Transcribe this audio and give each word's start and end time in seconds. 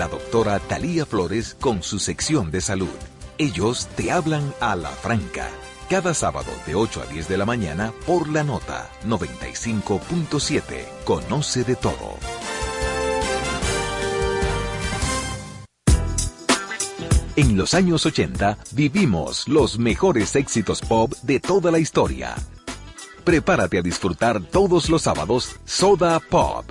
la 0.00 0.08
doctora 0.08 0.58
Talía 0.60 1.04
Flores 1.04 1.54
con 1.60 1.82
su 1.82 1.98
sección 1.98 2.50
de 2.50 2.62
salud. 2.62 2.88
Ellos 3.36 3.86
te 3.96 4.10
hablan 4.10 4.54
a 4.58 4.74
la 4.74 4.88
franca. 4.88 5.46
Cada 5.90 6.14
sábado 6.14 6.50
de 6.66 6.74
8 6.74 7.02
a 7.02 7.12
10 7.12 7.28
de 7.28 7.36
la 7.36 7.44
mañana 7.44 7.92
por 8.06 8.26
la 8.30 8.42
nota 8.42 8.88
95.7. 9.06 10.86
Conoce 11.04 11.64
de 11.64 11.76
todo. 11.76 12.16
En 17.36 17.58
los 17.58 17.74
años 17.74 18.06
80 18.06 18.56
vivimos 18.72 19.48
los 19.48 19.78
mejores 19.78 20.34
éxitos 20.34 20.80
pop 20.80 21.12
de 21.24 21.40
toda 21.40 21.70
la 21.70 21.78
historia. 21.78 22.36
Prepárate 23.22 23.76
a 23.76 23.82
disfrutar 23.82 24.40
todos 24.40 24.88
los 24.88 25.02
sábados 25.02 25.56
Soda 25.66 26.18
Pop 26.20 26.64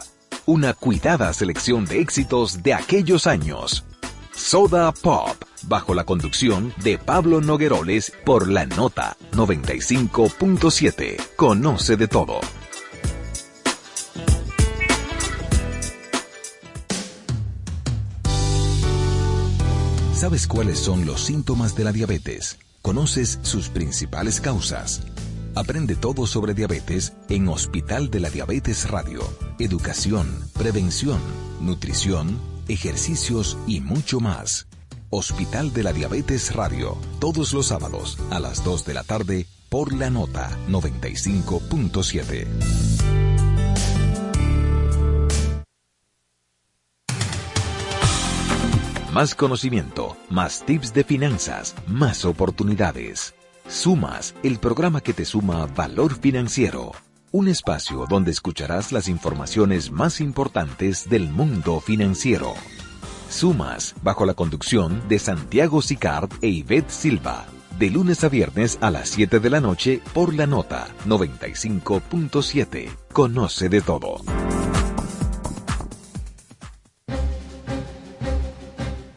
una 0.49 0.73
cuidada 0.73 1.31
selección 1.31 1.85
de 1.85 2.01
éxitos 2.01 2.63
de 2.63 2.73
aquellos 2.73 3.27
años. 3.27 3.85
Soda 4.33 4.91
Pop, 4.91 5.35
bajo 5.67 5.93
la 5.93 6.05
conducción 6.05 6.73
de 6.83 6.97
Pablo 6.97 7.39
Nogueroles 7.39 8.11
por 8.25 8.49
la 8.49 8.65
nota 8.65 9.15
95.7. 9.33 11.17
Conoce 11.35 11.97
de 11.97 12.07
todo. 12.07 12.39
¿Sabes 20.15 20.47
cuáles 20.47 20.79
son 20.79 21.05
los 21.05 21.21
síntomas 21.21 21.75
de 21.75 21.83
la 21.83 21.91
diabetes? 21.91 22.57
¿Conoces 22.81 23.37
sus 23.43 23.69
principales 23.69 24.41
causas? 24.41 25.03
Aprende 25.59 25.97
todo 25.97 26.25
sobre 26.25 26.53
diabetes 26.53 27.11
en 27.27 27.49
Hospital 27.49 28.09
de 28.09 28.21
la 28.21 28.29
Diabetes 28.29 28.89
Radio. 28.89 29.19
Educación, 29.59 30.25
prevención, 30.57 31.19
nutrición, 31.59 32.39
ejercicios 32.69 33.57
y 33.67 33.81
mucho 33.81 34.21
más. 34.21 34.69
Hospital 35.09 35.73
de 35.73 35.83
la 35.83 35.91
Diabetes 35.91 36.55
Radio, 36.55 36.97
todos 37.19 37.51
los 37.51 37.67
sábados 37.67 38.17
a 38.29 38.39
las 38.39 38.63
2 38.63 38.85
de 38.85 38.93
la 38.93 39.03
tarde 39.03 39.47
por 39.67 39.91
la 39.91 40.09
nota 40.09 40.49
95.7. 40.69 42.47
Más 49.11 49.35
conocimiento, 49.35 50.15
más 50.29 50.65
tips 50.65 50.93
de 50.93 51.03
finanzas, 51.03 51.75
más 51.85 52.23
oportunidades. 52.23 53.33
Sumas, 53.69 54.33
el 54.41 54.57
programa 54.57 54.99
que 54.99 55.13
te 55.13 55.25
suma 55.25 55.67
valor 55.67 56.15
financiero. 56.19 56.91
Un 57.31 57.47
espacio 57.47 58.07
donde 58.09 58.31
escucharás 58.31 58.91
las 58.91 59.07
informaciones 59.07 59.91
más 59.91 60.21
importantes 60.21 61.07
del 61.07 61.29
mundo 61.29 61.79
financiero. 61.79 62.55
Sumas, 63.29 63.93
bajo 64.01 64.25
la 64.25 64.33
conducción 64.33 65.07
de 65.07 65.19
Santiago 65.19 65.83
Sicard 65.83 66.31
e 66.41 66.47
Ivette 66.47 66.89
Silva. 66.89 67.45
De 67.77 67.91
lunes 67.91 68.23
a 68.23 68.29
viernes 68.29 68.79
a 68.81 68.89
las 68.89 69.09
7 69.09 69.39
de 69.39 69.49
la 69.51 69.61
noche 69.61 70.01
por 70.13 70.33
la 70.33 70.47
nota 70.47 70.87
95.7. 71.05 72.89
Conoce 73.13 73.69
de 73.69 73.81
todo. 73.81 74.15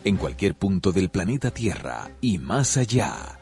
En 0.05 0.19
cualquier 0.19 0.55
punto 0.57 0.93
del 0.93 1.09
planeta 1.09 1.51
Tierra 1.51 2.11
y 2.21 2.37
más 2.37 2.77
allá. 2.77 3.42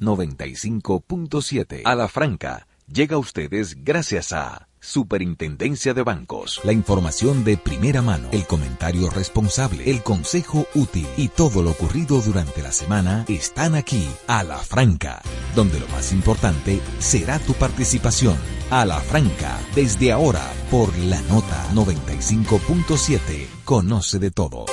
95.7 0.00 1.82
a 1.84 1.94
la 1.94 2.08
franca 2.08 2.66
llega 2.92 3.16
a 3.16 3.18
ustedes 3.18 3.84
gracias 3.84 4.32
a 4.32 4.68
Superintendencia 4.80 5.94
de 5.94 6.02
Bancos. 6.02 6.60
La 6.62 6.72
información 6.72 7.42
de 7.42 7.56
primera 7.56 8.02
mano, 8.02 8.28
el 8.32 8.46
comentario 8.46 9.08
responsable, 9.08 9.90
el 9.90 10.02
consejo 10.02 10.66
útil 10.74 11.06
y 11.16 11.28
todo 11.28 11.62
lo 11.62 11.70
ocurrido 11.70 12.20
durante 12.20 12.60
la 12.60 12.70
semana 12.70 13.24
están 13.28 13.76
aquí 13.76 14.06
a 14.26 14.42
la 14.42 14.58
franca, 14.58 15.22
donde 15.54 15.80
lo 15.80 15.88
más 15.88 16.12
importante 16.12 16.80
será 16.98 17.38
tu 17.38 17.54
participación. 17.54 18.36
A 18.70 18.84
la 18.84 19.00
franca, 19.00 19.58
desde 19.74 20.12
ahora, 20.12 20.52
por 20.70 20.94
la 20.98 21.22
nota 21.22 21.66
95.7. 21.72 23.46
Conoce 23.64 24.18
de 24.18 24.30
todo. 24.30 24.66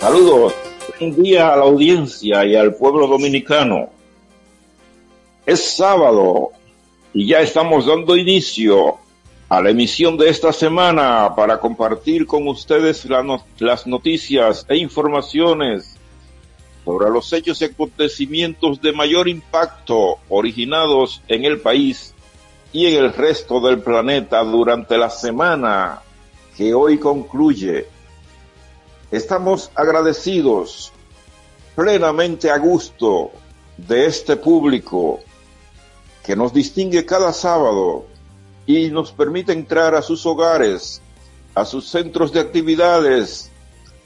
Saludos 0.00 0.69
día 0.98 1.52
a 1.52 1.56
la 1.56 1.62
audiencia 1.62 2.44
y 2.44 2.56
al 2.56 2.74
pueblo 2.74 3.06
dominicano. 3.06 3.90
Es 5.46 5.76
sábado 5.76 6.50
y 7.12 7.26
ya 7.26 7.40
estamos 7.40 7.86
dando 7.86 8.16
inicio 8.16 8.98
a 9.48 9.60
la 9.60 9.70
emisión 9.70 10.16
de 10.16 10.28
esta 10.28 10.52
semana 10.52 11.34
para 11.34 11.58
compartir 11.58 12.26
con 12.26 12.46
ustedes 12.46 13.06
las 13.58 13.86
noticias 13.86 14.64
e 14.68 14.76
informaciones 14.76 15.96
sobre 16.84 17.10
los 17.10 17.32
hechos 17.32 17.60
y 17.60 17.64
acontecimientos 17.64 18.80
de 18.80 18.92
mayor 18.92 19.28
impacto 19.28 20.18
originados 20.28 21.20
en 21.28 21.44
el 21.44 21.60
país 21.60 22.14
y 22.72 22.86
en 22.86 23.04
el 23.04 23.12
resto 23.12 23.60
del 23.60 23.80
planeta 23.80 24.42
durante 24.44 24.96
la 24.96 25.10
semana 25.10 26.00
que 26.56 26.72
hoy 26.72 26.98
concluye. 26.98 27.86
Estamos 29.10 29.72
agradecidos, 29.74 30.92
plenamente 31.74 32.48
a 32.48 32.58
gusto 32.58 33.32
de 33.76 34.06
este 34.06 34.36
público 34.36 35.18
que 36.22 36.36
nos 36.36 36.52
distingue 36.52 37.04
cada 37.04 37.32
sábado 37.32 38.06
y 38.66 38.88
nos 38.88 39.10
permite 39.10 39.52
entrar 39.52 39.96
a 39.96 40.02
sus 40.02 40.24
hogares, 40.26 41.02
a 41.56 41.64
sus 41.64 41.88
centros 41.88 42.32
de 42.32 42.38
actividades, 42.38 43.50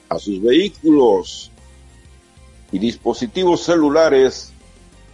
a 0.08 0.18
sus 0.18 0.40
vehículos 0.40 1.50
y 2.72 2.78
dispositivos 2.78 3.60
celulares 3.60 4.54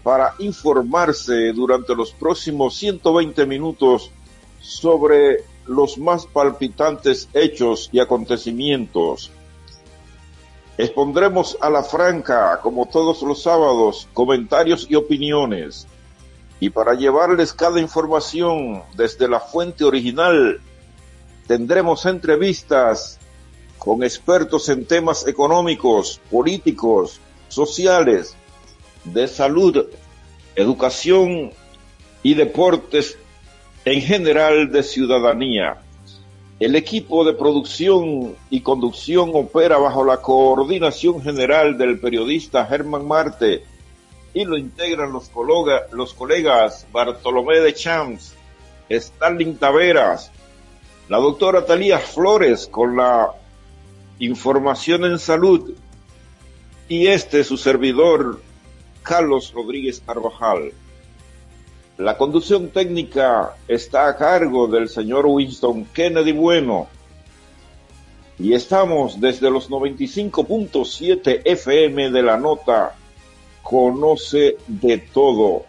para 0.04 0.34
informarse 0.38 1.52
durante 1.52 1.96
los 1.96 2.12
próximos 2.12 2.76
120 2.76 3.44
minutos 3.44 4.12
sobre 4.60 5.38
los 5.66 5.98
más 5.98 6.26
palpitantes 6.26 7.28
hechos 7.34 7.90
y 7.90 7.98
acontecimientos 7.98 9.32
Expondremos 10.80 11.58
a 11.60 11.68
la 11.68 11.82
franca, 11.82 12.58
como 12.62 12.86
todos 12.86 13.20
los 13.20 13.42
sábados, 13.42 14.08
comentarios 14.14 14.86
y 14.88 14.94
opiniones. 14.94 15.86
Y 16.58 16.70
para 16.70 16.94
llevarles 16.94 17.52
cada 17.52 17.80
información 17.80 18.82
desde 18.94 19.28
la 19.28 19.40
fuente 19.40 19.84
original, 19.84 20.58
tendremos 21.46 22.06
entrevistas 22.06 23.18
con 23.76 24.02
expertos 24.02 24.70
en 24.70 24.86
temas 24.86 25.26
económicos, 25.26 26.18
políticos, 26.30 27.20
sociales, 27.48 28.34
de 29.04 29.28
salud, 29.28 29.84
educación 30.56 31.52
y 32.22 32.32
deportes 32.32 33.18
en 33.84 34.00
general 34.00 34.72
de 34.72 34.82
ciudadanía. 34.82 35.82
El 36.60 36.76
equipo 36.76 37.24
de 37.24 37.32
producción 37.32 38.36
y 38.50 38.60
conducción 38.60 39.30
opera 39.32 39.78
bajo 39.78 40.04
la 40.04 40.18
coordinación 40.18 41.22
general 41.22 41.78
del 41.78 41.98
periodista 41.98 42.66
Germán 42.66 43.08
Marte 43.08 43.64
y 44.34 44.44
lo 44.44 44.58
integran 44.58 45.10
los, 45.10 45.30
los 45.92 46.12
colegas 46.12 46.86
Bartolomé 46.92 47.60
de 47.60 47.72
Champs, 47.72 48.34
Stalin 48.90 49.56
Taveras, 49.56 50.30
la 51.08 51.16
doctora 51.16 51.64
Talía 51.64 51.98
Flores 51.98 52.66
con 52.66 52.94
la 52.94 53.30
información 54.18 55.06
en 55.06 55.18
salud 55.18 55.72
y 56.90 57.06
este 57.06 57.42
su 57.42 57.56
servidor 57.56 58.42
Carlos 59.02 59.50
Rodríguez 59.54 60.02
Carvajal. 60.04 60.72
La 62.00 62.16
conducción 62.16 62.70
técnica 62.70 63.56
está 63.68 64.08
a 64.08 64.16
cargo 64.16 64.66
del 64.66 64.88
señor 64.88 65.26
Winston 65.26 65.84
Kennedy 65.84 66.32
Bueno 66.32 66.88
y 68.38 68.54
estamos 68.54 69.20
desde 69.20 69.50
los 69.50 69.68
95.7 69.68 71.42
FM 71.44 72.10
de 72.10 72.22
la 72.22 72.38
nota 72.38 72.94
Conoce 73.62 74.56
de 74.66 74.96
todo. 74.96 75.66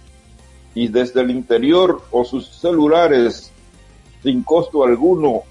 y 0.74 0.88
desde 0.88 1.20
el 1.20 1.30
interior 1.30 2.02
o 2.10 2.24
sus 2.24 2.48
celulares 2.48 3.52
sin 4.24 4.42
costo 4.42 4.82
alguno 4.82 5.42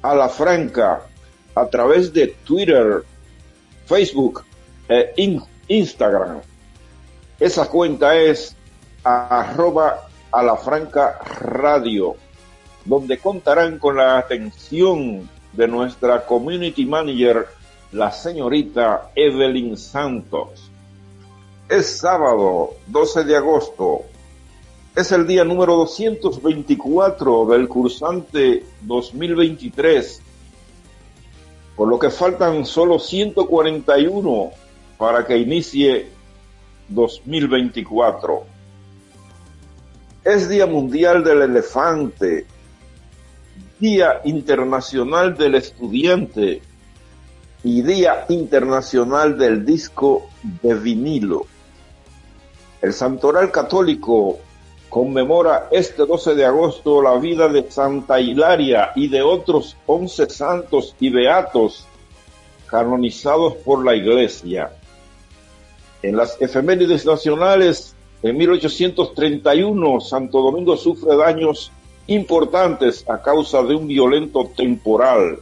Alafranca 0.00 1.08
a 1.54 1.66
través 1.66 2.10
de 2.10 2.28
Twitter, 2.28 3.04
Facebook 3.86 4.44
e 4.88 5.40
Instagram. 5.68 6.40
Esa 7.38 7.68
cuenta 7.68 8.16
es 8.16 8.56
arroba 9.02 10.08
Alafranca 10.32 11.18
Radio, 11.40 12.16
donde 12.84 13.18
contarán 13.18 13.78
con 13.78 13.96
la 13.96 14.18
atención 14.18 15.28
de 15.52 15.68
nuestra 15.68 16.24
community 16.26 16.84
manager, 16.86 17.46
la 17.92 18.10
señorita 18.10 19.10
Evelyn 19.14 19.76
Santos. 19.76 20.70
Es 21.68 21.98
sábado 21.98 22.74
12 22.88 23.24
de 23.24 23.36
agosto. 23.36 24.02
Es 24.94 25.10
el 25.12 25.26
día 25.26 25.44
número 25.44 25.76
224 25.76 27.46
del 27.46 27.68
cursante 27.68 28.64
2023, 28.82 30.22
por 31.76 31.88
lo 31.88 31.98
que 31.98 32.10
faltan 32.10 32.64
solo 32.64 32.98
141 32.98 34.50
para 34.96 35.26
que 35.26 35.36
inicie 35.38 36.08
2024. 36.88 38.44
Es 40.24 40.48
Día 40.48 40.66
Mundial 40.66 41.24
del 41.24 41.42
Elefante, 41.42 42.46
Día 43.78 44.20
Internacional 44.24 45.36
del 45.36 45.56
Estudiante 45.56 46.62
y 47.62 47.82
Día 47.82 48.26
Internacional 48.28 49.36
del 49.36 49.64
Disco 49.64 50.28
de 50.62 50.74
Vinilo. 50.74 51.46
El 52.80 52.92
Santoral 52.92 53.50
Católico 53.50 54.38
conmemora 54.94 55.66
este 55.72 56.06
12 56.06 56.36
de 56.36 56.44
agosto 56.44 57.02
la 57.02 57.16
vida 57.18 57.48
de 57.48 57.68
Santa 57.68 58.20
Hilaria 58.20 58.92
y 58.94 59.08
de 59.08 59.22
otros 59.22 59.76
11 59.86 60.30
santos 60.30 60.94
y 61.00 61.10
beatos 61.10 61.84
canonizados 62.68 63.54
por 63.54 63.84
la 63.84 63.96
Iglesia. 63.96 64.70
En 66.00 66.16
las 66.16 66.40
efemérides 66.40 67.04
nacionales, 67.04 67.96
en 68.22 68.36
1831, 68.36 70.00
Santo 70.00 70.40
Domingo 70.40 70.76
sufre 70.76 71.16
daños 71.16 71.72
importantes 72.06 73.04
a 73.08 73.20
causa 73.20 73.64
de 73.64 73.74
un 73.74 73.88
violento 73.88 74.48
temporal. 74.56 75.40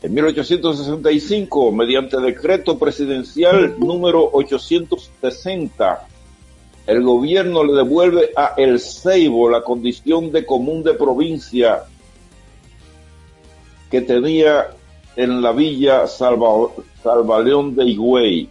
En 0.00 0.14
1865, 0.14 1.70
mediante 1.70 2.18
decreto 2.18 2.78
presidencial 2.78 3.78
número 3.78 4.26
860, 4.32 6.08
el 6.86 7.02
gobierno 7.02 7.64
le 7.64 7.74
devuelve 7.74 8.30
a 8.36 8.54
El 8.56 8.80
Ceibo 8.80 9.48
la 9.48 9.62
condición 9.62 10.32
de 10.32 10.44
común 10.44 10.82
de 10.82 10.94
provincia 10.94 11.84
que 13.90 14.00
tenía 14.00 14.70
en 15.16 15.42
la 15.42 15.52
villa 15.52 16.06
Salva, 16.06 16.48
Salvaleón 17.02 17.76
de 17.76 17.84
Higüey. 17.84 18.48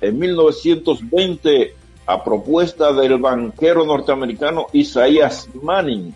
En 0.00 0.18
1920, 0.18 1.74
a 2.06 2.22
propuesta 2.22 2.92
del 2.92 3.18
banquero 3.18 3.84
norteamericano 3.84 4.66
Isaías 4.72 5.48
Manning, 5.60 6.14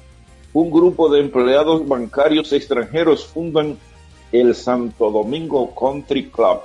un 0.53 0.71
grupo 0.71 1.09
de 1.09 1.21
empleados 1.21 1.87
bancarios 1.89 2.53
extranjeros 2.53 3.25
fundan 3.25 3.79
el 4.31 4.55
Santo 4.55 5.11
Domingo 5.11 5.75
Country 5.75 6.29
Club. 6.31 6.61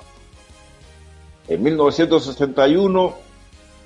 En 1.47 1.63
1961, 1.63 3.26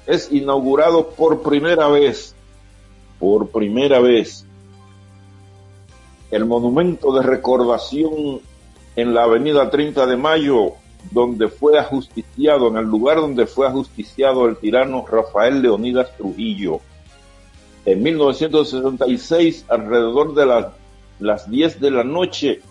es 0.06 0.32
inaugurado 0.32 1.10
por 1.10 1.42
primera 1.42 1.88
vez, 1.88 2.36
por 3.20 3.50
primera 3.50 4.00
vez, 4.00 4.46
el 6.32 6.46
monumento 6.46 7.14
de 7.14 7.24
recordación 7.24 8.42
en 8.96 9.14
la 9.14 9.24
avenida 9.24 9.70
30 9.70 10.06
de 10.06 10.18
Mayo, 10.18 10.74
donde 11.12 11.48
fue 11.48 11.78
ajusticiado, 11.78 12.68
en 12.68 12.78
el 12.78 12.86
lugar 12.86 13.18
donde 13.18 13.46
fue 13.46 13.68
ajusticiado 13.68 14.48
el 14.48 14.58
tirano 14.58 15.06
Rafael 15.06 15.62
Leonidas 15.62 16.16
Trujillo. 16.18 16.80
En 17.86 18.04
1966, 18.04 19.66
alrededor 19.68 20.36
de 20.36 20.46
las, 20.46 20.68
las 21.20 21.50
10 21.50 21.80
de 21.80 21.92
la 21.92 22.04
noche, 22.04 22.62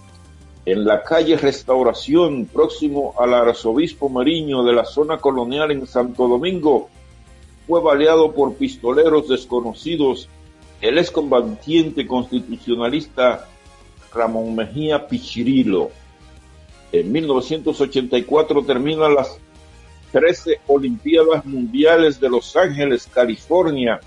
en 0.65 0.85
la 0.85 1.03
calle 1.03 1.37
Restauración, 1.37 2.47
próximo 2.47 3.15
al 3.19 3.35
arzobispo 3.35 4.09
Mariño 4.09 4.62
de 4.62 4.73
la 4.73 4.85
zona 4.85 5.19
colonial 5.19 5.73
en 5.73 5.87
Santo 5.87 6.29
Domingo, 6.29 6.88
fue 7.70 7.81
baleado 7.81 8.32
por 8.32 8.56
pistoleros 8.56 9.28
desconocidos 9.28 10.28
el 10.81 10.99
excombatiente 10.99 12.05
constitucionalista 12.05 13.46
Ramón 14.12 14.56
Mejía 14.56 15.06
Pichirilo. 15.06 15.93
En 16.90 17.12
1984 17.12 18.64
terminan 18.64 19.14
las 19.14 19.38
13 20.11 20.62
Olimpiadas 20.67 21.46
Mundiales 21.46 22.19
de 22.19 22.28
Los 22.28 22.56
Ángeles, 22.56 23.06
California, 23.06 24.00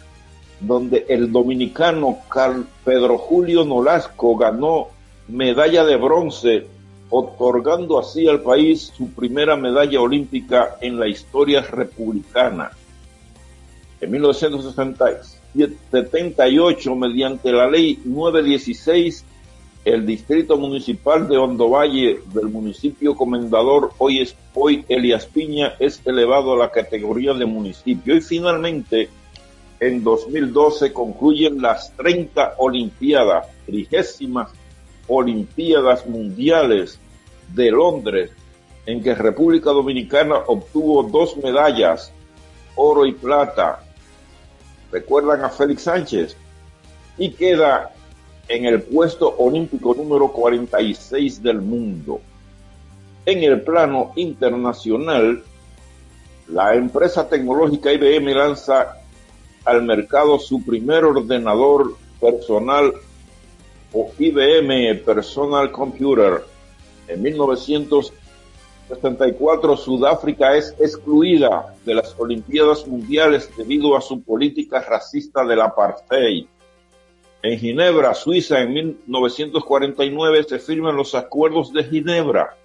donde 0.60 1.06
el 1.08 1.32
dominicano 1.32 2.18
Carl 2.28 2.68
Pedro 2.84 3.18
Julio 3.18 3.64
Nolasco 3.64 4.36
ganó 4.36 4.90
medalla 5.30 5.86
de 5.86 5.96
bronce, 5.96 6.68
otorgando 7.10 7.98
así 7.98 8.28
al 8.28 8.42
país 8.42 8.92
su 8.94 9.14
primera 9.14 9.56
medalla 9.56 10.02
olímpica 10.02 10.76
en 10.82 11.00
la 11.00 11.08
historia 11.08 11.62
republicana. 11.62 12.72
En 14.04 14.12
1978, 14.12 16.96
mediante 16.96 17.52
la 17.54 17.70
ley 17.70 18.02
916, 18.04 19.24
el 19.86 20.06
distrito 20.06 20.58
municipal 20.58 21.30
de 21.30 21.38
Hondovalle 21.38 22.20
del 22.34 22.50
municipio 22.50 23.16
comendador 23.16 23.92
hoy, 24.00 24.20
es, 24.20 24.36
hoy 24.54 24.84
Elias 24.90 25.26
Piña 25.26 25.76
es 25.80 26.02
elevado 26.06 26.54
a 26.54 26.58
la 26.58 26.70
categoría 26.70 27.34
de 27.34 27.46
municipio. 27.46 28.18
Y 28.18 28.22
finalmente, 28.22 29.08
en 29.80 30.04
2012 30.04 30.92
concluyen 30.92 31.62
las 31.62 31.96
30 31.96 32.56
Olimpiadas, 32.58 33.48
trigésimas 33.66 34.52
Olimpiadas 35.08 36.06
Mundiales 36.08 37.00
de 37.56 37.72
Londres, 37.72 38.32
en 38.86 39.02
que 39.02 39.16
República 39.16 39.70
Dominicana 39.70 40.40
obtuvo 40.46 41.04
dos 41.04 41.38
medallas, 41.38 42.12
oro 42.76 43.06
y 43.06 43.14
plata, 43.14 43.80
recuerdan 44.94 45.44
a 45.44 45.50
Félix 45.50 45.84
Sánchez 45.84 46.38
y 47.18 47.32
queda 47.32 47.92
en 48.48 48.66
el 48.66 48.84
puesto 48.84 49.36
olímpico 49.38 49.96
número 49.96 50.32
46 50.32 51.42
del 51.42 51.62
mundo. 51.62 52.22
En 53.26 53.44
el 53.44 53.62
plano 53.62 54.12
internacional, 54.16 55.44
la 56.48 56.76
empresa 56.76 57.28
tecnológica 57.28 57.92
IBM 57.92 58.36
lanza 58.36 58.98
al 59.66 59.82
mercado 59.84 60.38
su 60.38 60.64
primer 60.64 61.06
ordenador 61.06 61.96
personal 62.20 62.94
o 63.94 64.12
IBM 64.20 65.04
Personal 65.04 65.72
Computer 65.72 66.44
en 67.08 67.22
1900 67.22 68.14
74, 68.88 69.78
Sudáfrica 69.78 70.56
es 70.56 70.76
excluida 70.80 71.74
de 71.86 71.96
las 71.96 72.16
Olimpiadas 72.20 72.86
Mundiales 72.86 73.50
debido 73.56 73.96
a 73.96 74.02
su 74.02 74.22
política 74.22 74.82
racista 74.82 75.46
del 75.46 75.62
apartheid. 75.62 76.46
En 77.42 77.60
Ginebra, 77.60 78.14
Suiza, 78.14 78.62
en 78.62 78.74
1949 78.74 80.46
se 80.48 80.60
firman 80.60 80.96
los 80.96 81.16
acuerdos 81.16 81.74
de 81.74 81.84
Ginebra, 81.84 82.56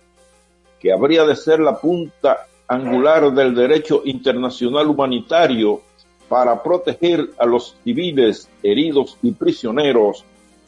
que 0.79 0.93
habría 0.93 1.25
de 1.25 1.37
ser 1.37 1.61
la 1.61 1.79
punta 1.79 2.47
angular 2.69 3.33
del 3.33 3.55
derecho 3.55 4.03
internacional 4.05 4.87
humanitario 4.89 5.81
para 6.29 6.63
proteger 6.63 7.31
a 7.39 7.47
los 7.47 7.77
civiles 7.83 8.49
heridos 8.63 9.17
y 9.23 9.33
prisioneros 9.33 10.25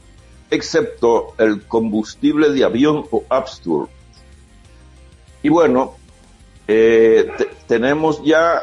excepto 0.50 1.34
el 1.38 1.62
combustible 1.66 2.50
de 2.50 2.64
avión 2.64 3.04
o 3.10 3.24
Abstur. 3.28 3.88
Y 5.42 5.48
bueno, 5.48 5.94
eh, 6.68 7.30
tenemos 7.66 8.22
ya 8.24 8.62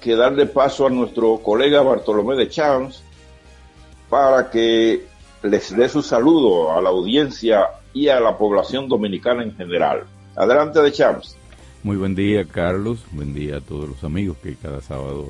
que 0.00 0.16
darle 0.16 0.46
paso 0.46 0.86
a 0.86 0.90
nuestro 0.90 1.38
colega 1.38 1.82
Bartolomé 1.82 2.36
de 2.36 2.48
Champs 2.48 3.02
para 4.08 4.50
que 4.50 5.06
les 5.42 5.76
dé 5.76 5.88
su 5.88 6.02
saludo 6.02 6.72
a 6.72 6.82
la 6.82 6.90
audiencia 6.90 7.68
y 7.94 8.08
a 8.08 8.20
la 8.20 8.36
población 8.36 8.88
dominicana 8.88 9.42
en 9.42 9.54
general. 9.56 10.04
Adelante 10.36 10.80
de 10.82 10.92
Champs. 10.92 11.36
Muy 11.82 11.96
buen 11.96 12.14
día, 12.14 12.44
Carlos. 12.44 13.04
Buen 13.12 13.34
día 13.34 13.56
a 13.56 13.60
todos 13.60 13.88
los 13.88 14.04
amigos 14.04 14.36
que 14.42 14.54
cada 14.56 14.80
sábado 14.80 15.28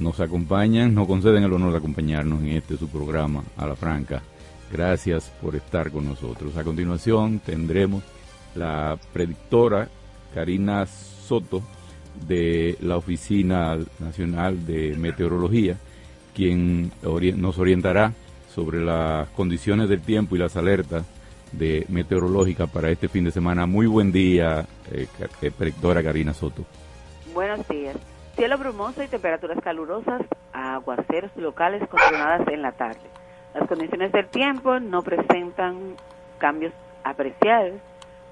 nos 0.00 0.20
acompañan, 0.20 0.94
nos 0.94 1.06
conceden 1.06 1.44
el 1.44 1.52
honor 1.52 1.72
de 1.72 1.78
acompañarnos 1.78 2.40
en 2.40 2.48
este 2.48 2.76
su 2.76 2.88
programa 2.88 3.44
a 3.56 3.66
la 3.66 3.76
franca. 3.76 4.22
Gracias 4.72 5.30
por 5.40 5.54
estar 5.56 5.90
con 5.90 6.06
nosotros. 6.06 6.56
A 6.56 6.64
continuación 6.64 7.40
tendremos 7.40 8.02
la 8.54 8.98
predictora 9.12 9.88
Karina 10.34 10.86
Soto 10.86 11.62
de 12.26 12.76
la 12.80 12.96
Oficina 12.96 13.78
Nacional 13.98 14.66
de 14.66 14.96
Meteorología, 14.96 15.76
quien 16.34 16.92
nos 17.36 17.58
orientará 17.58 18.12
sobre 18.54 18.84
las 18.84 19.28
condiciones 19.30 19.88
del 19.88 20.00
tiempo 20.00 20.36
y 20.36 20.38
las 20.38 20.56
alertas 20.56 21.04
de 21.52 21.84
meteorológica 21.88 22.66
para 22.66 22.90
este 22.90 23.08
fin 23.08 23.24
de 23.24 23.30
semana. 23.32 23.66
Muy 23.66 23.86
buen 23.86 24.12
día, 24.12 24.66
eh, 24.92 25.06
predictora 25.56 26.02
Karina 26.02 26.32
Soto. 26.32 26.64
Buenos 27.34 27.66
días. 27.68 27.96
Cielo 28.40 28.56
brumoso 28.56 29.02
y 29.02 29.06
temperaturas 29.06 29.58
calurosas, 29.62 30.22
aguaceros 30.54 31.30
locales 31.36 31.86
con 31.90 32.00
en 32.48 32.62
la 32.62 32.72
tarde. 32.72 33.10
Las 33.52 33.68
condiciones 33.68 34.12
del 34.12 34.28
tiempo 34.28 34.80
no 34.80 35.02
presentan 35.02 35.94
cambios 36.38 36.72
apreciables 37.04 37.82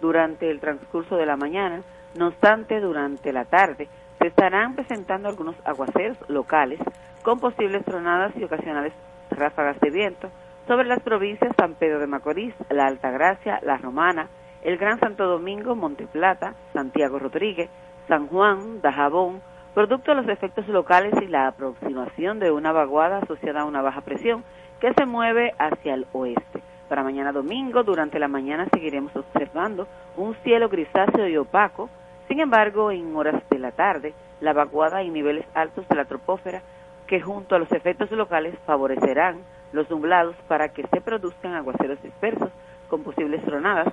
durante 0.00 0.50
el 0.50 0.60
transcurso 0.60 1.16
de 1.16 1.26
la 1.26 1.36
mañana, 1.36 1.82
no 2.14 2.28
obstante, 2.28 2.80
durante 2.80 3.34
la 3.34 3.44
tarde 3.44 3.86
se 4.18 4.28
estarán 4.28 4.76
presentando 4.76 5.28
algunos 5.28 5.56
aguaceros 5.66 6.16
locales 6.26 6.80
con 7.22 7.38
posibles 7.38 7.84
tronadas 7.84 8.32
y 8.34 8.44
ocasionales 8.44 8.94
ráfagas 9.28 9.78
de 9.80 9.90
viento 9.90 10.30
sobre 10.66 10.88
las 10.88 11.00
provincias 11.00 11.54
San 11.58 11.74
Pedro 11.74 11.98
de 11.98 12.06
Macorís, 12.06 12.54
La 12.70 12.86
Altagracia, 12.86 13.60
La 13.62 13.76
Romana, 13.76 14.28
el 14.62 14.78
Gran 14.78 14.98
Santo 15.00 15.26
Domingo, 15.26 15.76
Monte 15.76 16.06
Plata, 16.06 16.54
Santiago 16.72 17.18
Rodríguez, 17.18 17.68
San 18.08 18.26
Juan, 18.28 18.80
Dajabón, 18.80 19.42
producto 19.74 20.10
de 20.10 20.22
los 20.22 20.28
efectos 20.28 20.66
locales 20.68 21.14
y 21.22 21.26
la 21.26 21.48
aproximación 21.48 22.38
de 22.38 22.50
una 22.50 22.72
vaguada 22.72 23.18
asociada 23.18 23.60
a 23.60 23.64
una 23.64 23.82
baja 23.82 24.00
presión 24.00 24.44
que 24.80 24.92
se 24.94 25.06
mueve 25.06 25.52
hacia 25.58 25.94
el 25.94 26.06
oeste. 26.12 26.62
Para 26.88 27.02
mañana 27.02 27.32
domingo, 27.32 27.82
durante 27.82 28.18
la 28.18 28.28
mañana 28.28 28.66
seguiremos 28.72 29.14
observando 29.14 29.86
un 30.16 30.34
cielo 30.42 30.68
grisáceo 30.68 31.28
y 31.28 31.36
opaco. 31.36 31.90
Sin 32.28 32.40
embargo, 32.40 32.90
en 32.90 33.14
horas 33.14 33.42
de 33.50 33.58
la 33.58 33.72
tarde, 33.72 34.14
la 34.40 34.52
vaguada 34.52 35.02
y 35.02 35.10
niveles 35.10 35.44
altos 35.54 35.86
de 35.88 35.96
la 35.96 36.04
tropósfera, 36.04 36.62
que 37.06 37.20
junto 37.20 37.54
a 37.54 37.58
los 37.58 37.70
efectos 37.72 38.10
locales 38.12 38.54
favorecerán 38.66 39.38
los 39.72 39.90
nublados 39.90 40.36
para 40.46 40.70
que 40.70 40.86
se 40.86 41.00
produzcan 41.00 41.54
aguaceros 41.54 42.02
dispersos 42.02 42.50
con 42.88 43.02
posibles 43.02 43.44
tronadas 43.44 43.88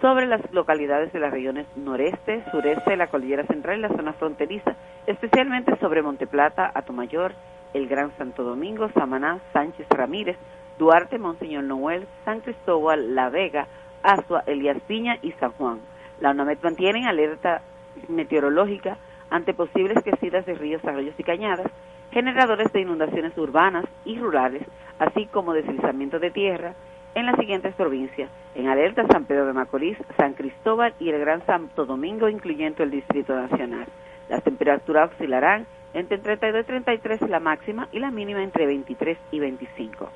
sobre 0.00 0.26
las 0.26 0.40
localidades 0.52 1.12
de 1.12 1.20
las 1.20 1.32
regiones 1.32 1.66
noreste, 1.76 2.44
sureste, 2.50 2.96
la 2.96 3.08
cordillera 3.08 3.44
central 3.46 3.78
y 3.78 3.82
la 3.82 3.88
zona 3.88 4.12
fronteriza, 4.12 4.76
especialmente 5.06 5.76
sobre 5.78 6.02
Monteplata, 6.02 6.70
Atomayor, 6.74 7.32
el 7.74 7.88
Gran 7.88 8.16
Santo 8.16 8.44
Domingo, 8.44 8.88
Samaná, 8.94 9.40
Sánchez 9.52 9.86
Ramírez, 9.90 10.36
Duarte, 10.78 11.18
Monseñor 11.18 11.64
Noel, 11.64 12.06
San 12.24 12.40
Cristóbal, 12.40 13.14
La 13.14 13.28
Vega, 13.28 13.66
Asua, 14.02 14.44
Elías 14.46 14.80
Piña 14.86 15.18
y 15.22 15.32
San 15.32 15.50
Juan. 15.52 15.80
La 16.20 16.30
UNAMED 16.30 16.58
mantiene 16.62 17.08
alerta 17.08 17.62
meteorológica 18.08 18.96
ante 19.30 19.52
posibles 19.52 20.02
crecidas 20.02 20.46
de 20.46 20.54
ríos, 20.54 20.84
arroyos 20.84 21.14
y 21.18 21.24
cañadas, 21.24 21.66
generadores 22.12 22.72
de 22.72 22.80
inundaciones 22.80 23.36
urbanas 23.36 23.84
y 24.04 24.18
rurales, 24.18 24.62
así 24.98 25.26
como 25.26 25.52
deslizamiento 25.52 26.18
de 26.18 26.30
tierra 26.30 26.74
en 27.14 27.26
las 27.26 27.36
siguientes 27.36 27.74
provincias. 27.74 28.30
En 28.54 28.68
alerta 28.68 29.06
San 29.06 29.24
Pedro 29.24 29.46
de 29.46 29.52
Macorís, 29.52 29.96
San 30.16 30.34
Cristóbal 30.34 30.94
y 30.98 31.10
el 31.10 31.18
Gran 31.18 31.44
Santo 31.46 31.84
Domingo, 31.84 32.28
incluyendo 32.28 32.82
el 32.82 32.90
Distrito 32.90 33.34
Nacional. 33.34 33.86
Las 34.28 34.42
temperaturas 34.42 35.10
oscilarán 35.12 35.66
entre 35.94 36.18
32 36.18 36.62
y 36.62 36.66
33 36.66 37.20
la 37.28 37.40
máxima 37.40 37.88
y 37.92 37.98
la 37.98 38.10
mínima 38.10 38.42
entre 38.42 38.66
23 38.66 39.18
y 39.32 39.40
25. 39.40 40.08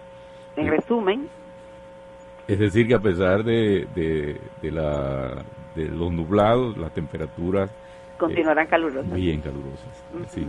En 0.56 0.68
resumen. 0.68 1.28
Es 2.46 2.58
decir, 2.58 2.86
que 2.86 2.94
a 2.94 2.98
pesar 2.98 3.44
de, 3.44 3.86
de, 3.94 4.70
la, 4.70 5.42
de 5.74 5.88
los 5.88 6.12
nublados, 6.12 6.76
las 6.76 6.92
temperaturas... 6.92 7.70
Continuarán 8.18 8.66
calurosas. 8.66 9.12
Bien 9.14 9.40
calurosas. 9.40 10.04
sí. 10.28 10.46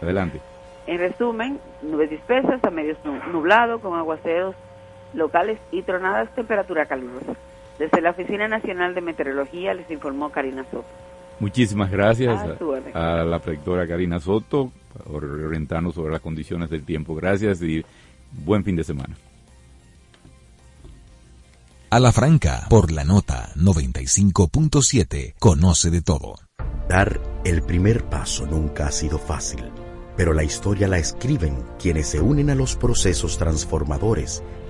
Adelante. 0.00 0.40
En 0.86 0.98
resumen, 0.98 1.60
nubes 1.80 2.10
dispersas 2.10 2.62
a 2.64 2.70
medios 2.70 2.98
nublado 3.30 3.78
con 3.80 3.96
aguaceros 3.96 4.56
locales 5.14 5.58
y 5.70 5.82
tronadas, 5.82 6.34
temperatura 6.34 6.86
calurosa. 6.86 7.34
Desde 7.78 8.00
la 8.00 8.10
Oficina 8.10 8.48
Nacional 8.48 8.94
de 8.94 9.00
Meteorología 9.00 9.74
les 9.74 9.90
informó 9.90 10.30
Karina 10.30 10.64
Soto. 10.70 10.84
Muchísimas 11.40 11.90
gracias 11.90 12.40
a, 12.94 13.20
a 13.20 13.24
la 13.24 13.38
predictora 13.40 13.86
Karina 13.86 14.20
Soto 14.20 14.70
por 15.04 15.24
orientarnos 15.24 15.94
sobre 15.94 16.12
las 16.12 16.20
condiciones 16.20 16.70
del 16.70 16.84
tiempo. 16.84 17.14
Gracias 17.14 17.62
y 17.62 17.84
Buen 18.32 18.64
fin 18.64 18.76
de 18.76 18.84
semana. 18.84 19.16
A 21.90 22.00
la 22.00 22.10
franca, 22.10 22.66
por 22.70 22.90
la 22.90 23.04
nota 23.04 23.52
95.7, 23.56 25.34
conoce 25.38 25.90
de 25.90 26.00
todo. 26.00 26.36
Dar 26.88 27.20
el 27.44 27.62
primer 27.62 28.04
paso 28.04 28.46
nunca 28.46 28.86
ha 28.86 28.92
sido 28.92 29.18
fácil, 29.18 29.62
pero 30.16 30.32
la 30.32 30.42
historia 30.42 30.88
la 30.88 30.98
escriben 30.98 31.62
quienes 31.78 32.08
se 32.08 32.20
unen 32.20 32.48
a 32.48 32.54
los 32.54 32.76
procesos 32.76 33.36
transformadores, 33.36 34.42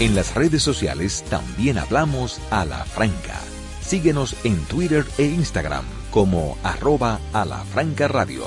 En 0.00 0.14
las 0.14 0.34
redes 0.34 0.62
sociales 0.62 1.24
también 1.28 1.76
hablamos 1.76 2.40
a 2.50 2.64
la 2.64 2.84
franca. 2.84 3.38
Síguenos 3.82 4.34
en 4.44 4.56
Twitter 4.64 5.04
e 5.18 5.24
Instagram 5.24 5.84
como 6.10 6.56
arroba 6.62 7.20
a 7.32 7.44
la 7.44 7.58
franca 7.64 8.08
radio. 8.08 8.46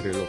Reloj. 0.00 0.28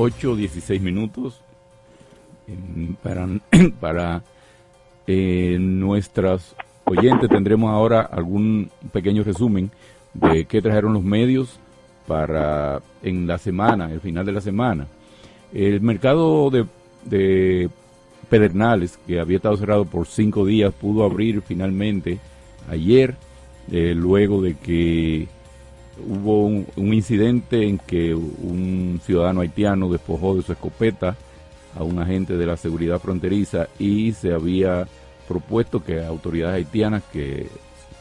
8 0.00 0.34
16 0.34 0.80
minutos 0.80 1.42
para, 3.02 3.28
para 3.80 4.22
eh, 5.06 5.58
nuestras 5.60 6.56
oyentes 6.84 7.28
tendremos 7.28 7.70
ahora 7.70 8.00
algún 8.00 8.70
pequeño 8.92 9.22
resumen 9.24 9.70
de 10.14 10.46
qué 10.46 10.62
trajeron 10.62 10.94
los 10.94 11.04
medios 11.04 11.60
para 12.06 12.80
en 13.02 13.26
la 13.26 13.36
semana, 13.36 13.92
el 13.92 14.00
final 14.00 14.24
de 14.24 14.32
la 14.32 14.40
semana. 14.40 14.86
El 15.52 15.80
mercado 15.80 16.50
de, 16.50 17.68
Pedernales, 18.28 18.98
que 19.06 19.18
había 19.18 19.38
estado 19.38 19.56
cerrado 19.56 19.84
por 19.84 20.06
cinco 20.06 20.46
días, 20.46 20.72
pudo 20.72 21.04
abrir 21.04 21.42
finalmente 21.42 22.18
ayer, 22.68 23.16
eh, 23.70 23.94
luego 23.96 24.40
de 24.40 24.54
que 24.54 25.26
hubo 26.06 26.46
un, 26.46 26.94
incidente 26.94 27.66
en 27.66 27.78
que 27.78 28.14
un 28.14 29.00
ciudadano 29.04 29.40
haitiano 29.40 29.90
despojó 29.90 30.36
de 30.36 30.42
su 30.42 30.52
escopeta 30.52 31.16
a 31.76 31.82
un 31.82 31.98
agente 31.98 32.36
de 32.36 32.46
la 32.46 32.56
seguridad 32.56 33.00
fronteriza 33.00 33.68
y 33.78 34.12
se 34.12 34.32
había 34.32 34.86
propuesto 35.28 35.82
que 35.82 36.04
autoridades 36.04 36.56
haitianas 36.56 37.02
que 37.12 37.48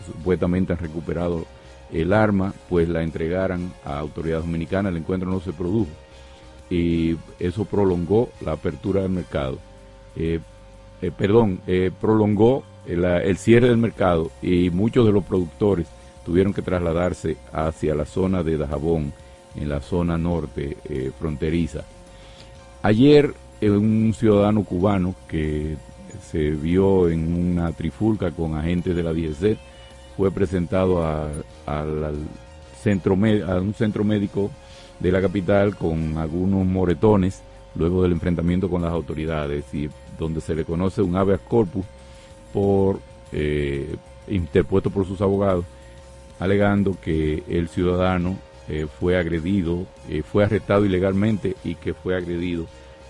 supuestamente 0.05 0.73
han 0.73 0.79
recuperado 0.79 1.45
el 1.91 2.13
arma, 2.13 2.53
pues 2.69 2.87
la 2.87 3.01
entregaran 3.01 3.73
a 3.83 3.97
autoridades 3.97 4.45
dominicanas. 4.45 4.91
El 4.91 4.99
encuentro 4.99 5.29
no 5.29 5.39
se 5.39 5.53
produjo 5.53 5.89
y 6.69 7.17
eso 7.39 7.65
prolongó 7.65 8.29
la 8.41 8.53
apertura 8.53 9.01
del 9.01 9.11
mercado. 9.11 9.57
Eh, 10.15 10.39
eh, 11.01 11.11
perdón, 11.15 11.61
eh, 11.65 11.91
prolongó 11.99 12.63
el, 12.85 13.37
cierre 13.37 13.69
del 13.69 13.77
mercado 13.77 14.31
y 14.41 14.69
muchos 14.69 15.05
de 15.05 15.11
los 15.11 15.23
productores 15.23 15.87
tuvieron 16.25 16.53
que 16.53 16.61
trasladarse 16.61 17.37
hacia 17.51 17.95
la 17.95 18.05
zona 18.05 18.43
de 18.43 18.57
Dajabón, 18.57 19.13
en 19.55 19.69
la 19.69 19.81
zona 19.81 20.17
norte 20.17 20.77
fronteriza. 21.19 21.83
Ayer 22.83 23.33
un 23.61 24.13
ciudadano 24.15 24.63
cubano 24.63 25.15
que 25.27 25.75
se 26.31 26.51
vio 26.51 27.09
en 27.09 27.33
una 27.33 27.71
trifulca 27.71 28.31
con 28.31 28.55
agentes 28.55 28.95
de 28.95 29.03
la 29.03 29.11
DGC 29.11 29.57
fue 30.15 30.31
presentado 30.31 31.03
al 31.65 32.15
centro, 32.81 33.13
a 33.13 33.59
un 33.59 33.73
centro 33.73 34.03
médico 34.03 34.51
de 34.99 35.11
la 35.11 35.21
capital 35.21 35.75
con 35.75 36.17
algunos 36.17 36.65
moretones 36.65 37.41
luego 37.75 38.03
del 38.03 38.11
enfrentamiento 38.13 38.69
con 38.69 38.81
las 38.81 38.91
autoridades 38.91 39.73
y 39.73 39.89
donde 40.17 40.41
se 40.41 40.55
le 40.55 40.65
conoce 40.65 41.01
un 41.01 41.15
habeas 41.15 41.39
corpus 41.41 41.85
por 42.53 42.99
eh, 43.31 43.95
interpuesto 44.27 44.89
por 44.89 45.05
sus 45.05 45.21
abogados 45.21 45.65
alegando 46.39 46.97
que 47.01 47.43
el 47.47 47.69
ciudadano 47.69 48.37
eh, 48.67 48.87
fue 48.99 49.17
agredido, 49.17 49.85
eh, 50.09 50.23
fue 50.23 50.45
arrestado 50.45 50.85
ilegalmente 50.85 51.55
y 51.63 51.75
que 51.75 51.93
fue 51.93 52.15
agredido 52.15 52.65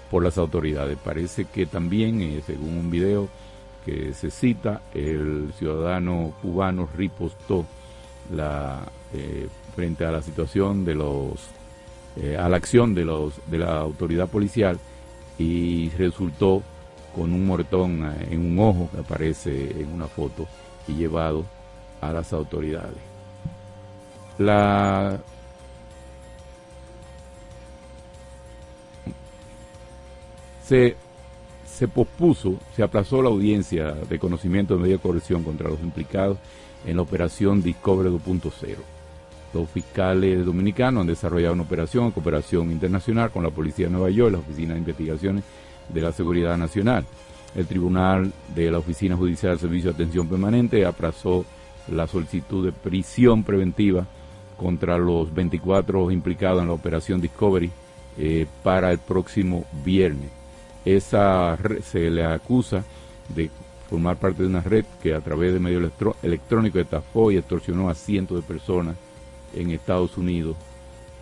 por 0.09 0.23
las 0.23 0.37
autoridades. 0.37 0.97
Parece 0.97 1.45
que 1.45 1.65
también, 1.65 2.41
según 2.45 2.77
un 2.77 2.89
video 2.89 3.27
que 3.85 4.13
se 4.13 4.31
cita, 4.31 4.81
el 4.93 5.51
ciudadano 5.57 6.33
cubano 6.41 6.89
ripostó 6.95 7.65
la, 8.33 8.81
frente 9.75 10.05
a 10.05 10.11
la 10.11 10.23
situación 10.23 10.83
de 10.85 10.95
los 10.95 11.49
eh, 12.21 12.35
a 12.37 12.49
la 12.49 12.57
acción 12.57 12.93
de, 12.93 13.05
los, 13.05 13.33
de 13.49 13.59
la 13.59 13.79
autoridad 13.79 14.27
policial 14.27 14.77
y 15.37 15.89
resultó 15.91 16.61
con 17.15 17.33
un 17.33 17.45
moretón 17.45 18.03
eh, 18.03 18.27
en 18.31 18.51
un 18.51 18.59
ojo 18.59 18.89
que 18.91 18.99
aparece 18.99 19.81
en 19.81 19.93
una 19.93 20.07
foto 20.07 20.45
y 20.87 20.95
llevado 20.95 21.45
a 22.01 22.11
las 22.11 22.33
autoridades. 22.33 22.97
La 24.37 25.19
se, 30.65 30.95
se 31.65 31.87
pospuso, 31.87 32.55
se 32.75 32.83
aplazó 32.83 33.21
la 33.21 33.29
audiencia 33.29 33.91
de 33.91 34.19
conocimiento 34.19 34.75
de 34.75 34.81
media 34.81 34.97
corrección 34.97 35.43
contra 35.43 35.69
los 35.69 35.79
implicados 35.79 36.37
en 36.85 36.97
la 36.97 37.01
operación 37.01 37.61
Discovery 37.61 38.09
2.0 38.09 38.98
los 39.53 39.69
fiscales 39.69 40.45
dominicanos 40.45 41.01
han 41.01 41.07
desarrollado 41.07 41.53
una 41.53 41.63
operación 41.63 42.05
en 42.05 42.11
cooperación 42.11 42.71
internacional 42.71 43.31
con 43.31 43.43
la 43.43 43.49
Policía 43.49 43.87
de 43.87 43.91
Nueva 43.91 44.09
York, 44.09 44.33
la 44.33 44.39
Oficina 44.39 44.73
de 44.73 44.79
Investigaciones 44.79 45.43
de 45.89 46.01
la 46.01 46.11
Seguridad 46.11 46.57
Nacional. 46.57 47.05
El 47.55 47.65
Tribunal 47.65 48.31
de 48.53 48.69
la 48.69 48.77
Oficina 48.77 49.15
Judicial 49.15 49.53
del 49.53 49.59
Servicio 49.59 49.91
de 49.91 49.95
Atención 49.95 50.27
Permanente 50.27 50.85
aplazó 50.85 51.45
la 51.91 52.05
solicitud 52.05 52.65
de 52.65 52.71
prisión 52.71 53.43
preventiva 53.43 54.05
contra 54.55 54.97
los 54.97 55.33
24 55.33 56.11
implicados 56.11 56.61
en 56.61 56.67
la 56.67 56.73
operación 56.73 57.21
Discovery 57.21 57.71
eh, 58.17 58.45
para 58.61 58.91
el 58.91 58.99
próximo 58.99 59.65
viernes. 59.83 60.29
Esa 60.85 61.57
se 61.83 62.09
le 62.09 62.23
acusa 62.23 62.83
de 63.33 63.49
formar 63.89 64.17
parte 64.17 64.43
de 64.43 64.49
una 64.49 64.61
red 64.61 64.85
que 65.01 65.15
a 65.15 65.21
través 65.21 65.53
de 65.53 65.59
medios 65.59 65.91
electrónicos 66.21 66.81
estafó 66.81 67.31
y 67.31 67.37
extorsionó 67.37 67.89
a 67.89 67.95
cientos 67.95 68.37
de 68.37 68.43
personas 68.43 68.95
en 69.55 69.71
Estados 69.71 70.17
Unidos 70.17 70.55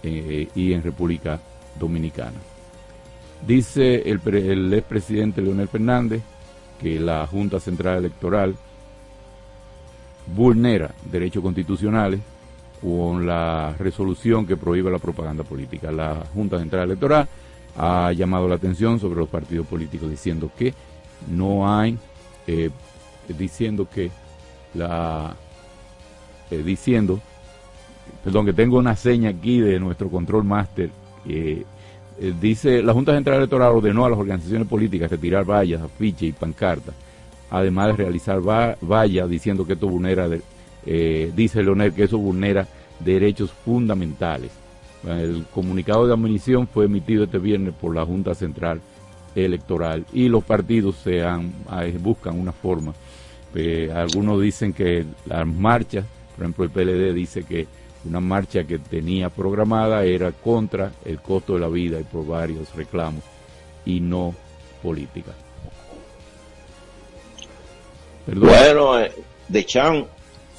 eh, 0.04 0.48
y 0.56 0.74
en 0.74 0.84
República 0.84 1.40
Dominicana. 1.80 2.38
Dice 3.46 4.10
el, 4.10 4.22
el 4.36 4.74
expresidente 4.74 5.42
Leonel 5.42 5.68
Fernández 5.68 6.22
que 6.82 7.00
la 7.00 7.26
Junta 7.28 7.60
Central 7.60 8.00
Electoral 8.00 8.56
vulnera 10.36 10.94
derechos 11.10 11.42
constitucionales 11.42 12.20
con 12.82 13.26
la 13.26 13.76
resolución 13.78 14.46
que 14.46 14.58
prohíbe 14.58 14.92
la 14.92 15.00
propaganda 15.00 15.44
política. 15.44 15.92
La 15.92 16.24
Junta 16.34 16.60
Central 16.60 16.84
Electoral 16.84 17.28
ha 17.78 18.12
llamado 18.12 18.48
la 18.48 18.56
atención 18.56 19.00
sobre 19.00 19.20
los 19.20 19.30
partidos 19.30 19.68
políticos 19.68 20.10
diciendo 20.10 20.52
que 20.58 20.74
no 21.30 21.70
hay, 21.72 21.98
eh, 22.46 22.70
diciendo 23.28 23.88
que 23.92 24.12
la, 24.74 25.36
eh, 26.52 26.64
diciendo 26.64 27.20
perdón, 28.24 28.46
que 28.46 28.54
tengo 28.54 28.78
una 28.78 28.96
seña 28.96 29.30
aquí 29.30 29.60
de 29.60 29.80
nuestro 29.80 30.10
control 30.10 30.44
máster. 30.44 30.90
que 31.26 31.66
eh, 32.20 32.34
dice, 32.40 32.82
la 32.82 32.94
Junta 32.94 33.14
Central 33.14 33.38
Electoral 33.38 33.74
ordenó 33.74 34.06
a 34.06 34.10
las 34.10 34.20
organizaciones 34.20 34.68
políticas 34.68 35.12
retirar 35.12 35.46
vallas, 35.46 35.82
afiches 35.82 36.30
y 36.30 36.32
pancartas, 36.32 36.96
además 37.50 37.88
de 37.88 38.04
realizar 38.04 38.42
vallas 38.42 39.30
diciendo 39.30 39.66
que 39.66 39.74
esto 39.74 39.88
vulnera, 39.88 40.28
eh, 40.86 41.32
dice 41.36 41.64
Leonel, 41.64 41.94
que 41.94 42.04
eso 42.04 42.18
vulnera 42.18 42.68
derechos 43.00 43.52
fundamentales. 43.52 44.52
El 45.06 45.46
comunicado 45.54 46.08
de 46.08 46.14
admisión 46.14 46.68
fue 46.68 46.86
emitido 46.86 47.26
este 47.26 47.38
viernes 47.38 47.74
por 47.80 47.94
la 47.94 48.06
Junta 48.06 48.34
Central 48.34 48.82
Electoral 49.36 50.06
y 50.12 50.28
los 50.28 50.44
partidos 50.44 50.96
se 50.96 51.24
han, 51.24 51.54
buscan 52.02 52.40
una 52.40 52.52
forma. 52.52 52.94
Eh, 53.54 53.92
algunos 53.94 54.42
dicen 54.42 54.74
que 54.74 55.06
las 55.26 55.46
marchas, 55.46 56.06
por 56.36 56.44
ejemplo 56.44 56.66
el 56.66 56.72
PLD 56.72 57.14
dice 57.14 57.44
que 57.44 57.68
una 58.06 58.20
marcha 58.20 58.64
que 58.64 58.80
tenía 58.80 59.30
programada 59.30 60.04
era 60.04 60.32
contra 60.32 60.92
el 61.04 61.20
costo 61.20 61.54
de 61.54 61.60
la 61.60 61.68
vida 61.68 62.00
y 62.00 62.04
por 62.04 62.26
varios 62.26 62.74
reclamos 62.76 63.24
y 63.86 64.00
no 64.00 64.34
política. 64.82 65.32
Bueno, 68.28 69.00
eh, 69.00 69.12
de 69.48 69.66
Chan. 69.66 70.06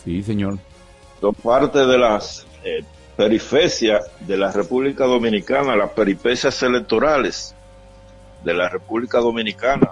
Sí, 0.03 0.22
señor. 0.22 0.59
Son 1.20 1.35
parte 1.35 1.85
de 1.87 1.98
las 1.98 2.46
eh, 2.64 2.83
perifecias 3.16 4.11
de 4.20 4.37
la 4.37 4.51
República 4.53 5.05
Dominicana, 5.05 5.77
las 5.77 5.90
peripecias 5.90 6.62
electorales 6.62 7.55
de 8.44 8.55
la 8.55 8.68
República 8.68 9.18
Dominicana. 9.18 9.90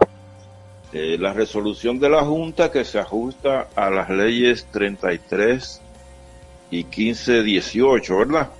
Eh, 0.92 1.18
la 1.18 1.32
resolución 1.32 1.98
de 1.98 2.09
la 2.09 2.22
Junta 2.24 2.70
que 2.70 2.85
se 2.85 2.98
ajusta 2.98 3.68
a 3.74 3.90
las 3.90 4.09
leyes 4.09 4.66
33 4.70 5.82
y 6.70 6.85
1518, 6.85 8.18
¿verdad? 8.18 8.50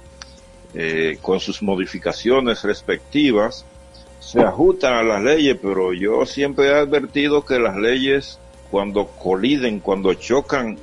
Eh, 0.75 1.19
con 1.23 1.41
sus 1.41 1.63
modificaciones 1.63 2.63
respectivas, 2.63 3.65
se 4.21 4.41
ajustan 4.41 4.95
a 4.95 5.03
las 5.03 5.23
leyes, 5.23 5.57
pero 5.61 5.93
yo 5.93 6.27
siempre 6.27 6.67
he 6.67 6.75
advertido 6.75 7.45
que 7.45 7.59
las 7.59 7.77
leyes 7.77 8.39
cuando 8.71 9.07
coliden, 9.07 9.81
cuando 9.81 10.13
chocan 10.15 10.79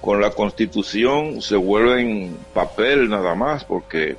con 0.00 0.20
la 0.20 0.30
constitución, 0.30 1.40
se 1.40 1.56
vuelven 1.56 2.36
papel 2.52 3.08
nada 3.08 3.34
más, 3.34 3.64
porque 3.64 4.16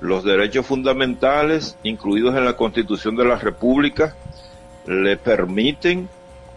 los 0.00 0.24
derechos 0.24 0.66
fundamentales 0.66 1.76
incluidos 1.82 2.36
en 2.36 2.44
la 2.44 2.56
constitución 2.56 3.16
de 3.16 3.24
la 3.24 3.36
república 3.36 4.14
le 4.86 5.16
permiten 5.16 6.08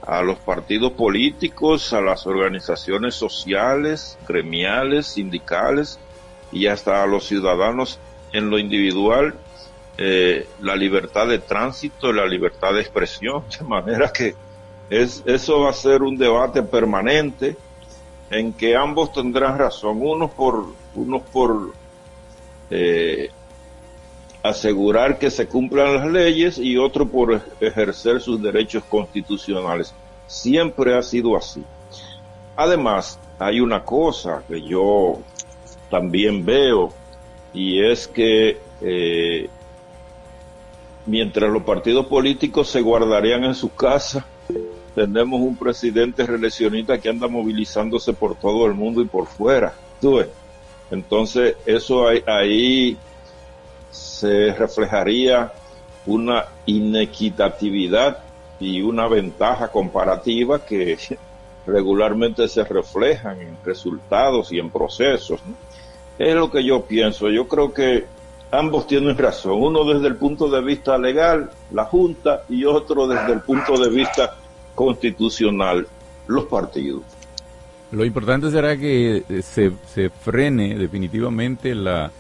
a 0.10 0.24
los 0.24 0.40
partidos 0.40 0.94
políticos, 0.94 1.94
a 1.94 2.02
las 2.02 2.26
organizaciones 2.26 3.14
sociales, 3.14 4.18
gremiales, 4.28 5.06
sindicales 5.06 6.00
y 6.52 6.66
hasta 6.66 7.04
a 7.04 7.08
los 7.08 7.26
ciudadanos. 7.26 8.00
En 8.32 8.50
lo 8.50 8.58
individual 8.58 9.36
eh, 9.98 10.48
la 10.62 10.76
libertad 10.76 11.28
de 11.28 11.40
tránsito, 11.40 12.12
la 12.12 12.26
libertad 12.26 12.74
de 12.74 12.82
expresión, 12.82 13.44
de 13.60 13.66
manera 13.66 14.12
que 14.12 14.34
es, 14.90 15.22
eso 15.28 15.60
va 15.60 15.70
a 15.70 15.74
ser 15.74 16.02
un 16.02 16.18
debate 16.18 16.64
permanente 16.64 17.56
en 18.32 18.54
que 18.54 18.76
ambos 18.76 19.14
tendrán 19.14 19.60
razón, 19.60 20.00
unos 20.02 20.32
por, 20.32 20.74
unos 20.96 21.22
por 21.24 21.74
eh, 22.72 23.30
asegurar 24.44 25.20
que 25.20 25.30
se 25.30 25.48
cumplan 25.48 25.96
las 25.96 26.08
leyes 26.08 26.58
y 26.58 26.78
otro 26.78 27.08
por 27.08 27.42
ejercer 27.60 28.22
sus 28.22 28.42
derechos 28.42 28.84
constitucionales. 28.86 29.94
Siempre 30.28 30.96
ha 30.98 31.02
sido 31.02 31.36
así. 31.36 31.64
Además, 32.56 33.20
hay 33.38 33.60
una 33.60 33.84
cosa 33.84 34.44
que 34.48 34.62
yo 34.62 35.20
también 35.90 36.46
veo 36.46 36.94
y 37.54 37.84
es 37.84 38.08
que 38.08 38.58
eh, 38.82 39.50
mientras 41.06 41.52
los 41.52 41.64
partidos 41.64 42.06
políticos 42.06 42.70
se 42.70 42.82
guardarían 42.82 43.44
en 43.44 43.56
su 43.56 43.74
casa, 43.74 44.26
tenemos 44.96 45.42
un 45.42 45.56
presidente 45.56 46.26
reeleccionista 46.26 46.98
que 46.98 47.10
anda 47.10 47.28
movilizándose 47.28 48.14
por 48.14 48.36
todo 48.36 48.66
el 48.66 48.74
mundo 48.74 49.02
y 49.02 49.06
por 49.06 49.28
fuera. 49.28 49.74
Entonces, 50.92 51.56
eso 51.66 52.08
ahí 52.08 52.98
se 53.92 54.54
reflejaría 54.54 55.52
una 56.06 56.46
inequitatividad 56.66 58.20
y 58.60 58.82
una 58.82 59.08
ventaja 59.08 59.70
comparativa 59.70 60.66
que 60.66 60.98
regularmente 61.68 62.48
se 62.48 62.64
reflejan 62.64 63.40
en 63.42 63.58
resultados 63.64 64.52
y 64.52 64.60
en 64.60 64.70
procesos. 64.70 65.40
Es 66.18 66.36
lo 66.36 66.52
que 66.52 66.64
yo 66.64 66.82
pienso. 66.82 67.30
Yo 67.30 67.48
creo 67.48 67.74
que 67.74 68.06
ambos 68.52 68.88
tienen 68.88 69.18
razón. 69.18 69.62
Uno 69.62 69.86
desde 69.86 70.08
el 70.08 70.16
punto 70.16 70.50
de 70.50 70.62
vista 70.62 70.98
legal, 70.98 71.50
la 71.72 71.86
Junta, 71.86 72.44
y 72.50 72.66
otro 72.66 73.08
desde 73.08 73.34
el 73.34 73.42
punto 73.42 73.78
de 73.78 73.90
vista 73.90 74.36
constitucional, 74.76 75.88
los 76.28 76.46
partidos. 76.46 77.04
Lo 77.92 78.06
importante 78.06 78.52
será 78.52 78.78
que 78.78 79.24
se, 79.42 79.72
se 79.88 80.10
frene 80.10 80.76
definitivamente 80.76 81.74
la, 81.74 82.12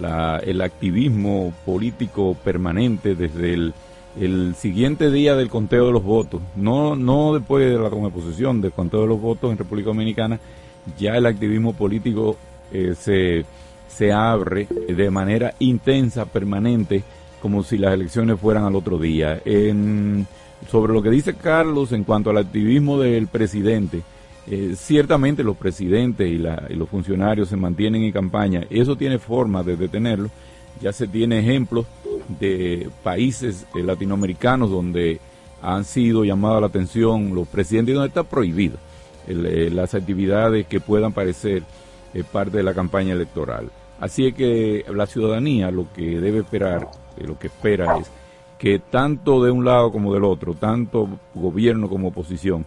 el 0.00 0.60
activismo 0.60 1.52
político 1.64 2.36
permanente 2.44 3.14
desde 3.14 3.54
el, 3.54 4.54
siguiente 4.54 5.10
día 5.10 5.36
del 5.36 5.50
conteo 5.50 5.86
de 5.86 5.92
los 5.92 6.02
votos, 6.02 6.40
no, 6.54 6.96
no 6.96 7.34
después 7.34 7.70
de 7.70 7.78
la 7.78 7.90
posesión 7.90 8.60
del 8.60 8.72
conteo 8.72 9.02
de 9.02 9.08
los 9.08 9.20
votos 9.20 9.50
en 9.50 9.58
República 9.58 9.88
Dominicana, 9.88 10.40
ya 10.98 11.16
el 11.16 11.26
activismo 11.26 11.74
político 11.74 12.36
eh, 12.72 12.94
se, 12.98 13.44
se 13.88 14.12
abre 14.12 14.66
de 14.88 15.10
manera 15.10 15.54
intensa, 15.58 16.24
permanente, 16.24 17.02
como 17.42 17.62
si 17.62 17.76
las 17.76 17.94
elecciones 17.94 18.40
fueran 18.40 18.64
al 18.64 18.74
otro 18.74 18.98
día. 18.98 19.40
En, 19.44 20.26
sobre 20.70 20.92
lo 20.92 21.02
que 21.02 21.10
dice 21.10 21.34
Carlos 21.34 21.92
en 21.92 22.04
cuanto 22.04 22.30
al 22.30 22.38
activismo 22.38 22.98
del 22.98 23.26
presidente, 23.28 24.02
eh, 24.48 24.74
ciertamente 24.76 25.42
los 25.42 25.56
presidentes 25.56 26.30
y, 26.30 26.38
los 26.38 26.88
funcionarios 26.88 27.48
se 27.48 27.56
mantienen 27.56 28.02
en 28.02 28.12
campaña. 28.12 28.64
Eso 28.70 28.96
tiene 28.96 29.18
forma 29.18 29.62
de 29.62 29.76
detenerlo. 29.76 30.30
Ya 30.80 30.92
se 30.92 31.08
tiene 31.08 31.40
ejemplos 31.40 31.86
de 32.38 32.88
países 33.02 33.66
eh, 33.74 33.82
latinoamericanos 33.82 34.70
donde 34.70 35.20
han 35.62 35.84
sido 35.84 36.24
llamados 36.24 36.60
la 36.60 36.68
atención 36.68 37.34
los 37.34 37.48
presidentes 37.48 37.92
y 37.92 37.94
donde 37.94 38.08
está 38.08 38.22
prohibido 38.22 38.76
eh, 39.26 39.70
las 39.72 39.94
actividades 39.94 40.66
que 40.66 40.80
puedan 40.80 41.12
parecer 41.12 41.62
parte 42.32 42.58
de 42.58 42.62
la 42.62 42.72
campaña 42.72 43.12
electoral. 43.12 43.70
Así 44.00 44.26
es 44.26 44.34
que 44.34 44.86
la 44.94 45.06
ciudadanía 45.06 45.70
lo 45.70 45.92
que 45.92 46.18
debe 46.18 46.38
esperar, 46.38 46.88
lo 47.18 47.38
que 47.38 47.48
espera 47.48 47.98
es 47.98 48.10
que 48.58 48.78
tanto 48.78 49.44
de 49.44 49.50
un 49.50 49.66
lado 49.66 49.92
como 49.92 50.14
del 50.14 50.24
otro, 50.24 50.54
tanto 50.54 51.08
gobierno 51.34 51.90
como 51.90 52.08
oposición, 52.08 52.64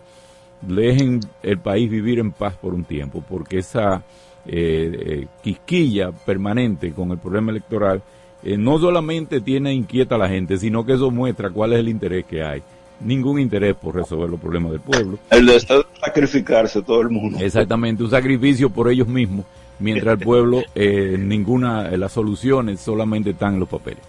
dejen 0.61 1.19
el 1.43 1.59
país 1.59 1.89
vivir 1.89 2.19
en 2.19 2.31
paz 2.31 2.55
por 2.55 2.73
un 2.73 2.83
tiempo, 2.83 3.23
porque 3.27 3.59
esa 3.59 4.03
eh, 4.45 4.91
eh, 5.05 5.27
quisquilla 5.43 6.11
permanente 6.11 6.91
con 6.91 7.11
el 7.11 7.17
problema 7.17 7.51
electoral 7.51 8.01
eh, 8.41 8.57
no 8.57 8.79
solamente 8.79 9.41
tiene 9.41 9.73
inquieta 9.73 10.15
a 10.15 10.17
la 10.17 10.29
gente, 10.29 10.57
sino 10.57 10.85
que 10.85 10.93
eso 10.93 11.11
muestra 11.11 11.49
cuál 11.49 11.73
es 11.73 11.79
el 11.79 11.89
interés 11.89 12.25
que 12.25 12.43
hay. 12.43 12.63
Ningún 13.01 13.39
interés 13.39 13.75
por 13.75 13.95
resolver 13.95 14.29
los 14.29 14.39
problemas 14.39 14.71
del 14.71 14.81
pueblo. 14.81 15.19
El 15.29 15.45
de 15.45 15.59
sacrificarse 15.59 16.81
todo 16.81 17.01
el 17.01 17.09
mundo. 17.09 17.37
Exactamente, 17.39 18.03
un 18.03 18.09
sacrificio 18.09 18.69
por 18.69 18.91
ellos 18.91 19.07
mismos, 19.07 19.45
mientras 19.79 20.19
el 20.19 20.25
pueblo, 20.25 20.63
ninguna 20.75 21.83
de 21.83 21.97
las 21.97 22.11
soluciones 22.11 22.81
solamente 22.81 23.29
están 23.29 23.53
en 23.53 23.61
los 23.61 23.69
papeles. 23.69 24.03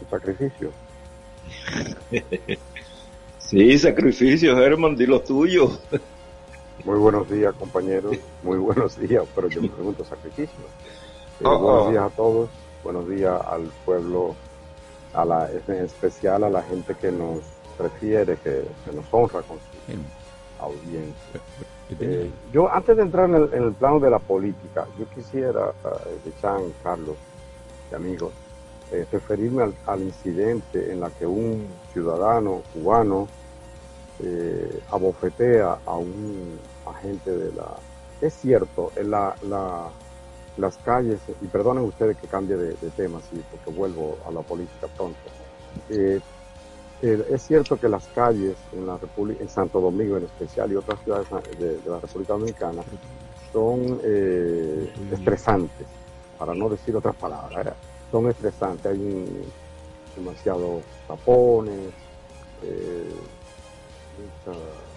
Un 0.00 0.10
sacrificio. 0.10 0.72
Sí, 3.50 3.76
sacrificios, 3.78 4.56
Herman, 4.56 4.94
di 4.94 5.06
lo 5.06 5.22
tuyo. 5.22 5.72
Muy 6.84 6.96
buenos 7.00 7.28
días, 7.28 7.52
compañeros. 7.56 8.16
Muy 8.44 8.58
buenos 8.58 8.96
días, 8.96 9.24
pero 9.34 9.48
yo 9.48 9.60
me 9.60 9.68
pregunto 9.68 10.04
sacrificio. 10.04 10.60
Eh, 11.40 11.44
oh, 11.44 11.58
buenos 11.58 11.82
oh. 11.82 11.90
días 11.90 12.04
a 12.04 12.10
todos. 12.10 12.50
Buenos 12.84 13.08
días 13.08 13.42
al 13.44 13.62
pueblo, 13.84 14.36
a 15.12 15.24
la, 15.24 15.50
en 15.66 15.84
especial 15.84 16.44
a 16.44 16.48
la 16.48 16.62
gente 16.62 16.94
que 16.94 17.10
nos 17.10 17.40
prefiere, 17.76 18.36
que, 18.36 18.62
nos 18.94 19.04
honra 19.10 19.42
con 19.42 19.58
su 19.58 20.62
audiencia. 20.62 21.40
Eh, 21.98 22.30
yo, 22.52 22.72
antes 22.72 22.96
de 22.96 23.02
entrar 23.02 23.28
en 23.28 23.64
el, 23.64 23.72
plano 23.72 23.98
de 23.98 24.10
la 24.10 24.20
política, 24.20 24.86
yo 24.96 25.06
quisiera, 25.12 25.72
eh, 25.84 26.18
de 26.24 26.32
Chan, 26.40 26.72
Carlos 26.84 27.16
y 27.90 27.96
amigos, 27.96 28.30
referirme 29.10 29.72
al, 29.86 30.02
incidente 30.02 30.92
en 30.92 31.00
la 31.00 31.10
que 31.10 31.26
un 31.26 31.66
ciudadano 31.92 32.62
cubano 32.72 33.26
eh, 34.22 34.82
abofetea 34.90 35.78
a 35.86 35.96
un 35.96 36.58
agente 36.86 37.30
de 37.30 37.52
la... 37.52 37.76
Es 38.20 38.34
cierto, 38.34 38.92
en 38.96 39.10
la, 39.10 39.34
las 40.58 40.76
calles, 40.78 41.20
y 41.40 41.46
perdonen 41.46 41.84
ustedes 41.84 42.18
que 42.18 42.26
cambie 42.26 42.56
de, 42.56 42.74
tema, 42.90 43.18
sí, 43.30 43.42
porque 43.50 43.70
vuelvo 43.70 44.18
a 44.26 44.30
la 44.30 44.42
política 44.42 44.88
pronto. 44.88 45.18
Eh, 45.88 46.20
eh, 47.00 47.26
es 47.30 47.42
cierto 47.42 47.78
que 47.78 47.88
las 47.88 48.06
calles 48.08 48.56
en 48.72 48.86
la 48.86 48.98
República, 48.98 49.42
en 49.42 49.48
Santo 49.48 49.80
Domingo 49.80 50.18
en 50.18 50.24
especial 50.24 50.70
y 50.70 50.76
otras 50.76 51.00
ciudades 51.02 51.28
de, 51.58 51.80
la 51.86 51.98
República 52.00 52.34
Dominicana 52.34 52.82
son 53.54 54.00
estresantes, 55.10 55.86
para 56.38 56.54
no 56.54 56.68
decir 56.68 56.94
otras 56.94 57.16
palabras, 57.16 57.74
son 58.10 58.28
estresantes, 58.28 58.84
hay 58.84 59.48
demasiados 60.14 60.82
tapones, 61.08 61.94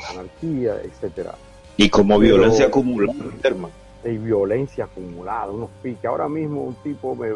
anarquía, 0.09 0.75
etcétera. 0.83 1.35
Y 1.77 1.89
como 1.89 2.19
violencia 2.19 2.67
acumulada, 2.67 3.13
hermano. 3.43 3.73
Y 4.03 4.17
violencia 4.17 4.85
acumulada, 4.85 5.51
unos 5.51 5.69
piques. 5.81 6.05
Ahora 6.05 6.27
mismo 6.27 6.63
un 6.63 6.75
tipo, 6.75 7.15
me, 7.15 7.29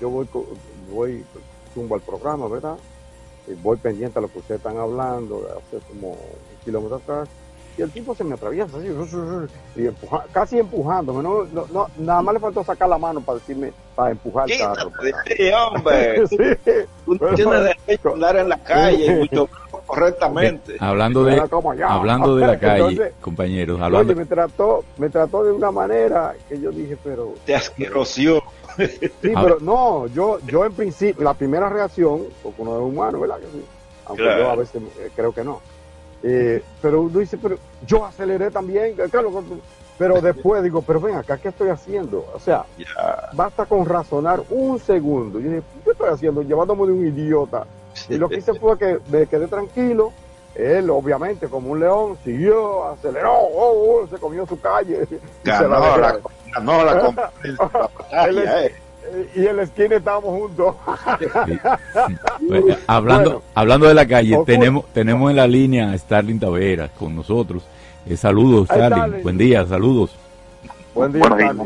yo 0.00 0.10
voy, 0.10 0.28
voy 0.90 1.24
tumbo 1.74 1.94
al 1.94 2.00
programa, 2.00 2.48
¿verdad? 2.48 2.76
voy 3.62 3.76
pendiente 3.76 4.18
a 4.18 4.22
lo 4.22 4.28
que 4.28 4.38
ustedes 4.38 4.60
están 4.60 4.76
hablando, 4.76 5.46
hace 5.56 5.78
como 5.86 6.10
un 6.10 6.64
kilómetro 6.64 6.96
atrás, 6.96 7.28
y 7.76 7.82
el 7.82 7.90
tipo 7.92 8.14
se 8.14 8.24
me 8.24 8.34
atraviesa 8.34 8.76
así, 8.76 8.88
y 9.76 9.88
casi 10.32 10.58
empujándome, 10.58 11.22
no, 11.22 11.44
no, 11.72 11.86
nada 11.98 12.22
más 12.22 12.34
le 12.34 12.40
faltó 12.40 12.64
sacar 12.64 12.88
la 12.88 12.98
mano 12.98 13.20
para 13.20 13.38
decirme, 13.38 13.72
para 13.94 14.10
empujar 14.10 14.50
el 14.50 14.58
carro. 14.58 14.90
Sí, 15.26 15.50
hombre, 15.50 16.26
sí. 16.28 16.36
Tú 17.06 17.16
tienes 17.36 17.76
derecho 17.86 18.08
a 18.08 18.12
andar 18.12 18.36
en 18.36 18.48
la 18.48 18.58
calle 18.58 19.16
mucho 19.20 19.48
correctamente. 19.88 20.76
Hablando 20.78 21.24
de, 21.24 21.42
hablando 21.88 22.36
de 22.36 22.46
la 22.46 22.58
calle, 22.60 23.12
compañeros, 23.20 23.80
hablando... 23.80 24.12
Oye, 24.12 24.20
me 24.20 24.26
trató, 24.26 24.84
me 24.98 25.08
trató 25.08 25.42
de 25.42 25.52
una 25.52 25.72
manera 25.72 26.34
que 26.48 26.60
yo 26.60 26.70
dije, 26.70 26.96
pero... 27.02 27.34
Te 27.44 27.56
asquerosió. 27.56 28.42
Sí, 28.76 29.10
pero 29.22 29.58
no, 29.60 30.06
yo, 30.08 30.38
yo 30.46 30.64
en 30.64 30.72
principio, 30.72 31.24
la 31.24 31.34
primera 31.34 31.68
reacción, 31.68 32.22
porque 32.42 32.62
uno 32.62 32.76
es 32.76 32.82
humano, 32.82 33.18
¿verdad 33.18 33.38
que 33.38 33.46
sí? 33.46 33.64
Aunque 34.04 34.22
yo 34.22 34.50
a 34.50 34.54
veces 34.54 34.82
eh, 35.00 35.10
creo 35.16 35.32
que 35.32 35.42
no. 35.42 35.60
Eh, 36.22 36.62
pero 36.80 37.02
uno 37.02 37.18
dice, 37.18 37.38
pero 37.38 37.56
yo 37.86 38.04
aceleré 38.04 38.50
también, 38.50 38.94
claro, 39.10 39.42
pero 39.98 40.20
después 40.22 40.62
digo, 40.62 40.82
pero 40.82 41.00
ven 41.00 41.16
acá, 41.16 41.38
¿qué 41.38 41.48
estoy 41.48 41.70
haciendo? 41.70 42.24
O 42.32 42.38
sea, 42.38 42.64
basta 43.32 43.66
con 43.66 43.84
razonar 43.84 44.42
un 44.50 44.78
segundo. 44.78 45.40
Yo 45.40 45.48
dije, 45.48 45.62
¿qué 45.84 45.90
estoy 45.90 46.10
haciendo? 46.10 46.42
Llevándome 46.42 46.86
de 46.86 46.92
un 46.92 47.06
idiota. 47.06 47.66
Y 48.08 48.16
lo 48.16 48.28
que 48.28 48.36
hice 48.36 48.54
fue 48.54 48.78
que 48.78 48.98
me 49.10 49.26
quedé 49.26 49.46
tranquilo. 49.48 50.12
Él, 50.54 50.90
obviamente, 50.90 51.46
como 51.46 51.70
un 51.70 51.80
león, 51.80 52.18
siguió, 52.24 52.88
aceleró, 52.88 53.32
oh, 53.32 54.02
oh, 54.02 54.08
se 54.08 54.16
comió 54.16 54.46
su 54.46 54.58
calle. 54.60 55.06
Ganó 55.44 55.96
la, 55.96 56.18
ganó 56.52 56.84
la, 56.84 57.30
y 59.34 59.46
en 59.46 59.56
la 59.56 59.62
esquina 59.62 59.96
estábamos 59.96 60.30
juntos. 60.40 60.74
hablando, 62.86 63.42
hablando 63.54 63.86
de 63.86 63.94
la 63.94 64.06
calle, 64.06 64.38
tenemos, 64.44 64.86
tenemos 64.92 65.30
en 65.30 65.36
la 65.36 65.46
línea 65.46 65.92
a 65.92 65.98
Starling 65.98 66.40
Taveras 66.40 66.90
con 66.98 67.14
nosotros. 67.14 67.62
Eh, 68.06 68.16
saludos, 68.16 68.68
Starling. 68.68 69.22
Buen 69.22 69.38
día, 69.38 69.66
saludos. 69.66 70.16
Buen 70.94 71.12
día, 71.12 71.20
buenos, 71.20 71.38
días, 71.38 71.56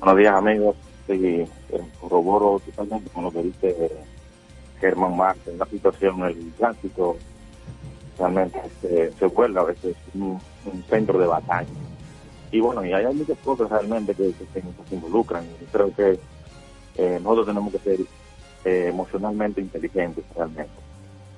buenos, 0.00 0.18
días, 0.18 0.34
amigos. 0.34 0.76
Sí, 1.06 1.14
eh, 1.16 1.48
corroboro 2.00 2.60
totalmente 2.66 3.10
con 3.10 3.24
lo 3.24 3.30
que 3.30 3.42
dice 3.42 3.90
Germán 4.80 5.16
Márquez. 5.16 5.56
La 5.56 5.66
situación, 5.66 6.22
el 6.24 6.52
tránsito 6.52 7.16
realmente 8.18 8.60
se, 8.80 9.12
se 9.12 9.26
vuelve 9.26 9.60
a 9.60 9.64
veces 9.64 9.96
un 10.14 10.40
centro 10.88 11.18
de 11.18 11.26
batalla 11.26 11.68
y 12.52 12.60
bueno, 12.60 12.84
y 12.84 12.92
hay 12.92 13.06
muchas 13.14 13.38
cosas 13.38 13.70
realmente 13.70 14.14
que, 14.14 14.32
se, 14.32 14.94
involucran. 14.94 15.44
Y 15.60 15.64
creo 15.66 15.94
que 15.94 16.18
eh, 16.96 17.20
nosotros 17.22 17.46
tenemos 17.46 17.72
que 17.72 17.78
ser 17.78 18.00
eh, 18.64 18.86
emocionalmente 18.88 19.60
inteligentes 19.60 20.24
realmente. 20.34 20.72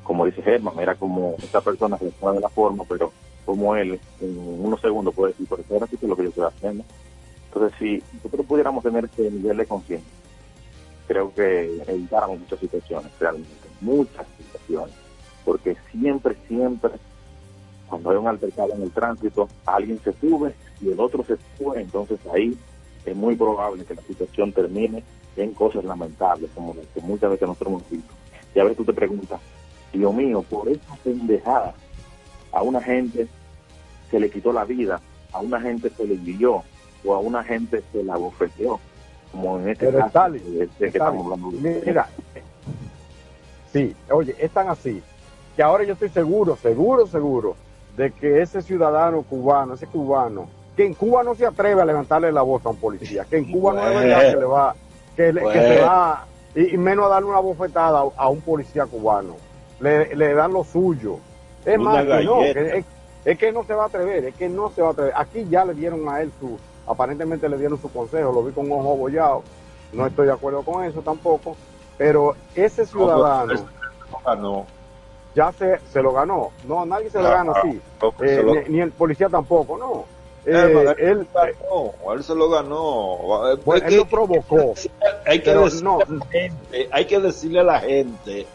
Como 0.02 0.24
dice 0.24 0.42
Germán, 0.42 0.78
era 0.80 0.94
como 0.94 1.36
esta 1.38 1.60
persona 1.60 1.98
se 1.98 2.06
pone 2.06 2.36
de 2.36 2.40
la 2.40 2.48
forma, 2.48 2.84
pero 2.88 3.12
como 3.44 3.76
él 3.76 4.00
en 4.20 4.38
unos 4.38 4.80
segundos 4.80 5.14
puede 5.14 5.32
decir, 5.32 5.46
por 5.46 5.60
eso 5.60 5.76
era 5.76 5.86
lo 6.00 6.16
que 6.16 6.22
yo 6.22 6.28
estoy 6.30 6.46
haciendo. 6.46 6.84
Entonces, 7.48 7.78
si 7.78 8.02
nosotros 8.14 8.46
pudiéramos 8.46 8.82
tener 8.82 9.04
ese 9.04 9.30
nivel 9.30 9.58
de 9.58 9.66
conciencia, 9.66 10.10
creo 11.12 11.34
que 11.34 11.82
evitáramos 11.86 12.40
muchas 12.40 12.58
situaciones, 12.58 13.12
realmente, 13.20 13.68
muchas 13.82 14.26
situaciones, 14.38 14.94
porque 15.44 15.76
siempre, 15.90 16.34
siempre, 16.48 16.92
cuando 17.86 18.10
hay 18.10 18.16
un 18.16 18.28
altercado 18.28 18.72
en 18.72 18.82
el 18.82 18.90
tránsito, 18.90 19.46
alguien 19.66 20.00
se 20.02 20.14
sube 20.14 20.54
y 20.80 20.90
el 20.90 20.98
otro 20.98 21.22
se 21.24 21.36
fue, 21.58 21.82
entonces 21.82 22.18
ahí 22.32 22.56
es 23.04 23.14
muy 23.14 23.36
probable 23.36 23.84
que 23.84 23.94
la 23.94 24.00
situación 24.02 24.52
termine 24.52 25.04
en 25.36 25.52
cosas 25.52 25.84
lamentables, 25.84 26.50
como 26.54 26.72
las 26.72 26.86
que 26.86 27.02
muchas 27.02 27.30
veces 27.30 27.46
nosotros 27.46 27.68
hemos 27.68 27.90
visto. 27.90 28.14
Y 28.54 28.60
a 28.60 28.64
veces 28.64 28.78
tú 28.78 28.84
te 28.86 28.94
preguntas, 28.94 29.38
Dios 29.92 30.14
mío, 30.14 30.42
por 30.48 30.66
esa 30.70 30.96
pendejada 31.04 31.74
a 32.52 32.62
una 32.62 32.80
gente 32.80 33.28
se 34.10 34.18
le 34.18 34.30
quitó 34.30 34.50
la 34.50 34.64
vida, 34.64 34.98
a 35.30 35.40
una 35.40 35.60
gente 35.60 35.90
se 35.90 36.06
le 36.06 36.14
envió 36.14 36.62
o 37.04 37.14
a 37.14 37.18
una 37.18 37.44
gente 37.44 37.82
se 37.92 38.02
la 38.02 38.16
bofeteó, 38.16 38.80
como 39.32 39.58
en 39.58 39.70
este 39.70 39.90
caso 39.90 40.30
de, 40.30 40.68
que 40.78 40.86
estamos. 40.86 41.38
Mira, 41.52 42.08
sí, 43.72 43.96
oye, 44.10 44.36
es 44.38 44.50
tan 44.50 44.68
así 44.68 45.02
que 45.56 45.62
ahora 45.62 45.84
yo 45.84 45.94
estoy 45.94 46.10
seguro, 46.10 46.56
seguro, 46.56 47.06
seguro 47.06 47.56
de 47.96 48.10
que 48.12 48.40
ese 48.40 48.62
ciudadano 48.62 49.22
cubano, 49.22 49.74
ese 49.74 49.86
cubano, 49.86 50.48
que 50.76 50.86
en 50.86 50.94
Cuba 50.94 51.22
no 51.22 51.34
se 51.34 51.44
atreve 51.44 51.82
a 51.82 51.84
levantarle 51.84 52.32
la 52.32 52.42
voz 52.42 52.64
a 52.64 52.70
un 52.70 52.76
policía, 52.76 53.26
que 53.28 53.36
en 53.36 53.50
Cuba 53.50 53.74
no 53.74 53.88
es 53.88 53.94
verdad 53.94 54.30
que 54.30 54.36
le 54.36 54.44
va, 54.44 54.74
que, 55.16 55.32
se 55.32 55.80
va, 55.82 56.26
y, 56.54 56.76
menos 56.78 57.06
a 57.06 57.08
darle 57.10 57.28
una 57.28 57.40
bofetada 57.40 58.02
a, 58.16 58.28
un 58.28 58.40
policía 58.40 58.86
cubano. 58.86 59.36
Le, 59.80 60.14
le, 60.14 60.32
dan 60.32 60.52
lo 60.52 60.64
suyo. 60.64 61.18
Es 61.64 61.78
más, 61.78 62.04
no, 62.04 62.42
es, 62.42 63.38
que 63.38 63.52
no 63.52 63.64
se 63.64 63.74
va 63.74 63.84
a 63.84 63.86
atrever, 63.86 64.24
es 64.24 64.34
que 64.34 64.48
no 64.48 64.70
se 64.70 64.80
va 64.80 64.88
a 64.88 64.92
atrever. 64.92 65.12
Aquí 65.16 65.46
ya 65.50 65.64
le 65.64 65.74
dieron 65.74 66.08
a 66.08 66.22
él 66.22 66.32
su, 66.40 66.58
aparentemente 66.86 67.48
le 67.48 67.58
dieron 67.58 67.80
su 67.80 67.92
consejo, 67.92 68.32
lo 68.32 68.42
vi 68.42 68.52
con 68.52 68.70
un 68.70 68.80
ojo 68.80 68.96
bollado, 68.96 69.42
no 69.92 70.06
estoy 70.06 70.26
de 70.26 70.32
acuerdo 70.32 70.62
con 70.62 70.84
eso 70.84 71.00
tampoco, 71.00 71.56
pero 71.98 72.34
ese 72.54 72.86
ciudadano 72.86 74.66
ya 75.34 75.52
se, 75.52 75.78
se 75.90 76.02
lo 76.02 76.12
ganó, 76.12 76.50
no, 76.66 76.84
nadie 76.84 77.10
se 77.10 77.22
lo 77.22 77.28
gana 77.28 77.52
así, 77.52 77.80
eh, 78.20 78.64
ni, 78.68 78.80
el 78.80 78.92
policía 78.92 79.28
tampoco, 79.28 79.78
no, 79.78 80.04
eh, 80.44 80.94
él, 80.98 81.26
ganó, 81.32 82.14
él 82.14 82.24
se 82.24 82.34
lo 82.34 82.50
ganó. 82.50 83.16
él 83.76 83.96
lo 83.96 84.04
provocó. 84.06 84.74
Hay 85.24 85.40
que, 85.40 86.50
hay 86.90 87.04
que 87.06 87.20
decirle 87.20 87.60
a 87.60 87.62
la 87.62 87.78
gente 87.78 88.46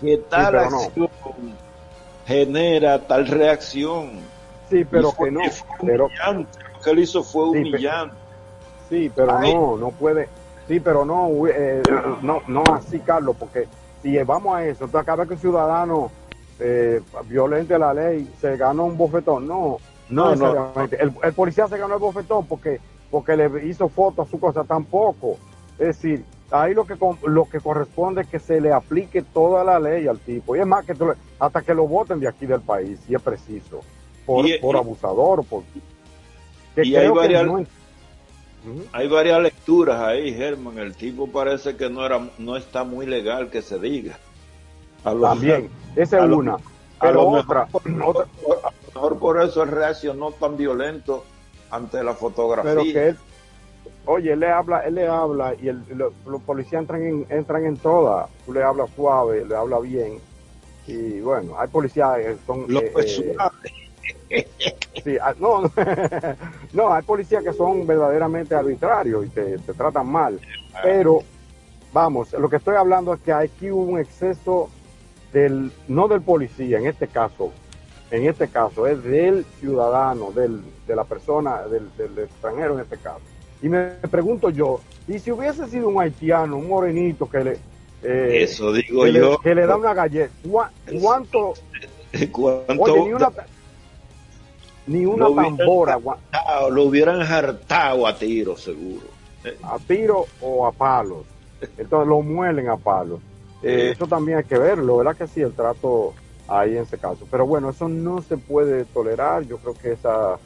que 0.00 0.18
tal 0.18 0.56
acción 0.56 1.08
genera 2.26 2.98
tal 3.00 3.26
reacción. 3.26 4.20
Sí, 4.70 4.84
pero 4.84 5.12
que 5.12 5.30
no. 5.30 5.40
Pero, 5.82 6.08
que 6.82 6.90
él 6.90 6.98
hizo 7.00 7.22
fue 7.22 7.50
humillante. 7.50 8.14
Sí, 8.88 9.10
pero 9.14 9.40
no, 9.40 9.76
no 9.76 9.90
puede. 9.90 10.28
Sí, 10.68 10.80
pero 10.80 11.04
no, 11.04 11.30
eh, 11.48 11.82
no, 12.22 12.42
no 12.46 12.62
así, 12.74 12.98
Carlos, 13.00 13.36
porque 13.38 13.66
si 14.02 14.16
vamos 14.18 14.56
a 14.56 14.64
eso, 14.64 14.84
entonces 14.84 15.06
cada 15.06 15.18
vez 15.18 15.28
que 15.28 15.34
un 15.34 15.40
ciudadano 15.40 16.10
eh, 16.60 17.00
violente 17.24 17.78
la 17.78 17.92
ley 17.92 18.30
se 18.40 18.56
gana 18.56 18.82
un 18.82 18.96
bofetón, 18.96 19.46
no 19.46 19.78
no, 20.12 20.36
no. 20.36 20.72
El, 20.90 21.32
policía 21.32 21.66
se 21.68 21.78
ganó 21.78 21.94
el 21.94 22.00
bofetón 22.00 22.46
porque, 22.46 22.80
porque 23.10 23.36
le 23.36 23.66
hizo 23.66 23.88
fotos 23.88 24.28
a 24.28 24.30
su 24.30 24.38
cosa, 24.38 24.64
tampoco. 24.64 25.38
Es 25.78 25.86
decir, 25.86 26.24
ahí 26.50 26.74
lo 26.74 26.84
que 26.84 26.96
lo 27.24 27.48
que 27.48 27.60
corresponde 27.60 28.22
es 28.22 28.28
que 28.28 28.38
se 28.38 28.60
le 28.60 28.72
aplique 28.72 29.22
toda 29.22 29.64
la 29.64 29.80
ley 29.80 30.06
al 30.06 30.18
tipo. 30.18 30.54
Y 30.54 30.60
es 30.60 30.66
más, 30.66 30.84
que 30.84 30.94
hasta 31.38 31.62
que 31.62 31.74
lo 31.74 31.86
voten 31.86 32.20
de 32.20 32.28
aquí 32.28 32.46
del 32.46 32.60
país, 32.60 33.00
si 33.06 33.14
es 33.14 33.22
preciso. 33.22 33.80
Por, 34.26 34.46
por 34.60 34.76
abusador, 34.76 35.44
por... 35.44 35.62
y 36.76 36.96
hay 36.96 37.08
varias, 37.08 37.68
hay 38.92 39.08
varias 39.08 39.42
lecturas 39.42 40.00
ahí, 40.00 40.32
Germán. 40.34 40.78
El 40.78 40.94
tipo 40.94 41.26
parece 41.26 41.76
que 41.76 41.90
no, 41.90 42.04
era, 42.04 42.20
no 42.38 42.56
está 42.56 42.84
muy 42.84 43.06
legal 43.06 43.50
que 43.50 43.62
se 43.62 43.78
diga. 43.78 44.18
También, 45.02 45.68
esa 45.96 46.24
es 46.24 46.30
una. 46.30 46.56
Pero 47.00 47.26
otra, 47.28 47.66
otra, 48.04 48.26
mejor 48.94 49.18
por 49.18 49.42
eso 49.42 49.64
él 49.64 49.70
reaccionó 49.70 50.30
tan 50.30 50.56
violento 50.56 51.24
ante 51.70 52.02
la 52.04 52.14
fotografía. 52.14 52.74
Pero 52.74 52.82
que 52.84 53.08
él, 53.08 53.16
oye, 54.06 54.32
él 54.32 54.40
le 54.40 54.50
habla, 54.50 54.80
él 54.80 54.94
le 54.94 55.08
habla 55.08 55.54
y 55.54 55.72
los 55.92 56.42
policías 56.46 56.82
entran 56.82 57.02
en, 57.02 57.26
entran 57.28 57.66
en 57.66 57.76
todas. 57.76 58.30
Tú 58.46 58.52
le 58.52 58.62
hablas 58.62 58.88
suave, 58.94 59.44
le 59.44 59.56
habla 59.56 59.80
bien. 59.80 60.20
Y 60.86 61.20
bueno, 61.20 61.58
hay 61.58 61.68
policías 61.68 62.16
que 62.18 62.36
son... 62.46 62.66
Eh, 64.30 64.48
eh, 64.60 64.76
sí, 65.02 65.16
ah, 65.20 65.34
no, 65.38 65.62
no, 66.72 66.92
hay 66.92 67.02
policías 67.02 67.42
que 67.42 67.52
son 67.52 67.86
verdaderamente 67.86 68.54
arbitrarios 68.54 69.26
y 69.26 69.28
te, 69.28 69.58
te 69.58 69.74
tratan 69.74 70.10
mal. 70.10 70.40
Pero, 70.82 71.20
vamos, 71.92 72.32
lo 72.32 72.48
que 72.48 72.56
estoy 72.56 72.76
hablando 72.76 73.14
es 73.14 73.20
que 73.20 73.32
aquí 73.32 73.70
hubo 73.70 73.82
un 73.82 73.98
exceso 74.00 74.70
del, 75.32 75.72
no 75.88 76.08
del 76.08 76.20
policía, 76.22 76.78
en 76.78 76.86
este 76.86 77.08
caso, 77.08 77.52
en 78.10 78.26
este 78.26 78.48
caso, 78.48 78.86
es 78.86 79.02
del 79.02 79.44
ciudadano, 79.58 80.32
del, 80.32 80.60
de 80.86 80.96
la 80.96 81.04
persona, 81.04 81.62
del, 81.62 82.18
extranjero 82.18 82.74
en 82.74 82.80
este 82.80 82.98
caso. 82.98 83.22
Y 83.62 83.68
me 83.68 83.84
pregunto 84.10 84.50
yo, 84.50 84.80
¿y 85.08 85.18
si 85.18 85.32
hubiese 85.32 85.66
sido 85.68 85.88
un 85.88 86.00
haitiano, 86.00 86.56
un 86.58 86.68
morenito 86.68 87.28
que 87.28 87.44
le... 87.44 87.52
Eh, 88.02 88.42
Eso 88.42 88.72
digo 88.72 89.06
yo. 89.06 89.38
que 89.38 89.54
le 89.54 89.66
da 89.66 89.76
una 89.76 89.94
galleta, 89.94 90.32
¿cuánto... 91.00 91.54
¿Cuánto? 92.32 92.82
Oye, 92.82 93.04
ni 93.04 93.12
una, 93.14 93.30
ni 94.86 95.06
una 95.06 95.26
tambora. 95.26 95.98
lo 96.70 96.82
hubieran 96.84 97.22
hartado 97.22 98.06
a 98.06 98.16
tiro, 98.16 98.56
seguro. 98.56 99.06
A 99.62 99.78
tiro 99.78 100.26
o 100.40 100.66
a 100.66 100.72
palos. 100.72 101.24
Entonces 101.78 102.08
lo 102.08 102.22
muelen 102.22 102.68
a 102.68 102.76
palos. 102.76 103.20
Eh, 103.62 103.92
eso 103.92 104.06
también 104.06 104.38
hay 104.38 104.44
que 104.44 104.58
verlo, 104.58 104.98
¿verdad 104.98 105.16
que 105.16 105.28
sí? 105.28 105.40
El 105.40 105.52
trato 105.52 106.14
ahí 106.48 106.76
en 106.76 106.82
ese 106.82 106.98
caso. 106.98 107.26
Pero 107.30 107.46
bueno, 107.46 107.70
eso 107.70 107.88
no 107.88 108.20
se 108.22 108.36
puede 108.36 108.84
tolerar. 108.86 109.44
Yo 109.44 109.58
creo 109.58 109.74
que 109.74 109.92
esa, 109.92 110.38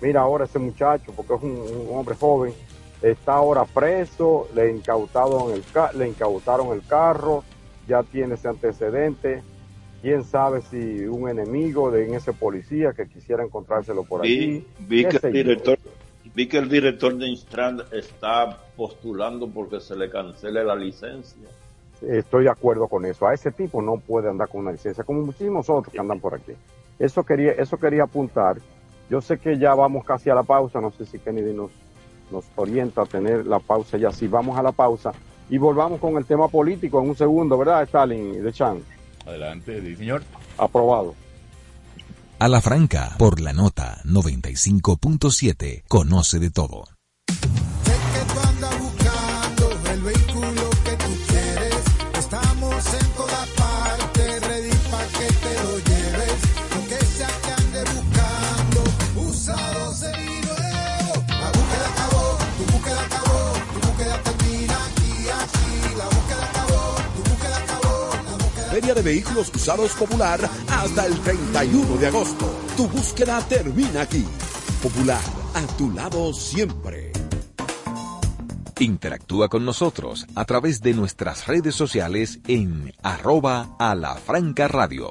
mira 0.00 0.22
ahora 0.22 0.44
ese 0.44 0.58
muchacho, 0.58 1.12
porque 1.14 1.34
es 1.34 1.42
un, 1.42 1.88
hombre 1.92 2.14
joven, 2.14 2.54
está 3.02 3.34
ahora 3.34 3.64
preso, 3.64 4.48
le 4.54 4.70
incautaron 4.70 5.52
el 5.52 5.64
le 5.94 6.08
incautaron 6.08 6.72
el 6.72 6.86
carro, 6.86 7.44
ya 7.86 8.02
tiene 8.02 8.34
ese 8.34 8.48
antecedente. 8.48 9.42
Quién 10.02 10.24
sabe 10.24 10.60
si 10.62 11.06
un 11.06 11.28
enemigo 11.28 11.90
de 11.90 12.14
ese 12.14 12.32
policía 12.32 12.92
que 12.92 13.06
quisiera 13.06 13.44
encontrárselo 13.44 14.02
por 14.02 14.22
allí. 14.22 14.66
Vi 14.80 15.04
que, 15.04 15.18
el 15.22 15.32
director, 15.32 15.78
vi 16.34 16.48
que 16.48 16.58
el 16.58 16.68
director 16.68 17.16
de 17.16 17.28
Instrand 17.28 17.82
está 17.92 18.58
postulando 18.76 19.48
porque 19.48 19.80
se 19.80 19.96
le 19.96 20.10
cancele 20.10 20.64
la 20.64 20.74
licencia. 20.74 21.48
Estoy 22.02 22.44
de 22.44 22.50
acuerdo 22.50 22.88
con 22.88 23.06
eso. 23.06 23.28
A 23.28 23.32
ese 23.32 23.52
tipo 23.52 23.80
no 23.80 23.96
puede 23.98 24.28
andar 24.28 24.48
con 24.48 24.62
una 24.62 24.72
licencia, 24.72 25.04
como 25.04 25.22
muchísimos 25.22 25.70
otros 25.70 25.92
que 25.92 26.00
andan 26.00 26.18
por 26.18 26.34
aquí. 26.34 26.52
Eso 26.98 27.22
quería, 27.22 27.52
eso 27.52 27.76
quería 27.78 28.02
apuntar. 28.02 28.56
Yo 29.08 29.20
sé 29.20 29.38
que 29.38 29.56
ya 29.56 29.72
vamos 29.74 30.04
casi 30.04 30.30
a 30.30 30.34
la 30.34 30.42
pausa. 30.42 30.80
No 30.80 30.90
sé 30.90 31.06
si 31.06 31.20
Kennedy 31.20 31.54
nos, 31.54 31.70
nos 32.32 32.44
orienta 32.56 33.02
a 33.02 33.06
tener 33.06 33.46
la 33.46 33.60
pausa 33.60 33.98
ya. 33.98 34.10
Si 34.10 34.26
vamos 34.26 34.58
a 34.58 34.62
la 34.64 34.72
pausa 34.72 35.12
y 35.48 35.58
volvamos 35.58 36.00
con 36.00 36.16
el 36.16 36.24
tema 36.24 36.48
político 36.48 37.00
en 37.00 37.10
un 37.10 37.14
segundo, 37.14 37.56
¿verdad, 37.56 37.84
Stalin 37.84 38.42
de 38.42 38.52
Chan? 38.52 38.82
Adelante, 39.26 39.80
sí, 39.80 39.96
señor. 39.96 40.22
Aprobado. 40.58 41.14
A 42.38 42.48
la 42.48 42.60
franca, 42.60 43.14
por 43.18 43.40
la 43.40 43.52
nota 43.52 44.00
95.7, 44.04 45.84
conoce 45.86 46.38
de 46.40 46.50
todo. 46.50 46.84
De 68.94 69.02
Vehículos 69.02 69.50
Usados 69.54 69.92
Popular 69.92 70.40
hasta 70.68 71.06
el 71.06 71.18
31 71.20 71.96
de 71.96 72.06
agosto. 72.08 72.52
Tu 72.76 72.86
búsqueda 72.88 73.40
termina 73.48 74.02
aquí. 74.02 74.24
Popular, 74.82 75.22
a 75.54 75.66
tu 75.76 75.90
lado 75.90 76.32
siempre. 76.34 77.12
Interactúa 78.78 79.48
con 79.48 79.64
nosotros 79.64 80.26
a 80.34 80.44
través 80.44 80.80
de 80.80 80.92
nuestras 80.92 81.46
redes 81.46 81.74
sociales 81.74 82.40
en 82.48 82.92
arroba 83.02 83.76
a 83.78 83.94
la 83.94 84.16
franca 84.16 84.68
radio. 84.68 85.10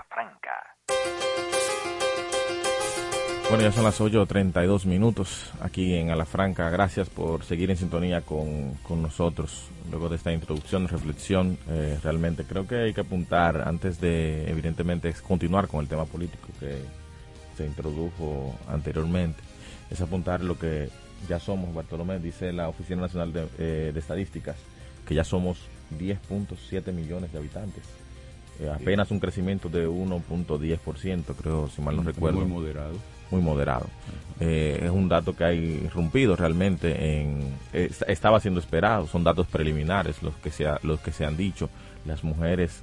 Bueno, 3.51 3.65
ya 3.65 3.73
son 3.73 3.83
las 3.83 3.99
8.32 3.99 4.85
minutos 4.85 5.51
aquí 5.59 5.93
en 5.95 6.09
Alafranca. 6.09 6.69
Gracias 6.69 7.09
por 7.09 7.43
seguir 7.43 7.69
en 7.69 7.75
sintonía 7.75 8.21
con, 8.21 8.77
nosotros. 8.89 9.67
Luego 9.89 10.07
de 10.07 10.15
esta 10.15 10.31
introducción, 10.31 10.87
reflexión, 10.87 11.57
eh, 11.67 11.99
realmente 12.01 12.45
creo 12.45 12.65
que 12.65 12.75
hay 12.75 12.93
que 12.93 13.01
apuntar, 13.01 13.67
antes 13.67 13.99
de, 13.99 14.49
evidentemente, 14.49 15.13
continuar 15.27 15.67
con 15.67 15.81
el 15.81 15.89
tema 15.89 16.05
político 16.05 16.47
que 16.61 16.77
se 17.57 17.65
introdujo 17.65 18.55
anteriormente, 18.69 19.41
es 19.89 19.99
apuntar 19.99 20.41
lo 20.41 20.57
que 20.57 20.87
ya 21.27 21.41
somos, 21.41 21.75
Bartolomé, 21.75 22.19
dice 22.19 22.53
la 22.53 22.69
Oficina 22.69 23.01
Nacional 23.01 23.33
de, 23.33 23.47
eh, 23.59 23.93
Estadísticas, 23.93 24.55
que 25.05 25.13
ya 25.13 25.25
somos 25.25 25.57
10.7 25.99 26.93
millones 26.93 27.33
de 27.33 27.37
habitantes. 27.37 27.83
Eh, 28.61 28.71
apenas 28.73 29.11
un 29.11 29.19
crecimiento 29.19 29.67
de 29.67 29.89
1.10%, 29.89 31.35
creo, 31.35 31.67
si 31.67 31.81
mal 31.81 31.97
no 31.97 32.03
recuerdo. 32.03 32.39
Muy 32.39 32.47
moderado 32.47 32.95
muy 33.31 33.41
moderado. 33.41 33.87
Eh, 34.39 34.79
es 34.83 34.89
un 34.89 35.07
dato 35.07 35.35
que 35.35 35.43
ha 35.43 35.53
irrumpido 35.53 36.35
realmente 36.35 37.21
en 37.21 37.53
estaba 37.73 38.39
siendo 38.39 38.59
esperado, 38.59 39.05
son 39.05 39.23
datos 39.23 39.45
preliminares 39.45 40.23
los 40.23 40.33
que 40.35 40.49
se 40.49 40.67
los 40.83 40.99
que 40.99 41.11
se 41.11 41.25
han 41.25 41.37
dicho. 41.37 41.69
Las 42.05 42.23
mujeres 42.23 42.81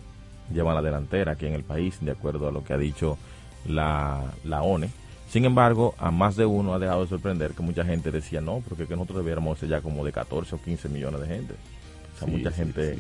llevan 0.53 0.75
la 0.75 0.83
delantera 0.83 1.33
aquí 1.33 1.47
en 1.47 1.55
el 1.55 1.65
país 1.65 1.99
de 2.01 2.13
acuerdo 2.13 2.49
a 2.49 2.53
lo 2.53 2.65
que 2.65 2.75
ha 2.75 2.79
dicho 2.79 3.19
la, 3.67 4.23
la 4.45 4.63
ONE. 4.63 4.91
Sin 5.29 5.45
embargo, 5.45 5.95
a 5.99 6.11
más 6.11 6.37
de 6.37 6.47
uno 6.47 6.73
ha 6.73 6.79
dejado 6.79 7.03
de 7.03 7.09
sorprender 7.09 7.51
que 7.53 7.63
mucha 7.63 7.85
gente 7.85 8.11
decía 8.11 8.41
no, 8.41 8.63
porque 8.67 8.87
que 8.87 8.95
nosotros 8.95 9.19
debiéramos 9.19 9.59
ser 9.59 9.69
ya 9.69 9.81
como 9.83 10.05
de 10.05 10.13
14 10.13 10.55
o 10.55 10.63
15 10.63 10.89
millones 10.89 11.21
de 11.21 11.27
gente. 11.27 11.55
O 12.15 12.19
sea, 12.19 12.29
mucha 12.29 12.51
gente 12.51 12.97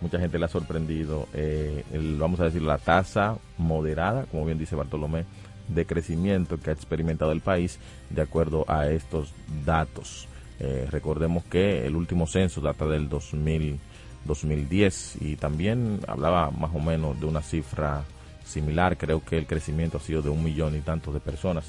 mucha 0.00 0.18
gente 0.18 0.38
le 0.38 0.44
ha 0.44 0.48
sorprendido, 0.48 1.26
eh, 1.34 1.84
vamos 2.18 2.40
a 2.40 2.44
decir, 2.44 2.62
la 2.62 2.78
tasa 2.78 3.36
moderada, 3.56 4.26
como 4.26 4.44
bien 4.44 4.58
dice 4.58 4.76
Bartolomé, 4.76 5.24
de 5.68 5.86
crecimiento 5.86 6.58
que 6.58 6.70
ha 6.70 6.72
experimentado 6.72 7.32
el 7.32 7.40
país 7.40 7.78
de 8.10 8.22
acuerdo 8.22 8.64
a 8.68 8.88
estos 8.88 9.32
datos. 9.64 10.28
Eh, 10.60 10.86
recordemos 10.90 11.44
que 11.44 11.86
el 11.86 11.94
último 11.94 12.26
censo 12.26 12.60
data 12.60 12.86
del 12.86 13.08
2000, 13.08 13.78
2010 14.24 15.18
y 15.20 15.36
también 15.36 16.00
hablaba 16.08 16.50
más 16.50 16.74
o 16.74 16.80
menos 16.80 17.18
de 17.20 17.26
una 17.26 17.42
cifra 17.42 18.04
similar. 18.44 18.96
Creo 18.96 19.24
que 19.24 19.38
el 19.38 19.46
crecimiento 19.46 19.98
ha 19.98 20.00
sido 20.00 20.22
de 20.22 20.30
un 20.30 20.42
millón 20.42 20.76
y 20.76 20.80
tantos 20.80 21.14
de 21.14 21.20
personas 21.20 21.66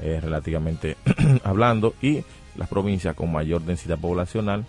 eh, 0.00 0.20
relativamente 0.22 0.96
hablando 1.44 1.94
y 2.00 2.22
las 2.56 2.68
provincias 2.68 3.14
con 3.14 3.32
mayor 3.32 3.62
densidad 3.62 3.98
poblacional 3.98 4.64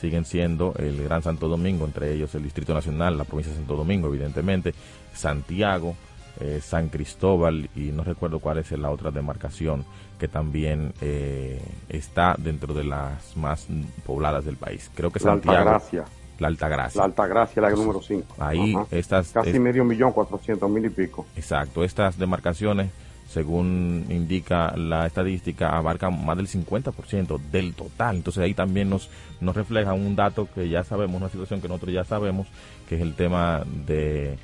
siguen 0.00 0.24
siendo 0.24 0.74
el 0.78 1.04
Gran 1.04 1.22
Santo 1.22 1.48
Domingo, 1.48 1.84
entre 1.84 2.12
ellos 2.12 2.34
el 2.34 2.42
Distrito 2.42 2.74
Nacional, 2.74 3.16
la 3.16 3.24
provincia 3.24 3.52
de 3.52 3.58
Santo 3.58 3.76
Domingo, 3.76 4.08
evidentemente, 4.08 4.74
Santiago, 5.14 5.94
eh, 6.40 6.60
San 6.62 6.88
Cristóbal 6.88 7.68
y 7.74 7.92
no 7.92 8.04
recuerdo 8.04 8.38
cuál 8.38 8.58
es 8.58 8.70
la 8.72 8.90
otra 8.90 9.10
demarcación 9.10 9.84
que 10.18 10.28
también 10.28 10.92
eh, 11.00 11.60
está 11.88 12.36
dentro 12.38 12.74
de 12.74 12.84
las 12.84 13.36
más 13.36 13.66
pobladas 14.06 14.44
del 14.44 14.56
país. 14.56 14.90
Creo 14.94 15.10
que 15.10 15.18
la 15.20 15.32
Santiago. 15.32 15.58
Altagracia. 15.58 16.04
La 16.38 16.48
Altagracia. 16.48 16.98
La 16.98 17.04
Altagracia, 17.04 17.62
la 17.62 17.70
número 17.70 18.00
5. 18.00 18.36
Ahí 18.38 18.74
estas... 18.90 19.30
Casi 19.30 19.58
medio 19.58 19.84
millón, 19.84 20.12
cuatrocientos 20.12 20.68
mil 20.70 20.84
y 20.84 20.90
pico. 20.90 21.26
Exacto, 21.36 21.84
estas 21.84 22.18
demarcaciones 22.18 22.90
según 23.32 24.04
indica 24.10 24.76
la 24.76 25.06
estadística, 25.06 25.70
abarcan 25.70 26.24
más 26.24 26.36
del 26.36 26.48
50% 26.48 27.40
del 27.50 27.74
total. 27.74 28.16
Entonces 28.16 28.42
ahí 28.42 28.52
también 28.52 28.90
nos, 28.90 29.08
nos 29.40 29.56
refleja 29.56 29.94
un 29.94 30.14
dato 30.14 30.48
que 30.54 30.68
ya 30.68 30.84
sabemos, 30.84 31.16
una 31.16 31.30
situación 31.30 31.60
que 31.60 31.68
nosotros 31.68 31.94
ya 31.94 32.04
sabemos, 32.04 32.46
que 32.88 32.96
es 32.96 33.00
el 33.00 33.14
tema 33.14 33.62
de 33.86 34.38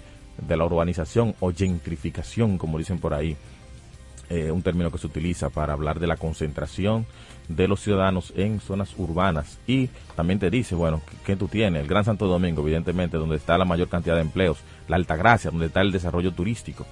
de 0.46 0.56
la 0.56 0.64
urbanización 0.64 1.34
o 1.40 1.52
gentrificación, 1.52 2.58
como 2.58 2.78
dicen 2.78 2.98
por 2.98 3.14
ahí, 3.14 3.36
eh, 4.30 4.50
un 4.50 4.60
término 4.60 4.90
que 4.90 4.98
se 4.98 5.06
utiliza 5.06 5.48
para 5.48 5.72
hablar 5.72 5.98
de 5.98 6.06
la 6.06 6.16
concentración 6.16 7.06
de 7.48 7.66
los 7.66 7.80
ciudadanos 7.80 8.34
en 8.36 8.60
zonas 8.60 8.92
urbanas. 8.98 9.58
Y 9.66 9.88
también 10.16 10.38
te 10.38 10.50
dice, 10.50 10.74
bueno, 10.74 11.00
¿qué 11.24 11.34
tú 11.34 11.48
tienes? 11.48 11.80
El 11.80 11.88
Gran 11.88 12.04
Santo 12.04 12.26
Domingo, 12.26 12.60
evidentemente, 12.60 13.16
donde 13.16 13.36
está 13.36 13.56
la 13.56 13.64
mayor 13.64 13.88
cantidad 13.88 14.16
de 14.16 14.20
empleos, 14.20 14.58
la 14.86 14.96
Altagracia, 14.96 15.50
donde 15.50 15.66
está 15.66 15.80
el 15.80 15.92
desarrollo 15.92 16.32
turístico. 16.32 16.86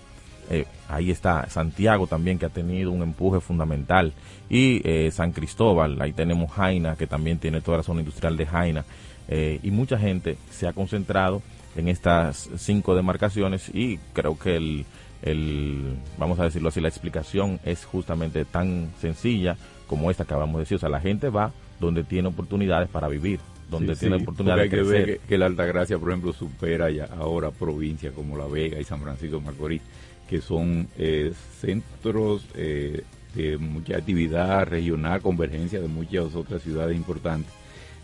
Eh, 0.48 0.64
ahí 0.88 1.10
está 1.10 1.50
Santiago 1.50 2.06
también 2.06 2.38
que 2.38 2.46
ha 2.46 2.50
tenido 2.50 2.92
un 2.92 3.02
empuje 3.02 3.40
fundamental 3.40 4.12
y 4.48 4.80
eh, 4.88 5.10
San 5.10 5.32
Cristóbal, 5.32 6.00
ahí 6.00 6.12
tenemos 6.12 6.52
Jaina 6.52 6.94
que 6.94 7.08
también 7.08 7.38
tiene 7.38 7.60
toda 7.60 7.78
la 7.78 7.82
zona 7.82 7.98
industrial 7.98 8.36
de 8.36 8.46
Jaina 8.46 8.84
y 9.28 9.72
mucha 9.72 9.98
gente 9.98 10.38
se 10.52 10.68
ha 10.68 10.72
concentrado 10.72 11.42
en 11.76 11.88
estas 11.88 12.48
cinco 12.56 12.94
demarcaciones 12.94 13.68
y 13.74 13.98
creo 14.12 14.38
que 14.38 14.56
el, 14.56 14.86
el, 15.22 15.96
vamos 16.18 16.38
a 16.38 16.44
decirlo 16.44 16.68
así, 16.68 16.80
la 16.80 16.88
explicación 16.88 17.60
es 17.64 17.84
justamente 17.84 18.44
tan 18.44 18.92
sencilla 19.00 19.56
como 19.86 20.10
esta 20.10 20.24
que 20.24 20.32
acabamos 20.32 20.56
de 20.56 20.60
decir. 20.60 20.76
O 20.76 20.80
sea, 20.80 20.88
la 20.88 21.00
gente 21.00 21.28
va 21.28 21.52
donde 21.80 22.04
tiene 22.04 22.28
oportunidades 22.28 22.88
para 22.88 23.08
vivir, 23.08 23.40
donde 23.70 23.94
tiene 23.96 24.16
oportunidades 24.16 24.70
de 24.70 24.76
crecer. 24.76 25.04
Que, 25.04 25.10
ver 25.12 25.20
que, 25.20 25.38
la 25.38 25.46
Altagracia, 25.46 25.98
por 25.98 26.10
ejemplo, 26.10 26.32
supera 26.32 26.90
ya 26.90 27.04
ahora 27.18 27.50
provincias 27.50 28.12
como 28.14 28.36
La 28.36 28.46
Vega 28.46 28.80
y 28.80 28.84
San 28.84 29.00
Francisco 29.00 29.38
de 29.38 29.44
Macorís, 29.44 29.82
que 30.28 30.40
son 30.40 30.88
eh, 30.98 31.32
centros 31.60 32.46
eh, 32.54 33.02
de 33.34 33.58
mucha 33.58 33.96
actividad 33.96 34.66
regional, 34.66 35.20
convergencia 35.20 35.80
de 35.80 35.88
muchas 35.88 36.34
otras 36.34 36.62
ciudades 36.62 36.96
importantes. 36.96 37.52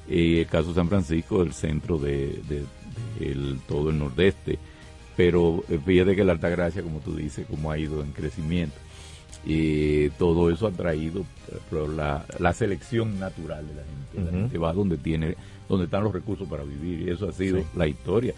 Eh, 0.08 0.40
el 0.40 0.46
caso 0.46 0.68
de 0.68 0.74
San 0.74 0.88
Francisco, 0.88 1.42
el 1.42 1.52
centro 1.52 1.98
de, 1.98 2.40
todo 3.68 3.90
el 3.90 3.98
nordeste. 3.98 4.58
Pero 5.16 5.64
eh, 5.68 5.78
fíjate 5.84 6.16
que 6.16 6.24
la 6.24 6.32
Altagracia, 6.32 6.82
como 6.82 7.00
tú 7.00 7.16
dices, 7.16 7.46
como 7.48 7.70
ha 7.70 7.78
ido 7.78 8.02
en 8.02 8.12
crecimiento. 8.12 8.76
Y 9.44 10.08
todo 10.10 10.50
eso 10.50 10.68
ha 10.68 10.70
traído 10.70 11.24
la, 11.70 12.24
la 12.38 12.52
selección 12.52 13.18
natural 13.18 13.66
de 13.66 13.74
la 13.74 13.82
gente. 13.82 14.30
La 14.30 14.38
gente 14.38 14.58
va 14.58 14.72
donde 14.72 14.98
tiene, 14.98 15.36
donde 15.68 15.86
están 15.86 16.04
los 16.04 16.12
recursos 16.12 16.48
para 16.48 16.64
vivir. 16.64 17.08
Y 17.08 17.10
eso 17.10 17.28
ha 17.28 17.32
sido 17.32 17.62
la 17.74 17.86
historia 17.86 18.34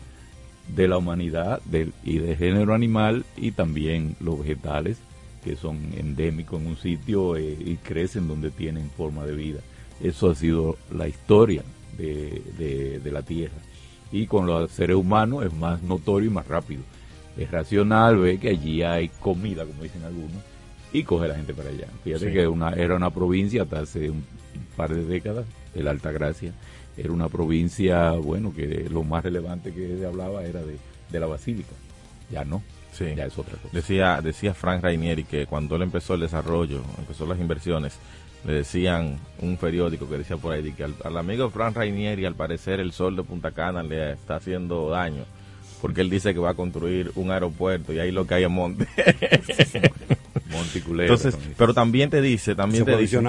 de 0.68 0.88
la 0.88 0.98
humanidad 0.98 1.60
del, 1.64 1.92
y 2.02 2.18
del 2.18 2.36
género 2.36 2.74
animal 2.74 3.24
y 3.36 3.52
también 3.52 4.16
los 4.20 4.38
vegetales 4.40 4.98
que 5.44 5.56
son 5.56 5.78
endémicos 5.96 6.60
en 6.60 6.68
un 6.68 6.76
sitio 6.76 7.36
eh, 7.36 7.56
y 7.58 7.76
crecen 7.76 8.26
donde 8.26 8.50
tienen 8.50 8.90
forma 8.96 9.26
de 9.26 9.34
vida. 9.34 9.60
Eso 10.02 10.30
ha 10.30 10.34
sido 10.34 10.78
la 10.90 11.06
historia 11.06 11.62
de, 11.98 13.00
de, 13.02 13.12
la 13.12 13.22
Tierra. 13.22 13.54
Y 14.14 14.28
con 14.28 14.46
los 14.46 14.70
seres 14.70 14.94
humanos 14.94 15.44
es 15.44 15.52
más 15.52 15.82
notorio 15.82 16.30
y 16.30 16.32
más 16.32 16.46
rápido. 16.46 16.82
Es 17.36 17.50
racional 17.50 18.16
ver 18.16 18.38
que 18.38 18.50
allí 18.50 18.80
hay 18.80 19.08
comida, 19.08 19.64
como 19.64 19.82
dicen 19.82 20.04
algunos, 20.04 20.40
y 20.92 21.02
coge 21.02 21.26
la 21.26 21.34
gente 21.34 21.52
para 21.52 21.70
allá. 21.70 21.88
Fíjate 22.04 22.32
que 22.32 22.46
una, 22.46 22.70
era 22.74 22.94
una 22.94 23.10
provincia 23.10 23.64
hasta 23.64 23.80
hace 23.80 24.10
un 24.10 24.24
par 24.76 24.94
de 24.94 25.04
décadas, 25.04 25.46
el 25.74 25.88
Alta 25.88 26.12
Gracia, 26.12 26.52
era 26.96 27.12
una 27.12 27.28
provincia, 27.28 28.12
bueno, 28.12 28.54
que 28.54 28.88
lo 28.88 29.02
más 29.02 29.24
relevante 29.24 29.72
que 29.72 29.98
se 29.98 30.06
hablaba 30.06 30.44
era 30.44 30.62
de, 30.62 30.76
de 31.10 31.18
la 31.18 31.26
basílica. 31.26 31.72
Ya 32.30 32.44
no. 32.44 32.62
Sí. 32.92 33.06
Ya 33.16 33.26
es 33.26 33.36
otra 33.36 33.56
cosa. 33.56 33.70
Decía, 33.72 34.20
decía 34.22 34.54
Frank 34.54 34.80
Rainieri 34.80 35.24
que 35.24 35.46
cuando 35.46 35.74
él 35.74 35.82
empezó 35.82 36.14
el 36.14 36.20
desarrollo, 36.20 36.82
empezó 37.00 37.26
las 37.26 37.40
inversiones, 37.40 37.98
le 38.44 38.52
decían 38.52 39.18
un 39.40 39.56
periódico 39.56 40.08
que 40.08 40.18
decía 40.18 40.36
por 40.36 40.52
ahí 40.52 40.72
que 40.72 40.84
al, 40.84 41.16
amigo 41.16 41.50
Frank 41.50 41.76
Rainieri 41.76 42.26
al 42.26 42.34
parecer 42.34 42.80
el 42.80 42.92
sol 42.92 43.16
de 43.16 43.22
Punta 43.22 43.52
Cana 43.52 43.82
le 43.82 44.12
está 44.12 44.36
haciendo 44.36 44.90
daño 44.90 45.24
porque 45.80 46.00
él 46.00 46.10
dice 46.10 46.32
que 46.32 46.40
va 46.40 46.50
a 46.50 46.54
construir 46.54 47.12
un 47.14 47.30
aeropuerto 47.30 47.92
y 47.92 47.98
ahí 47.98 48.10
lo 48.10 48.26
que 48.26 48.34
hay 48.34 48.44
es 48.44 48.50
monte. 48.50 48.86
Monticulero. 50.50 51.12
Entonces, 51.12 51.38
pero 51.58 51.74
también 51.74 52.08
te 52.08 52.22
dice, 52.22 52.54
también 52.54 52.86
te 52.86 52.96
dice, 52.96 53.20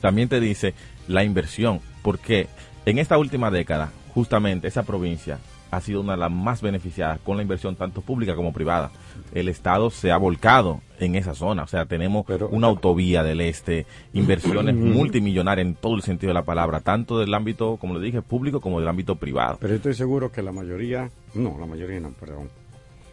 también 0.00 0.28
te 0.28 0.40
dice 0.40 0.74
la 1.06 1.22
inversión, 1.22 1.80
porque 2.02 2.48
en 2.84 2.98
esta 2.98 3.16
última 3.16 3.52
década, 3.52 3.92
justamente 4.12 4.66
esa 4.66 4.82
provincia 4.82 5.38
ha 5.70 5.80
sido 5.80 6.00
una 6.00 6.14
de 6.14 6.18
las 6.18 6.32
más 6.32 6.62
beneficiadas 6.62 7.20
con 7.20 7.36
la 7.36 7.42
inversión 7.42 7.76
tanto 7.76 8.00
pública 8.00 8.34
como 8.34 8.52
privada. 8.52 8.90
El 9.32 9.48
Estado 9.48 9.90
se 9.90 10.10
ha 10.10 10.16
volcado 10.16 10.80
en 10.98 11.14
esa 11.14 11.34
zona, 11.34 11.62
o 11.62 11.66
sea, 11.66 11.86
tenemos 11.86 12.26
una 12.50 12.66
autovía 12.66 13.22
del 13.22 13.40
este, 13.40 13.86
inversiones 14.12 14.74
multimillonarias 14.74 15.66
en 15.66 15.74
todo 15.74 15.96
el 15.96 16.02
sentido 16.02 16.30
de 16.30 16.34
la 16.34 16.44
palabra, 16.44 16.80
tanto 16.80 17.18
del 17.18 17.32
ámbito, 17.34 17.76
como 17.76 17.94
le 17.94 18.04
dije, 18.04 18.22
público 18.22 18.60
como 18.60 18.80
del 18.80 18.88
ámbito 18.88 19.16
privado. 19.16 19.58
Pero 19.60 19.74
estoy 19.74 19.94
seguro 19.94 20.30
que 20.32 20.42
la 20.42 20.52
mayoría, 20.52 21.10
no, 21.34 21.56
la 21.58 21.66
mayoría 21.66 22.00
no, 22.00 22.10
perdón, 22.10 22.48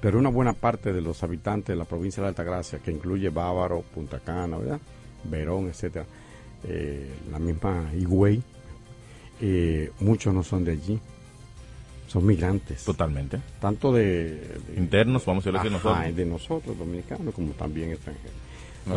pero 0.02 0.20
una 0.20 0.30
buena 0.30 0.54
parte 0.54 0.94
de 0.94 1.02
los 1.02 1.24
habitantes 1.24 1.68
de 1.68 1.76
la 1.76 1.86
provincia 1.86 2.22
de 2.22 2.30
Altagracia, 2.30 2.80
que 2.80 2.92
incluye 2.92 3.30
Bávaro, 3.30 3.82
Punta 3.82 4.20
Cana, 4.20 4.58
¿verdad? 4.58 4.80
Verón, 5.24 5.68
etcétera, 5.68 6.06
eh, 6.64 7.10
la 7.32 7.40
misma 7.40 7.90
Higüey, 7.94 8.42
eh, 9.42 9.92
muchos 10.00 10.34
no 10.34 10.44
son 10.44 10.64
de 10.64 10.72
allí 10.74 11.00
son 12.08 12.26
migrantes. 12.26 12.84
Totalmente. 12.84 13.40
Tanto 13.60 13.92
de... 13.92 14.58
Internos, 14.78 15.26
vamos 15.26 15.46
a 15.48 15.52
decir 15.52 15.72
nosotros. 15.72 16.16
de 16.16 16.26
nosotros, 16.26 16.78
dominicanos, 16.78 17.34
como 17.34 17.52
también 17.54 17.92
extranjeros. 17.92 18.32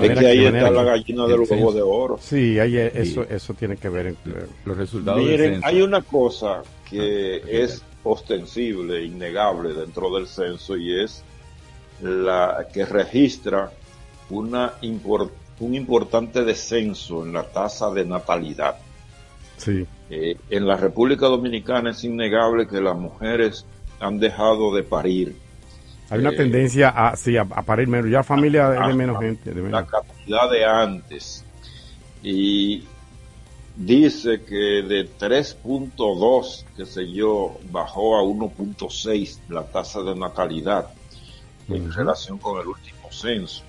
es 0.03 0.19
que 0.19 0.27
ahí 0.27 0.45
está 0.45 0.71
la 0.71 0.85
gallina 0.85 1.27
del 1.27 1.41
huevo 1.41 1.73
de 1.73 1.83
oro. 1.83 2.19
Sí, 2.21 2.59
ahí 2.59 2.77
eso, 2.77 3.23
eso 3.29 3.55
tiene 3.55 3.77
que 3.77 3.89
ver 3.89 4.09
entre 4.09 4.47
los 4.65 4.77
resultados. 4.77 5.23
Miren, 5.23 5.61
hay 5.65 5.81
una 5.81 6.03
cosa 6.03 6.63
que 6.89 7.43
ah, 7.45 7.49
es 7.49 7.83
ostensible, 8.05 9.05
innegable 9.05 9.73
dentro 9.73 10.15
del 10.15 10.27
censo 10.27 10.77
y 10.77 11.03
es 11.03 11.25
la 12.01 12.69
que 12.73 12.85
registra 12.85 13.73
una 14.31 14.75
un 15.61 15.75
importante 15.75 16.45
descenso 16.45 17.25
en 17.25 17.33
la 17.33 17.43
tasa 17.43 17.91
de 17.91 18.05
natalidad. 18.05 18.77
Sí. 19.57 19.87
Eh, 20.11 20.37
en 20.49 20.67
la 20.67 20.77
República 20.77 21.27
Dominicana 21.27 21.91
es 21.91 22.03
innegable 22.05 22.67
que 22.67 22.81
las 22.81 22.97
mujeres 22.97 23.67
han 24.01 24.19
dejado 24.19 24.75
de 24.75 24.83
parir. 24.83 25.37
Hay 26.11 26.21
una 26.21 26.31
eh, 26.31 26.37
tendencia 26.37 26.89
a, 26.89 27.15
sí, 27.17 27.37
a, 27.37 27.45
parir 27.45 27.89
menos, 27.89 28.11
ya 28.11 28.23
familia 28.23 28.71
de, 28.71 28.95
menos 28.95 29.19
gente. 29.21 29.53
De 29.53 29.69
La 29.69 29.85
cantidad 29.85 30.51
de 30.51 30.65
antes. 30.65 31.45
Y 32.23 32.85
dice 33.77 34.43
que 34.43 34.83
de 34.83 35.09
3.2, 35.19 36.65
que 36.77 36.87
sé 36.87 37.13
yo, 37.13 37.59
bajó 37.71 38.17
a 38.17 38.23
1.6 38.23 39.41
la 39.51 39.65
tasa 39.65 40.01
de 40.03 40.15
natalidad 40.15 40.89
en 41.69 41.93
relación 41.93 42.39
con 42.39 42.59
el 42.61 42.67
último 42.67 43.13
censo. 43.13 43.63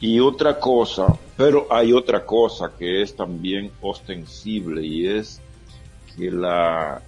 Y 0.00 0.18
otra 0.18 0.58
cosa, 0.58 1.06
pero 1.36 1.66
hay 1.70 1.92
otra 1.92 2.24
cosa 2.24 2.72
que 2.78 3.02
es 3.02 3.14
también 3.14 3.70
ostensible 3.82 4.82
y 4.82 5.06
es 5.06 5.42
que 6.16 6.30
la, 6.30 7.02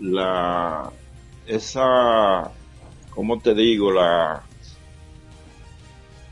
la, 0.00 0.90
esa, 1.46 2.50
¿cómo 3.14 3.40
te 3.40 3.54
digo? 3.54 3.92
La, 3.92 4.42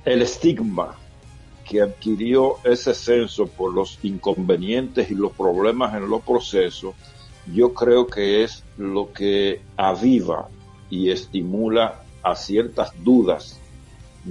el 0.04 0.22
estigma 0.22 0.96
que 1.64 1.82
adquirió 1.82 2.56
ese 2.64 2.94
censo 2.94 3.46
por 3.46 3.74
los 3.74 3.98
inconvenientes 4.02 5.10
y 5.10 5.14
los 5.14 5.32
problemas 5.32 5.94
en 5.94 6.08
los 6.08 6.22
procesos, 6.22 6.94
yo 7.52 7.74
creo 7.74 8.06
que 8.06 8.42
es 8.42 8.64
lo 8.78 9.12
que 9.12 9.60
aviva 9.76 10.48
y 10.88 11.10
estimula 11.10 12.02
a 12.22 12.34
ciertas 12.34 12.92
dudas 13.04 13.57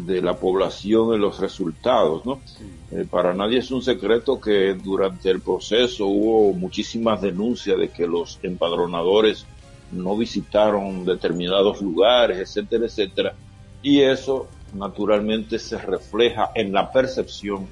de 0.06 0.22
la 0.22 0.36
población 0.36 1.14
en 1.14 1.22
los 1.22 1.40
resultados, 1.40 2.26
¿no? 2.26 2.40
Eh, 2.92 3.06
para 3.10 3.34
nadie 3.34 3.60
es 3.60 3.72
un 3.72 3.82
secreto 3.82 4.40
que 4.40 4.74
durante 4.74 5.30
el 5.30 5.42
proceso 5.42 6.06
hubo 6.06 6.54
muchísimas 6.54 7.22
denuncias 7.22 7.78
de 7.78 7.90
que 7.90 8.08
los 8.08 8.40
empadronadores 8.44 9.46
no 9.92 10.18
visitaron 10.18 11.06
determinados 11.06 11.82
lugares, 11.82 12.38
etcétera, 12.40 12.86
etcétera, 12.86 13.34
y 13.82 14.02
eso 14.02 14.48
naturalmente 14.74 15.60
se 15.60 15.78
refleja 15.78 16.52
en 16.54 16.74
la 16.74 16.92
percepción 16.92 17.68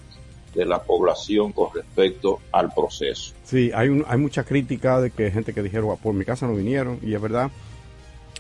de 0.54 0.66
la 0.66 0.82
población 0.82 1.52
con 1.52 1.74
respecto 1.74 2.40
al 2.52 2.74
proceso. 2.74 3.34
Sí, 3.44 3.72
hay, 3.76 3.90
un, 3.90 4.06
hay 4.08 4.18
mucha 4.18 4.44
crítica 4.44 5.02
de 5.02 5.12
que 5.12 5.30
gente 5.30 5.54
que 5.54 5.62
dijeron, 5.62 5.90
ah, 5.92 6.00
por 6.02 6.14
mi 6.14 6.24
casa 6.24 6.48
no 6.48 6.56
vinieron, 6.56 7.00
y 7.04 7.14
es 7.14 7.22
verdad, 7.22 7.52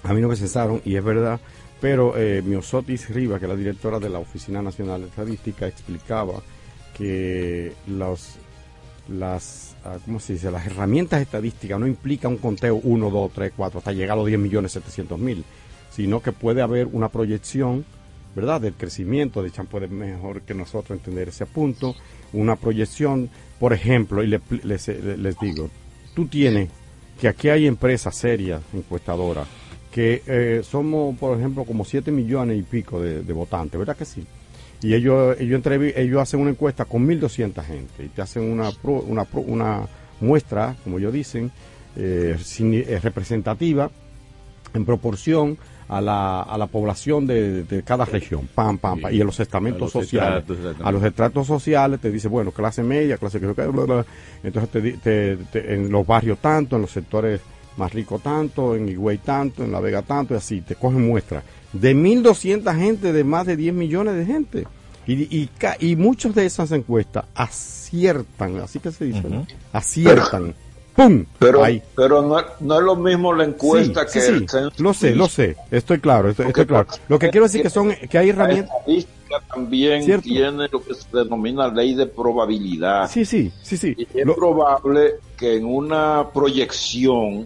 a 0.01 0.13
mí 0.13 0.21
no 0.21 0.29
me 0.29 0.37
cesaron, 0.37 0.81
y 0.85 0.95
es 0.95 1.03
verdad, 1.03 1.39
pero 1.85 2.17
eh, 2.17 2.41
Miosotis 2.43 3.11
Riva, 3.11 3.37
que 3.37 3.45
es 3.45 3.49
la 3.49 3.55
directora 3.55 3.99
de 3.99 4.09
la 4.09 4.17
Oficina 4.17 4.59
Nacional 4.59 5.01
de 5.01 5.07
Estadística, 5.07 5.67
explicaba 5.67 6.41
que 6.97 7.73
los, 7.85 8.37
las, 9.07 9.75
ah, 9.85 9.99
¿cómo 10.03 10.19
se 10.19 10.33
dice? 10.33 10.49
las 10.49 10.65
herramientas 10.65 11.21
estadísticas 11.21 11.79
no 11.79 11.85
implican 11.85 12.31
un 12.31 12.37
conteo 12.39 12.77
1, 12.77 13.09
2, 13.11 13.31
3, 13.31 13.53
4, 13.55 13.77
hasta 13.77 13.91
llegar 13.91 14.13
a 14.13 14.15
los 14.15 14.25
10 14.25 14.39
millones 14.39 14.71
700 14.71 15.19
mil, 15.19 15.45
sino 15.91 16.23
que 16.23 16.31
puede 16.31 16.63
haber 16.63 16.87
una 16.87 17.09
proyección, 17.09 17.85
¿verdad?, 18.35 18.61
del 18.61 18.73
crecimiento, 18.73 19.43
de 19.43 19.51
Chan 19.51 19.67
puede 19.67 19.87
mejor 19.87 20.41
que 20.41 20.55
nosotros 20.55 20.97
entender 20.97 21.29
ese 21.29 21.45
punto, 21.45 21.95
una 22.33 22.55
proyección, 22.55 23.29
por 23.59 23.73
ejemplo, 23.73 24.23
y 24.23 24.27
les, 24.63 24.87
les 24.87 25.39
digo, 25.39 25.69
tú 26.15 26.25
tienes 26.25 26.67
que 27.21 27.27
aquí 27.27 27.49
hay 27.49 27.67
empresas 27.67 28.15
serias, 28.15 28.63
encuestadoras, 28.73 29.47
que 29.95 30.21
eh, 30.27 30.61
somos, 30.61 31.17
por 31.17 31.39
ejemplo, 31.39 31.63
como 31.63 31.85
7 31.85 32.11
millones 32.11 32.59
y 32.59 32.63
pico 32.63 32.99
de, 32.99 33.21
votantes, 33.31 33.79
¿verdad 33.79 33.95
que 33.95 34.03
sí? 34.03 34.25
Y 34.81 34.93
ellos, 34.93 35.37
ellos, 35.39 35.61
ellos 35.65 36.21
hacen 36.21 36.41
una 36.41 36.49
encuesta 36.49 36.83
con 36.83 37.07
1.200 37.07 37.63
gente 37.63 38.03
y 38.03 38.09
te 38.09 38.21
hacen 38.21 38.43
una, 38.43 38.71
una, 38.83 39.25
una 39.33 39.87
muestra, 40.19 40.75
como 40.83 40.97
ellos 40.97 41.13
dicen, 41.13 41.49
eh, 41.95 42.35
eh, 42.37 42.99
representativa 43.01 43.89
en 44.73 44.83
proporción 44.83 45.57
a 45.87 46.01
la, 46.01 46.41
a 46.41 46.57
la 46.57 46.67
población 46.67 47.25
de, 47.25 47.81
cada 47.85 48.03
región, 48.03 48.49
pam, 48.53 48.77
pam, 48.77 48.99
pam, 48.99 49.13
y 49.13 49.21
en 49.21 49.27
los 49.27 49.39
estamentos 49.39 49.93
sociales. 49.93 50.43
a 50.83 50.91
los 50.91 51.05
estratos 51.05 51.47
sociales 51.47 52.01
te 52.01 52.11
dice, 52.11 52.27
bueno, 52.27 52.51
clase 52.51 52.83
media, 52.83 53.17
clase 53.17 53.39
que 53.39 53.45
entonces 54.43 54.69
te, 55.01 55.37
te, 55.37 55.73
en 55.73 55.89
los 55.89 56.05
barrios 56.05 56.39
tanto, 56.39 56.75
en 56.75 56.81
los 56.81 56.91
sectores 56.91 57.39
más 57.77 57.93
ricos 57.93 58.21
tanto, 58.21 58.75
en 58.75 58.89
Higüey 58.89 59.17
tanto, 59.19 59.63
en 59.63 59.71
La 59.71 59.79
Vega 59.79 60.01
tanto, 60.01 60.33
y 60.33 60.37
así, 60.37 60.61
te 60.61 60.75
cogen 60.75 61.07
muestras. 61.07 61.43
De 61.73 61.95
1.200 61.95 62.75
gente, 62.75 63.11
de 63.11 63.23
más 63.23 63.45
de 63.45 63.57
10 63.57 63.73
millones 63.73 64.15
de 64.15 64.25
gente. 64.25 64.67
Y, 65.07 65.13
y, 65.13 65.49
y 65.79 65.95
muchas 65.95 66.33
de 66.33 66.45
esas 66.45 66.71
encuestas 66.71 67.25
aciertan, 67.35 68.57
así 68.57 68.79
que 68.79 68.91
se 68.91 69.05
dice, 69.05 69.23
aciertan. 69.71 70.55
¡Pum! 70.95 71.25
Pero, 71.39 71.61
pero 71.93 72.21
no, 72.21 72.37
no, 72.61 72.79
es 72.79 72.83
lo 72.83 72.95
mismo 72.95 73.33
la 73.33 73.43
encuesta 73.43 74.05
que 74.05 74.19
el 74.19 74.49
censo. 74.49 74.71
Lo 74.81 74.93
sé, 74.93 75.13
lo 75.13 75.27
sé, 75.27 75.57
estoy 75.69 75.99
claro, 75.99 76.29
estoy, 76.29 76.53
claro. 76.53 76.87
Lo 77.09 77.19
que 77.19 77.29
quiero 77.29 77.47
decir 77.47 77.61
que 77.61 77.69
son 77.69 77.93
que 78.09 78.17
hay 78.17 78.29
herramientas. 78.29 78.73
También 79.53 80.21
tiene 80.21 80.67
lo 80.71 80.81
que 80.81 80.93
se 80.93 81.05
denomina 81.11 81.67
ley 81.67 81.95
de 81.95 82.05
probabilidad. 82.05 83.09
Sí, 83.09 83.25
sí, 83.25 83.51
sí, 83.61 83.75
sí. 83.75 83.95
es 84.13 84.25
probable 84.35 85.15
que 85.35 85.57
en 85.57 85.65
una 85.65 86.27
proyección 86.33 87.45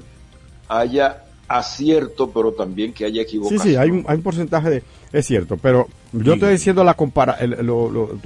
haya 0.69 1.23
acierto, 1.47 2.29
pero 2.29 2.53
también 2.53 2.93
que 2.93 3.05
haya 3.05 3.23
equivocación. 3.23 3.61
Sí, 3.61 3.69
sí, 3.69 3.75
hay 3.75 3.89
un, 3.89 4.05
hay 4.07 4.17
un 4.17 4.23
porcentaje 4.23 4.69
de... 4.69 4.83
Es 5.11 5.25
cierto, 5.25 5.57
pero 5.57 5.87
yo 6.13 6.33
estoy 6.33 6.51
diciendo 6.51 6.83
la 6.83 6.93
compara, 6.93 7.37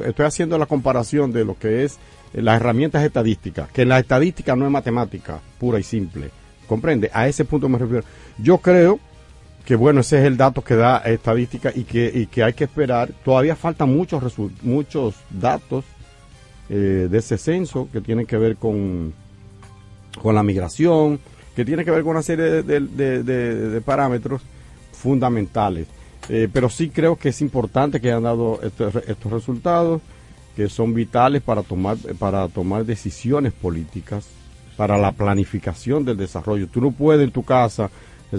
estoy 0.06 0.26
haciendo 0.26 0.58
la 0.58 0.66
comparación 0.66 1.32
de 1.32 1.46
lo 1.46 1.58
que 1.58 1.86
es 1.86 1.98
las 2.34 2.58
herramientas 2.58 3.04
estadísticas, 3.04 3.72
que 3.72 3.86
la 3.86 4.00
estadística 4.00 4.56
no 4.56 4.66
es 4.66 4.72
matemática 4.72 5.40
pura 5.58 5.80
y 5.80 5.84
simple. 5.84 6.30
¿Comprende? 6.68 7.10
A 7.14 7.28
ese 7.28 7.46
punto 7.46 7.70
me 7.70 7.78
refiero. 7.78 8.04
Yo 8.38 8.58
creo 8.58 9.00
que 9.66 9.76
bueno, 9.76 10.02
ese 10.02 10.20
es 10.20 10.26
el 10.26 10.36
dato 10.36 10.62
que 10.62 10.76
da 10.76 10.98
estadística 10.98 11.72
y 11.74 11.84
que, 11.84 12.12
y 12.14 12.26
que 12.28 12.44
hay 12.44 12.54
que 12.54 12.66
esperar. 12.66 13.10
Todavía 13.24 13.56
faltan 13.56 13.96
muchos, 13.96 14.22
muchos 14.62 15.16
datos 15.30 15.86
eh, 16.70 17.08
de 17.10 17.18
ese 17.18 17.38
censo 17.38 17.88
que 17.92 18.02
tienen 18.02 18.26
que 18.26 18.38
ver 18.38 18.58
con, 18.58 19.14
con 20.22 20.36
la 20.36 20.44
migración, 20.44 21.20
que 21.56 21.66
tiene 21.66 21.86
que 21.86 21.92
ver 21.92 22.04
con 22.04 22.12
una 22.12 22.24
serie 22.24 22.64
de, 22.64 23.82
parámetros 23.86 24.42
fundamentales. 24.92 25.88
Eh, 26.30 26.48
pero 26.52 26.70
sí 26.70 26.90
creo 26.90 27.18
que 27.18 27.30
es 27.30 27.42
importante 27.42 28.00
que 28.00 28.10
hayan 28.10 28.24
dado 28.24 28.60
estos, 28.64 28.96
estos 28.96 29.32
resultados 29.32 30.02
que 30.56 30.70
son 30.70 30.94
vitales 30.94 31.42
para 31.42 31.64
tomar, 31.64 31.98
para 32.18 32.48
tomar 32.48 32.86
decisiones 32.86 33.52
políticas, 33.54 34.26
para 34.78 34.98
la 34.98 35.12
planificación 35.12 36.06
del 36.06 36.18
desarrollo. 36.18 36.68
Tú 36.68 36.80
no 36.80 36.92
puedes 36.92 37.24
en 37.26 37.32
tu 37.32 37.44
casa 37.44 37.90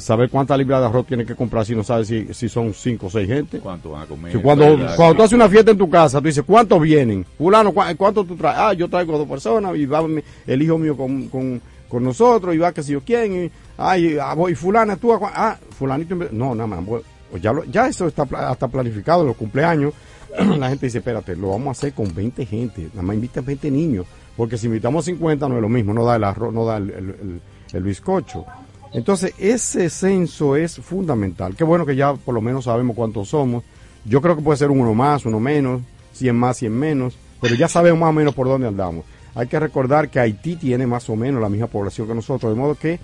saber 0.01 0.29
cuántas 0.31 0.59
libras 0.59 0.81
de 0.81 0.87
arroz 0.87 1.07
tienes 1.07 1.27
que 1.27 1.35
comprar 1.35 1.65
si 1.65 1.75
no 1.75 1.85
sabes 1.85 2.09
si, 2.09 2.33
si 2.33 2.49
son 2.49 2.75
cinco 2.75 3.07
o 3.07 3.11
seis 3.11 3.29
gente. 3.29 3.59
¿Cuánto 3.59 3.91
van 3.91 4.03
a 4.03 4.07
comer? 4.07 4.41
cuando, 4.41 4.65
cuando 4.97 5.15
tú 5.17 5.23
haces 5.23 5.35
una 5.35 5.49
fiesta 5.49 5.71
en 5.71 5.79
tu 5.79 5.89
casa, 5.89 6.21
tú 6.21 6.27
dices, 6.27 6.45
¿cuántos 6.47 6.81
vienen? 6.81 7.25
Fulano, 7.39 7.73
¿cuánto 7.73 8.25
tú 8.25 8.37
traes? 8.37 8.57
Ah, 8.59 8.73
yo 8.73 8.89
traigo 8.89 9.19
dos 9.19 9.29
personas 9.29 9.77
y 9.77 9.87
va 9.87 10.05
el 10.47 10.62
hijo 10.62 10.79
mío 10.79 10.97
con, 10.97 11.29
con 11.29 11.61
con 11.95 12.03
nosotros 12.03 12.53
y 12.53 12.59
va 12.59 12.72
que 12.72 12.82
si 12.82 12.90
yo 12.90 13.03
quién, 13.03 13.45
y, 13.45 13.51
ay, 13.78 14.18
ah, 14.20 14.34
voy, 14.34 14.57
fulana, 14.57 14.97
tú, 14.97 15.12
ah, 15.12 15.57
fulanito, 15.78 16.16
no, 16.32 16.53
nada 16.53 16.66
más, 16.66 16.80
pues 16.84 17.40
ya, 17.40 17.53
ya 17.70 17.86
eso 17.86 18.09
está 18.09 18.24
hasta 18.49 18.66
planificado, 18.66 19.24
los 19.24 19.36
cumpleaños, 19.36 19.95
la 20.59 20.70
gente 20.70 20.86
dice, 20.86 20.99
espérate, 20.99 21.36
lo 21.36 21.51
vamos 21.51 21.68
a 21.68 21.70
hacer 21.70 21.92
con 21.92 22.12
20 22.12 22.47
gente, 22.47 22.88
nada 22.95 23.03
más 23.03 23.14
invitan 23.14 23.45
20 23.45 23.70
niños, 23.70 24.07
porque 24.36 24.59
si 24.59 24.66
invitamos 24.66 25.05
50 25.05 25.49
no 25.49 25.55
es 25.55 25.62
lo 25.62 25.68
mismo, 25.68 25.95
no 25.95 26.05
da 26.05 26.16
el 26.16 26.24
arroz, 26.24 26.53
no 26.53 26.66
da 26.66 26.78
el, 26.78 27.40
el, 27.72 27.82
bizcocho. 27.84 28.45
Entonces, 28.92 29.32
ese 29.38 29.88
censo 29.88 30.57
es 30.57 30.76
fundamental. 30.76 31.55
Qué 31.55 31.62
bueno 31.62 31.86
que 31.86 31.95
ya 31.95 32.14
por 32.14 32.34
lo 32.34 32.40
menos 32.40 32.64
sabemos 32.64 32.97
cuántos 32.97 33.28
somos. 33.28 33.62
Yo 34.05 34.20
creo 34.20 34.34
que 34.34 34.42
puede 34.42 34.57
ser 34.57 34.72
uno 34.72 34.95
más, 34.95 35.24
uno 35.26 35.38
menos, 35.38 35.82
100 36.14 36.34
más, 36.34 36.57
100 36.57 36.76
menos, 36.76 37.16
pero 37.40 37.55
ya 37.55 37.68
sabemos 37.68 38.01
más 38.01 38.11
o 38.11 38.12
menos 38.12 38.34
por 38.34 38.49
dónde 38.49 38.66
andamos. 38.66 39.05
Hay 39.35 39.49
que 39.49 39.59
recordar 39.59 40.09
que 40.09 40.20
Haití 40.20 40.57
tiene 40.57 40.87
más 40.87 41.09
o 41.11 41.16
menos 41.16 41.41
la 41.41 41.49
misma 41.49 41.66
población 41.66 42.07
que 42.07 42.14
nosotros, 42.14 42.55
de 42.55 42.61
modo 42.61 42.74
que 42.76 43.01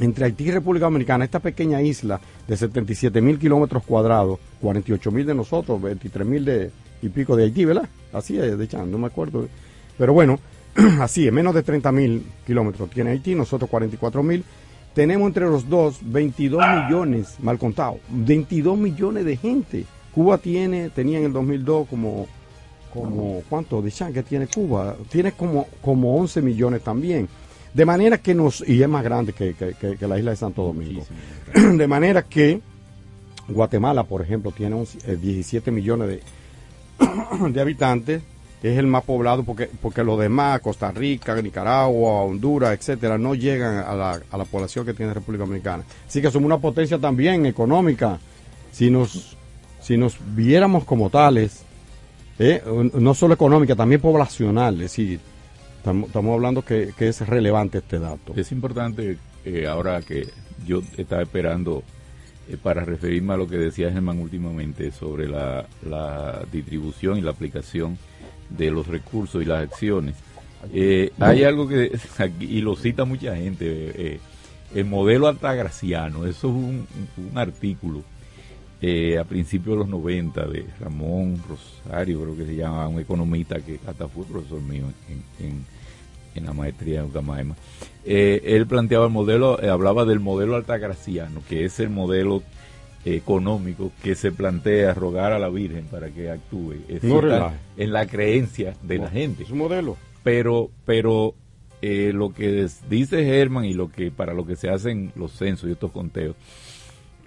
entre 0.00 0.24
Haití 0.24 0.44
y 0.44 0.50
República 0.50 0.86
Dominicana, 0.86 1.24
esta 1.24 1.40
pequeña 1.40 1.82
isla 1.82 2.20
de 2.46 2.56
77 2.56 3.20
mil 3.20 3.38
kilómetros 3.38 3.84
cuadrados, 3.84 4.38
48 4.60 5.10
mil 5.10 5.26
de 5.26 5.34
nosotros, 5.34 5.80
23 5.80 6.26
mil 6.26 6.44
de, 6.44 6.70
y 7.02 7.08
pico 7.08 7.36
de 7.36 7.44
Haití, 7.44 7.64
¿verdad? 7.64 7.88
Así 8.12 8.38
es, 8.38 8.56
de 8.56 8.64
hecho, 8.64 8.84
no 8.84 8.98
me 8.98 9.06
acuerdo. 9.06 9.48
Pero 9.96 10.12
bueno, 10.12 10.38
así 11.00 11.26
es, 11.26 11.32
menos 11.32 11.54
de 11.54 11.62
30 11.62 11.92
mil 11.92 12.26
kilómetros 12.46 12.90
tiene 12.90 13.10
Haití, 13.10 13.34
nosotros 13.34 13.70
44 13.70 14.22
mil. 14.22 14.44
Tenemos 14.94 15.28
entre 15.28 15.46
los 15.46 15.68
dos 15.68 15.98
22 16.02 16.60
millones, 16.60 17.36
mal 17.40 17.58
contado, 17.58 17.98
22 18.10 18.76
millones 18.76 19.24
de 19.24 19.36
gente. 19.36 19.84
Cuba 20.12 20.38
tiene, 20.38 20.90
tenía 20.90 21.18
en 21.18 21.26
el 21.26 21.32
2002 21.32 21.88
como 21.88 22.26
como 22.92 23.42
¿cuánto 23.48 23.82
de 23.82 23.92
que 24.12 24.22
tiene 24.22 24.46
Cuba? 24.46 24.96
Tiene 25.10 25.32
como, 25.32 25.66
como 25.80 26.16
11 26.16 26.42
millones 26.42 26.82
también. 26.82 27.28
De 27.72 27.84
manera 27.84 28.18
que 28.18 28.34
nos, 28.34 28.66
y 28.66 28.82
es 28.82 28.88
más 28.88 29.04
grande 29.04 29.32
que, 29.32 29.54
la 30.06 30.18
isla 30.18 30.30
de 30.30 30.36
Santo 30.36 30.62
Domingo. 30.62 31.04
De 31.54 31.86
manera 31.86 32.22
que 32.22 32.60
Guatemala, 33.46 34.04
por 34.04 34.22
ejemplo, 34.22 34.52
tiene 34.52 34.84
17 35.04 35.70
eh, 35.70 35.72
millones 35.72 36.08
de, 36.08 36.22
de 37.50 37.60
habitantes, 37.60 38.22
es 38.62 38.76
el 38.76 38.86
más 38.86 39.04
poblado 39.04 39.44
porque, 39.44 39.70
porque 39.80 40.02
los 40.02 40.18
demás, 40.18 40.60
Costa 40.60 40.90
Rica, 40.90 41.40
Nicaragua, 41.40 42.22
Honduras, 42.22 42.76
etcétera, 42.76 43.16
no 43.16 43.34
llegan 43.34 43.78
a 43.78 43.94
la, 43.94 44.20
a 44.30 44.36
la 44.36 44.44
población 44.44 44.84
que 44.84 44.94
tiene 44.94 45.14
República 45.14 45.44
Dominicana. 45.44 45.84
Así 46.06 46.20
que 46.20 46.30
somos 46.30 46.46
una 46.46 46.58
potencia 46.58 46.98
también 46.98 47.46
económica. 47.46 48.18
Si 48.72 48.90
nos, 48.90 49.36
si 49.80 49.96
nos 49.96 50.16
viéramos 50.34 50.84
como 50.84 51.08
tales, 51.10 51.62
eh, 52.38 52.62
no 52.94 53.14
solo 53.14 53.34
económica, 53.34 53.74
también 53.74 54.00
poblacional. 54.00 54.74
Es 54.74 54.80
decir, 54.80 55.20
estamos, 55.76 56.14
hablando 56.14 56.62
que, 56.62 56.92
es 56.98 57.26
relevante 57.26 57.78
este 57.78 57.98
dato. 57.98 58.32
Es 58.36 58.52
importante, 58.52 59.18
eh, 59.44 59.66
ahora 59.66 60.00
que 60.02 60.28
yo 60.66 60.82
estaba 60.96 61.22
esperando 61.22 61.82
eh, 62.48 62.56
para 62.62 62.84
referirme 62.84 63.34
a 63.34 63.36
lo 63.36 63.48
que 63.48 63.56
decía 63.56 63.90
Germán 63.90 64.20
últimamente 64.20 64.92
sobre 64.92 65.28
la, 65.28 65.66
distribución 66.52 67.18
y 67.18 67.22
la 67.22 67.32
aplicación 67.32 67.98
de 68.50 68.70
los 68.70 68.86
recursos 68.86 69.42
y 69.42 69.44
las 69.44 69.64
acciones. 69.64 70.14
hay 71.18 71.42
algo 71.42 71.66
que, 71.66 71.90
y 72.40 72.60
lo 72.60 72.76
cita 72.76 73.04
mucha 73.04 73.34
gente, 73.34 74.20
el 74.74 74.84
modelo 74.84 75.26
altagraciano, 75.26 76.24
eso 76.26 76.48
es 76.48 76.54
un, 76.54 76.86
un 77.30 77.38
artículo 77.38 78.04
eh, 78.80 79.18
a 79.18 79.24
principios 79.24 79.74
de 79.74 79.78
los 79.80 79.88
90 79.88 80.46
de 80.46 80.64
Ramón 80.78 81.42
Rosario, 81.48 82.22
creo 82.22 82.36
que 82.36 82.46
se 82.46 82.54
llama, 82.54 82.86
un 82.86 83.00
economista 83.00 83.60
que 83.60 83.80
hasta 83.84 84.06
fue 84.06 84.24
profesor 84.24 84.60
mío 84.60 84.84
en, 85.40 85.66
en, 86.34 86.46
la 86.46 86.52
maestría 86.52 87.00
de 87.00 87.08
Ucamaima. 87.08 87.56
Eh, 88.04 88.40
él 88.44 88.68
planteaba 88.68 89.06
el 89.06 89.12
modelo, 89.12 89.60
eh, 89.60 89.68
hablaba 89.68 90.04
del 90.04 90.20
modelo 90.20 90.54
altagraciano, 90.54 91.42
que 91.48 91.64
es 91.64 91.80
el 91.80 91.90
modelo 91.90 92.44
económico 93.04 93.90
que 94.04 94.14
se 94.14 94.30
plantea 94.30 94.94
rogar 94.94 95.32
a 95.32 95.40
la 95.40 95.48
Virgen 95.48 95.86
para 95.86 96.10
que 96.10 96.30
actúe 96.30 96.74
en 97.76 97.92
la 97.92 98.06
creencia 98.06 98.76
de 98.82 98.98
la 98.98 99.10
gente. 99.10 99.42
Es 99.42 99.50
un 99.50 99.58
modelo. 99.58 99.96
Pero, 100.22 100.70
pero 100.84 101.34
lo 101.82 102.32
que 102.32 102.68
dice 102.88 103.24
Germán 103.24 103.64
y 103.64 103.74
lo 103.74 103.90
que 103.90 104.12
para 104.12 104.32
lo 104.32 104.46
que 104.46 104.54
se 104.54 104.70
hacen 104.70 105.10
los 105.16 105.32
censos 105.32 105.68
y 105.68 105.72
estos 105.72 105.90
conteos 105.90 106.36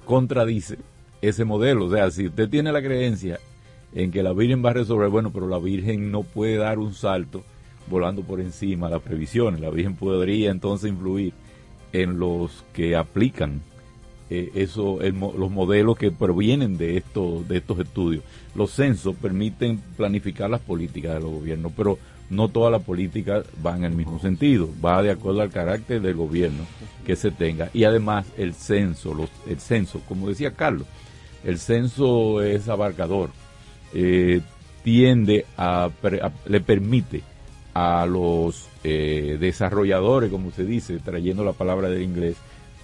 contradice 0.06 0.78
ese 1.22 1.46
modelo. 1.46 1.86
O 1.86 1.92
sea, 1.92 2.10
si 2.12 2.28
usted 2.28 2.50
tiene 2.50 2.72
la 2.72 2.82
creencia 2.82 3.40
en 3.94 4.12
que 4.12 4.24
la 4.24 4.34
Virgen 4.34 4.64
va 4.64 4.72
a 4.72 4.74
resolver, 4.74 5.10
bueno, 5.10 5.32
pero 5.32 5.48
la 5.48 5.60
Virgen 5.60 6.12
no 6.12 6.24
puede 6.24 6.58
dar 6.58 6.80
un 6.80 6.94
salto 6.94 7.44
volando 7.90 8.22
por 8.22 8.40
encima 8.40 8.90
las 8.90 9.02
previsiones. 9.02 9.62
La 9.62 9.70
Virgen 9.70 9.96
podría 9.96 10.52
entonces 10.52 10.90
influir 10.90 11.34
en 11.94 12.20
los 12.20 12.64
que 12.74 12.96
aplican 12.96 13.62
eh, 14.30 14.50
eso, 14.56 15.00
los 15.02 15.52
modelos 15.52 15.98
que 15.98 16.10
provienen 16.10 16.78
de, 16.78 16.98
esto, 16.98 17.44
de 17.48 17.58
estos 17.58 17.80
estudios. 17.80 18.24
Los 18.56 18.72
censos 18.72 19.16
permiten 19.16 19.80
planificar 19.98 20.50
las 20.50 20.62
políticas 20.62 21.16
de 21.16 21.20
los 21.20 21.32
gobiernos, 21.32 21.74
pero 21.76 22.00
no 22.30 22.48
todas 22.48 22.72
las 22.72 22.82
políticas 22.82 23.46
van 23.62 23.80
en 23.80 23.92
el 23.92 23.98
mismo 23.98 24.20
sentido, 24.20 24.70
va 24.84 25.04
de 25.04 25.12
acuerdo 25.12 25.42
al 25.42 25.52
carácter 25.52 26.02
del 26.02 26.16
gobierno 26.16 26.64
que 27.06 27.18
se 27.18 27.30
tenga. 27.30 27.70
Y 27.74 27.84
además 27.84 28.26
el 28.38 28.54
censo, 28.54 29.14
los, 29.14 29.30
el 29.48 29.60
censo, 29.60 30.00
como 30.08 30.30
decía 30.30 30.52
Carlos, 30.52 30.88
el 31.44 31.60
censo 31.60 32.42
es 32.42 32.70
abarcador, 32.70 33.30
eh, 33.94 34.42
tiende 34.84 35.46
a, 35.58 35.90
le 36.46 36.62
permite 36.62 37.24
a 37.74 38.06
los 38.06 38.68
eh, 38.84 39.38
desarrolladores, 39.40 40.32
como 40.32 40.52
se 40.52 40.66
dice, 40.66 41.00
trayendo 41.00 41.44
la 41.44 41.54
palabra 41.54 41.90
del 41.90 42.04
inglés, 42.04 42.38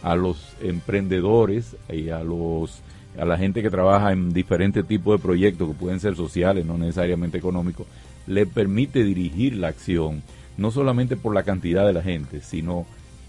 a 0.04 0.16
los 0.16 0.54
emprendedores 0.62 1.76
y 1.92 2.10
a 2.10 2.24
los 2.24 2.82
a 3.18 3.26
la 3.26 3.38
gente 3.38 3.64
que 3.64 3.72
trabaja 3.72 4.12
en 4.12 4.32
diferentes 4.32 4.86
tipos 4.86 5.18
de 5.18 5.24
proyectos 5.24 5.70
que 5.70 5.74
pueden 5.74 6.00
ser 6.00 6.16
sociales, 6.16 6.66
no 6.68 6.78
necesariamente 6.78 7.40
económicos, 7.40 7.88
le 8.28 8.46
permite 8.46 9.04
dirigir 9.04 9.56
la 9.56 9.70
acción, 9.70 10.22
no 10.56 10.70
solamente 10.70 11.18
por 11.18 11.34
la 11.34 11.42
cantidad 11.42 11.88
de 11.88 11.94
la 11.94 12.04
gente, 12.04 12.42
sino 12.42 12.86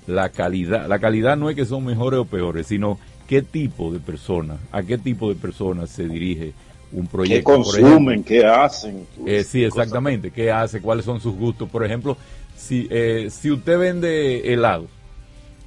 la 0.07 0.29
calidad. 0.29 0.89
La 0.89 0.99
calidad 0.99 1.39
no 1.39 1.49
es 1.49 1.57
que 1.57 1.65
son 1.65 1.87
mejores 1.87 2.21
o 2.21 2.27
peores, 2.27 2.67
sino 2.67 2.99
qué 3.29 3.43
tipo 3.43 3.93
de 3.93 4.01
personas, 4.01 4.59
a 4.73 4.83
qué 4.83 4.99
tipo 4.99 5.29
de 5.29 5.37
personas 5.37 5.91
se 5.91 6.09
dirige 6.09 6.53
un 6.91 7.07
proyecto. 7.07 7.51
¿Qué 7.51 7.57
consumen? 7.57 8.25
¿Qué 8.25 8.45
hacen? 8.45 9.07
Eh, 9.27 9.45
sí, 9.45 9.63
exactamente. 9.63 10.31
¿Qué 10.31 10.51
hace? 10.51 10.81
¿Cuáles 10.81 11.05
son 11.05 11.21
sus 11.21 11.37
gustos? 11.37 11.69
Por 11.69 11.85
ejemplo, 11.85 12.17
si, 12.57 12.89
eh, 12.91 13.29
si 13.31 13.51
usted 13.51 13.79
vende 13.79 14.53
helado, 14.53 14.87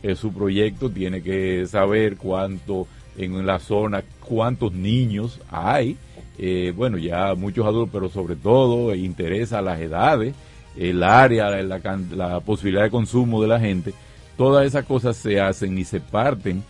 eh, 0.02 0.16
su 0.16 0.34
proyecto 0.34 0.90
tiene 0.90 1.22
que 1.22 1.66
saber 1.68 2.18
cuánto 2.18 2.88
en 3.16 3.46
la 3.46 3.60
zona, 3.60 4.04
cuántos 4.20 4.74
niños 4.74 5.40
hay. 5.52 5.98
Eh, 6.40 6.74
bueno, 6.76 6.98
ya 6.98 7.36
muchos 7.36 7.68
adultos, 7.68 7.90
pero 7.94 8.10
sobre 8.10 8.36
todo 8.36 8.96
interesa 8.96 9.62
las 9.62 9.80
edades, 9.80 10.34
el 10.76 11.04
área, 11.04 11.52
la, 11.62 11.80
la 12.16 12.40
posibilidad 12.40 12.84
de 12.84 12.90
consumo 12.90 13.40
de 13.44 13.48
la 13.48 13.60
gente. 13.60 13.94
Todas 14.36 14.66
esas 14.66 14.86
cosas 14.86 15.16
se 15.18 15.40
hacen 15.40 15.78
y 15.78 15.84
se 15.84 16.00
parten 16.00 16.64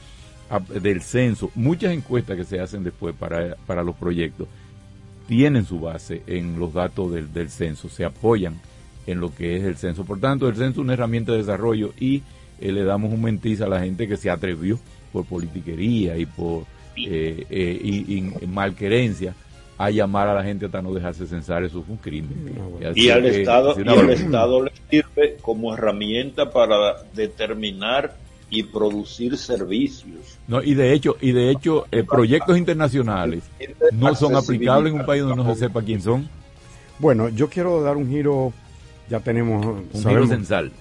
del 0.60 1.02
censo, 1.02 1.52
muchas 1.56 1.94
encuestas 1.94 2.38
que 2.38 2.44
se 2.44 2.60
hacen 2.60 2.84
después 2.84 3.16
para, 3.16 3.56
para 3.66 3.84
los 3.84 3.96
proyectos 3.96 4.48
tienen 5.28 5.66
su 5.66 5.80
base 5.80 6.24
en 6.28 6.60
los 6.60 6.74
datos 6.74 7.14
del, 7.14 7.32
del, 7.32 7.50
censo, 7.50 7.88
se 7.88 8.04
apoyan 8.04 8.60
en 9.08 9.20
lo 9.20 9.34
que 9.34 9.56
es 9.56 9.64
el 9.64 9.78
censo. 9.78 10.04
Por 10.04 10.20
tanto, 10.20 10.48
el 10.48 10.56
censo 10.56 10.82
es 10.82 10.86
una 10.86 10.94
herramienta 10.94 11.32
de 11.32 11.40
desarrollo 11.40 11.94
y 12.00 12.22
eh, 12.60 12.72
le 12.72 12.84
damos 12.84 13.12
un 13.12 13.22
mentiz 13.22 13.62
a 13.62 13.68
la 13.68 13.80
gente 13.80 14.08
que 14.08 14.18
se 14.18 14.30
atrevió 14.30 14.80
por 15.12 15.26
politiquería 15.26 16.18
y 16.18 16.26
por 16.26 16.64
eh, 16.96 17.46
eh, 17.50 17.80
y, 17.82 18.22
malquerencia 18.48 19.34
a 19.78 19.90
llamar 19.90 20.28
a 20.28 20.36
la 20.36 20.44
gente 20.44 20.68
hasta 20.68 20.82
no 20.82 20.94
dejarse 20.94 21.26
censar, 21.26 21.64
eso 21.64 21.80
es 21.80 21.90
un 21.90 21.98
crimen. 21.98 22.54
y 22.94 23.10
al 23.10 23.26
Estado, 23.26 23.76
y 23.84 23.88
al 23.88 24.10
Estado 24.12 24.64
le 24.64 24.72
sirve 24.90 25.38
como 25.42 25.74
herramienta 25.74 26.52
para 26.52 27.04
determinar 27.16 28.16
y 28.52 28.64
producir 28.64 29.38
servicios. 29.38 30.38
No, 30.48 30.62
y 30.62 30.76
de 30.76 30.94
hecho, 30.94 31.16
y 31.22 31.32
de 31.32 31.50
hecho, 31.50 31.88
eh, 31.90 32.04
proyectos 32.04 32.58
internacionales 32.58 33.44
no 33.94 34.14
son 34.14 34.36
aplicables 34.36 34.94
en 34.94 35.00
un 35.00 35.06
país 35.06 35.24
donde 35.24 35.38
no 35.38 35.54
se 35.54 35.62
sepa 35.62 35.82
quién 35.82 36.02
son. 36.02 36.30
Bueno, 37.00 37.30
yo 37.30 37.50
quiero 37.50 37.82
dar 37.82 37.98
un 37.98 38.08
giro 38.10 38.54
ya 39.12 39.20
tenemos 39.20 39.66
un 39.66 39.90
giro 39.92 40.26
censal, 40.26 40.72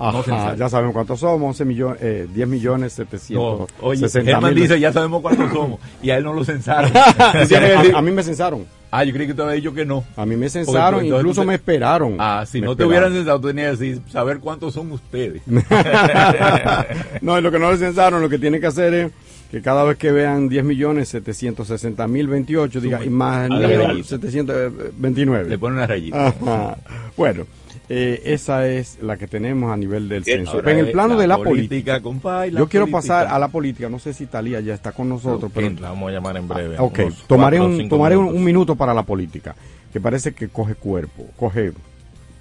ya 0.57 0.68
sabemos 0.68 0.95
cuántos 0.95 1.18
somos 1.18 1.49
11 1.49 1.64
millones 1.64 1.99
eh, 2.01 2.28
10 2.33 2.49
millones 2.49 2.93
700 2.93 3.68
oye 3.81 4.09
Germán 4.09 4.55
dice 4.55 4.78
ya 4.78 4.93
sabemos 4.93 5.20
cuántos 5.20 5.53
somos 5.53 5.81
y 6.01 6.11
a 6.11 6.16
él 6.16 6.22
no 6.22 6.33
lo 6.33 6.45
censaron. 6.45 6.93
A, 7.95 8.03
mí 8.03 8.12
me 8.12 8.22
censaron. 8.22 8.66
Ah 8.93 9.03
yo 9.03 9.12
creí 9.12 9.26
que 9.26 9.35
te 9.35 9.43
había 9.43 9.55
dicho 9.55 9.74
que 9.74 9.85
no. 9.85 10.05
A 10.16 10.24
mí 10.26 10.37
me 10.37 10.49
censaron 10.49 11.05
incluso 11.05 11.45
me 11.45 11.55
esperaron. 11.55 12.18
Ah 12.20 12.45
si 12.47 12.61
no 12.61 12.76
te 12.76 12.85
hubieran 12.85 13.12
censado 13.12 13.41
tenías 13.41 13.78
que 13.78 13.85
decir 13.85 14.03
saber 14.09 14.39
cuántos 14.39 14.74
son 14.74 14.93
ustedes 14.93 15.43
no 17.20 17.41
lo 17.41 17.51
que 17.51 17.59
no 17.59 17.72
le 17.72 17.78
censaron 17.78 18.22
lo 18.22 18.28
que 18.28 18.39
tiene 18.39 18.61
que 18.61 18.68
hacer 18.68 18.95
es 18.95 19.11
que 19.51 19.61
cada 19.61 19.83
vez 19.83 19.97
que 19.97 20.12
vean 20.12 20.49
10 20.49 20.64
millones 20.64 21.09
760 21.09 22.07
mil 22.07 22.28
28 22.28 22.81
diga 22.81 23.05
y 23.05 23.11
más 23.11 23.49
729 23.49 25.49
le 25.49 25.59
ponen 25.59 25.78
una 25.78 25.89
rayita. 25.89 26.76
Bueno 27.16 27.45
eh, 27.93 28.22
esa 28.32 28.68
es 28.68 28.99
la 29.03 29.16
que 29.16 29.26
tenemos 29.26 29.72
a 29.72 29.76
nivel 29.76 30.09
del 30.09 30.22
censo. 30.24 30.64
en 30.64 30.78
el 30.78 30.93
plano 30.93 31.18
de 31.18 31.26
la 31.26 31.36
política, 31.36 32.01
yo 32.49 32.68
quiero 32.68 32.86
pasar 32.86 33.26
a 33.26 33.36
la 33.36 33.49
política. 33.49 33.88
No 33.88 33.99
sé 33.99 34.12
si 34.12 34.26
Talía 34.26 34.61
ya 34.61 34.74
está 34.74 34.93
con 34.93 35.09
nosotros, 35.09 35.51
pero 35.53 35.70
la 35.70 35.91
vamos 35.91 36.09
a 36.09 36.12
llamar 36.12 36.36
en 36.36 36.47
breve. 36.47 36.76
Ah, 36.78 36.84
ok, 36.84 37.01
tomaré, 37.26 37.61
un, 37.61 37.88
tomaré 37.88 38.16
un, 38.16 38.45
minuto 38.45 38.76
para 38.76 38.95
la 38.95 39.03
política, 39.03 39.57
que 39.93 40.01
parece 40.01 40.34
que 40.34 40.49
coge 40.49 40.76
cuerpo, 40.76 41.26
coge, 41.36 41.72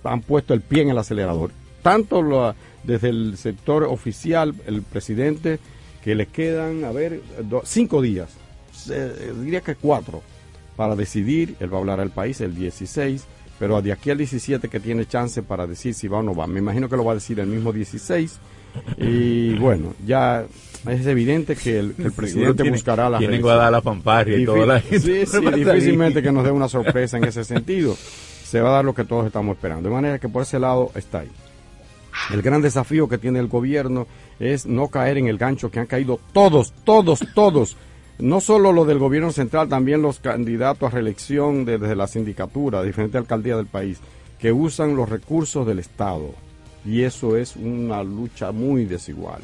han 0.03 0.21
puesto 0.21 0.53
el 0.53 0.61
pie 0.61 0.83
en 0.83 0.91
el 0.91 0.99
acelerador. 0.99 1.49
Tanto 1.81 2.53
desde 2.83 3.09
el 3.09 3.35
sector 3.35 3.85
oficial, 3.85 4.53
el 4.67 4.83
presidente, 4.83 5.57
que 6.03 6.13
le 6.13 6.27
quedan, 6.27 6.83
a 6.83 6.91
ver, 6.91 7.21
cinco 7.63 8.03
días, 8.03 8.29
diría 9.41 9.61
que 9.61 9.73
cuatro, 9.73 10.21
para 10.75 10.95
decidir, 10.95 11.55
él 11.59 11.73
va 11.73 11.77
a 11.77 11.79
hablar 11.79 11.99
al 11.99 12.11
país 12.11 12.39
el 12.39 12.53
16 12.53 13.25
pero 13.59 13.81
de 13.81 13.91
aquí 13.91 14.09
al 14.09 14.17
17 14.17 14.69
que 14.69 14.79
tiene 14.79 15.05
chance 15.05 15.43
para 15.43 15.67
decir 15.67 15.93
si 15.93 16.07
va 16.07 16.19
o 16.19 16.23
no 16.23 16.33
va. 16.33 16.47
Me 16.47 16.59
imagino 16.59 16.87
que 16.87 16.95
lo 16.95 17.03
va 17.03 17.11
a 17.11 17.15
decir 17.15 17.39
el 17.41 17.47
mismo 17.47 17.73
16. 17.73 18.39
Y 18.97 19.55
bueno, 19.55 19.93
ya 20.05 20.45
es 20.87 21.05
evidente 21.05 21.55
que 21.55 21.79
el, 21.79 21.93
presidente 22.15 22.69
buscará 22.69 23.09
la 23.09 23.17
Tienen 23.17 23.41
la 23.41 23.81
fanfarria 23.81 24.37
y, 24.37 24.45
toda 24.45 24.65
la 24.65 24.81
Sí, 24.81 25.25
sí, 25.25 25.51
difícilmente 25.53 26.21
que 26.21 26.31
nos 26.31 26.45
dé 26.45 26.51
una 26.51 26.69
sorpresa 26.69 27.17
en 27.17 27.25
ese 27.25 27.43
sentido. 27.43 27.95
Se 27.95 28.61
va 28.61 28.69
a 28.69 28.73
dar 28.73 28.85
lo 28.85 28.95
que 28.95 29.03
todos 29.03 29.27
estamos 29.27 29.57
esperando. 29.57 29.89
De 29.89 29.93
manera 29.93 30.19
que 30.19 30.29
por 30.29 30.43
ese 30.43 30.57
lado 30.57 30.91
está 30.95 31.19
ahí. 31.19 31.31
El 32.31 32.41
gran 32.41 32.61
desafío 32.61 33.09
que 33.09 33.17
tiene 33.17 33.39
el 33.39 33.47
gobierno 33.47 34.07
es 34.39 34.65
no 34.65 34.87
caer 34.87 35.17
en 35.17 35.27
el 35.27 35.37
gancho 35.37 35.69
que 35.69 35.79
han 35.79 35.85
caído 35.85 36.19
todos, 36.31 36.73
todos, 36.83 37.19
todos 37.35 37.75
no 38.19 38.41
solo 38.41 38.73
lo 38.73 38.85
del 38.85 38.99
gobierno 38.99 39.31
central, 39.31 39.69
también 39.69 40.01
los 40.01 40.19
candidatos 40.19 40.91
a 40.91 40.95
reelección 40.95 41.65
desde 41.65 41.95
la 41.95 42.07
sindicatura, 42.07 42.83
diferentes 42.83 43.19
alcaldías 43.19 43.57
del 43.57 43.67
país, 43.67 43.99
que 44.37 44.51
usan 44.51 44.95
los 44.95 45.09
recursos 45.09 45.65
del 45.65 45.79
Estado. 45.79 46.33
Y 46.85 47.03
eso 47.03 47.37
es 47.37 47.55
una 47.55 48.03
lucha 48.03 48.51
muy 48.51 48.85
desigual. 48.85 49.41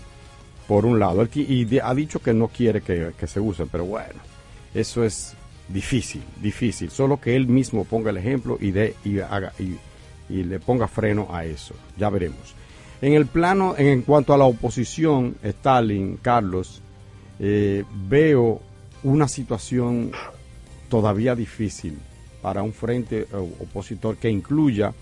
Por 0.67 0.85
un 0.85 0.99
lado, 0.99 1.27
y 1.35 1.79
ha 1.79 1.93
dicho 1.93 2.19
que 2.19 2.33
no 2.33 2.47
quiere 2.47 2.81
que, 2.81 3.27
se 3.27 3.39
usen, 3.39 3.67
pero 3.71 3.85
bueno, 3.85 4.19
eso 4.73 5.03
es 5.03 5.35
difícil, 5.69 6.23
difícil. 6.41 6.89
Solo 6.89 7.19
que 7.21 7.35
él 7.35 7.47
mismo 7.47 7.85
ponga 7.85 8.09
el 8.09 8.17
ejemplo 8.17 8.57
y, 8.59 8.71
de, 8.71 8.95
y, 9.05 9.19
haga, 9.19 9.53
y, 9.59 9.75
y 10.27 10.43
le 10.43 10.59
ponga 10.59 10.87
freno 10.87 11.27
a 11.31 11.45
eso. 11.45 11.75
Ya 11.97 12.09
veremos. 12.09 12.55
En 13.01 13.13
el 13.13 13.27
plano, 13.27 13.75
en 13.77 14.01
cuanto 14.01 14.33
a 14.33 14.37
la 14.37 14.45
oposición, 14.45 15.35
Stalin, 15.43 16.17
Carlos, 16.17 16.81
eh, 17.39 17.83
veo 18.07 18.61
una 19.05 19.27
situación 19.27 20.11
todavía 20.89 21.35
difícil 21.35 21.97
para 22.41 22.63
un 22.63 22.73
frente 22.73 23.21
eh, 23.21 23.27
opositor 23.33 24.17
que 24.17 24.29
incluya 24.29 24.93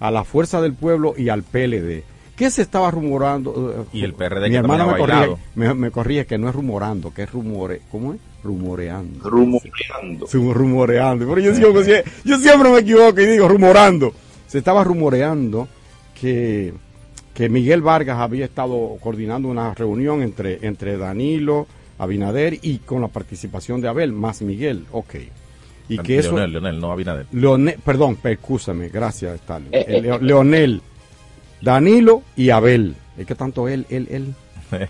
a 0.00 0.10
la 0.10 0.24
Fuerza 0.24 0.60
del 0.60 0.74
Pueblo 0.74 1.14
y 1.16 1.28
al 1.28 1.42
PLD. 1.42 2.02
¿Qué 2.36 2.50
se 2.50 2.62
estaba 2.62 2.90
rumorando? 2.90 3.86
Y 3.92 4.02
el 4.02 4.14
PRD 4.14 4.48
Mi 4.48 4.56
hermano 4.56 4.86
me 4.86 4.98
corrige, 4.98 5.36
me, 5.54 5.90
corrige, 5.90 6.26
que 6.26 6.38
no 6.38 6.48
es 6.48 6.54
rumorando, 6.54 7.12
que 7.12 7.22
es 7.22 7.30
rumore, 7.30 7.82
¿cómo 7.90 8.14
es? 8.14 8.20
Rumoreando. 8.42 9.28
Rumoreando. 9.28 10.26
Sí, 10.26 10.38
rumoreando. 10.38 11.28
Pero 11.28 11.52
yo, 11.52 11.72
yo 12.24 12.38
siempre 12.38 12.70
me 12.70 12.78
equivoco 12.78 13.20
y 13.20 13.26
digo 13.26 13.46
rumorando. 13.46 14.12
Se 14.48 14.58
estaba 14.58 14.82
rumoreando 14.82 15.68
que 16.18 16.72
que 17.34 17.48
Miguel 17.48 17.82
Vargas 17.82 18.18
había 18.18 18.44
estado 18.44 18.96
coordinando 19.00 19.48
una 19.48 19.74
reunión 19.74 20.22
entre, 20.22 20.66
entre 20.66 20.98
Danilo, 20.98 21.66
Abinader 22.02 22.58
y 22.62 22.78
con 22.78 23.00
la 23.00 23.08
participación 23.08 23.80
de 23.80 23.88
Abel, 23.88 24.12
más 24.12 24.42
Miguel, 24.42 24.86
ok. 24.92 25.14
Y 25.88 25.98
que 25.98 26.18
eso, 26.18 26.36
Leonel, 26.36 26.80
no 26.80 26.92
Abinader. 26.92 27.26
Leonel, 27.32 27.78
perdón, 27.84 28.18
escúchame, 28.22 28.88
gracias 28.88 29.34
Stalin. 29.36 29.68
Eh, 29.72 30.18
Leonel, 30.20 30.80
Danilo 31.60 32.22
y 32.36 32.50
Abel. 32.50 32.94
Es 33.16 33.26
que 33.26 33.34
tanto 33.34 33.68
él, 33.68 33.86
él, 33.88 34.08
él. 34.10 34.34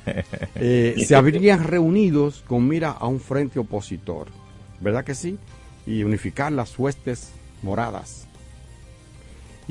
Eh, 0.55 0.95
se 1.05 1.17
habrían 1.17 1.65
reunidos 1.65 2.45
con 2.47 2.69
mira 2.69 2.93
a 2.93 3.09
un 3.09 3.19
frente 3.19 3.59
opositor, 3.59 4.29
¿verdad 4.81 5.03
que 5.05 5.17
sí? 5.17 5.39
Y 5.87 6.05
unificar 6.05 6.53
las 6.53 6.79
huestes 6.79 7.33
moradas 7.63 8.29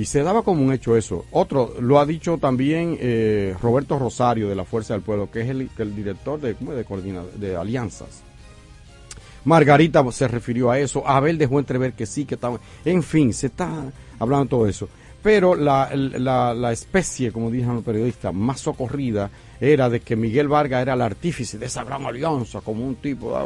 y 0.01 0.05
se 0.05 0.23
daba 0.23 0.41
como 0.41 0.63
un 0.63 0.73
hecho 0.73 0.97
eso. 0.97 1.25
Otro, 1.29 1.75
lo 1.79 1.99
ha 1.99 2.07
dicho 2.07 2.39
también 2.39 2.97
eh, 2.99 3.55
Roberto 3.61 3.99
Rosario 3.99 4.49
de 4.49 4.55
la 4.55 4.65
Fuerza 4.65 4.95
del 4.95 5.03
Pueblo, 5.03 5.29
que 5.29 5.41
es 5.41 5.49
el, 5.49 5.69
director 5.95 6.41
de, 6.41 6.55
de, 6.55 7.23
de 7.37 7.55
alianzas. 7.55 8.23
Margarita 9.45 10.03
se 10.11 10.27
refirió 10.27 10.71
a 10.71 10.79
eso, 10.79 11.07
Abel 11.07 11.37
dejó 11.37 11.59
entrever 11.59 11.93
que 11.93 12.07
sí, 12.07 12.25
que 12.25 12.33
estaba... 12.33 12.59
En 12.83 13.03
fin, 13.03 13.31
se 13.31 13.47
está 13.47 13.91
hablando 14.17 14.47
todo 14.47 14.67
eso. 14.67 14.89
Pero 15.21 15.53
la, 15.53 15.91
la, 15.93 16.71
especie, 16.71 17.31
como 17.31 17.51
dijeron 17.51 17.75
los 17.75 17.83
periodistas, 17.83 18.33
más 18.33 18.59
socorrida 18.59 19.29
era 19.59 19.87
de 19.87 19.99
que 19.99 20.15
Miguel 20.15 20.47
Vargas 20.47 20.81
era 20.81 20.95
el 20.95 21.01
artífice 21.01 21.59
de 21.59 21.67
esa 21.67 21.83
gran 21.83 22.07
alianza, 22.07 22.61
como 22.61 22.87
un 22.87 22.95
tipo... 22.95 23.37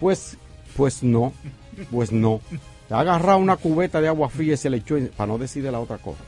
Pues, 0.00 0.36
pues 0.76 1.04
no, 1.04 1.32
pues 1.92 2.10
no 2.10 2.40
ha 2.90 3.00
agarrado 3.00 3.38
una 3.38 3.56
cubeta 3.56 4.00
de 4.00 4.08
agua 4.08 4.28
fría 4.28 4.54
y 4.54 4.56
se 4.56 4.70
le 4.70 4.78
echó, 4.78 4.96
para 5.16 5.28
no 5.28 5.38
decir 5.38 5.62
de 5.62 5.72
la 5.72 5.80
otra 5.80 5.98
cosa, 5.98 6.20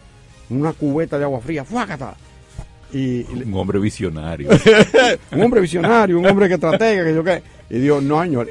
una 0.50 0.72
cubeta 0.72 1.18
de 1.18 1.24
agua 1.24 1.40
fría, 1.40 1.64
¡fuácata! 1.64 2.16
Y, 2.92 3.20
un 3.42 3.54
hombre 3.54 3.78
visionario. 3.78 4.48
un 5.32 5.42
hombre 5.42 5.60
visionario, 5.60 6.18
un 6.18 6.26
hombre 6.26 6.48
que 6.48 6.54
estratega, 6.54 7.04
que 7.04 7.14
yo 7.14 7.22
qué. 7.22 7.42
Y 7.68 7.78
dijo, 7.80 8.00
no, 8.00 8.22
señor. 8.22 8.48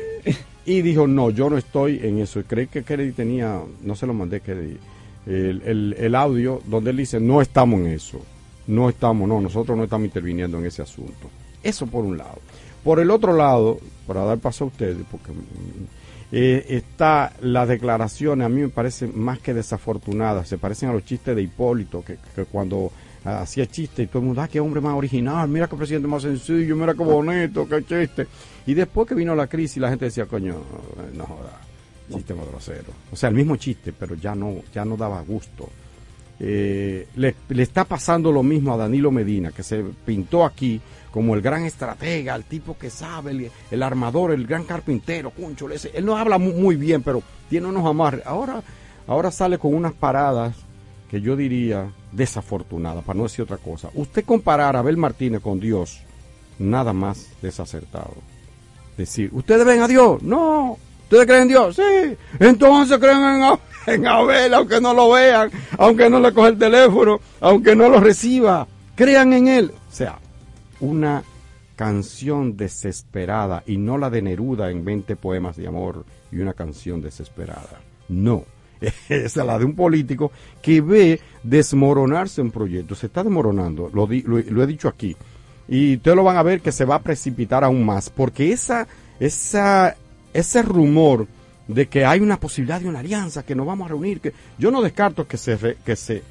Y 0.66 0.82
dijo, 0.82 1.08
no, 1.08 1.32
yo 1.32 1.50
no 1.50 1.58
estoy 1.58 2.00
en 2.04 2.20
eso. 2.20 2.40
Y 2.40 2.44
creí 2.44 2.68
que 2.68 2.84
Kennedy 2.84 3.14
tenía, 3.14 3.60
no 3.82 3.96
se 3.96 4.06
lo 4.06 4.14
mandé 4.14 4.42
Kennedy, 4.42 4.78
el, 5.26 5.62
el, 5.66 5.96
el 5.98 6.16
audio 6.16 6.62
donde 6.66 6.92
él 6.92 6.98
dice, 6.98 7.20
no 7.20 7.42
estamos 7.42 7.80
en 7.80 7.88
eso. 7.88 8.22
No 8.68 8.90
estamos, 8.90 9.28
no, 9.28 9.40
nosotros 9.40 9.78
no 9.78 9.86
estamos 9.86 10.06
interviniendo 10.06 10.60
en 10.60 10.66
ese 10.66 10.82
asunto. 10.82 11.30
Eso 11.64 11.88
por 11.88 12.04
un 12.04 12.18
lado. 12.18 12.40
Por 12.84 13.00
el 13.00 13.10
otro 13.12 13.34
lado, 13.34 13.80
para 14.06 14.24
dar 14.24 14.38
paso 14.38 14.66
a 14.66 14.68
ustedes, 14.68 14.98
porque 15.10 15.32
eh, 16.32 16.66
está 16.70 17.34
las 17.42 17.68
declaraciones, 17.68 18.46
a 18.46 18.50
mí 18.50 18.62
me 18.62 18.70
parecen 18.70 19.12
más 19.16 19.40
que 19.40 19.54
desafortunadas, 19.54 20.48
se 20.48 20.58
parecen 20.58 20.90
a 20.90 20.94
los 20.94 21.06
chistes 21.06 21.36
de 21.36 21.42
Hipólito, 21.42 22.04
que, 22.04 22.18
cuando 22.52 22.92
hacía 23.24 23.66
chiste 23.66 24.04
y 24.04 24.08
todo 24.08 24.20
el 24.20 24.26
mundo, 24.26 24.42
ah, 24.42 24.48
qué 24.48 24.60
hombre 24.60 24.82
más 24.82 24.94
original, 24.94 25.48
mira 25.48 25.68
qué 25.68 25.76
presidente 25.76 26.08
más 26.08 26.24
sencillo, 26.24 26.76
mira 26.76 26.94
qué 26.94 27.04
bonito, 27.04 27.68
qué 27.68 27.84
chiste. 27.84 28.28
Y 28.66 28.74
después 28.74 29.08
que 29.08 29.16
vino 29.16 29.36
la 29.36 29.48
crisis, 29.48 29.78
la 29.78 29.90
gente 29.90 30.06
decía, 30.06 30.26
coño, 30.26 30.56
no 31.14 31.26
joda, 31.26 31.62
chiste 32.12 32.34
más 32.34 32.48
grosero. 32.48 32.92
O 33.12 33.16
sea, 33.16 33.30
el 33.30 33.36
mismo 33.36 33.56
chiste, 33.56 33.94
pero 33.98 34.16
ya 34.16 34.36
no, 34.36 34.62
ya 34.74 34.84
no 34.84 34.98
daba 34.98 35.22
gusto. 35.22 35.70
Eh, 36.40 37.08
le, 37.16 37.36
está 37.50 37.84
pasando 37.84 38.32
lo 38.32 38.44
mismo 38.44 38.74
a 38.74 38.78
Danilo 38.78 39.12
Medina, 39.12 39.52
que 39.52 39.64
se 39.64 39.84
pintó 40.06 40.46
aquí 40.46 40.80
como 41.12 41.36
el 41.36 41.42
gran 41.42 41.66
estratega, 41.66 42.36
el 42.36 42.44
tipo 42.44 42.78
que 42.78 42.90
sabe, 42.90 43.52
el, 43.72 43.84
armador, 43.84 44.32
el 44.32 44.46
gran 44.46 44.64
carpintero, 44.64 45.32
cuncho, 45.32 45.68
él 45.70 46.06
no 46.06 46.18
habla 46.18 46.38
muy, 46.38 46.76
bien, 46.76 47.02
pero 47.04 47.24
tiene 47.50 47.68
unos 47.68 47.86
amarres. 47.86 48.26
Ahora, 48.26 48.62
ahora 49.08 49.32
sale 49.32 49.58
con 49.58 49.74
unas 49.74 49.94
paradas 49.94 50.56
que 51.10 51.22
yo 51.22 51.36
diría 51.36 51.90
desafortunadas, 52.12 53.04
para 53.04 53.18
no 53.18 53.24
decir 53.24 53.44
otra 53.44 53.58
cosa. 53.58 53.90
Usted 53.94 54.26
comparar 54.26 54.76
a 54.76 54.80
Abel 54.80 54.98
Martínez 54.98 55.42
con 55.42 55.60
Dios, 55.60 56.02
nada 56.60 56.94
más 56.94 57.30
desacertado. 57.42 58.16
Decir, 58.98 59.30
¿ustedes 59.32 59.66
ven 59.66 59.82
a 59.82 59.88
Dios? 59.88 60.22
No. 60.24 60.78
¿Ustedes 61.04 61.26
creen 61.26 61.44
en 61.44 61.48
Dios? 61.48 61.76
Sí. 61.76 62.18
Entonces 62.40 62.98
creen 62.98 63.24
en, 63.24 63.60
en 63.94 64.08
Abel, 64.08 64.54
aunque 64.54 64.82
no 64.82 64.94
lo 64.94 65.12
vean, 65.12 65.50
aunque 65.78 66.10
no 66.10 66.20
le 66.20 66.34
coge 66.34 66.50
el 66.50 66.58
teléfono, 66.58 67.22
aunque 67.40 67.76
no 67.76 67.88
lo 67.88 68.00
reciba. 68.00 68.68
Crean 68.96 69.32
en 69.32 69.48
él. 69.48 69.72
O 69.90 69.96
sea, 69.96 70.20
una 70.80 71.24
canción 71.76 72.58
desesperada 72.58 73.64
y 73.66 73.78
no 73.78 73.98
la 73.98 74.10
de 74.10 74.22
Neruda 74.22 74.72
en 74.72 74.84
20 74.84 75.16
poemas 75.16 75.56
de 75.58 75.68
amor 75.68 76.06
y 76.32 76.40
una 76.40 76.54
canción 76.54 77.02
desesperada. 77.02 77.82
No. 78.10 78.46
es 79.10 79.36
la 79.36 79.58
de 79.58 79.66
un 79.66 79.76
político 79.76 80.32
que 80.62 80.82
ve 80.82 81.20
desmoronarse 81.44 82.42
un 82.42 82.52
proyecto. 82.52 82.96
Se 82.96 83.08
está 83.08 83.24
desmoronando, 83.24 83.90
lo, 83.94 84.10
he 84.64 84.68
dicho 84.68 84.88
aquí. 84.88 85.16
Y 85.68 85.98
ustedes 85.98 86.16
lo 86.16 86.24
van 86.24 86.38
a 86.38 86.44
ver 86.44 86.62
que 86.62 86.72
se 86.72 86.86
va 86.86 86.96
a 86.96 87.02
precipitar 87.02 87.64
aún 87.64 87.86
más, 87.86 88.10
porque 88.10 88.52
esa, 88.52 88.88
esa, 89.20 89.96
ese 90.34 90.62
rumor 90.62 91.28
de 91.68 91.88
que 91.88 92.06
hay 92.06 92.22
una 92.22 92.40
posibilidad 92.40 92.80
de 92.80 92.88
una 92.88 93.00
alianza, 93.00 93.44
que 93.44 93.56
nos 93.56 93.68
vamos 93.68 93.86
a 93.86 93.90
reunir, 93.90 94.22
que 94.22 94.34
yo 94.58 94.72
no 94.72 94.82
descarto 94.82 95.28
que 95.28 95.38
se, 95.38 95.78
que 95.86 95.96
se, 95.98 96.24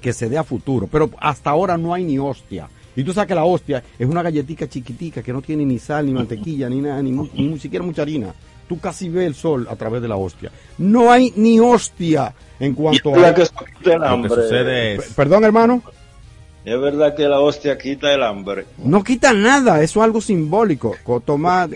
que 0.00 0.12
se 0.12 0.28
dé 0.28 0.36
a 0.36 0.42
futuro, 0.42 0.88
pero 0.90 1.10
hasta 1.20 1.50
ahora 1.50 1.78
no 1.78 1.94
hay 1.94 2.04
ni 2.04 2.18
hostia. 2.18 2.68
Y 3.00 3.04
tú 3.04 3.12
sabes 3.14 3.28
que 3.28 3.34
la 3.34 3.44
hostia 3.44 3.82
es 3.98 4.06
una 4.06 4.22
galletita 4.22 4.68
chiquitica 4.68 5.22
que 5.22 5.32
no 5.32 5.40
tiene 5.40 5.64
ni 5.64 5.78
sal, 5.78 6.04
ni 6.04 6.12
mantequilla, 6.12 6.68
ni 6.68 6.80
nada, 6.80 7.02
ni, 7.02 7.10
ni 7.12 7.58
siquiera 7.58 7.84
mucha 7.84 8.02
harina 8.02 8.34
tú 8.68 8.78
casi 8.78 9.08
ves 9.08 9.26
el 9.26 9.34
sol 9.34 9.66
a 9.68 9.74
través 9.74 10.00
de 10.00 10.06
la 10.06 10.14
hostia. 10.14 10.52
No 10.78 11.10
hay 11.10 11.32
ni 11.34 11.58
hostia 11.58 12.32
en 12.60 12.74
cuanto 12.74 13.12
a... 13.16 13.34
Que 13.34 13.44
el 13.92 14.04
hambre. 14.04 15.00
Perdón, 15.16 15.42
hermano. 15.42 15.82
Es 16.64 16.80
verdad 16.80 17.16
que 17.16 17.26
la 17.26 17.40
hostia 17.40 17.76
quita 17.76 18.14
el 18.14 18.22
hambre. 18.22 18.66
No 18.78 19.02
quita 19.02 19.32
nada, 19.32 19.82
eso 19.82 19.98
es 19.98 20.04
algo 20.04 20.20
simbólico. 20.20 20.94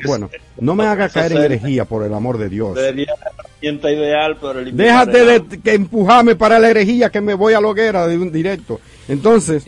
bueno, 0.07 0.31
no 0.61 0.75
me 0.77 0.87
haga 0.87 1.09
caer 1.09 1.33
en 1.33 1.39
herejía, 1.39 1.85
por 1.85 2.05
el 2.05 2.15
amor 2.15 2.39
de 2.39 2.49
Dios. 2.49 2.79
Sería 2.79 3.13
la 3.61 3.91
ideal, 3.91 4.37
pero 4.41 4.61
el 4.61 4.77
Déjate 4.77 5.25
de 5.25 5.61
que 5.61 5.75
empujarme 5.75 6.37
para 6.37 6.61
la 6.61 6.71
herejía, 6.71 7.11
que 7.11 7.21
me 7.21 7.35
voy 7.35 7.55
a 7.55 7.61
la 7.61 7.67
hoguera 7.67 8.07
de 8.07 8.19
un 8.19 8.31
directo. 8.31 8.79
Entonces, 9.09 9.67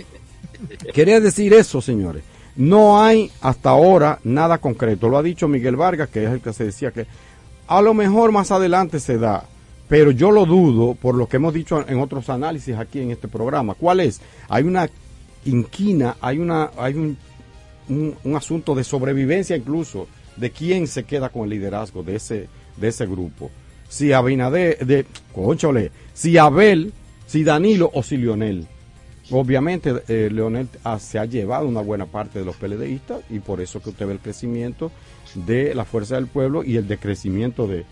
quería 0.93 1.21
decir 1.21 1.53
eso, 1.55 1.81
señores. 1.81 2.23
No 2.57 3.03
hay 3.03 3.31
hasta 3.41 3.71
ahora 3.71 4.19
nada 4.25 4.59
concreto. 4.59 5.09
Lo 5.09 5.19
ha 5.19 5.23
dicho 5.23 5.47
Miguel 5.47 5.77
Vargas, 5.77 6.09
que 6.09 6.25
es 6.25 6.31
el 6.31 6.41
que 6.41 6.53
se 6.53 6.65
decía 6.65 6.91
que 6.91 7.07
a 7.67 7.83
lo 7.83 7.95
mejor 7.95 8.33
más 8.33 8.51
adelante 8.51 9.01
se 9.01 9.19
da, 9.19 9.45
pero 9.89 10.11
yo 10.11 10.31
lo 10.31 10.47
dudo 10.47 10.95
por 10.95 11.15
lo 11.15 11.29
que 11.29 11.37
hemos 11.37 11.53
dicho 11.53 11.85
en 11.87 12.01
otros 12.01 12.31
análisis 12.31 12.77
aquí 12.77 13.01
en 13.01 13.11
este 13.11 13.29
programa. 13.29 13.75
¿Cuál 13.75 14.01
es? 14.01 14.21
Hay 14.49 14.65
una 14.65 14.89
inquina, 15.45 16.17
hay 16.21 16.39
una, 16.39 16.71
hay 16.79 16.95
un, 16.95 17.17
un, 17.89 18.37
asunto 18.37 18.75
de 18.75 18.85
sobrevivencia 18.85 19.57
incluso 19.57 20.09
de 20.37 20.51
quién 20.51 20.87
se 20.87 21.05
queda 21.05 21.29
con 21.29 21.45
el 21.45 21.51
liderazgo 21.51 22.03
de 22.03 22.17
ese, 22.17 22.49
de 22.77 22.89
ese 22.89 23.07
grupo. 23.07 23.51
Si 23.89 24.13
Abinader, 24.13 24.85
de, 24.85 25.07
conchole, 25.33 25.93
si 26.15 26.39
Abel, 26.39 26.93
si 27.27 27.45
Danilo 27.45 27.91
o 27.95 28.03
si 28.03 28.17
Lionel. 28.17 28.67
Obviamente, 29.31 30.03
eh, 30.09 30.29
Leonel 30.31 30.68
se 31.01 31.18
ha 31.18 31.24
llevado 31.24 31.66
una 31.66 31.81
buena 31.81 32.07
parte 32.07 32.39
de 32.39 32.45
los 32.45 32.57
PLDistas 32.57 33.22
y 33.29 33.41
por 33.41 33.61
eso 33.61 33.81
que 33.81 33.91
usted 33.91 34.07
ve 34.07 34.12
el 34.12 34.20
crecimiento 34.20 34.93
de 35.35 35.74
la 35.74 35.85
fuerza 35.85 36.14
del 36.14 36.29
pueblo 36.29 36.62
y 36.62 36.77
el 36.77 36.87
decrecimiento 36.87 37.66
de, 37.66 37.85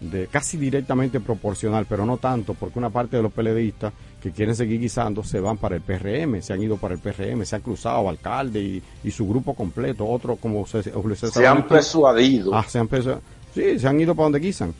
de 0.00 0.26
casi 0.26 0.56
directamente 0.56 1.20
proporcional, 1.20 1.86
pero 1.88 2.04
no 2.04 2.16
tanto, 2.16 2.54
porque 2.54 2.78
una 2.78 2.90
parte 2.90 3.16
de 3.16 3.22
los 3.22 3.32
PLDistas 3.32 3.92
que 4.20 4.32
quieren 4.32 4.56
seguir 4.56 4.80
guisando 4.80 5.22
se 5.22 5.38
van 5.38 5.58
para 5.58 5.76
el 5.76 5.82
PRM, 5.82 6.42
se 6.42 6.52
han 6.52 6.62
ido 6.62 6.76
para 6.76 6.94
el 6.94 7.00
PRM, 7.00 7.44
se 7.44 7.56
han 7.56 7.62
cruzado 7.62 8.08
alcalde 8.08 8.82
y, 9.04 9.10
su 9.10 9.28
grupo 9.28 9.54
completo, 9.54 10.06
otro 10.06 10.36
como 10.36 10.66
se, 10.66 10.82
se 10.82 11.46
han 11.46 11.66
persuadido. 11.68 12.54
Ah, 12.54 12.64
se 12.66 12.78
han 12.78 12.88
persuadido. 12.88 13.22
Sí, 13.54 13.78
se 13.78 13.86
han 13.86 14.00
ido 14.00 14.14
para 14.14 14.24
donde 14.24 14.40
guisan. 14.40 14.74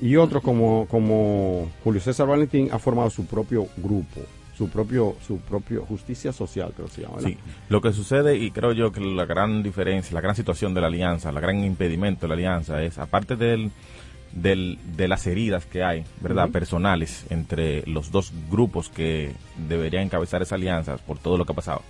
Y 0.00 0.16
otros 0.16 0.42
como, 0.42 0.86
como 0.90 1.70
Julio 1.82 2.00
César 2.00 2.26
Valentín 2.26 2.68
ha 2.70 2.78
formado 2.78 3.08
su 3.08 3.24
propio 3.24 3.66
grupo 3.78 4.20
su 4.56 4.68
propio 4.68 5.16
su 5.26 5.38
propio 5.38 5.84
justicia 5.84 6.32
social 6.32 6.72
creo 6.74 6.88
que 6.88 6.94
se 6.94 7.02
llama 7.02 7.20
sí. 7.20 7.36
Lo 7.68 7.80
que 7.80 7.92
sucede 7.92 8.36
y 8.36 8.50
creo 8.50 8.72
yo 8.72 8.92
que 8.92 9.00
la 9.00 9.26
gran 9.26 9.62
diferencia 9.62 10.14
la 10.14 10.20
gran 10.20 10.34
situación 10.34 10.74
de 10.74 10.80
la 10.80 10.86
alianza 10.86 11.32
la 11.32 11.40
gran 11.40 11.62
impedimento 11.64 12.22
de 12.22 12.28
la 12.28 12.34
alianza 12.34 12.82
es 12.82 12.98
aparte 12.98 13.36
del, 13.36 13.70
del 14.32 14.78
de 14.96 15.08
las 15.08 15.26
heridas 15.26 15.66
que 15.66 15.82
hay 15.82 16.04
verdad 16.20 16.48
personales 16.50 17.26
entre 17.30 17.82
los 17.86 18.10
dos 18.10 18.32
grupos 18.50 18.88
que 18.88 19.32
deberían 19.68 20.04
encabezar 20.04 20.42
esa 20.42 20.54
alianza 20.54 20.96
por 20.96 21.18
todo 21.18 21.36
lo 21.36 21.44
que 21.44 21.52
ha 21.52 21.56
pasado 21.56 21.82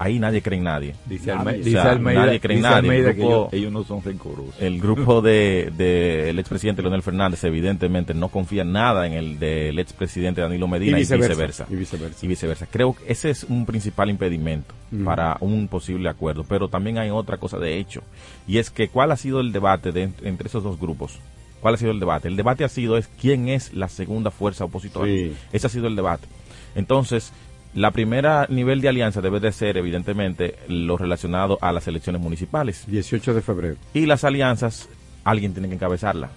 ahí 0.00 0.18
nadie 0.18 0.40
cree 0.40 0.56
en 0.56 0.64
nadie. 0.64 0.94
Dice, 1.04 1.34
nadie 1.34 2.40
cree 2.40 2.56
en 2.56 2.62
nadie. 2.62 3.14
ellos, 3.52 3.70
no 3.70 3.84
son 3.84 4.02
rencorosos. 4.02 4.54
El 4.58 4.80
grupo 4.80 5.20
del 5.20 5.76
de, 5.76 6.30
expresidente 6.30 6.80
Leonel 6.80 7.02
Fernández 7.02 7.44
evidentemente 7.44 8.14
no 8.14 8.28
confía 8.28 8.64
nada 8.64 9.06
en 9.06 9.12
el 9.12 9.38
del 9.38 9.78
expresidente 9.78 10.40
Danilo 10.40 10.66
Medina 10.68 10.96
y 10.96 11.00
viceversa. 11.00 11.66
Y 11.68 11.76
viceversa. 11.76 12.24
Y 12.24 12.28
viceversa. 12.28 12.66
Creo 12.66 12.94
que 12.94 13.12
ese 13.12 13.28
es 13.28 13.44
un 13.44 13.66
principal 13.66 14.08
impedimento 14.08 14.74
para 15.04 15.36
un 15.40 15.68
posible 15.68 16.08
acuerdo. 16.08 16.44
Pero 16.48 16.68
también 16.68 16.96
hay 16.96 17.10
otra 17.10 17.36
cosa 17.36 17.58
de 17.58 17.76
hecho. 17.76 18.02
Y 18.48 18.56
es 18.56 18.70
que 18.70 18.88
cuál 18.88 19.12
ha 19.12 19.16
sido 19.16 19.40
el 19.40 19.52
debate 19.52 19.90
entre 20.22 20.48
esos 20.48 20.64
dos 20.64 20.80
grupos. 20.80 21.20
¿Cuál 21.60 21.74
ha 21.74 21.76
sido 21.76 21.90
el 21.90 22.00
debate? 22.00 22.28
El 22.28 22.36
debate 22.36 22.64
ha 22.64 22.70
sido 22.70 22.96
es 22.96 23.10
quién 23.20 23.48
es 23.48 23.74
la 23.74 23.90
segunda 23.90 24.30
fuerza 24.30 24.64
opositora. 24.64 25.12
Ese 25.52 25.66
ha 25.66 25.70
sido 25.70 25.88
el 25.88 25.96
debate. 25.96 26.26
Entonces, 26.74 27.34
la 27.74 27.92
primera 27.92 28.46
nivel 28.48 28.80
de 28.80 28.88
alianza 28.88 29.20
debe 29.20 29.38
de 29.38 29.52
ser, 29.52 29.76
evidentemente, 29.76 30.56
lo 30.68 30.96
relacionado 30.96 31.58
a 31.60 31.72
las 31.72 31.86
elecciones 31.86 32.20
municipales. 32.20 32.84
18 32.88 33.34
de 33.34 33.42
febrero. 33.42 33.76
Y 33.94 34.06
las 34.06 34.24
alianzas, 34.24 34.88
alguien 35.24 35.52
tiene 35.52 35.68
que 35.68 35.74
encabezarla. 35.74 36.30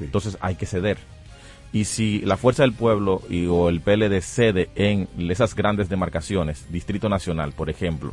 Entonces 0.00 0.36
hay 0.40 0.56
que 0.56 0.66
ceder. 0.66 0.98
Y 1.72 1.84
si 1.84 2.20
la 2.20 2.36
Fuerza 2.36 2.62
del 2.62 2.72
Pueblo 2.72 3.22
y, 3.28 3.46
o 3.46 3.68
el 3.68 3.80
PLD 3.80 4.20
cede 4.20 4.70
en 4.74 5.08
esas 5.30 5.54
grandes 5.54 5.88
demarcaciones, 5.88 6.66
Distrito 6.70 7.08
Nacional, 7.08 7.52
por 7.52 7.70
ejemplo, 7.70 8.12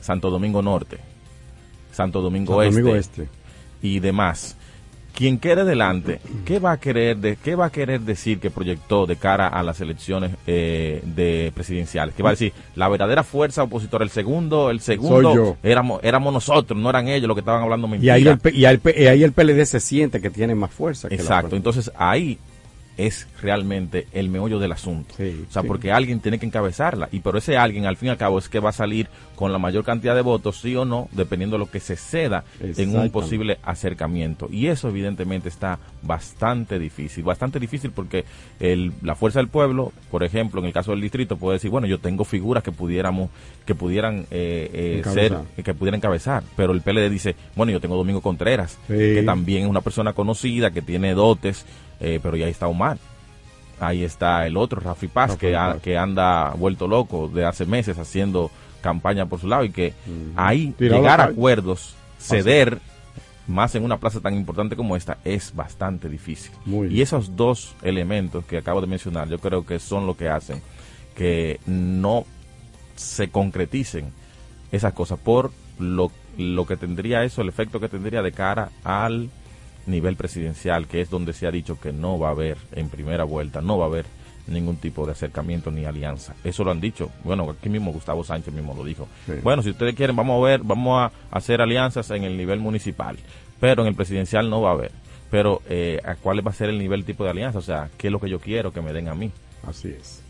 Santo 0.00 0.30
Domingo 0.30 0.62
Norte, 0.62 0.98
Santo 1.92 2.20
Domingo, 2.20 2.62
Domingo 2.62 2.94
este, 2.96 3.28
y 3.82 4.00
demás, 4.00 4.56
quien 5.14 5.38
quede 5.38 5.64
delante, 5.64 6.20
¿qué 6.44 6.58
va 6.58 6.72
a 6.72 6.76
querer 6.78 7.16
de, 7.16 7.36
qué 7.36 7.54
va 7.54 7.66
a 7.66 7.70
querer 7.70 8.00
decir 8.00 8.40
que 8.40 8.50
proyectó 8.50 9.06
de 9.06 9.16
cara 9.16 9.46
a 9.46 9.62
las 9.62 9.80
elecciones 9.80 10.32
eh, 10.46 11.02
de 11.04 11.52
presidenciales? 11.54 12.14
¿Qué 12.14 12.22
va 12.22 12.30
a 12.30 12.32
decir? 12.32 12.52
La 12.74 12.88
verdadera 12.88 13.22
fuerza 13.22 13.62
opositora, 13.62 14.04
el 14.04 14.10
segundo, 14.10 14.70
el 14.70 14.80
segundo 14.80 15.56
éramos 15.62 16.00
éramos 16.02 16.32
nosotros, 16.32 16.78
no 16.78 16.90
eran 16.90 17.08
ellos 17.08 17.28
los 17.28 17.36
que 17.36 17.40
estaban 17.40 17.62
hablando 17.62 17.86
mentira. 17.86 18.18
Y 18.18 18.26
ahí 18.26 18.38
el, 18.42 18.54
y 18.54 19.06
ahí 19.06 19.22
el, 19.22 19.32
PLD 19.32 19.64
se 19.64 19.80
siente 19.80 20.20
que 20.20 20.30
tiene 20.30 20.54
más 20.54 20.72
fuerza. 20.72 21.08
Exacto, 21.10 21.54
entonces 21.54 21.90
ahí 21.96 22.38
es 22.96 23.26
realmente 23.40 24.06
el 24.12 24.28
meollo 24.28 24.58
del 24.58 24.72
asunto. 24.72 25.14
o 25.18 25.52
sea, 25.52 25.62
porque 25.62 25.92
alguien 25.92 26.20
tiene 26.20 26.38
que 26.38 26.46
encabezarla. 26.46 27.08
Y 27.12 27.20
pero 27.20 27.38
ese 27.38 27.56
alguien, 27.56 27.86
al 27.86 27.96
fin 27.96 28.08
y 28.08 28.10
al 28.10 28.16
cabo, 28.16 28.38
es 28.38 28.48
que 28.48 28.60
va 28.60 28.70
a 28.70 28.72
salir 28.72 29.08
con 29.34 29.52
la 29.52 29.58
mayor 29.58 29.84
cantidad 29.84 30.14
de 30.14 30.22
votos, 30.22 30.60
sí 30.60 30.76
o 30.76 30.84
no, 30.84 31.08
dependiendo 31.12 31.56
de 31.56 31.58
lo 31.58 31.70
que 31.70 31.80
se 31.80 31.96
ceda 31.96 32.44
en 32.60 32.96
un 32.96 33.10
posible 33.10 33.58
acercamiento. 33.62 34.48
Y 34.50 34.68
eso, 34.68 34.88
evidentemente, 34.88 35.48
está 35.48 35.78
bastante 36.02 36.78
difícil. 36.78 37.24
Bastante 37.24 37.58
difícil 37.58 37.90
porque 37.90 38.24
el, 38.60 38.92
la 39.02 39.14
fuerza 39.14 39.40
del 39.40 39.48
pueblo, 39.48 39.92
por 40.10 40.22
ejemplo, 40.22 40.60
en 40.60 40.66
el 40.66 40.72
caso 40.72 40.92
del 40.92 41.00
distrito, 41.00 41.36
puede 41.36 41.56
decir, 41.56 41.70
bueno, 41.70 41.86
yo 41.86 41.98
tengo 41.98 42.24
figuras 42.24 42.62
que 42.62 42.72
pudiéramos, 42.72 43.30
que 43.66 43.74
pudieran 43.74 44.26
eh, 44.30 45.02
eh 45.04 45.10
ser, 45.12 45.36
que 45.62 45.74
pudieran 45.74 45.98
encabezar. 45.98 46.44
Pero 46.56 46.72
el 46.72 46.80
PLD 46.80 47.10
dice, 47.10 47.34
bueno, 47.56 47.72
yo 47.72 47.80
tengo 47.80 47.96
Domingo 47.96 48.20
Contreras, 48.20 48.78
que 48.86 49.22
también 49.24 49.64
es 49.64 49.68
una 49.68 49.80
persona 49.80 50.12
conocida, 50.12 50.70
que 50.70 50.82
tiene 50.82 51.14
dotes 51.14 51.66
eh, 52.04 52.20
pero 52.22 52.36
ya 52.36 52.46
está 52.48 52.68
Omar. 52.68 52.98
Ahí 53.80 54.04
está 54.04 54.46
el 54.46 54.56
otro, 54.56 54.80
Rafi 54.80 55.08
Paz, 55.08 55.36
que, 55.36 55.58
que 55.82 55.96
anda 55.96 56.50
vuelto 56.50 56.86
loco 56.86 57.28
de 57.28 57.44
hace 57.44 57.66
meses 57.66 57.98
haciendo 57.98 58.50
campaña 58.82 59.26
por 59.26 59.40
su 59.40 59.48
lado 59.48 59.64
y 59.64 59.70
que 59.70 59.94
ahí 60.36 60.74
llegar 60.78 61.20
a 61.22 61.24
acuerdos, 61.24 61.96
ceder 62.18 62.78
más 63.46 63.74
en 63.74 63.84
una 63.84 63.98
plaza 63.98 64.20
tan 64.20 64.34
importante 64.34 64.76
como 64.76 64.96
esta 64.96 65.18
es 65.24 65.54
bastante 65.54 66.08
difícil. 66.08 66.52
y 66.90 67.00
esos 67.00 67.36
dos 67.36 67.74
elementos 67.82 68.44
que 68.44 68.58
acabo 68.58 68.80
de 68.80 68.86
mencionar 68.86 69.28
yo 69.28 69.38
creo 69.38 69.66
que 69.66 69.78
son 69.78 70.06
lo 70.06 70.16
que 70.16 70.28
hacen 70.28 70.62
que 71.14 71.60
no 71.66 72.24
se 72.96 73.28
concreticen 73.28 74.12
esas 74.72 74.92
cosas 74.92 75.18
por 75.18 75.50
lo, 75.78 76.10
lo 76.38 76.66
que 76.66 76.76
tendría 76.76 77.24
eso, 77.24 77.42
el 77.42 77.48
efecto 77.48 77.80
que 77.80 77.88
tendría 77.88 78.22
de 78.22 78.32
cara 78.32 78.70
al 78.82 79.30
nivel 79.86 80.16
presidencial, 80.16 80.86
que 80.86 81.00
es 81.00 81.10
donde 81.10 81.32
se 81.32 81.46
ha 81.46 81.50
dicho 81.50 81.78
que 81.80 81.92
no 81.92 82.18
va 82.18 82.28
a 82.28 82.32
haber 82.32 82.56
en 82.72 82.88
primera 82.88 83.24
vuelta, 83.24 83.60
no 83.60 83.78
va 83.78 83.84
a 83.84 83.88
haber 83.88 84.06
ningún 84.46 84.76
tipo 84.76 85.06
de 85.06 85.12
acercamiento 85.12 85.70
ni 85.70 85.84
alianza. 85.84 86.34
Eso 86.44 86.64
lo 86.64 86.70
han 86.70 86.80
dicho. 86.80 87.10
Bueno, 87.22 87.48
aquí 87.50 87.68
mismo 87.68 87.92
Gustavo 87.92 88.24
Sánchez 88.24 88.52
mismo 88.52 88.74
lo 88.74 88.84
dijo. 88.84 89.08
Bueno, 89.42 89.62
si 89.62 89.70
ustedes 89.70 89.94
quieren, 89.94 90.16
vamos 90.16 90.42
a 90.42 90.46
ver, 90.46 90.60
vamos 90.62 91.00
a 91.00 91.36
hacer 91.36 91.60
alianzas 91.60 92.10
en 92.10 92.24
el 92.24 92.36
nivel 92.36 92.60
municipal, 92.60 93.16
pero 93.60 93.82
en 93.82 93.88
el 93.88 93.94
presidencial 93.94 94.50
no 94.50 94.60
va 94.60 94.70
a 94.70 94.74
haber. 94.74 94.92
Pero, 95.30 95.62
eh, 95.68 96.00
¿a 96.04 96.14
cuál 96.16 96.46
va 96.46 96.50
a 96.50 96.54
ser 96.54 96.68
el 96.68 96.78
nivel 96.78 97.04
tipo 97.04 97.24
de 97.24 97.30
alianza? 97.30 97.58
O 97.58 97.62
sea, 97.62 97.90
¿qué 97.96 98.08
es 98.08 98.12
lo 98.12 98.20
que 98.20 98.28
yo 98.28 98.38
quiero 98.38 98.72
que 98.72 98.80
me 98.80 98.92
den 98.92 99.08
a 99.08 99.14
mí? 99.14 99.32
Así 99.66 99.88
es. 99.88 100.22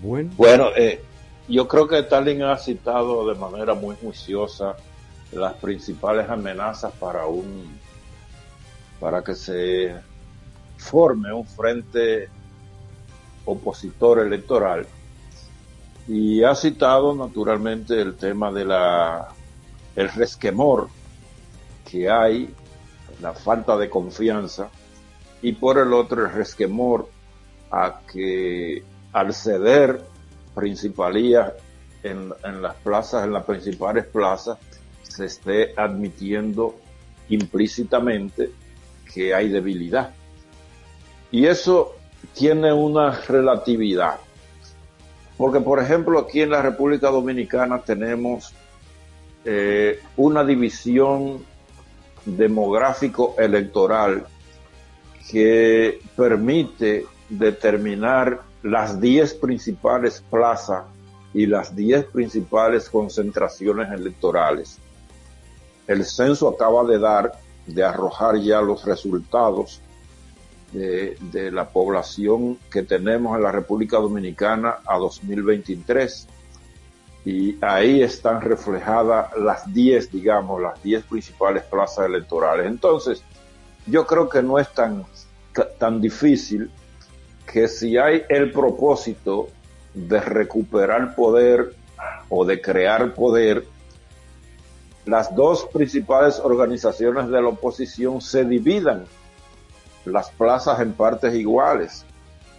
Bueno, 0.00 0.30
bueno 0.36 0.68
eh, 0.76 1.02
yo 1.48 1.66
creo 1.66 1.88
que 1.88 1.98
Stalin 1.98 2.42
ha 2.42 2.56
citado 2.58 3.28
de 3.28 3.38
manera 3.38 3.74
muy 3.74 3.96
juiciosa 4.00 4.76
las 5.32 5.54
principales 5.54 6.28
amenazas 6.28 6.92
para 6.92 7.26
un 7.26 7.68
para 9.00 9.24
que 9.24 9.34
se 9.34 9.94
forme 10.76 11.32
un 11.32 11.46
frente 11.46 12.28
opositor 13.44 14.20
electoral. 14.20 14.86
Y 16.06 16.44
ha 16.44 16.54
citado 16.54 17.14
naturalmente 17.14 18.00
el 18.00 18.16
tema 18.16 18.52
de 18.52 18.64
la 18.64 19.28
el 19.96 20.08
resquemor 20.08 20.88
que 21.88 22.08
hay, 22.08 22.54
la 23.20 23.32
falta 23.32 23.76
de 23.76 23.90
confianza 23.90 24.70
y 25.42 25.52
por 25.52 25.78
el 25.78 25.92
otro 25.92 26.24
el 26.24 26.32
resquemor 26.32 27.08
a 27.70 28.00
que 28.10 28.82
al 29.12 29.34
ceder 29.34 30.02
principalía 30.54 31.54
en, 32.02 32.32
en 32.44 32.62
las 32.62 32.76
plazas, 32.76 33.24
en 33.24 33.32
las 33.32 33.44
principales 33.44 34.06
plazas, 34.06 34.58
se 35.02 35.26
esté 35.26 35.74
admitiendo 35.76 36.76
implícitamente 37.28 38.50
que 39.12 39.34
hay 39.34 39.48
debilidad. 39.48 40.14
Y 41.30 41.46
eso 41.46 41.94
tiene 42.34 42.72
una 42.72 43.12
relatividad. 43.22 44.18
Porque, 45.36 45.60
por 45.60 45.80
ejemplo, 45.80 46.18
aquí 46.18 46.40
en 46.42 46.50
la 46.50 46.62
República 46.62 47.10
Dominicana 47.10 47.80
tenemos 47.80 48.52
eh, 49.44 50.00
una 50.16 50.44
división 50.44 51.44
demográfico-electoral 52.26 54.26
que 55.30 56.00
permite 56.16 57.06
determinar 57.28 58.42
las 58.62 59.00
10 59.00 59.34
principales 59.34 60.22
plazas 60.28 60.84
y 61.32 61.46
las 61.46 61.74
10 61.74 62.06
principales 62.06 62.90
concentraciones 62.90 63.90
electorales. 63.92 64.78
El 65.86 66.04
censo 66.04 66.48
acaba 66.48 66.84
de 66.84 66.98
dar, 66.98 67.32
de 67.66 67.84
arrojar 67.84 68.38
ya 68.38 68.60
los 68.60 68.84
resultados 68.84 69.80
de, 70.72 71.50
la 71.50 71.68
población 71.68 72.58
que 72.70 72.82
tenemos 72.82 73.36
en 73.36 73.42
la 73.42 73.52
República 73.52 73.98
Dominicana 73.98 74.76
a 74.86 74.98
2023. 74.98 76.28
Y 77.24 77.56
ahí 77.62 78.02
están 78.02 78.40
reflejadas 78.40 79.36
las 79.36 79.72
10, 79.72 80.10
digamos, 80.10 80.60
las 80.62 80.82
10 80.82 81.04
principales 81.04 81.64
plazas 81.64 82.06
electorales. 82.06 82.66
Entonces, 82.66 83.22
yo 83.86 84.06
creo 84.06 84.28
que 84.28 84.42
no 84.42 84.58
es 84.58 84.72
tan, 84.72 85.04
tan 85.78 86.00
difícil 86.00 86.70
que 87.50 87.68
si 87.68 87.98
hay 87.98 88.22
el 88.28 88.52
propósito 88.52 89.48
de 89.92 90.20
recuperar 90.20 91.14
poder 91.14 91.74
o 92.28 92.44
de 92.44 92.60
crear 92.60 93.12
poder, 93.12 93.66
las 95.06 95.34
dos 95.34 95.66
principales 95.72 96.40
organizaciones 96.42 97.28
de 97.28 97.40
la 97.40 97.48
oposición 97.48 98.20
se 98.20 98.44
dividan 98.44 99.04
las 100.04 100.30
plazas 100.30 100.80
en 100.80 100.92
partes 100.92 101.34
iguales, 101.34 102.04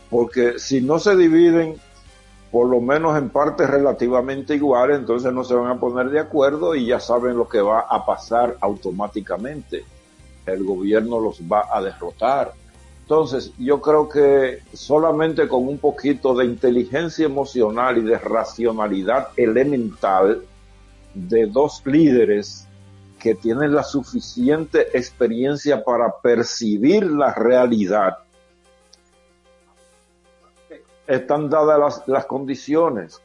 porque 0.09 0.59
si 0.59 0.81
no 0.81 0.99
se 0.99 1.15
dividen 1.15 1.75
por 2.51 2.67
lo 2.67 2.81
menos 2.81 3.17
en 3.17 3.29
partes 3.29 3.69
relativamente 3.69 4.55
iguales, 4.55 4.99
entonces 4.99 5.31
no 5.31 5.43
se 5.43 5.55
van 5.55 5.71
a 5.71 5.79
poner 5.79 6.09
de 6.09 6.19
acuerdo 6.19 6.75
y 6.75 6.87
ya 6.87 6.99
saben 6.99 7.37
lo 7.37 7.47
que 7.47 7.61
va 7.61 7.81
a 7.81 8.05
pasar 8.05 8.57
automáticamente. 8.59 9.85
El 10.45 10.65
gobierno 10.65 11.19
los 11.19 11.39
va 11.41 11.65
a 11.71 11.81
derrotar. 11.81 12.53
Entonces, 13.03 13.53
yo 13.57 13.81
creo 13.81 14.09
que 14.09 14.59
solamente 14.73 15.47
con 15.47 15.67
un 15.67 15.77
poquito 15.77 16.33
de 16.33 16.45
inteligencia 16.45 17.25
emocional 17.25 17.97
y 17.97 18.01
de 18.01 18.17
racionalidad 18.17 19.29
elemental 19.37 20.43
de 21.13 21.45
dos 21.45 21.81
líderes 21.85 22.67
que 23.19 23.35
tienen 23.35 23.73
la 23.73 23.83
suficiente 23.83 24.97
experiencia 24.97 25.83
para 25.83 26.11
percibir 26.21 27.05
la 27.05 27.33
realidad, 27.33 28.17
están 31.05 31.49
dadas 31.49 32.03
las, 32.07 32.25
condiciones. 32.25 33.21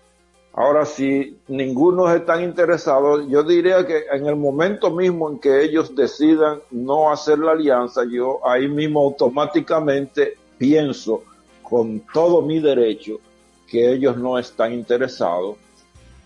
Ahora, 0.52 0.84
si 0.84 1.38
ninguno 1.48 2.12
está 2.12 2.42
interesado, 2.42 3.26
yo 3.26 3.42
diría 3.42 3.86
que 3.86 4.04
en 4.12 4.26
el 4.26 4.36
momento 4.36 4.90
mismo 4.90 5.30
en 5.30 5.38
que 5.38 5.62
ellos 5.62 5.94
decidan 5.94 6.60
no 6.70 7.10
hacer 7.10 7.38
la 7.38 7.52
alianza, 7.52 8.02
yo 8.10 8.46
ahí 8.46 8.68
mismo 8.68 9.00
automáticamente 9.00 10.36
pienso 10.58 11.22
con 11.62 12.00
todo 12.12 12.42
mi 12.42 12.60
derecho 12.60 13.18
que 13.66 13.92
ellos 13.92 14.16
no 14.16 14.38
están 14.38 14.72
interesados 14.72 15.56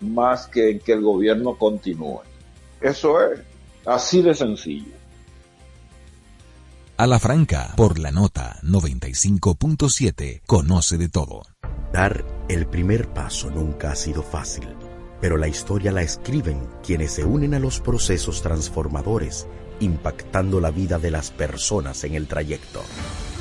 más 0.01 0.47
que 0.47 0.71
en 0.71 0.81
que 0.81 0.93
el 0.93 1.03
gobierno 1.03 1.57
continúe. 1.57 2.21
Eso 2.81 3.21
es. 3.21 3.41
Así 3.87 4.23
de 4.23 4.35
sencillo. 4.35 5.01
A 6.97 7.07
la 7.07 7.19
franca, 7.19 7.73
por 7.77 7.99
la 7.99 8.11
nota 8.11 8.59
95.7, 8.63 10.43
conoce 10.45 10.99
de 10.99 11.09
todo. 11.09 11.43
Dar 11.93 12.27
el 12.49 12.67
primer 12.67 13.09
paso 13.09 13.51
nunca 13.51 13.93
ha 13.93 13.97
sido 13.97 14.23
fácil, 14.23 14.69
pero 15.19 15.39
la 15.39 15.49
historia 15.49 15.93
la 15.93 16.03
escriben 16.03 16.69
quienes 16.83 17.13
se 17.13 17.25
unen 17.25 17.55
a 17.55 17.59
los 17.59 17.81
procesos 17.81 18.43
transformadores, 18.43 19.47
impactando 19.81 20.61
la 20.61 20.71
vida 20.71 20.99
de 20.99 21.11
las 21.11 21.31
personas 21.31 22.05
en 22.05 22.15
el 22.15 22.27
trayecto. 22.27 22.83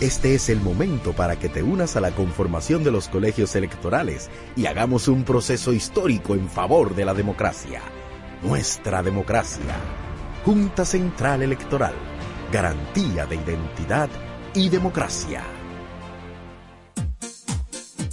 Este 0.01 0.33
es 0.33 0.49
el 0.49 0.61
momento 0.61 1.13
para 1.13 1.37
que 1.37 1.49
te 1.49 1.61
unas 1.61 1.95
a 1.95 2.01
la 2.01 2.11
conformación 2.11 2.83
de 2.83 2.91
los 2.91 3.07
colegios 3.09 3.55
electorales 3.55 4.29
y 4.55 4.65
hagamos 4.65 5.07
un 5.07 5.23
proceso 5.23 5.73
histórico 5.73 6.33
en 6.33 6.49
favor 6.49 6.95
de 6.95 7.05
la 7.05 7.13
democracia. 7.13 7.81
Nuestra 8.41 9.03
democracia 9.03 9.75
Junta 10.45 10.85
Central 10.85 11.41
Electoral, 11.41 11.93
garantía 12.51 13.25
de 13.25 13.35
identidad 13.35 14.09
y 14.53 14.69
democracia. 14.69 15.43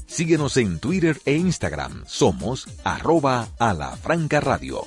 Síguenos 0.06 0.56
en 0.56 0.80
Twitter 0.80 1.20
e 1.24 1.34
Instagram. 1.34 2.04
Somos 2.06 2.66
arroba 2.84 3.48
a 3.58 3.74
la 3.74 3.96
franca 3.96 4.40
radio. 4.40 4.86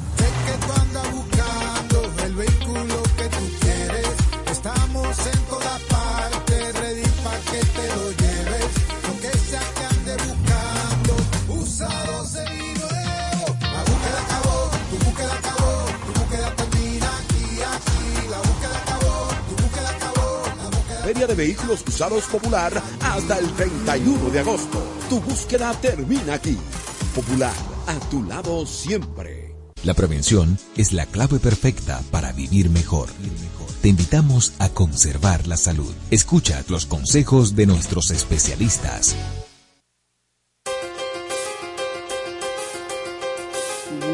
Feria 21.21 21.35
de 21.35 21.43
Vehículos 21.43 21.83
Usados 21.87 22.23
Popular 22.25 22.73
hasta 22.99 23.37
el 23.37 23.47
31 23.53 24.31
de 24.31 24.39
agosto. 24.39 24.81
Tu 25.07 25.19
búsqueda 25.19 25.71
termina 25.79 26.33
aquí. 26.33 26.57
Popular, 27.13 27.53
a 27.85 27.99
tu 28.09 28.23
lado 28.23 28.65
siempre. 28.65 29.53
La 29.83 29.93
prevención 29.93 30.57
es 30.77 30.93
la 30.93 31.05
clave 31.05 31.37
perfecta 31.37 32.01
para 32.09 32.31
vivir 32.31 32.71
mejor. 32.71 33.09
Te 33.83 33.89
invitamos 33.89 34.55
a 34.57 34.69
conservar 34.69 35.45
la 35.45 35.57
salud. 35.57 35.93
Escucha 36.09 36.63
los 36.69 36.87
consejos 36.87 37.55
de 37.55 37.67
nuestros 37.67 38.09
especialistas. 38.09 39.15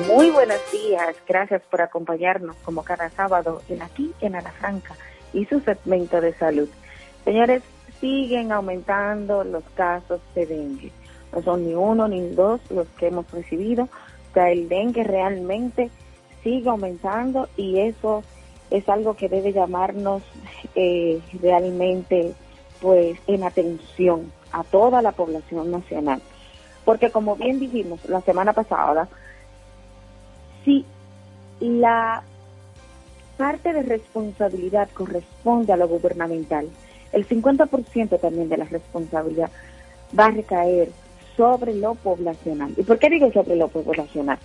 Muy 0.07 0.29
buenos 0.31 0.59
días, 0.73 1.15
gracias 1.25 1.61
por 1.71 1.81
acompañarnos 1.81 2.57
como 2.65 2.83
cada 2.83 3.09
sábado 3.11 3.61
en 3.69 3.81
aquí 3.81 4.11
en 4.19 4.35
Ana 4.35 4.51
Franca 4.59 4.93
y 5.31 5.45
su 5.45 5.61
segmento 5.61 6.19
de 6.19 6.33
salud. 6.33 6.67
Señores, 7.27 7.61
siguen 7.99 8.53
aumentando 8.53 9.43
los 9.43 9.65
casos 9.75 10.21
de 10.33 10.45
dengue. 10.45 10.93
No 11.33 11.41
son 11.41 11.65
ni 11.65 11.73
uno 11.73 12.07
ni 12.07 12.25
dos 12.29 12.61
los 12.69 12.87
que 12.97 13.07
hemos 13.07 13.29
recibido. 13.31 13.83
O 13.83 14.33
sea, 14.33 14.49
el 14.49 14.69
dengue 14.69 15.03
realmente 15.03 15.89
sigue 16.41 16.69
aumentando 16.69 17.49
y 17.57 17.79
eso 17.81 18.23
es 18.71 18.87
algo 18.87 19.17
que 19.17 19.27
debe 19.27 19.51
llamarnos 19.51 20.23
eh, 20.73 21.19
realmente 21.41 22.33
pues 22.79 23.19
en 23.27 23.43
atención 23.43 24.31
a 24.53 24.63
toda 24.63 25.01
la 25.01 25.11
población 25.11 25.69
nacional. 25.69 26.21
Porque 26.85 27.11
como 27.11 27.35
bien 27.35 27.59
dijimos 27.59 28.07
la 28.07 28.21
semana 28.21 28.53
pasada, 28.53 29.09
si 30.63 30.85
la 31.59 32.23
parte 33.35 33.73
de 33.73 33.83
responsabilidad 33.83 34.87
corresponde 34.93 35.73
a 35.73 35.77
lo 35.77 35.89
gubernamental, 35.89 36.69
el 37.11 37.27
50% 37.27 38.19
también 38.19 38.49
de 38.49 38.57
la 38.57 38.65
responsabilidad 38.65 39.49
va 40.17 40.25
a 40.25 40.31
recaer 40.31 40.89
sobre 41.35 41.75
lo 41.75 41.95
poblacional. 41.95 42.73
¿Y 42.75 42.83
por 42.83 42.99
qué 42.99 43.09
digo 43.09 43.31
sobre 43.31 43.55
lo 43.55 43.67
poblacional? 43.67 44.39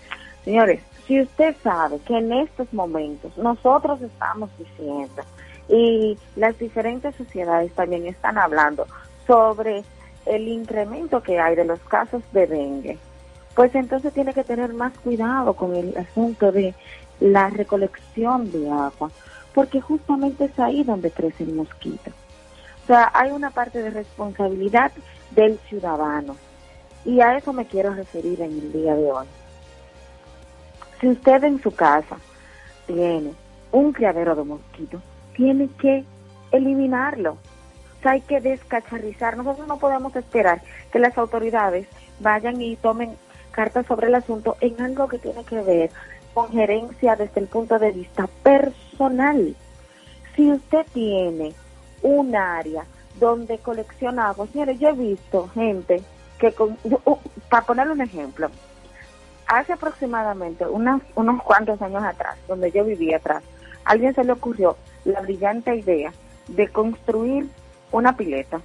Señores, 0.44 0.80
si 1.06 1.20
usted 1.20 1.54
sabe 1.62 1.98
que 2.00 2.18
en 2.18 2.32
estos 2.32 2.72
momentos 2.72 3.36
nosotros 3.36 4.00
estamos 4.02 4.50
diciendo 4.58 5.22
y 5.68 6.16
las 6.36 6.58
diferentes 6.58 7.14
sociedades 7.16 7.72
también 7.72 8.06
están 8.06 8.38
hablando 8.38 8.86
sobre 9.26 9.82
el 10.26 10.48
incremento 10.48 11.22
que 11.22 11.40
hay 11.40 11.56
de 11.56 11.64
los 11.64 11.80
casos 11.80 12.22
de 12.32 12.46
dengue, 12.46 12.98
pues 13.54 13.74
entonces 13.74 14.12
tiene 14.12 14.32
que 14.32 14.44
tener 14.44 14.72
más 14.72 14.96
cuidado 14.98 15.54
con 15.54 15.74
el 15.74 15.96
asunto 15.96 16.52
de 16.52 16.74
la 17.20 17.50
recolección 17.50 18.50
de 18.50 18.70
agua, 18.70 19.10
porque 19.54 19.80
justamente 19.80 20.46
es 20.46 20.58
ahí 20.58 20.82
donde 20.82 21.10
crece 21.10 21.44
el 21.44 21.54
mosquito. 21.54 22.10
O 22.82 22.86
sea, 22.86 23.10
hay 23.14 23.30
una 23.30 23.50
parte 23.50 23.82
de 23.82 23.90
responsabilidad 23.90 24.90
del 25.30 25.58
ciudadano 25.68 26.36
y 27.04 27.20
a 27.20 27.36
eso 27.36 27.52
me 27.52 27.66
quiero 27.66 27.94
referir 27.94 28.40
en 28.40 28.50
el 28.50 28.72
día 28.72 28.94
de 28.94 29.12
hoy. 29.12 29.26
Si 31.00 31.08
usted 31.08 31.44
en 31.44 31.62
su 31.62 31.74
casa 31.74 32.16
tiene 32.86 33.32
un 33.70 33.92
criadero 33.92 34.34
de 34.34 34.44
mosquitos, 34.44 35.00
tiene 35.34 35.68
que 35.80 36.04
eliminarlo. 36.50 37.32
O 37.32 38.02
sea, 38.02 38.12
hay 38.12 38.20
que 38.20 38.40
descacharrizar. 38.40 39.36
Nosotros 39.36 39.66
no 39.66 39.78
podemos 39.78 40.14
esperar 40.16 40.60
que 40.92 40.98
las 40.98 41.16
autoridades 41.18 41.86
vayan 42.20 42.60
y 42.60 42.76
tomen 42.76 43.16
cartas 43.52 43.86
sobre 43.86 44.08
el 44.08 44.14
asunto 44.14 44.56
en 44.60 44.80
algo 44.80 45.08
que 45.08 45.18
tiene 45.18 45.44
que 45.44 45.60
ver 45.62 45.90
con 46.34 46.50
gerencia 46.50 47.16
desde 47.16 47.40
el 47.40 47.46
punto 47.46 47.78
de 47.78 47.92
vista 47.92 48.26
personal. 48.42 49.54
Si 50.34 50.50
usted 50.50 50.86
tiene 50.92 51.52
un 52.02 52.34
área 52.34 52.84
donde 53.18 53.58
colecciona 53.58 54.28
agua, 54.28 54.46
señores, 54.52 54.78
yo 54.78 54.88
he 54.88 54.92
visto 54.92 55.48
gente 55.54 56.02
que, 56.38 56.52
con, 56.52 56.76
uh, 56.84 57.16
para 57.48 57.64
ponerle 57.64 57.92
un 57.92 58.00
ejemplo, 58.00 58.50
hace 59.46 59.72
aproximadamente 59.74 60.66
unos, 60.66 61.02
unos 61.14 61.42
cuantos 61.42 61.80
años 61.82 62.02
atrás, 62.02 62.36
donde 62.48 62.70
yo 62.72 62.84
vivía 62.84 63.18
atrás, 63.18 63.42
a 63.84 63.92
alguien 63.92 64.14
se 64.14 64.24
le 64.24 64.32
ocurrió 64.32 64.76
la 65.04 65.20
brillante 65.20 65.74
idea 65.76 66.12
de 66.48 66.68
construir 66.68 67.48
una 67.90 68.16
pileta, 68.16 68.60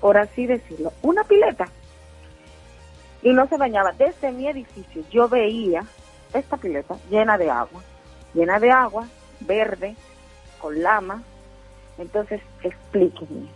por 0.00 0.18
así 0.18 0.46
decirlo, 0.46 0.92
una 1.02 1.24
pileta 1.24 1.66
y 3.22 3.32
no 3.32 3.46
se 3.48 3.56
bañaba. 3.56 3.92
Desde 3.92 4.32
mi 4.32 4.48
edificio 4.48 5.04
yo 5.10 5.28
veía 5.28 5.84
esta 6.34 6.56
pileta 6.56 6.96
llena 7.10 7.38
de 7.38 7.50
agua, 7.50 7.82
llena 8.34 8.58
de 8.58 8.70
agua, 8.70 9.06
verde, 9.40 9.94
con 10.60 10.82
lama. 10.82 11.22
Entonces, 12.02 12.40
explíquenme. 12.62 13.48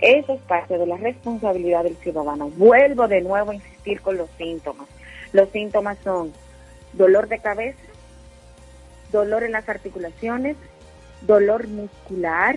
Eso 0.00 0.34
es 0.34 0.40
parte 0.42 0.76
de 0.76 0.86
la 0.86 0.96
responsabilidad 0.96 1.84
del 1.84 1.96
ciudadano. 1.96 2.50
Vuelvo 2.50 3.06
de 3.06 3.20
nuevo 3.20 3.52
a 3.52 3.54
insistir 3.54 4.00
con 4.00 4.16
los 4.16 4.28
síntomas. 4.36 4.88
Los 5.32 5.48
síntomas 5.50 5.96
son 6.02 6.32
dolor 6.92 7.28
de 7.28 7.38
cabeza, 7.38 7.78
dolor 9.12 9.44
en 9.44 9.52
las 9.52 9.68
articulaciones, 9.68 10.56
dolor 11.22 11.68
muscular, 11.68 12.56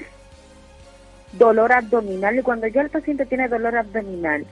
dolor 1.33 1.71
abdominal. 1.71 2.39
Y 2.39 2.41
cuando 2.41 2.67
ya 2.67 2.81
el 2.81 2.89
paciente 2.89 3.25
tiene 3.25 3.47
dolor 3.47 3.77
abdominal, 3.77 4.45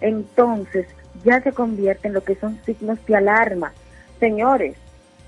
entonces 0.00 0.86
ya 1.24 1.40
se 1.40 1.52
convierte 1.52 2.08
en 2.08 2.14
lo 2.14 2.22
que 2.22 2.34
son 2.36 2.60
signos 2.66 2.98
de 3.06 3.16
alarma. 3.16 3.72
Señores, 4.20 4.76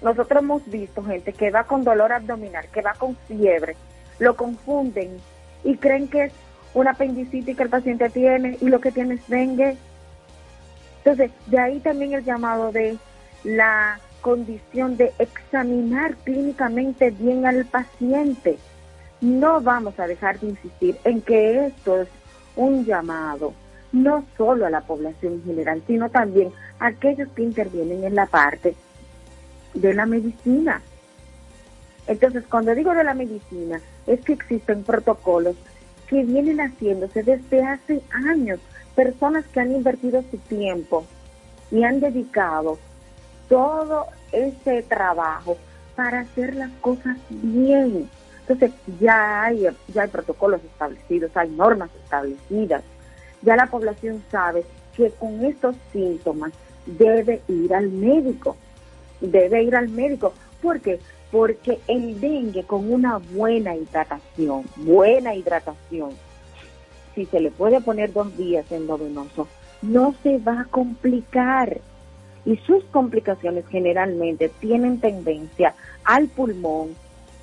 nosotros 0.02 0.42
hemos 0.42 0.66
visto 0.70 1.02
gente 1.02 1.32
que 1.32 1.50
va 1.50 1.64
con 1.64 1.82
dolor 1.82 2.12
abdominal, 2.12 2.66
que 2.68 2.82
va 2.82 2.92
con 2.92 3.16
fiebre, 3.26 3.74
lo 4.18 4.36
confunden 4.36 5.18
y 5.64 5.76
creen 5.76 6.08
que 6.08 6.24
es 6.24 6.32
una 6.74 6.92
apendicitis 6.92 7.56
que 7.56 7.62
el 7.62 7.68
paciente 7.68 8.10
tiene 8.10 8.58
y 8.60 8.68
lo 8.68 8.80
que 8.80 8.92
tiene 8.92 9.14
es 9.14 9.26
dengue. 9.28 9.76
Entonces, 10.98 11.30
de 11.46 11.58
ahí 11.58 11.80
también 11.80 12.12
el 12.12 12.24
llamado 12.24 12.72
de 12.72 12.98
la 13.44 14.00
condición 14.20 14.96
de 14.96 15.12
examinar 15.18 16.16
clínicamente 16.24 17.10
bien 17.10 17.46
al 17.46 17.64
paciente. 17.64 18.58
No 19.20 19.60
vamos 19.60 19.98
a 19.98 20.06
dejar 20.06 20.38
de 20.40 20.48
insistir 20.48 20.98
en 21.04 21.22
que 21.22 21.66
esto 21.66 22.02
es 22.02 22.08
un 22.56 22.84
llamado 22.84 23.54
no 23.92 24.24
solo 24.36 24.66
a 24.66 24.70
la 24.70 24.80
población 24.82 25.34
en 25.34 25.44
general, 25.44 25.82
sino 25.86 26.10
también 26.10 26.52
a 26.78 26.88
aquellos 26.88 27.28
que 27.30 27.42
intervienen 27.42 28.04
en 28.04 28.14
la 28.14 28.26
parte 28.26 28.74
de 29.74 29.94
la 29.94 30.06
medicina. 30.06 30.82
Entonces, 32.06 32.44
cuando 32.48 32.74
digo 32.74 32.94
de 32.94 33.04
la 33.04 33.14
medicina, 33.14 33.80
es 34.06 34.20
que 34.20 34.32
existen 34.34 34.82
protocolos 34.84 35.56
que 36.08 36.24
vienen 36.24 36.58
haciéndose 36.58 37.22
desde 37.22 37.62
hace 37.64 38.02
años, 38.10 38.60
personas 38.94 39.44
que 39.46 39.60
han 39.60 39.72
invertido 39.72 40.22
su 40.30 40.38
tiempo 40.38 41.04
y 41.70 41.82
han 41.82 42.00
dedicado 42.00 42.78
todo 43.48 44.06
ese 44.32 44.82
trabajo 44.82 45.56
para 45.94 46.20
hacer 46.20 46.54
las 46.54 46.70
cosas 46.80 47.16
bien. 47.30 48.08
Entonces, 48.40 48.72
ya 49.00 49.44
hay, 49.44 49.66
ya 49.92 50.02
hay 50.02 50.08
protocolos 50.08 50.62
establecidos, 50.62 51.36
hay 51.36 51.50
normas 51.50 51.90
establecidas, 52.04 52.82
ya 53.42 53.56
la 53.56 53.66
población 53.66 54.22
sabe 54.30 54.64
que 54.96 55.10
con 55.10 55.44
estos 55.44 55.76
síntomas 55.92 56.52
debe 56.86 57.42
ir 57.48 57.74
al 57.74 57.90
médico, 57.90 58.56
debe 59.20 59.64
ir 59.64 59.74
al 59.74 59.88
médico. 59.88 60.32
¿Por 60.62 60.80
qué? 60.80 61.00
Porque 61.36 61.78
el 61.86 62.18
dengue 62.18 62.64
con 62.64 62.90
una 62.90 63.18
buena 63.18 63.76
hidratación, 63.76 64.64
buena 64.74 65.34
hidratación, 65.34 66.12
si 67.14 67.26
se 67.26 67.40
le 67.40 67.50
puede 67.50 67.82
poner 67.82 68.10
dos 68.14 68.34
días 68.38 68.64
en 68.72 68.86
venoso, 68.86 69.46
no 69.82 70.14
se 70.22 70.38
va 70.38 70.62
a 70.62 70.64
complicar. 70.64 71.78
Y 72.46 72.56
sus 72.56 72.84
complicaciones 72.84 73.66
generalmente 73.68 74.48
tienen 74.48 74.98
tendencia 74.98 75.74
al 76.04 76.28
pulmón 76.28 76.94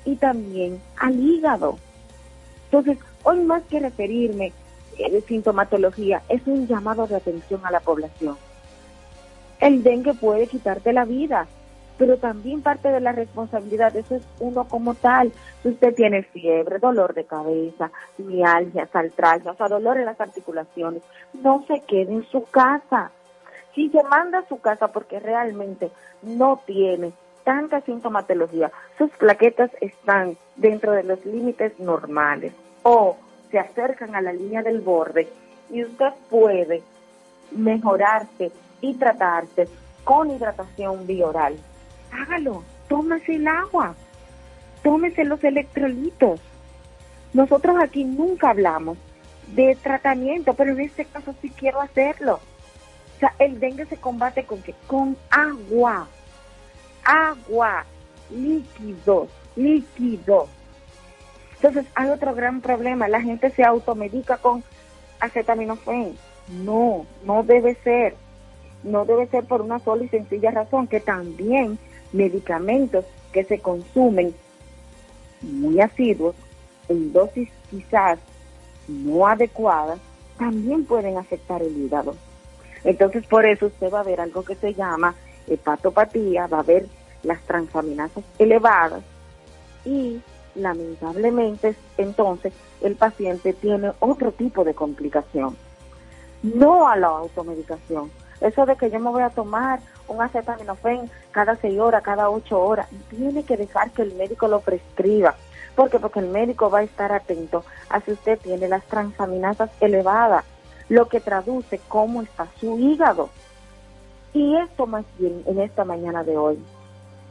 y 0.04 0.16
también 0.16 0.80
al 0.96 1.14
hígado. 1.20 1.78
Entonces, 2.64 2.98
hoy 3.22 3.44
más 3.44 3.62
que 3.70 3.78
referirme 3.78 4.52
de 4.98 5.20
sintomatología 5.20 6.20
es 6.28 6.44
un 6.46 6.66
llamado 6.66 7.06
de 7.06 7.14
atención 7.14 7.60
a 7.64 7.70
la 7.70 7.78
población. 7.78 8.36
El 9.60 9.84
dengue 9.84 10.14
puede 10.14 10.48
quitarte 10.48 10.92
la 10.92 11.04
vida, 11.04 11.46
pero 11.98 12.16
también 12.18 12.62
parte 12.62 12.88
de 12.88 13.00
la 13.00 13.12
responsabilidad, 13.12 13.94
eso 13.96 14.16
es 14.16 14.22
uno 14.40 14.64
como 14.64 14.94
tal. 14.94 15.32
Si 15.62 15.68
usted 15.68 15.94
tiene 15.94 16.22
fiebre, 16.22 16.78
dolor 16.78 17.14
de 17.14 17.24
cabeza, 17.24 17.90
mialgia, 18.18 18.86
saltralgia, 18.92 19.52
o 19.52 19.56
sea, 19.56 19.68
dolor 19.68 19.98
en 19.98 20.06
las 20.06 20.20
articulaciones, 20.20 21.02
no 21.34 21.64
se 21.66 21.80
quede 21.82 22.12
en 22.12 22.24
su 22.30 22.44
casa. 22.44 23.10
Si 23.74 23.88
se 23.90 24.02
manda 24.04 24.38
a 24.38 24.48
su 24.48 24.60
casa 24.60 24.88
porque 24.88 25.20
realmente 25.20 25.90
no 26.22 26.60
tiene 26.66 27.12
tanta 27.44 27.80
sintomatología, 27.82 28.72
sus 28.98 29.10
plaquetas 29.12 29.70
están 29.80 30.36
dentro 30.56 30.92
de 30.92 31.04
los 31.04 31.24
límites 31.26 31.78
normales 31.78 32.52
o 32.82 33.16
se 33.50 33.58
acercan 33.58 34.14
a 34.14 34.20
la 34.20 34.32
línea 34.32 34.62
del 34.62 34.80
borde 34.80 35.28
y 35.70 35.84
usted 35.84 36.12
puede 36.30 36.82
mejorarse 37.52 38.50
y 38.80 38.94
tratarse 38.94 39.68
con 40.04 40.30
hidratación 40.30 41.06
bioral. 41.06 41.56
Hágalo, 42.14 42.62
tómese 42.88 43.34
el 43.34 43.48
agua, 43.48 43.94
tómese 44.82 45.24
los 45.24 45.42
electrolitos. 45.42 46.40
Nosotros 47.32 47.76
aquí 47.82 48.04
nunca 48.04 48.50
hablamos 48.50 48.96
de 49.48 49.76
tratamiento, 49.82 50.54
pero 50.54 50.72
en 50.72 50.80
este 50.80 51.04
caso 51.04 51.34
sí 51.42 51.50
quiero 51.50 51.80
hacerlo. 51.80 52.40
O 53.16 53.18
sea, 53.18 53.34
el 53.38 53.58
dengue 53.58 53.86
se 53.86 53.96
combate 53.96 54.44
con 54.44 54.62
qué? 54.62 54.74
Con 54.86 55.16
agua. 55.30 56.06
Agua, 57.04 57.84
líquidos, 58.30 59.28
líquidos. 59.56 60.48
Entonces 61.56 61.86
hay 61.94 62.10
otro 62.10 62.34
gran 62.34 62.60
problema, 62.60 63.08
la 63.08 63.20
gente 63.20 63.50
se 63.50 63.64
automedica 63.64 64.36
con 64.36 64.62
acetaminofén. 65.18 66.16
No, 66.48 67.06
no 67.24 67.42
debe 67.42 67.74
ser. 67.82 68.14
No 68.82 69.06
debe 69.06 69.26
ser 69.28 69.44
por 69.44 69.62
una 69.62 69.78
sola 69.78 70.04
y 70.04 70.08
sencilla 70.08 70.50
razón, 70.50 70.86
que 70.86 71.00
también 71.00 71.78
medicamentos 72.14 73.04
que 73.32 73.44
se 73.44 73.58
consumen 73.58 74.34
muy 75.42 75.80
asiduos, 75.80 76.34
en 76.88 77.12
dosis 77.12 77.50
quizás 77.70 78.18
no 78.88 79.26
adecuadas, 79.26 79.98
también 80.38 80.84
pueden 80.84 81.18
afectar 81.18 81.62
el 81.62 81.76
hígado. 81.76 82.14
Entonces, 82.84 83.26
por 83.26 83.46
eso 83.46 83.66
usted 83.66 83.92
va 83.92 84.00
a 84.00 84.04
ver 84.04 84.20
algo 84.20 84.44
que 84.44 84.54
se 84.54 84.74
llama 84.74 85.14
hepatopatía, 85.46 86.46
va 86.46 86.60
a 86.60 86.62
ver 86.62 86.86
las 87.22 87.40
transaminasas 87.42 88.24
elevadas 88.38 89.02
y 89.84 90.20
lamentablemente 90.54 91.74
entonces 91.96 92.52
el 92.80 92.96
paciente 92.96 93.52
tiene 93.54 93.92
otro 94.00 94.32
tipo 94.32 94.62
de 94.62 94.74
complicación, 94.74 95.56
no 96.42 96.88
a 96.88 96.96
la 96.96 97.08
automedicación. 97.08 98.10
Eso 98.40 98.66
de 98.66 98.76
que 98.76 98.90
yo 98.90 99.00
me 99.00 99.10
voy 99.10 99.22
a 99.22 99.30
tomar 99.30 99.80
un 100.08 100.22
acetaminofén 100.22 101.10
cada 101.30 101.56
seis 101.56 101.78
horas, 101.78 102.02
cada 102.02 102.30
ocho 102.30 102.60
horas, 102.60 102.88
tiene 103.10 103.44
que 103.44 103.56
dejar 103.56 103.90
que 103.90 104.02
el 104.02 104.14
médico 104.14 104.48
lo 104.48 104.60
prescriba. 104.60 105.34
¿Por 105.74 105.90
qué? 105.90 105.98
Porque 105.98 106.20
el 106.20 106.28
médico 106.28 106.70
va 106.70 106.80
a 106.80 106.82
estar 106.84 107.12
atento 107.12 107.64
a 107.88 108.00
si 108.00 108.12
usted 108.12 108.38
tiene 108.38 108.68
las 108.68 108.84
transaminasas 108.84 109.70
elevadas, 109.80 110.44
lo 110.88 111.08
que 111.08 111.20
traduce 111.20 111.80
cómo 111.88 112.22
está 112.22 112.46
su 112.60 112.78
hígado. 112.78 113.30
Y 114.32 114.56
esto 114.56 114.86
más 114.86 115.04
bien 115.18 115.42
en 115.46 115.60
esta 115.60 115.84
mañana 115.84 116.22
de 116.24 116.36
hoy, 116.36 116.58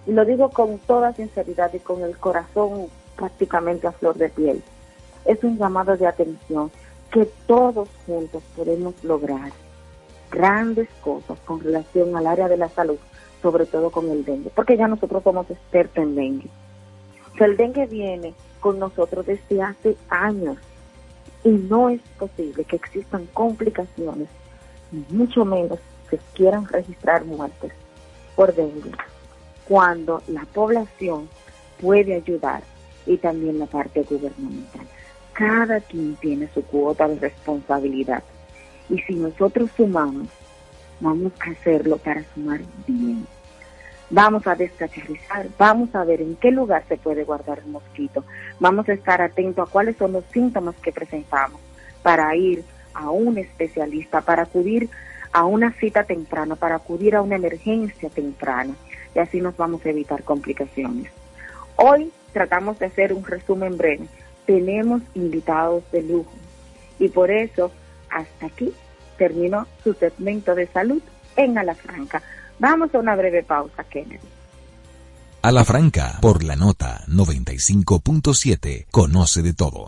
y 0.06 0.12
lo 0.12 0.26
digo 0.26 0.50
con 0.50 0.80
toda 0.80 1.14
sinceridad 1.14 1.74
y 1.74 1.80
con 1.80 2.02
el 2.04 2.18
corazón 2.18 2.88
prácticamente 3.16 3.88
a 3.88 3.92
flor 3.92 4.16
de 4.16 4.30
piel, 4.30 4.64
es 5.26 5.42
un 5.44 5.58
llamado 5.58 5.96
de 5.96 6.08
atención 6.08 6.72
que 7.12 7.26
todos 7.48 7.88
juntos 8.06 8.44
podemos 8.56 9.02
lograr 9.04 9.52
grandes 10.34 10.90
cosas 11.02 11.40
con 11.46 11.60
relación 11.60 12.16
al 12.18 12.28
área 12.28 12.48
de 12.48 12.58
la 12.58 12.70
salud, 12.70 12.98
sobre 13.42 13.66
todo 13.66 13.92
con 13.92 14.10
el 14.10 14.26
dengue, 14.26 14.52
porque 14.54 14.76
ya 14.76 14.88
nosotros 14.88 15.24
somos 15.24 15.50
expertos 15.50 16.04
en 16.04 16.16
dengue. 16.16 16.50
el 17.40 17.56
dengue 17.56 17.86
viene 17.86 18.34
con 18.60 18.80
nosotros 18.80 19.26
desde 19.26 19.62
hace 19.62 19.96
años 20.10 20.58
y 21.44 21.50
no 21.50 21.90
es 21.90 22.02
posible 22.18 22.64
que 22.64 22.78
existan 22.78 23.28
complicaciones, 23.34 24.28
mucho 25.10 25.46
menos 25.46 25.80
que 26.10 26.18
quieran 26.34 26.68
registrar 26.68 27.26
muertes 27.26 27.74
por 28.36 28.56
dengue, 28.56 28.92
cuando 29.68 30.22
la 30.28 30.46
población 30.46 31.30
puede 31.80 32.16
ayudar 32.16 32.64
y 33.06 33.18
también 33.18 33.60
la 33.60 33.66
parte 33.66 34.04
gubernamental. 34.04 34.88
Cada 35.34 35.82
quien 35.82 36.16
tiene 36.16 36.48
su 36.54 36.64
cuota 36.64 37.08
de 37.08 37.20
responsabilidad 37.20 38.24
y 38.90 39.00
si 39.00 39.16
nosotros 39.16 39.70
sumamos, 39.76 40.28
vamos 41.00 41.34
a 41.40 41.52
hacerlo 41.52 41.98
para 41.98 42.24
sumar 42.34 42.62
bien. 42.88 43.26
Vamos 44.10 44.46
a 44.46 44.56
descacharrizar, 44.56 45.48
vamos 45.58 45.96
a 45.96 46.04
ver 46.04 46.22
en 46.22 46.36
qué 46.36 46.52
lugar 46.52 46.84
se 46.88 46.98
puede 46.98 47.24
guardar 47.24 47.60
el 47.60 47.72
mosquito, 47.72 48.24
vamos 48.60 48.88
a 48.88 48.94
estar 48.94 49.22
atentos 49.22 49.68
a 49.68 49.72
cuáles 49.72 49.98
son 49.98 50.12
los 50.12 50.24
síntomas 50.26 50.76
que 50.76 50.92
presentamos 50.92 51.60
para 52.04 52.36
ir 52.36 52.64
a 52.94 53.10
un 53.10 53.38
especialista, 53.38 54.22
para 54.22 54.44
acudir 54.44 54.90
a 55.32 55.46
una 55.46 55.72
cita 55.74 56.04
temprana, 56.04 56.56
para 56.56 56.76
acudir 56.76 57.16
a 57.16 57.22
una 57.22 57.38
emergencia 57.38 58.10
temprana 58.10 58.76
y 59.16 59.20
así 59.20 59.42
nos 59.42 59.58
vamos 59.58 59.86
a 59.86 59.90
evitar 59.90 60.24
complicaciones. 60.24 61.12
Hoy 61.76 62.12
tratamos 62.34 62.78
de 62.80 62.88
hacer 62.88 63.14
un 63.14 63.26
resumen 63.26 63.78
breve. 63.78 64.06
Tenemos 64.46 65.02
invitados 65.16 65.84
de 65.92 66.04
lujo 66.04 66.32
y 67.00 67.10
por 67.10 67.32
eso 67.32 67.72
hasta 68.14 68.48
aquí 68.48 68.74
terminó 69.18 69.68
su 69.84 69.94
segmento 69.94 70.56
de 70.56 70.68
salud 70.68 71.02
en 71.36 71.58
Alafranca. 71.58 72.22
Vamos 72.60 72.94
a 72.94 73.00
una 73.00 73.16
breve 73.16 73.44
pausa, 73.44 73.84
Kennedy. 73.84 74.20
Alafranca, 75.42 76.20
por 76.22 76.44
la 76.44 76.56
nota 76.56 77.04
95.7, 77.08 78.86
conoce 78.92 79.42
de 79.42 79.54
todo. 79.54 79.88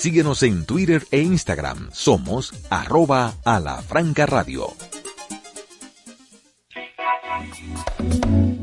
Síguenos 0.00 0.42
en 0.44 0.64
Twitter 0.64 1.06
e 1.10 1.20
Instagram. 1.20 1.90
Somos 1.92 2.54
arroba 2.70 3.34
a 3.44 3.60
la 3.60 3.82
franca 3.82 4.24
radio. 4.24 4.68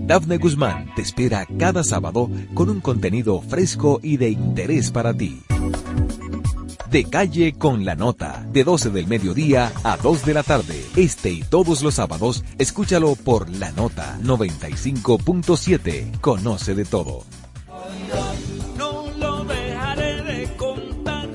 Dafne 0.07 0.37
Guzmán 0.39 0.95
te 0.95 1.03
espera 1.03 1.45
cada 1.59 1.83
sábado 1.83 2.31
con 2.55 2.71
un 2.71 2.81
contenido 2.81 3.39
fresco 3.39 3.99
y 4.01 4.17
de 4.17 4.31
interés 4.31 4.89
para 4.89 5.13
ti. 5.13 5.43
De 6.89 7.03
calle 7.03 7.53
con 7.53 7.85
la 7.85 7.93
nota, 7.93 8.43
de 8.51 8.63
12 8.63 8.89
del 8.89 9.05
mediodía 9.05 9.71
a 9.83 9.95
2 9.95 10.25
de 10.25 10.33
la 10.33 10.41
tarde. 10.41 10.83
Este 10.95 11.29
y 11.29 11.43
todos 11.43 11.83
los 11.83 11.93
sábados, 11.93 12.43
escúchalo 12.57 13.13
por 13.13 13.47
la 13.47 13.71
nota 13.73 14.17
95.7. 14.23 16.19
Conoce 16.19 16.73
de 16.73 16.85
todo. 16.85 17.25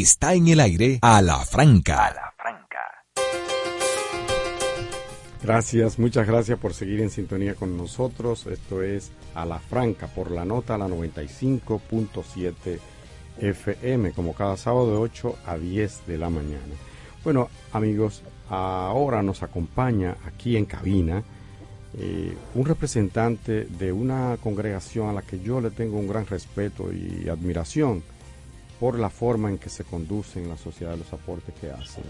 Está 0.00 0.34
en 0.34 0.48
el 0.48 0.58
aire 0.58 0.98
a 1.02 1.22
la 1.22 1.38
franca. 1.38 2.06
A 2.06 2.12
la 2.12 2.34
franca. 2.36 2.80
Gracias, 5.40 6.00
muchas 6.00 6.26
gracias 6.26 6.58
por 6.58 6.74
seguir 6.74 7.00
en 7.00 7.10
sintonía 7.10 7.54
con 7.54 7.76
nosotros. 7.76 8.44
Esto 8.48 8.82
es 8.82 9.12
a 9.36 9.46
la 9.46 9.60
franca 9.60 10.08
por 10.08 10.32
la 10.32 10.44
nota 10.44 10.76
la 10.76 10.88
95.7 10.88 12.80
FM, 13.38 14.10
como 14.10 14.34
cada 14.34 14.56
sábado 14.56 14.90
de 14.90 14.96
8 14.96 15.36
a 15.46 15.58
10 15.58 16.08
de 16.08 16.18
la 16.18 16.28
mañana. 16.28 16.74
Bueno, 17.22 17.48
amigos, 17.72 18.24
ahora 18.48 19.22
nos 19.22 19.44
acompaña 19.44 20.16
aquí 20.26 20.56
en 20.56 20.64
cabina 20.64 21.22
eh, 21.96 22.36
un 22.56 22.66
representante 22.66 23.66
de 23.66 23.92
una 23.92 24.38
congregación 24.42 25.08
a 25.08 25.12
la 25.12 25.22
que 25.22 25.38
yo 25.38 25.60
le 25.60 25.70
tengo 25.70 25.98
un 25.98 26.08
gran 26.08 26.26
respeto 26.26 26.92
y 26.92 27.28
admiración 27.28 28.02
por 28.84 28.98
la 28.98 29.08
forma 29.08 29.48
en 29.48 29.56
que 29.56 29.70
se 29.70 29.82
conducen 29.82 30.42
en 30.42 30.50
la 30.50 30.58
sociedad, 30.58 30.94
los 30.94 31.10
aportes 31.10 31.54
que 31.58 31.70
hacen. 31.70 32.04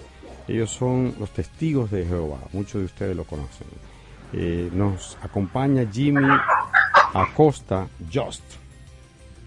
Ellos 0.48 0.72
son 0.72 1.14
los 1.20 1.30
testigos 1.30 1.88
de 1.92 2.04
Jehová, 2.04 2.40
muchos 2.52 2.80
de 2.80 2.86
ustedes 2.86 3.16
lo 3.16 3.22
conocen. 3.22 3.68
Eh, 4.32 4.70
nos 4.72 5.16
acompaña 5.22 5.88
Jimmy 5.88 6.26
Acosta 7.12 7.86
Just. 8.12 8.42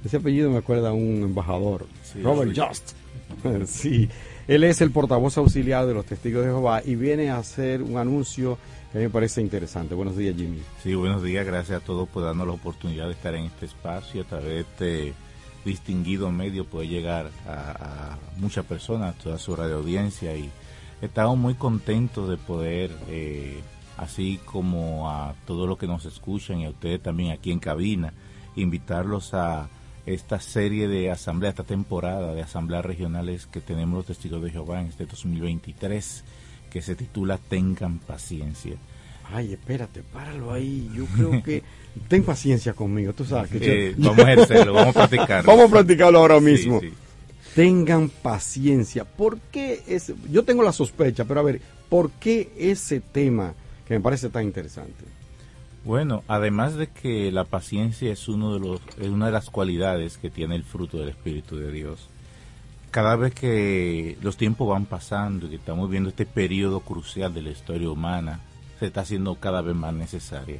Ese 0.05 0.15
apellido 0.15 0.49
me 0.49 0.59
acuerda 0.59 0.91
a 0.91 0.93
un 0.93 1.21
embajador, 1.21 1.85
Robert 2.23 2.57
Just. 2.57 2.93
sí, 3.65 4.07
él 4.47 4.63
es 4.63 4.79
el 4.79 4.91
portavoz 4.91 5.37
auxiliar 5.37 5.85
de 5.85 5.95
los 5.95 6.05
testigos 6.05 6.45
de 6.45 6.51
Jehová 6.51 6.81
y 6.85 6.95
viene 6.95 7.29
a 7.29 7.39
hacer 7.39 7.81
un 7.81 7.97
anuncio 7.97 8.57
que 8.93 8.99
a 8.99 9.01
mí 9.01 9.07
me 9.07 9.11
parece 9.11 9.41
interesante. 9.41 9.95
Buenos 9.95 10.15
días, 10.15 10.33
Jimmy. 10.33 10.61
Sí, 10.81 10.95
buenos 10.95 11.21
días. 11.21 11.45
Gracias 11.45 11.81
a 11.81 11.85
todos 11.85 12.07
por 12.07 12.23
darnos 12.23 12.47
la 12.47 12.53
oportunidad 12.53 13.07
de 13.07 13.11
estar 13.11 13.35
en 13.35 13.43
este 13.43 13.65
espacio 13.65 14.21
a 14.21 14.23
través 14.23 14.65
de 14.79 15.13
distinguido 15.67 16.31
medio 16.31 16.65
puede 16.65 16.87
llegar 16.87 17.29
a, 17.45 18.17
muchas 18.37 18.65
personas, 18.65 19.15
a 19.15 19.17
toda 19.17 19.37
su 19.37 19.55
radio 19.55 19.75
audiencia 19.75 20.35
y 20.35 20.49
estamos 21.01 21.37
muy 21.37 21.53
contentos 21.53 22.29
de 22.29 22.37
poder, 22.37 22.91
eh, 23.09 23.61
así 23.97 24.39
como 24.45 25.11
a 25.11 25.35
todos 25.45 25.67
los 25.67 25.77
que 25.77 25.87
nos 25.87 26.05
escuchan 26.05 26.59
y 26.59 26.65
a 26.65 26.69
ustedes 26.69 27.01
también 27.03 27.31
aquí 27.31 27.51
en 27.51 27.59
cabina, 27.59 28.13
invitarlos 28.55 29.33
a 29.33 29.69
esta 30.05 30.39
serie 30.39 30.87
de 30.87 31.11
asamblea, 31.11 31.49
esta 31.49 31.63
temporada 31.63 32.33
de 32.33 32.41
asambleas 32.41 32.85
regionales 32.85 33.45
que 33.45 33.59
tenemos 33.59 33.97
los 33.97 34.05
testigos 34.05 34.41
de 34.41 34.51
Jehová 34.51 34.79
en 34.79 34.87
este 34.87 35.05
2023, 35.05 36.23
que 36.69 36.81
se 36.81 36.95
titula 36.95 37.37
Tengan 37.37 37.99
paciencia. 37.99 38.77
Ay, 39.29 39.53
espérate, 39.53 40.03
páralo 40.03 40.53
ahí. 40.53 40.89
Yo 40.95 41.05
creo 41.07 41.43
que 41.43 41.63
ten 42.07 42.23
paciencia 42.23 42.73
conmigo, 42.73 43.13
tú 43.13 43.25
sabes 43.25 43.51
que 43.51 43.89
eh, 43.89 43.95
vamos 43.97 44.19
a 44.25 44.33
ejercerlo, 44.33 44.73
vamos 44.73 44.95
a 44.95 45.07
practicarlo. 45.07 45.51
vamos 45.51 45.65
a 45.65 45.73
practicarlo 45.73 46.19
ahora 46.19 46.39
mismo. 46.39 46.81
Tengan 47.55 48.09
paciencia. 48.09 49.03
¿Por 49.03 49.39
qué 49.39 49.81
es? 49.87 50.13
Yo 50.29 50.43
tengo 50.43 50.63
la 50.63 50.71
sospecha, 50.71 51.25
pero 51.25 51.39
a 51.39 51.43
ver, 51.43 51.61
¿por 51.89 52.11
qué 52.11 52.51
ese 52.57 52.99
tema 52.99 53.53
que 53.87 53.95
me 53.95 53.99
parece 53.99 54.29
tan 54.29 54.43
interesante? 54.43 55.03
Bueno, 55.83 56.23
además 56.27 56.75
de 56.75 56.87
que 56.87 57.31
la 57.31 57.45
paciencia 57.45 58.11
es 58.11 58.27
uno 58.27 58.53
de 58.53 58.59
los 58.59 58.81
es 58.99 59.07
una 59.07 59.27
de 59.27 59.31
las 59.31 59.49
cualidades 59.49 60.17
que 60.17 60.29
tiene 60.29 60.55
el 60.55 60.63
fruto 60.63 60.97
del 60.97 61.09
Espíritu 61.09 61.57
de 61.57 61.71
Dios. 61.71 62.09
Cada 62.91 63.15
vez 63.15 63.33
que 63.33 64.17
los 64.21 64.37
tiempos 64.37 64.67
van 64.67 64.85
pasando 64.85 65.45
y 65.45 65.49
que 65.49 65.55
estamos 65.55 65.89
viendo 65.89 66.09
este 66.09 66.25
periodo 66.25 66.81
crucial 66.81 67.33
de 67.33 67.41
la 67.41 67.51
historia 67.51 67.89
humana, 67.89 68.41
se 68.79 68.87
está 68.87 69.01
haciendo 69.01 69.35
cada 69.35 69.61
vez 69.61 69.75
más 69.75 69.93
necesaria. 69.93 70.59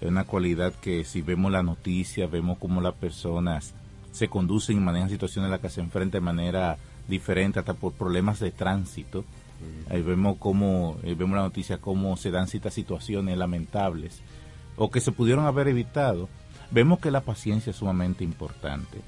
Es 0.00 0.08
una 0.08 0.24
cualidad 0.24 0.74
que 0.74 1.04
si 1.04 1.22
vemos 1.22 1.50
la 1.50 1.62
noticia, 1.62 2.26
vemos 2.26 2.58
cómo 2.58 2.80
las 2.80 2.94
personas 2.94 3.74
se 4.12 4.28
conducen 4.28 4.76
y 4.76 4.80
manejan 4.80 5.10
situaciones 5.10 5.46
en 5.46 5.52
las 5.52 5.60
que 5.60 5.70
se 5.70 5.80
enfrentan 5.80 6.20
de 6.20 6.24
manera 6.24 6.78
diferente, 7.08 7.58
hasta 7.58 7.74
por 7.74 7.92
problemas 7.92 8.40
de 8.40 8.50
tránsito. 8.50 9.24
Ahí 9.88 10.02
vemos 10.02 10.36
cómo, 10.38 10.96
eh, 11.02 11.14
vemos 11.14 11.36
la 11.36 11.42
noticia, 11.42 11.78
cómo 11.78 12.16
se 12.16 12.30
dan 12.30 12.46
ciertas 12.46 12.74
situaciones 12.74 13.38
lamentables 13.38 14.20
o 14.76 14.90
que 14.90 15.00
se 15.00 15.12
pudieron 15.12 15.46
haber 15.46 15.68
evitado. 15.68 16.28
Vemos 16.70 16.98
que 16.98 17.10
la 17.10 17.22
paciencia 17.22 17.70
es 17.70 17.76
sumamente 17.76 18.24
importante. 18.24 19.00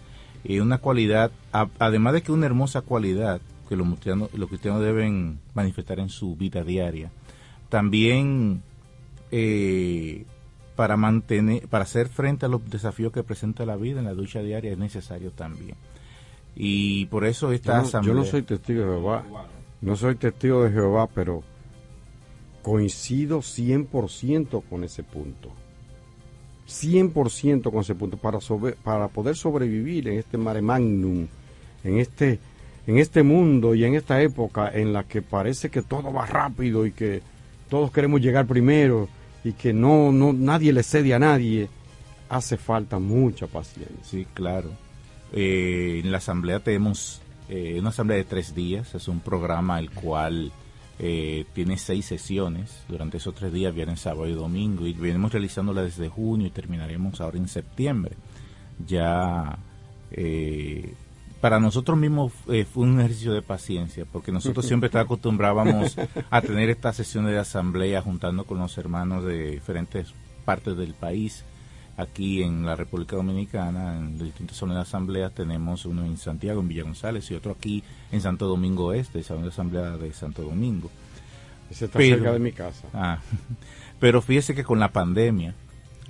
Y 0.45 0.61
una 0.61 0.79
cualidad, 0.79 1.31
además 1.53 2.15
de 2.15 2.23
que 2.23 2.33
una 2.33 2.47
hermosa 2.47 2.81
cualidad 2.81 3.41
que 3.69 3.77
los 3.77 3.87
los 4.33 4.49
cristianos 4.49 4.81
deben 4.81 5.41
manifestar 5.53 5.99
en 6.01 6.09
su 6.09 6.37
vida 6.37 6.65
diaria, 6.65 7.11
también 7.69 8.63
eh, 9.31 10.25
para 10.79 10.97
mantener, 10.97 11.67
para 11.67 11.83
hacer 11.83 12.09
frente 12.09 12.47
a 12.47 12.49
los 12.49 12.71
desafíos 12.71 13.11
que 13.13 13.25
presenta 13.25 13.67
la 13.67 13.75
vida 13.75 13.99
en 13.99 14.05
la 14.05 14.15
ducha 14.15 14.43
diaria 14.43 14.71
es 14.71 14.79
necesario 14.79 15.33
también. 15.33 15.75
Y 16.55 17.07
por 17.07 17.25
eso 17.25 17.51
esta 17.51 17.83
yo 17.83 18.01
no, 18.01 18.03
Yo 18.03 18.15
no 18.15 18.25
soy 18.25 18.43
testigo 18.43 18.83
de 18.83 18.87
Jehová, 18.87 19.25
no 19.81 19.97
soy 19.97 20.15
testigo 20.15 20.63
de 20.63 20.71
Jehová, 20.71 21.09
pero 21.13 21.43
coincido 22.63 23.41
100% 23.41 24.63
con 24.71 24.85
ese 24.85 25.03
punto. 25.03 25.51
100% 26.69 27.73
con 27.73 27.81
ese 27.81 27.97
punto 27.97 28.17
para 28.17 28.39
para 28.85 29.09
poder 29.09 29.35
sobrevivir 29.35 30.07
en 30.07 30.21
este 30.21 30.39
mare 30.39 30.63
magnum, 30.63 31.27
en 31.83 31.99
este 31.99 32.39
en 32.87 32.99
este 32.99 33.25
mundo 33.25 33.75
y 33.75 33.85
en 33.85 33.97
esta 33.97 34.23
época 34.23 34.71
en 34.73 34.93
la 34.93 35.03
que 35.03 35.23
parece 35.23 35.71
que 35.71 35.83
todo 35.83 36.13
va 36.13 36.25
rápido 36.25 36.87
y 36.87 36.93
que 36.93 37.21
todos 37.69 37.91
queremos 37.91 38.21
llegar 38.21 38.47
primero 38.47 39.09
y 39.49 39.55
que 39.55 39.73
no, 39.73 40.13
no 40.13 40.35
nadie 40.35 40.75
le 40.75 40.83
cede 40.83 41.15
a 41.15 41.19
nadie, 41.19 41.71
hace 42.29 42.59
falta 42.59 42.99
mucha 42.99 43.47
paciencia. 43.47 43.97
Sí, 44.03 44.27
claro. 44.35 44.69
Eh, 45.33 46.03
en 46.05 46.13
la 46.13 46.19
asamblea 46.19 46.61
tenemos 46.61 47.23
eh, 47.49 47.79
una 47.81 47.89
asamblea 47.89 48.19
de 48.19 48.25
tres 48.25 48.55
días, 48.55 48.95
es 48.95 49.09
un 49.09 49.21
programa 49.21 49.79
el 49.79 49.91
cual 49.91 50.53
eh, 50.99 51.47
tiene 51.55 51.79
seis 51.79 52.05
sesiones 52.05 52.83
durante 52.89 53.17
esos 53.17 53.35
tres 53.35 53.51
días, 53.51 53.75
viernes, 53.75 54.01
sábado 54.01 54.29
y 54.29 54.35
domingo, 54.35 54.87
y 54.87 54.93
venimos 54.93 55.33
realizándola 55.33 55.83
desde 55.83 56.11
junio 56.11 56.47
y 56.47 56.51
terminaremos 56.51 57.19
ahora 57.23 57.39
en 57.39 57.49
septiembre. 57.49 58.17
Ya 58.87 59.59
para 61.41 61.61
nosotros 61.61 61.97
mismos 61.97 62.33
eh, 62.49 62.65
fue 62.65 62.85
un 62.85 62.99
ejercicio 62.99 63.33
de 63.33 63.43
paciencia, 63.43 64.05
porque 64.11 64.33
nosotros 64.33 64.67
siempre 64.67 64.91
acostumbrábamos 64.93 65.97
a 66.31 66.41
tener 66.41 66.69
estas 66.71 66.97
sesiones 66.97 67.33
de 67.33 67.39
asamblea 67.39 68.03
juntando 68.03 68.45
con 68.45 68.59
los 68.59 68.77
hermanos 68.77 69.25
de 69.25 69.53
diferentes 69.53 70.13
partes 70.45 70.77
del 70.77 70.95
país. 70.95 71.45
Aquí 71.97 72.43
en 72.45 72.65
la 72.65 72.77
República 72.77 73.17
Dominicana, 73.17 73.97
en 73.97 74.19
distintas 74.19 74.57
zonas 74.57 74.77
de 74.77 74.83
asamblea, 74.83 75.31
tenemos 75.31 75.85
uno 75.85 76.05
en 76.05 76.17
Santiago, 76.17 76.61
en 76.61 76.69
Villa 76.69 76.85
González, 76.85 77.29
y 77.31 77.35
otro 77.35 77.53
aquí 77.53 77.83
en 78.13 78.21
Santo 78.21 78.47
Domingo 78.47 78.93
Este, 78.93 79.23
Salón 79.25 79.43
de 79.43 79.49
Asamblea 79.49 79.97
de 79.97 80.13
Santo 80.13 80.43
Domingo. 80.43 80.91
Ese 81.71 81.87
está 81.87 81.99
cerca 81.99 82.33
de 82.33 82.39
mi 82.39 82.53
casa. 82.53 82.87
Ah, 82.95 83.19
pero 84.01 84.23
fíjese 84.23 84.55
que 84.55 84.63
con 84.63 84.79
la 84.79 84.93
pandemia, 84.93 85.55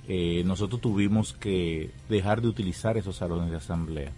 eh, 0.06 0.42
nosotros 0.44 0.80
tuvimos 0.80 1.32
que 1.32 1.90
dejar 2.09 2.42
de 2.42 2.48
utilizar 2.48 2.98
esos 2.98 3.16
salones 3.16 3.50
de 3.50 3.56
asamblea 3.56 4.12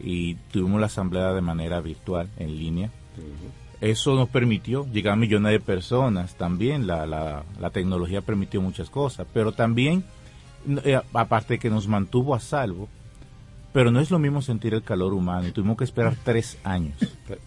y 0.00 0.34
tuvimos 0.52 0.80
la 0.80 0.86
asamblea 0.86 1.32
de 1.32 1.40
manera 1.40 1.80
virtual, 1.80 2.28
en 2.38 2.58
línea. 2.58 2.90
Eso 3.80 4.14
nos 4.14 4.28
permitió 4.28 4.86
llegar 4.86 5.14
a 5.14 5.16
millones 5.16 5.52
de 5.52 5.60
personas 5.60 6.34
también, 6.36 6.86
la, 6.86 7.06
la, 7.06 7.44
la 7.60 7.70
tecnología 7.70 8.22
permitió 8.22 8.62
muchas 8.62 8.88
cosas, 8.88 9.26
pero 9.32 9.52
también, 9.52 10.04
eh, 10.84 11.00
aparte 11.12 11.58
que 11.58 11.70
nos 11.70 11.86
mantuvo 11.86 12.34
a 12.34 12.40
salvo, 12.40 12.88
pero 13.74 13.90
no 13.90 13.98
es 13.98 14.12
lo 14.12 14.20
mismo 14.20 14.40
sentir 14.40 14.72
el 14.72 14.84
calor 14.84 15.12
humano 15.12 15.52
tuvimos 15.52 15.76
que 15.76 15.82
esperar 15.82 16.16
tres 16.22 16.58
años. 16.62 16.94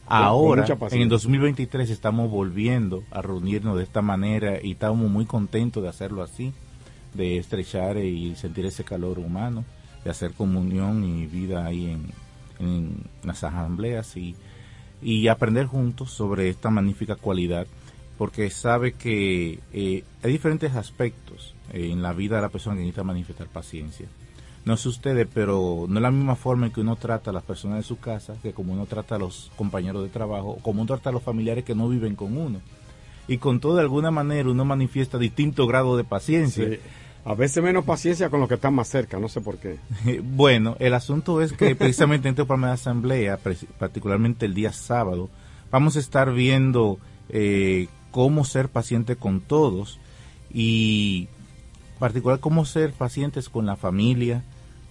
Ahora, 0.05 0.65
en 0.91 1.01
el 1.01 1.07
2023 1.07 1.89
estamos 1.89 2.29
volviendo 2.29 3.03
a 3.11 3.21
reunirnos 3.21 3.77
de 3.77 3.83
esta 3.83 4.01
manera 4.01 4.59
y 4.61 4.71
estamos 4.73 5.09
muy 5.09 5.25
contentos 5.25 5.81
de 5.81 5.87
hacerlo 5.87 6.21
así, 6.21 6.51
de 7.13 7.37
estrechar 7.37 7.97
y 7.97 8.35
sentir 8.35 8.65
ese 8.65 8.83
calor 8.83 9.19
humano, 9.19 9.63
de 10.03 10.09
hacer 10.09 10.33
comunión 10.33 11.05
y 11.05 11.25
vida 11.27 11.65
ahí 11.65 11.91
en, 11.91 12.11
en 12.59 13.03
las 13.23 13.43
asambleas 13.43 14.15
y, 14.17 14.35
y 15.01 15.27
aprender 15.27 15.65
juntos 15.65 16.11
sobre 16.11 16.49
esta 16.49 16.69
magnífica 16.69 17.15
cualidad, 17.15 17.67
porque 18.17 18.49
sabe 18.49 18.93
que 18.93 19.59
eh, 19.73 20.03
hay 20.23 20.31
diferentes 20.31 20.75
aspectos 20.75 21.53
eh, 21.73 21.89
en 21.91 22.01
la 22.01 22.13
vida 22.13 22.37
de 22.37 22.41
la 22.43 22.49
persona 22.49 22.75
que 22.75 22.81
necesita 22.81 23.03
manifestar 23.03 23.47
paciencia. 23.47 24.07
No 24.65 24.73
es 24.73 24.85
ustedes, 24.85 25.27
pero 25.33 25.85
no 25.87 25.95
es 25.95 26.01
la 26.01 26.11
misma 26.11 26.35
forma 26.35 26.65
en 26.65 26.73
que 26.73 26.81
uno 26.81 26.97
trata 26.97 27.29
a 27.29 27.33
las 27.33 27.43
personas 27.43 27.77
de 27.77 27.83
su 27.83 27.99
casa 27.99 28.35
que 28.43 28.51
como 28.51 28.73
uno 28.73 28.85
trata 28.85 29.15
a 29.15 29.19
los 29.19 29.49
compañeros 29.55 30.03
de 30.03 30.09
trabajo 30.09 30.49
o 30.49 30.57
como 30.57 30.81
uno 30.81 30.87
trata 30.87 31.09
a 31.09 31.13
los 31.13 31.23
familiares 31.23 31.63
que 31.63 31.73
no 31.73 31.87
viven 31.87 32.15
con 32.15 32.37
uno. 32.37 32.59
Y 33.29 33.37
con 33.37 33.59
todo, 33.59 33.75
de 33.75 33.81
alguna 33.81 34.11
manera, 34.11 34.49
uno 34.49 34.65
manifiesta 34.65 35.17
distinto 35.17 35.67
grado 35.67 35.95
de 35.95 36.03
paciencia. 36.03 36.79
A 37.27 37.33
veces 37.33 37.61
menos 37.61 37.83
paciencia 37.83 38.29
con 38.29 38.39
los 38.39 38.47
que 38.47 38.55
están 38.55 38.73
más 38.73 38.87
cerca, 38.87 39.19
no 39.19 39.27
sé 39.27 39.41
por 39.41 39.57
qué. 39.57 39.79
Bueno, 40.23 40.77
el 40.79 40.93
asunto 40.93 41.41
es 41.41 41.51
que 41.51 41.75
precisamente 41.75 42.29
en 42.29 42.35
programa 42.35 42.67
de 42.67 42.73
asamblea, 42.73 43.37
particularmente 43.77 44.45
el 44.45 44.53
día 44.53 44.71
sábado, 44.71 45.29
vamos 45.69 45.97
a 45.97 45.99
estar 45.99 46.31
viendo 46.31 46.99
eh, 47.27 47.89
cómo 48.11 48.45
ser 48.45 48.69
paciente 48.69 49.17
con 49.17 49.41
todos 49.41 49.99
y 50.53 51.27
particular 51.99 52.39
cómo 52.39 52.63
ser 52.63 52.93
pacientes 52.93 53.49
con 53.49 53.65
la 53.65 53.75
familia, 53.75 54.45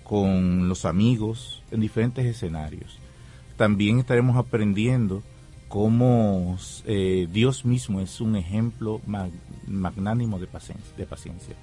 con 0.04 0.68
los 0.68 0.84
amigos, 0.84 1.62
en 1.70 1.80
diferentes 1.80 2.26
escenarios. 2.26 2.98
También 3.56 3.98
estaremos 3.98 4.36
aprendiendo 4.36 5.22
cómo 5.68 6.58
eh, 6.84 7.28
Dios 7.32 7.64
mismo 7.64 7.98
es 8.02 8.20
un 8.20 8.36
ejemplo 8.36 9.00
magnánimo 9.66 10.38
de 10.38 10.46
paciencia. 10.48 10.94
De 10.98 11.06
paciencia 11.06 11.56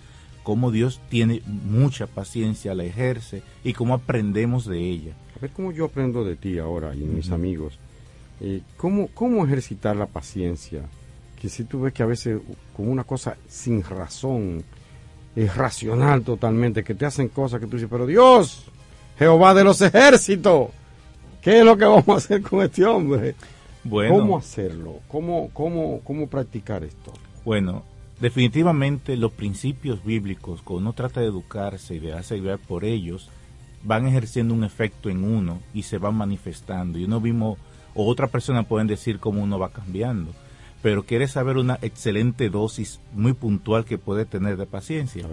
cómo 0.44 0.72
Dios 0.72 1.02
tiene 1.10 1.42
mucha 1.46 2.08
paciencia, 2.08 2.76
la 2.76 2.84
ejerce 2.84 3.42
y 3.64 3.74
cómo 3.74 3.94
aprendemos 3.94 4.66
de 4.66 4.80
ella. 4.80 5.14
A 5.36 5.40
ver 5.40 5.52
cómo 5.52 5.72
yo 5.72 5.86
aprendo 5.86 6.24
de 6.24 6.36
ti 6.36 6.60
ahora 6.60 6.94
y 6.94 7.00
mis 7.00 7.32
amigos. 7.32 7.80
Eh, 8.42 8.62
¿cómo, 8.78 9.08
¿Cómo 9.14 9.46
ejercitar 9.46 9.96
la 9.96 10.06
paciencia? 10.06 10.84
Que 11.42 11.50
si 11.50 11.64
tú 11.64 11.82
ves 11.82 11.94
que 11.94 12.04
a 12.04 12.08
veces 12.08 12.40
como 12.76 12.92
una 12.92 13.04
cosa 13.04 13.38
sin 13.48 13.84
razón, 13.84 14.64
es 15.36 15.56
racional 15.56 16.24
totalmente, 16.24 16.84
que 16.84 16.96
te 16.96 17.06
hacen 17.06 17.30
cosas 17.30 17.60
que 17.60 17.68
tú 17.68 17.78
dices, 17.78 17.90
pero 17.90 18.06
Dios, 18.06 18.66
Jehová 19.18 19.54
de 19.54 19.64
los 19.64 19.82
ejércitos, 19.82 20.70
¿qué 21.42 21.60
es 21.60 21.66
lo 21.66 21.78
que 21.78 21.86
vamos 21.86 22.10
a 22.10 22.16
hacer 22.16 22.42
con 22.42 22.62
este 22.62 22.86
hombre? 22.86 23.36
Bueno, 23.84 24.16
¿Cómo 24.16 24.38
hacerlo? 24.38 25.00
¿Cómo, 25.08 25.50
cómo, 25.54 26.02
¿Cómo 26.04 26.28
practicar 26.28 26.84
esto? 26.84 27.14
Bueno, 27.44 27.84
Definitivamente 28.20 29.18
los 29.18 29.32
principios 29.32 30.04
bíblicos, 30.04 30.62
cuando 30.62 30.82
uno 30.82 30.94
trata 30.94 31.22
de 31.22 31.28
educarse 31.28 31.96
y 31.96 32.00
de 32.00 32.14
hacer 32.14 32.42
guiar 32.42 32.60
por 32.60 32.86
ellos, 32.86 33.30
van 33.84 34.08
ejerciendo 34.08 34.54
un 34.54 34.64
efecto 34.64 35.10
en 35.10 35.24
uno 35.24 35.60
y 35.74 35.84
se 35.84 35.98
van 35.98 36.16
manifestando. 36.16 36.98
Y 36.98 37.06
uno 37.06 37.20
mismo 37.20 37.58
o 37.96 38.08
otra 38.08 38.28
persona 38.28 38.64
pueden 38.64 38.88
decir 38.88 39.20
cómo 39.20 39.44
uno 39.44 39.60
va 39.60 39.70
cambiando. 39.70 40.32
Pero 40.82 41.04
quiere 41.04 41.28
saber 41.28 41.58
una 41.58 41.80
excelente 41.82 42.50
dosis 42.50 43.00
muy 43.14 43.34
puntual 43.34 43.86
que 43.86 43.98
puede 43.98 44.26
tener 44.26 44.58
de 44.58 44.66
paciencia, 44.66 45.28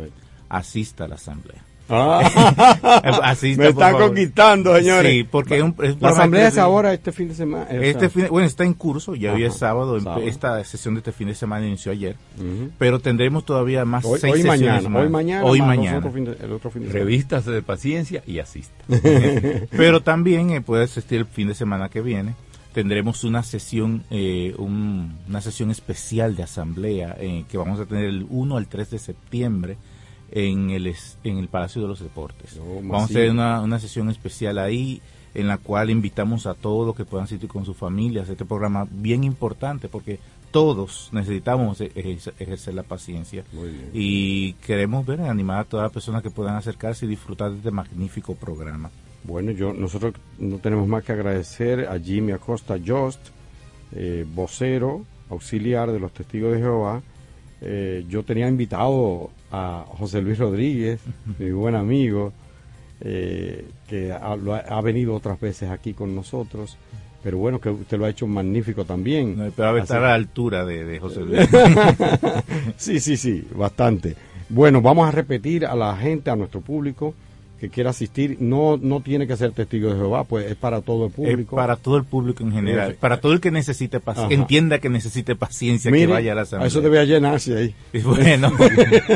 asista 0.49 1.05
a 1.05 1.09
la 1.09 1.17
asamblea. 1.17 1.65
Ah, 1.91 3.35
me 3.57 3.69
están 3.69 3.95
conquistando, 3.95 4.77
señores. 4.77 5.13
Sí, 5.13 5.25
porque 5.25 5.59
la 5.99 6.09
asamblea 6.09 6.49
es 6.49 6.59
ahora 6.59 6.93
este 6.93 7.11
fin 7.11 7.29
de 7.29 7.35
semana. 7.35 7.67
Este 7.71 8.09
bueno, 8.29 8.47
está 8.47 8.65
en 8.65 8.75
curso, 8.75 9.15
ya 9.15 9.33
hoy 9.33 9.45
es 9.45 9.57
sábado, 9.57 9.99
esta 10.23 10.63
sesión 10.65 10.95
de 10.95 10.99
este 10.99 11.13
fin 11.13 11.29
de 11.29 11.35
semana 11.35 11.67
inició 11.67 11.93
ayer, 11.93 12.17
pero 12.79 13.01
tendremos 13.01 13.45
todavía 13.45 13.85
más 13.85 14.05
hoy, 14.05 14.21
seis 14.21 14.35
hoy 14.35 14.45
mañana, 14.45 14.99
Hoy 14.99 15.09
mañana, 15.09 15.45
hoy 15.45 15.61
mañana. 15.61 15.99
el 15.99 16.53
otro 16.53 16.71
fin 16.71 16.87
de 16.87 16.93
Revistas 16.93 17.45
de 17.45 17.63
paciencia 17.63 18.23
y 18.27 18.39
asista. 18.39 18.85
pero 19.71 20.03
también 20.03 20.51
eh, 20.51 20.61
puede 20.61 20.85
asistir 20.85 21.19
el 21.19 21.27
fin 21.27 21.49
de 21.49 21.55
semana 21.55 21.89
que 21.89 22.01
viene 22.01 22.35
tendremos 22.73 23.25
una 23.25 23.43
sesión 23.43 24.05
eh, 24.11 24.55
una 24.59 25.41
sesión 25.41 25.71
especial 25.71 26.37
de 26.37 26.45
asamblea 26.45 27.17
eh, 27.19 27.45
que 27.49 27.59
vamos 27.59 27.81
a 27.81 27.87
tener 27.87 28.05
el 28.05 28.27
1 28.29 28.57
al 28.57 28.67
3 28.69 28.91
de 28.91 28.99
septiembre 28.99 29.77
en 30.33 30.71
el, 30.71 30.95
en 31.25 31.39
el 31.39 31.49
Palacio 31.49 31.83
de 31.83 31.89
los 31.89 32.01
Deportes. 32.01 32.59
Vamos 32.59 33.03
a 33.03 33.05
hacer 33.05 33.31
una, 33.31 33.61
una 33.61 33.79
sesión 33.79 34.11
especial 34.11 34.59
ahí 34.59 35.01
en 35.35 35.47
la 35.47 35.59
cual 35.59 35.91
invitamos 35.91 36.47
a 36.47 36.55
todos 36.55 36.87
los 36.87 36.97
que 36.97 37.05
puedan 37.05 37.25
asistir 37.25 37.49
con 37.49 37.65
sus 37.65 37.77
familias. 37.77 38.29
Este 38.29 38.45
programa 38.45 38.87
bien 38.91 39.25
importante 39.25 39.89
porque 39.89 40.19
todos 40.51 41.11
necesitamos 41.13 41.81
e-, 41.81 41.93
ejercer, 41.95 42.75
la 42.75 42.83
paciencia 42.83 43.45
y 43.93 44.55
queremos 44.55 45.07
ver 45.07 45.21
animar 45.21 45.61
a 45.61 45.65
todas 45.65 45.85
las 45.85 45.93
personas 45.93 46.23
que 46.23 46.31
puedan 46.31 46.57
acercarse 46.57 47.07
y 47.07 47.09
disfrutar 47.09 47.51
de 47.51 47.59
este 47.59 47.71
magnífico 47.71 48.35
programa. 48.35 48.91
Bueno, 49.23 49.53
yo 49.53 49.73
nosotros 49.73 50.15
no 50.39 50.59
tenemos 50.59 50.89
más 50.89 51.05
que 51.05 51.13
agradecer 51.13 51.89
a 51.89 51.99
Jimmy 51.99 52.33
Acosta 52.33 52.77
Jost, 52.85 53.21
eh, 53.93 54.25
vocero 54.35 55.05
auxiliar 55.31 55.91
de 55.93 56.01
los 56.01 56.13
Testigos 56.13 56.53
de 56.53 56.59
Jehová. 56.59 57.03
Eh, 57.61 58.05
yo 58.09 58.23
tenía 58.23 58.49
invitado 58.49 59.31
a 59.53 59.85
José 59.99 60.23
Luis 60.23 60.39
Rodríguez, 60.39 61.01
mi 61.39 61.51
buen 61.51 61.75
amigo, 61.75 62.33
eh, 63.01 63.67
que 63.89 64.13
ha, 64.13 64.81
venido 64.81 65.15
otras 65.15 65.41
veces 65.41 65.71
aquí 65.71 65.95
con 65.95 66.15
nosotros. 66.15 66.77
Pero 67.23 67.37
bueno, 67.37 67.61
que 67.61 67.69
usted 67.69 67.99
lo 67.99 68.07
ha 68.07 68.11
hecho 68.11 68.27
magnífico 68.27 68.87
también. 68.87 69.37
No, 69.37 69.51
pero 69.51 69.77
estar 69.77 70.03
a 70.03 70.09
la 70.09 70.15
altura 70.15 70.65
de, 70.65 70.85
de 70.85 70.99
José 70.99 71.21
Luis. 71.21 71.49
sí, 72.77 72.99
sí, 72.99 73.19
sí, 73.19 73.47
bastante. 73.55 74.17
Bueno, 74.49 74.81
vamos 74.81 75.07
a 75.07 75.11
repetir 75.11 75.67
a 75.67 75.75
la 75.75 75.95
gente, 75.97 76.31
a 76.31 76.37
nuestro 76.37 76.63
público, 76.63 77.15
que 77.61 77.69
quiera 77.69 77.91
asistir 77.91 78.39
no 78.41 78.79
no 78.79 79.01
tiene 79.01 79.27
que 79.27 79.37
ser 79.37 79.53
testigo 79.53 79.91
de 79.91 79.97
Jehová, 79.97 80.25
pues 80.25 80.51
es 80.51 80.57
para 80.57 80.81
todo 80.81 81.07
el 81.07 81.13
público. 81.13 81.57
para 81.57 81.77
todo 81.77 81.99
el 81.99 82.05
público 82.05 82.43
en 82.43 82.53
general, 82.53 82.97
para 82.99 83.21
todo 83.21 83.35
el 83.35 83.41
que 83.41 83.51
necesite 83.51 84.01
paciencia, 84.01 84.35
entienda 84.35 84.79
que 84.79 84.89
necesite 84.89 85.37
paciencia, 85.37 85.93
que 85.93 86.07
vaya 86.07 86.33
a 86.33 86.35
la 86.35 86.43
asamblea. 86.43 86.69
Eso 86.69 86.81
debe 86.81 87.05
llenarse 87.07 87.57
ahí. 87.57 87.75
bueno, 88.03 88.51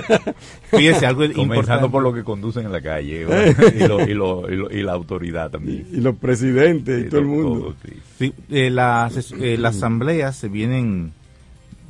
fíjese 0.70 1.06
algo 1.06 1.24
Comenzando 1.34 1.90
por 1.90 2.02
lo 2.02 2.12
que 2.12 2.22
conducen 2.22 2.66
en 2.66 2.72
la 2.72 2.82
calle 2.82 3.26
y, 4.70 4.82
la 4.82 4.92
autoridad 4.92 5.50
también. 5.50 5.86
Y, 5.90 6.00
los 6.00 6.16
presidentes 6.16 7.06
y, 7.06 7.08
todo 7.08 7.20
el 7.20 7.26
mundo. 7.26 7.74
sí. 8.18 8.32
Eh, 8.50 8.70
las, 8.70 9.32
eh, 9.32 9.56
las 9.58 9.76
asambleas 9.76 10.36
se 10.36 10.48
vienen 10.48 11.12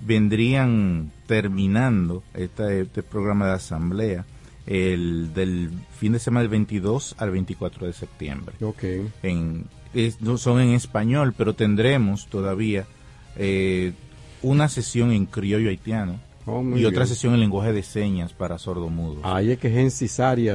vendrían 0.07 1.11
terminando 1.27 2.23
este, 2.35 2.83
este 2.83 3.03
programa 3.03 3.47
de 3.47 3.53
asamblea 3.55 4.25
el 4.67 5.33
del 5.35 5.71
fin 5.99 6.13
de 6.13 6.19
semana 6.19 6.43
del 6.43 6.51
22 6.51 7.17
al 7.19 7.31
24 7.31 7.87
de 7.87 7.93
septiembre. 7.93 8.55
Okay. 8.61 9.07
En, 9.23 9.67
son 10.39 10.61
en 10.61 10.71
español, 10.71 11.35
pero 11.37 11.55
tendremos 11.55 12.27
todavía 12.29 12.87
eh, 13.37 13.93
una 14.43 14.69
sesión 14.69 15.13
en 15.13 15.27
criollo 15.27 15.69
haitiano 15.69 16.19
oh, 16.47 16.63
y 16.77 16.85
otra 16.85 17.07
sesión 17.07 17.35
en 17.35 17.41
lenguaje 17.41 17.73
de 17.73 17.83
señas 17.83 18.33
para 18.33 18.59
sordomudos. 18.59 19.19
Ahí 19.23 19.51
es 19.51 19.59
que 19.59 19.71
Gensi 19.71 20.07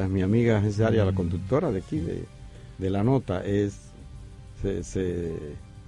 mi 0.09 0.21
amiga 0.21 0.61
Gensi 0.61 0.81
la 0.81 1.11
mm. 1.11 1.15
conductora 1.15 1.71
de 1.71 1.79
aquí, 1.79 1.99
de, 1.99 2.89
la 2.89 3.03
nota, 3.03 3.43
es 3.45 3.91
se, 4.61 4.83
se, 4.83 5.33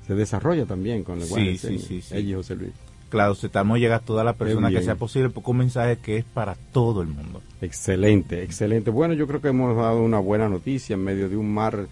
desarrolla 0.08 0.66
también 0.66 1.04
con 1.04 1.20
lenguaje 1.20 1.52
de 1.52 1.58
señas. 1.58 1.84
Sí, 1.84 2.02
sí, 2.02 2.16
Ella 2.16 2.38
José 2.38 2.56
Luis. 2.56 2.74
Claro, 3.12 3.36
tratamos 3.36 3.76
de 3.76 3.82
llegar 3.82 4.00
a 4.00 4.06
toda 4.06 4.24
la 4.24 4.32
persona 4.32 4.70
que 4.70 4.82
sea 4.82 4.96
posible, 4.96 5.30
porque 5.30 5.52
un 5.52 5.58
mensaje 5.58 5.98
que 5.98 6.16
es 6.16 6.24
para 6.24 6.56
todo 6.72 7.02
el 7.02 7.10
mundo. 7.10 7.42
Excelente, 7.62 8.42
excelente. 8.42 8.90
Bueno, 8.90 9.14
yo 9.14 9.28
creo 9.28 9.42
que 9.42 9.50
hemos 9.50 9.76
dado 9.76 10.02
una 10.02 10.20
buena 10.20 10.48
noticia 10.48 10.94
en 10.94 11.04
medio 11.04 11.28
de 11.28 11.36
un 11.36 11.54
mar. 11.54 11.88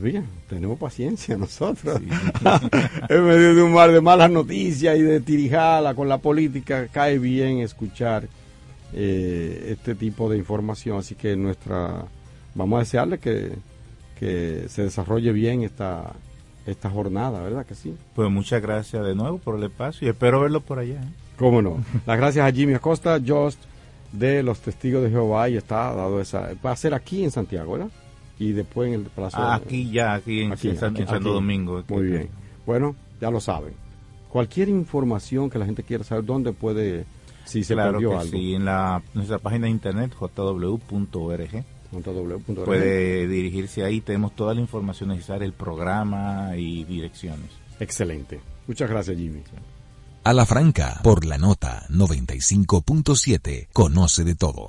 Bien, 0.00 0.24
tenemos 0.48 0.78
paciencia 0.78 1.36
nosotros. 1.36 2.00
en 3.08 3.24
medio 3.24 3.56
de 3.56 3.62
un 3.64 3.72
mar 3.72 3.90
de 3.90 4.00
malas 4.00 4.30
noticias 4.30 4.96
y 4.96 5.02
de 5.02 5.18
tirijala 5.18 5.94
con 5.94 6.08
la 6.08 6.18
política, 6.18 6.86
cae 6.86 7.18
bien 7.18 7.58
escuchar 7.58 8.28
eh, 8.94 9.66
este 9.70 9.96
tipo 9.96 10.30
de 10.30 10.38
información. 10.38 10.98
Así 10.98 11.16
que 11.16 11.34
nuestra. 11.34 12.04
Vamos 12.54 12.76
a 12.76 12.80
desearle 12.80 13.18
que, 13.18 13.50
que 14.16 14.66
se 14.68 14.84
desarrolle 14.84 15.32
bien 15.32 15.62
esta 15.62 16.12
esta 16.66 16.90
jornada, 16.90 17.42
¿verdad 17.42 17.66
que 17.66 17.74
sí? 17.74 17.94
Pues 18.14 18.30
muchas 18.30 18.62
gracias 18.62 19.04
de 19.04 19.14
nuevo 19.14 19.38
por 19.38 19.56
el 19.56 19.64
espacio 19.64 20.06
y 20.06 20.10
espero 20.10 20.40
verlo 20.40 20.60
por 20.60 20.78
allá. 20.78 21.00
¿eh? 21.00 21.08
¿Cómo 21.36 21.62
no? 21.62 21.82
Las 22.06 22.18
gracias 22.18 22.46
a 22.46 22.52
Jimmy 22.52 22.74
Acosta, 22.74 23.18
Just 23.24 23.58
de 24.12 24.42
los 24.42 24.60
Testigos 24.60 25.02
de 25.02 25.10
Jehová 25.10 25.48
y 25.48 25.56
está 25.56 25.94
dado 25.94 26.20
esa... 26.20 26.50
Va 26.64 26.72
a 26.72 26.76
ser 26.76 26.94
aquí 26.94 27.24
en 27.24 27.30
Santiago, 27.30 27.72
¿verdad? 27.72 27.90
Y 28.38 28.52
después 28.52 28.88
en 28.88 28.94
el 28.94 29.02
Plaza... 29.06 29.38
Ah, 29.52 29.54
aquí 29.54 29.90
ya, 29.90 30.14
aquí 30.14 30.42
en, 30.42 30.56
Santo 30.76 31.32
Domingo. 31.32 31.82
Muy 31.88 32.02
bien. 32.06 32.28
Bueno, 32.66 32.94
ya 33.20 33.30
lo 33.30 33.40
saben. 33.40 33.74
Cualquier 34.28 34.68
información 34.68 35.50
que 35.50 35.58
la 35.58 35.66
gente 35.66 35.82
quiera 35.82 36.04
saber, 36.04 36.24
¿dónde 36.24 36.52
puede, 36.52 37.04
si 37.44 37.64
se 37.64 37.74
perdió 37.74 38.18
algo? 38.18 38.32
Sí, 38.32 38.54
en 38.54 38.64
la, 38.64 39.02
nuestra 39.14 39.38
página 39.38 39.66
de 39.66 39.70
internet, 39.70 40.14
jw.org 40.14 41.64
Puede 42.64 43.26
dirigirse 43.26 43.84
ahí, 43.84 44.00
tenemos 44.00 44.34
toda 44.36 44.54
la 44.54 44.60
información 44.60 45.10
necesaria, 45.10 45.44
el 45.44 45.52
programa 45.52 46.56
y 46.56 46.84
direcciones. 46.84 47.50
Excelente. 47.80 48.40
Muchas 48.66 48.88
gracias, 48.88 49.16
Jimmy. 49.16 49.42
A 50.22 50.32
la 50.32 50.46
franca, 50.46 51.00
por 51.02 51.24
la 51.24 51.38
nota 51.38 51.86
95.7, 51.88 53.68
conoce 53.72 54.22
de 54.22 54.34
todo. 54.34 54.68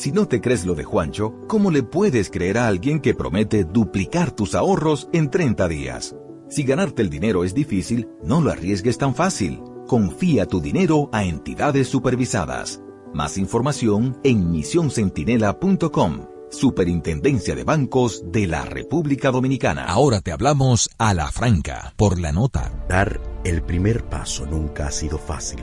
Si 0.00 0.12
no 0.12 0.26
te 0.26 0.40
crees 0.40 0.64
lo 0.64 0.74
de 0.74 0.82
Juancho, 0.82 1.34
¿cómo 1.46 1.70
le 1.70 1.82
puedes 1.82 2.30
creer 2.30 2.56
a 2.56 2.68
alguien 2.68 3.00
que 3.00 3.12
promete 3.12 3.64
duplicar 3.64 4.30
tus 4.30 4.54
ahorros 4.54 5.10
en 5.12 5.30
30 5.30 5.68
días? 5.68 6.16
Si 6.48 6.62
ganarte 6.62 7.02
el 7.02 7.10
dinero 7.10 7.44
es 7.44 7.52
difícil, 7.52 8.08
no 8.24 8.40
lo 8.40 8.50
arriesgues 8.50 8.96
tan 8.96 9.14
fácil. 9.14 9.60
Confía 9.86 10.46
tu 10.46 10.62
dinero 10.62 11.10
a 11.12 11.24
entidades 11.24 11.88
supervisadas. 11.88 12.80
Más 13.12 13.36
información 13.36 14.18
en 14.24 14.50
misioncentinela.com. 14.50 16.28
Superintendencia 16.50 17.54
de 17.54 17.64
Bancos 17.64 18.22
de 18.24 18.46
la 18.46 18.64
República 18.64 19.30
Dominicana. 19.30 19.84
Ahora 19.84 20.22
te 20.22 20.32
hablamos 20.32 20.88
a 20.96 21.12
la 21.12 21.30
franca, 21.30 21.92
por 21.98 22.18
la 22.18 22.32
nota. 22.32 22.72
Dar 22.88 23.20
el 23.44 23.60
primer 23.60 24.02
paso 24.06 24.46
nunca 24.46 24.86
ha 24.86 24.92
sido 24.92 25.18
fácil 25.18 25.62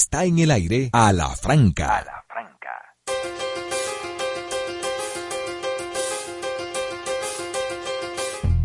está 0.01 0.25
en 0.25 0.39
el 0.39 0.49
aire 0.49 0.89
a 0.93 1.13
la 1.13 1.29
franca. 1.29 1.99
A 1.99 2.03
la 2.03 2.25
franca. 2.27 2.69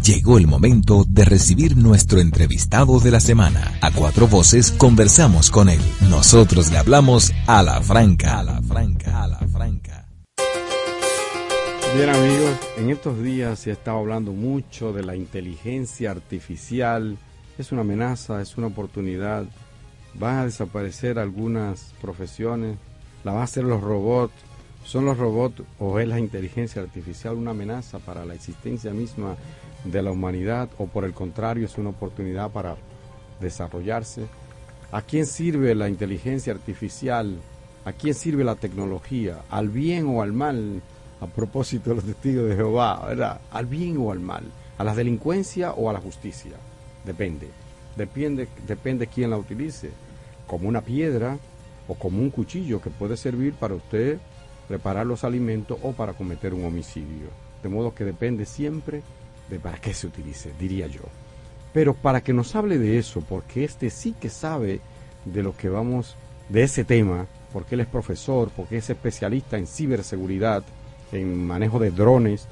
Llegó 0.02 0.38
el 0.38 0.46
momento 0.46 1.04
de 1.06 1.26
recibir 1.26 1.76
nuestro 1.76 2.20
entrevistado 2.20 3.00
de 3.00 3.10
la 3.10 3.20
semana. 3.20 3.78
A 3.82 3.90
cuatro 3.90 4.26
voces 4.26 4.72
conversamos 4.72 5.50
con 5.50 5.68
él. 5.68 5.80
Nosotros 6.08 6.70
le 6.70 6.78
hablamos 6.78 7.32
a 7.46 7.62
la 7.62 7.82
franca. 7.82 8.38
A 8.38 8.42
la 8.42 8.62
franca, 8.62 9.22
a 9.22 9.28
la 9.28 9.38
franca. 9.38 10.08
Bien 11.96 12.08
amigos, 12.08 12.56
en 12.78 12.90
estos 12.90 13.22
días 13.22 13.58
se 13.58 13.70
ha 13.70 13.72
estado 13.74 13.98
hablando 13.98 14.32
mucho 14.32 14.94
de 14.94 15.04
la 15.04 15.14
inteligencia 15.14 16.12
artificial. 16.12 17.18
Es 17.58 17.72
una 17.72 17.82
amenaza, 17.82 18.40
es 18.40 18.56
una 18.56 18.68
oportunidad 18.68 19.44
van 20.18 20.36
a 20.38 20.44
desaparecer 20.44 21.18
algunas 21.18 21.92
profesiones, 22.00 22.78
la 23.24 23.32
van 23.32 23.42
a 23.42 23.44
hacer 23.44 23.64
los 23.64 23.80
robots. 23.80 24.34
¿Son 24.84 25.04
los 25.04 25.18
robots 25.18 25.62
o 25.80 25.98
es 25.98 26.06
la 26.06 26.20
inteligencia 26.20 26.80
artificial 26.80 27.34
una 27.34 27.50
amenaza 27.50 27.98
para 27.98 28.24
la 28.24 28.34
existencia 28.34 28.92
misma 28.92 29.36
de 29.84 30.00
la 30.00 30.12
humanidad 30.12 30.68
o 30.78 30.86
por 30.86 31.04
el 31.04 31.12
contrario 31.12 31.66
es 31.66 31.76
una 31.76 31.90
oportunidad 31.90 32.50
para 32.50 32.76
desarrollarse? 33.40 34.26
¿A 34.92 35.02
quién 35.02 35.26
sirve 35.26 35.74
la 35.74 35.88
inteligencia 35.88 36.52
artificial? 36.52 37.36
¿A 37.84 37.92
quién 37.92 38.14
sirve 38.14 38.44
la 38.44 38.54
tecnología? 38.54 39.42
¿Al 39.50 39.68
bien 39.68 40.06
o 40.06 40.22
al 40.22 40.32
mal? 40.32 40.80
A 41.20 41.26
propósito 41.26 41.90
de 41.90 41.96
los 41.96 42.04
testigos 42.04 42.48
de 42.48 42.54
Jehová, 42.54 43.04
¿verdad? 43.06 43.40
¿Al 43.50 43.66
bien 43.66 43.96
o 43.98 44.12
al 44.12 44.20
mal? 44.20 44.44
¿A 44.78 44.84
la 44.84 44.94
delincuencia 44.94 45.72
o 45.72 45.90
a 45.90 45.92
la 45.92 46.00
justicia? 46.00 46.52
Depende. 47.04 47.48
Depende, 47.96 48.46
depende 48.66 49.06
quién 49.08 49.30
la 49.30 49.38
utilice 49.38 49.90
como 50.46 50.68
una 50.68 50.80
piedra 50.80 51.38
o 51.88 51.94
como 51.94 52.20
un 52.20 52.30
cuchillo 52.30 52.80
que 52.80 52.90
puede 52.90 53.16
servir 53.16 53.54
para 53.54 53.74
usted 53.74 54.18
preparar 54.68 55.06
los 55.06 55.24
alimentos 55.24 55.78
o 55.82 55.92
para 55.92 56.14
cometer 56.14 56.54
un 56.54 56.64
homicidio. 56.64 57.28
De 57.62 57.68
modo 57.68 57.94
que 57.94 58.04
depende 58.04 58.46
siempre 58.46 59.02
de 59.48 59.60
para 59.60 59.78
qué 59.78 59.94
se 59.94 60.06
utilice, 60.06 60.52
diría 60.58 60.86
yo. 60.86 61.02
Pero 61.72 61.94
para 61.94 62.20
que 62.20 62.32
nos 62.32 62.54
hable 62.56 62.78
de 62.78 62.98
eso, 62.98 63.20
porque 63.20 63.64
este 63.64 63.90
sí 63.90 64.14
que 64.18 64.28
sabe 64.28 64.80
de 65.24 65.42
lo 65.42 65.56
que 65.56 65.68
vamos, 65.68 66.16
de 66.48 66.62
ese 66.62 66.84
tema, 66.84 67.26
porque 67.52 67.74
él 67.74 67.82
es 67.82 67.86
profesor, 67.86 68.50
porque 68.56 68.78
es 68.78 68.90
especialista 68.90 69.58
en 69.58 69.66
ciberseguridad, 69.66 70.62
en 71.12 71.46
manejo 71.46 71.78
de 71.78 71.90
drones 71.90 72.48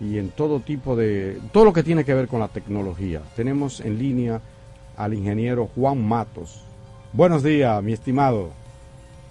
y 0.00 0.18
en 0.18 0.30
todo 0.30 0.60
tipo 0.60 0.96
de, 0.96 1.38
todo 1.52 1.64
lo 1.64 1.72
que 1.72 1.82
tiene 1.82 2.04
que 2.04 2.14
ver 2.14 2.28
con 2.28 2.40
la 2.40 2.48
tecnología. 2.48 3.22
Tenemos 3.36 3.80
en 3.80 3.98
línea 3.98 4.40
al 4.96 5.14
ingeniero 5.14 5.68
Juan 5.74 6.02
Matos, 6.02 6.64
Buenos 7.12 7.42
días, 7.42 7.82
mi 7.82 7.92
estimado. 7.92 8.50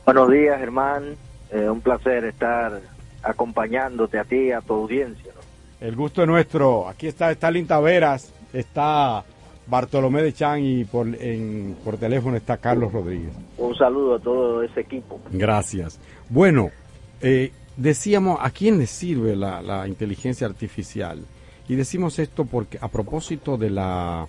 Buenos 0.05 0.29
días, 0.29 0.59
Germán. 0.59 1.15
Eh, 1.51 1.69
un 1.69 1.81
placer 1.81 2.25
estar 2.25 2.81
acompañándote 3.23 4.19
a 4.19 4.23
ti 4.23 4.35
y 4.47 4.51
a 4.51 4.61
tu 4.61 4.73
audiencia. 4.73 5.31
El 5.79 5.95
gusto 5.95 6.21
es 6.21 6.27
nuestro. 6.27 6.89
Aquí 6.89 7.07
está 7.07 7.31
Stalin 7.31 7.65
Taveras, 7.65 8.33
está 8.51 9.23
Bartolomé 9.67 10.21
de 10.23 10.33
Chan 10.33 10.63
y 10.63 10.83
por, 10.83 11.07
en, 11.07 11.77
por 11.83 11.97
teléfono 11.97 12.35
está 12.35 12.57
Carlos 12.57 12.91
Rodríguez. 12.91 13.33
Un 13.57 13.75
saludo 13.75 14.15
a 14.15 14.19
todo 14.19 14.61
ese 14.61 14.81
equipo. 14.81 15.19
Gracias. 15.31 15.99
Bueno, 16.29 16.71
eh, 17.21 17.53
decíamos, 17.77 18.39
¿a 18.41 18.49
quién 18.49 18.77
le 18.77 18.87
sirve 18.87 19.35
la, 19.35 19.61
la 19.61 19.87
inteligencia 19.87 20.47
artificial? 20.47 21.23
Y 21.69 21.75
decimos 21.75 22.19
esto 22.19 22.45
porque 22.45 22.77
a 22.81 22.87
propósito 22.89 23.57
de 23.57 23.69
la, 23.69 24.27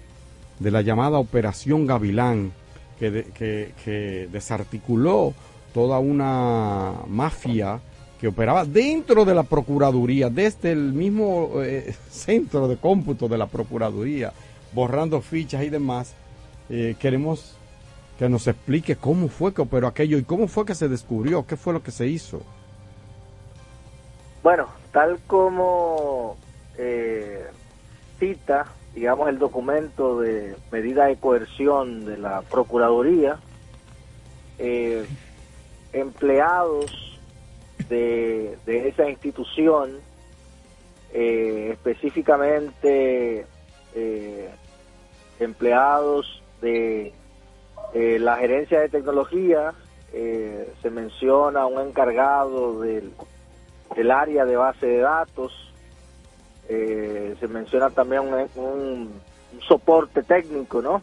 de 0.59 0.71
la 0.71 0.83
llamada 0.83 1.19
Operación 1.19 1.87
Gavilán, 1.87 2.53
que, 3.01 4.29
desarticuló 4.31 5.35
toda 5.73 5.99
una 5.99 6.93
mafia 7.09 7.81
que 8.21 8.29
operaba 8.29 8.65
dentro 8.65 9.25
de 9.25 9.35
la 9.35 9.45
Procuraduría, 9.45 10.29
desde 10.29 10.73
el 10.73 10.93
mismo 10.93 11.51
eh, 11.63 11.95
centro 12.11 12.69
de 12.69 12.77
cómputo 12.77 13.29
de 13.29 13.39
la 13.39 13.47
Procuraduría, 13.47 14.33
borrando 14.73 15.21
fichas 15.23 15.63
y 15.65 15.71
demás. 15.71 16.15
Eh, 16.69 16.95
queremos 17.01 17.57
que 18.19 18.29
nos 18.29 18.47
explique 18.47 18.97
cómo 18.97 19.29
fue 19.29 19.55
que 19.55 19.63
operó 19.63 19.87
aquello 19.87 20.19
y 20.19 20.25
cómo 20.25 20.47
fue 20.47 20.67
que 20.67 20.75
se 20.75 20.89
descubrió, 20.89 21.47
qué 21.47 21.57
fue 21.57 21.73
lo 21.73 21.83
que 21.83 21.91
se 21.91 22.07
hizo. 22.07 22.43
Bueno, 24.43 24.67
tal 24.93 25.19
como 25.27 26.37
eh, 26.77 27.47
cita 28.19 28.67
digamos, 28.95 29.29
el 29.29 29.39
documento 29.39 30.21
de 30.21 30.57
medida 30.73 31.07
de 31.07 31.17
coerción 31.17 32.05
de 32.05 32.19
la 32.19 32.43
Procuraduría, 32.43 33.39
eh, 34.59 35.07
empleados 35.93 37.19
de, 37.89 38.59
esa 38.67 39.09
institución, 39.09 39.99
eh, 41.13 41.71
específicamente 41.73 43.47
eh, 43.95 44.51
empleados 45.39 46.43
de 46.61 47.13
la 47.95 48.37
gerencia 48.37 48.81
de 48.81 48.89
tecnología, 48.89 49.73
se 50.13 50.91
menciona 50.91 51.67
un 51.67 51.89
encargado 51.89 52.81
del, 52.81 53.13
del 53.97 54.11
área 54.11 54.45
de 54.45 54.57
base 54.57 54.87
de 54.87 54.99
datos, 54.99 55.70
eh, 56.73 57.35
se 57.41 57.49
menciona 57.49 57.91
también 57.91 58.23
un, 58.55 59.21
soporte 59.67 60.23
técnico, 60.23 60.81
¿no? 60.81 61.03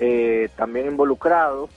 Eh, 0.00 0.48
también 0.56 0.88
involucrado. 0.88 1.68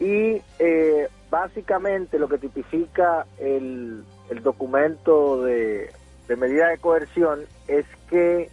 Y 0.00 0.40
eh, 0.58 1.08
básicamente 1.28 2.18
lo 2.18 2.26
que 2.26 2.38
tipifica 2.38 3.26
el, 3.38 4.02
documento 4.42 5.42
de, 5.44 5.92
medida 6.38 6.68
de 6.68 6.78
coerción 6.78 7.40
es 7.68 7.84
que 8.08 8.48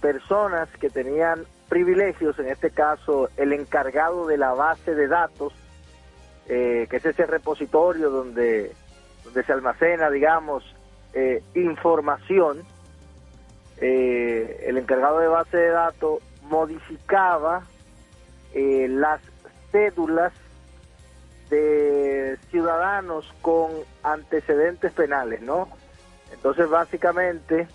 personas 0.00 0.68
que 0.78 0.90
tenían 0.90 1.46
privilegios, 1.70 2.38
en 2.38 2.48
este 2.48 2.70
caso 2.70 3.30
el 3.38 3.54
encargado 3.54 4.26
de 4.26 4.36
la 4.36 4.52
base 4.52 4.94
de 4.94 5.08
datos, 5.08 5.54
que 6.46 6.86
es 6.90 7.04
ese 7.06 7.24
repositorio 7.24 8.10
donde 8.10 8.72
se 9.32 9.52
almacena, 9.52 10.10
digamos, 10.10 10.73
eh, 11.14 11.42
información, 11.54 12.62
eh, 13.78 14.64
el 14.66 14.78
encargado 14.78 15.18
de 15.20 15.28
base 15.28 15.56
de 15.56 15.68
datos 15.68 16.20
modificaba 16.42 17.64
eh, 18.52 18.86
las 18.88 19.20
cédulas 19.70 20.32
de 21.50 22.36
ciudadanos 22.50 23.32
con 23.42 23.70
antecedentes 24.02 24.92
penales, 24.92 25.40
¿no? 25.42 25.68
Entonces, 26.32 26.68
básicamente, 26.68 27.68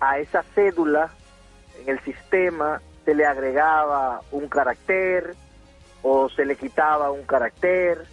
a 0.00 0.18
esa 0.18 0.42
cédula 0.54 1.10
en 1.82 1.90
el 1.90 2.00
sistema 2.00 2.80
se 3.04 3.14
le 3.14 3.26
agregaba 3.26 4.22
un 4.32 4.48
carácter 4.48 5.34
o 6.02 6.30
se 6.30 6.46
le 6.46 6.56
quitaba 6.56 7.10
un 7.10 7.24
carácter 7.24 8.06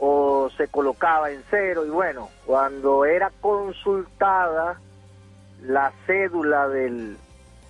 o 0.00 0.48
se 0.56 0.66
colocaba 0.68 1.30
en 1.30 1.42
cero 1.50 1.84
y 1.84 1.90
bueno, 1.90 2.30
cuando 2.46 3.04
era 3.04 3.30
consultada 3.42 4.80
la 5.62 5.92
cédula 6.06 6.68
del, 6.68 7.18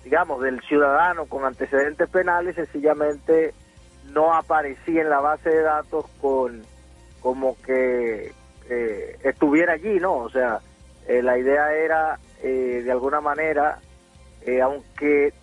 digamos, 0.05 0.41
del 0.41 0.61
ciudadano 0.61 1.25
con 1.25 1.43
antecedentes 1.43 2.09
penales, 2.09 2.55
sencillamente 2.55 3.53
no 4.13 4.33
aparecía 4.33 5.01
en 5.01 5.09
la 5.09 5.19
base 5.19 5.49
de 5.49 5.61
datos 5.61 6.05
con 6.21 6.63
como 7.19 7.61
que 7.63 8.33
eh, 8.69 9.19
estuviera 9.23 9.73
allí, 9.73 9.99
¿no? 9.99 10.15
O 10.15 10.29
sea, 10.29 10.61
eh, 11.07 11.21
la 11.21 11.37
idea 11.37 11.73
era, 11.73 12.17
eh, 12.41 12.81
de 12.83 12.91
alguna 12.91 13.19
manera, 13.19 13.79
aunque 14.63 15.33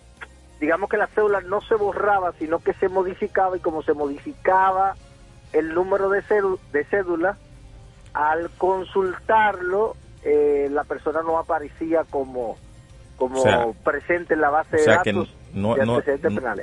digamos 0.59 0.89
que 0.89 0.97
la 0.97 1.07
cédula 1.07 1.39
no 1.41 1.61
se 1.61 1.75
borraba, 1.75 2.33
sino 2.33 2.59
que 2.59 2.73
se 2.73 2.89
modificaba 2.89 3.55
y 3.55 3.59
como 3.59 3.83
se 3.83 3.93
modificaba 3.93 4.95
el 5.53 5.73
número 5.73 6.09
de, 6.09 6.23
de 6.71 6.83
cédula, 6.85 7.37
al 8.13 8.49
consultarlo, 8.57 9.95
eh, 10.23 10.67
la 10.71 10.83
persona 10.83 11.21
no 11.21 11.37
aparecía 11.37 12.03
como, 12.09 12.57
como 13.17 13.73
presente 13.83 14.33
en 14.33 14.41
la 14.41 14.49
base 14.49 14.77
de 14.77 14.85
datos. 14.85 15.35
no, 15.53 15.77
no, 15.77 16.01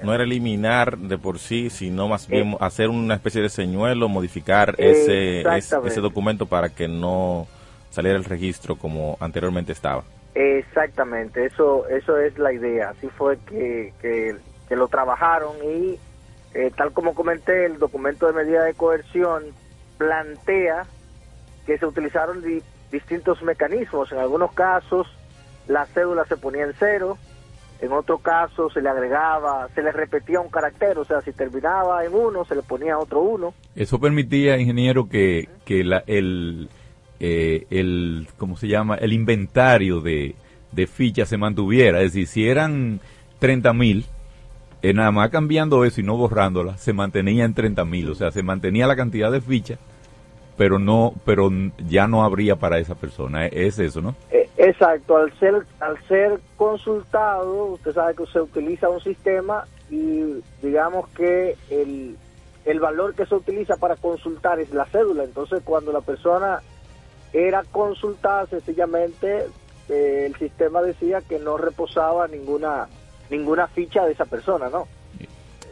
no, 0.02 0.14
era 0.14 0.24
eliminar 0.24 0.98
de 0.98 1.18
por 1.18 1.38
sí, 1.38 1.70
sino 1.70 2.08
más 2.08 2.28
bien 2.28 2.52
eh. 2.52 2.56
hacer 2.60 2.88
una 2.88 3.14
especie 3.14 3.42
de 3.42 3.48
señuelo, 3.48 4.08
modificar 4.08 4.74
ese, 4.78 5.42
ese, 5.56 6.00
documento 6.00 6.46
para 6.46 6.68
que 6.68 6.88
no 6.88 7.46
saliera 7.90 8.18
el 8.18 8.24
registro 8.24 8.76
como 8.76 9.16
anteriormente 9.20 9.72
estaba. 9.72 10.04
Exactamente, 10.34 11.46
eso 11.46 11.88
eso 11.88 12.18
es 12.18 12.36
la 12.38 12.52
idea. 12.52 12.90
Así 12.90 13.08
fue 13.08 13.38
que, 13.46 13.94
que, 14.02 14.36
lo 14.76 14.88
trabajaron 14.88 15.56
y 15.64 15.98
eh, 16.56 16.72
tal 16.74 16.92
como 16.92 17.14
comenté, 17.14 17.66
el 17.66 17.78
documento 17.78 18.26
de 18.26 18.32
medida 18.32 18.64
de 18.64 18.72
coerción 18.72 19.44
plantea 19.98 20.86
que 21.66 21.76
se 21.76 21.84
utilizaron 21.84 22.42
distintos 22.90 23.42
mecanismos. 23.42 24.10
En 24.10 24.18
algunos 24.18 24.52
casos 24.52 25.06
la 25.68 25.84
cédula 25.84 26.24
se 26.24 26.38
ponía 26.38 26.64
en 26.64 26.72
cero, 26.78 27.18
en 27.82 27.92
otro 27.92 28.18
caso 28.18 28.70
se 28.70 28.80
le 28.80 28.88
agregaba, 28.88 29.68
se 29.74 29.82
le 29.82 29.92
repetía 29.92 30.40
un 30.40 30.48
carácter, 30.48 30.96
o 30.96 31.04
sea, 31.04 31.20
si 31.20 31.32
terminaba 31.32 32.02
en 32.06 32.14
uno, 32.14 32.46
se 32.46 32.54
le 32.54 32.62
ponía 32.62 32.98
otro 32.98 33.20
uno. 33.20 33.52
Eso 33.74 33.98
permitía, 34.00 34.56
ingeniero, 34.56 35.10
que, 35.10 35.50
que 35.66 35.84
la, 35.84 36.02
el, 36.06 36.70
eh, 37.20 37.66
el, 37.68 38.28
¿cómo 38.38 38.56
se 38.56 38.68
llama? 38.68 38.94
El 38.94 39.12
inventario 39.12 40.00
de, 40.00 40.36
de 40.72 40.86
fichas 40.86 41.28
se 41.28 41.36
mantuviera. 41.36 42.00
Es 42.00 42.14
decir, 42.14 42.28
si 42.28 42.48
eran 42.48 43.00
30 43.40 43.74
mil, 43.74 44.06
eh, 44.90 44.94
nada 44.94 45.10
más 45.10 45.30
cambiando 45.30 45.84
eso 45.84 46.00
y 46.00 46.04
no 46.04 46.16
borrándola, 46.16 46.76
se 46.78 46.92
mantenía 46.92 47.44
en 47.44 47.54
30 47.54 47.84
mil. 47.84 48.10
O 48.10 48.14
sea, 48.14 48.30
se 48.30 48.42
mantenía 48.42 48.86
la 48.86 48.96
cantidad 48.96 49.30
de 49.32 49.40
fichas 49.40 49.78
pero 50.56 50.78
no 50.78 51.12
pero 51.24 51.50
ya 51.86 52.06
no 52.06 52.24
habría 52.24 52.56
para 52.56 52.78
esa 52.78 52.94
persona 52.94 53.46
es 53.46 53.78
eso 53.78 54.00
no 54.00 54.14
eh, 54.30 54.48
exacto 54.56 55.16
al 55.16 55.32
ser 55.38 55.54
al 55.80 56.02
ser 56.08 56.40
consultado 56.56 57.66
usted 57.66 57.92
sabe 57.92 58.14
que 58.14 58.26
se 58.26 58.40
utiliza 58.40 58.88
un 58.88 59.00
sistema 59.00 59.64
y 59.90 60.42
digamos 60.62 61.08
que 61.10 61.56
el, 61.70 62.16
el 62.64 62.80
valor 62.80 63.14
que 63.14 63.26
se 63.26 63.34
utiliza 63.34 63.76
para 63.76 63.96
consultar 63.96 64.58
es 64.58 64.72
la 64.72 64.86
cédula 64.86 65.24
entonces 65.24 65.62
cuando 65.64 65.92
la 65.92 66.00
persona 66.00 66.60
era 67.32 67.62
consultada 67.70 68.46
sencillamente 68.46 69.46
eh, 69.88 70.24
el 70.26 70.34
sistema 70.36 70.82
decía 70.82 71.20
que 71.20 71.38
no 71.38 71.56
reposaba 71.58 72.26
ninguna 72.28 72.88
ninguna 73.30 73.66
ficha 73.68 74.04
de 74.04 74.12
esa 74.12 74.24
persona 74.24 74.68
no 74.68 74.86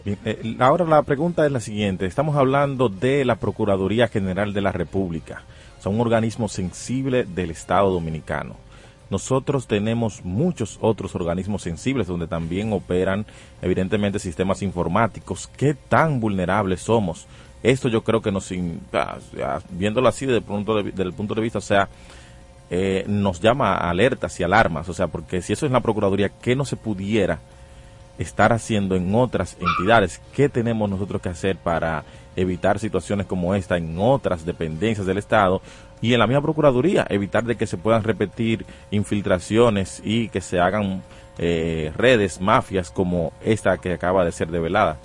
eh, 0.06 0.56
ahora 0.58 0.84
la 0.84 1.02
pregunta 1.02 1.46
es 1.46 1.52
la 1.52 1.60
siguiente. 1.60 2.04
Estamos 2.04 2.36
hablando 2.36 2.90
de 2.90 3.24
la 3.24 3.36
Procuraduría 3.36 4.08
General 4.08 4.52
de 4.52 4.60
la 4.60 4.70
República. 4.70 5.42
Son 5.80 5.94
un 5.94 6.02
organismo 6.02 6.48
sensible 6.48 7.24
del 7.24 7.50
Estado 7.50 7.90
Dominicano. 7.90 8.56
Nosotros 9.10 9.66
tenemos 9.66 10.24
muchos 10.24 10.78
otros 10.80 11.14
organismos 11.14 11.62
sensibles 11.62 12.06
donde 12.06 12.26
también 12.26 12.72
operan 12.72 13.24
evidentemente 13.62 14.18
sistemas 14.18 14.62
informáticos. 14.62 15.48
¿Qué 15.56 15.74
tan 15.74 16.20
vulnerables 16.20 16.80
somos? 16.80 17.26
Esto 17.62 17.88
yo 17.88 18.02
creo 18.02 18.20
que 18.20 18.32
nos, 18.32 18.52
ah, 18.92 19.60
viéndolo 19.70 20.08
así 20.08 20.26
desde 20.26 20.38
el 20.38 20.44
punto 20.44 20.76
de, 20.76 20.82
desde 20.90 21.02
el 21.04 21.12
punto 21.14 21.34
de 21.34 21.40
vista, 21.40 21.58
o 21.58 21.62
sea, 21.62 21.88
eh, 22.76 23.04
nos 23.06 23.40
llama 23.40 23.74
a 23.74 23.90
alertas 23.90 24.40
y 24.40 24.42
alarmas. 24.42 24.88
O 24.88 24.94
sea, 24.94 25.06
porque 25.06 25.40
si 25.42 25.52
eso 25.52 25.64
es 25.64 25.70
la 25.70 25.78
Procuraduría, 25.78 26.28
¿qué 26.28 26.56
no 26.56 26.64
se 26.64 26.74
pudiera 26.74 27.38
estar 28.18 28.52
haciendo 28.52 28.96
en 28.96 29.14
otras 29.14 29.56
entidades. 29.60 30.20
¿Qué 30.34 30.48
tenemos 30.48 30.90
nosotros 30.90 31.22
que 31.22 31.28
hacer 31.28 31.56
para 31.56 32.04
evitar 32.36 32.78
situaciones 32.80 33.26
como 33.26 33.54
esta 33.54 33.76
en 33.76 33.96
otras 33.98 34.44
dependencias 34.44 35.06
del 35.06 35.18
Estado 35.18 35.60
y 36.00 36.14
en 36.14 36.18
la 36.18 36.26
misma 36.26 36.42
Procuraduría? 36.42 37.06
Evitar 37.08 37.44
de 37.44 37.56
que 37.56 37.66
se 37.66 37.76
puedan 37.76 38.02
repetir 38.02 38.66
infiltraciones 38.90 40.00
y 40.04 40.28
que 40.28 40.40
se 40.40 40.58
hagan 40.58 41.02
eh, 41.38 41.92
redes, 41.96 42.40
mafias 42.40 42.90
como 42.90 43.32
esta 43.40 43.78
que 43.78 43.92
acaba 43.92 44.24
de 44.24 44.32
ser 44.32 44.48
develada. 44.48 44.96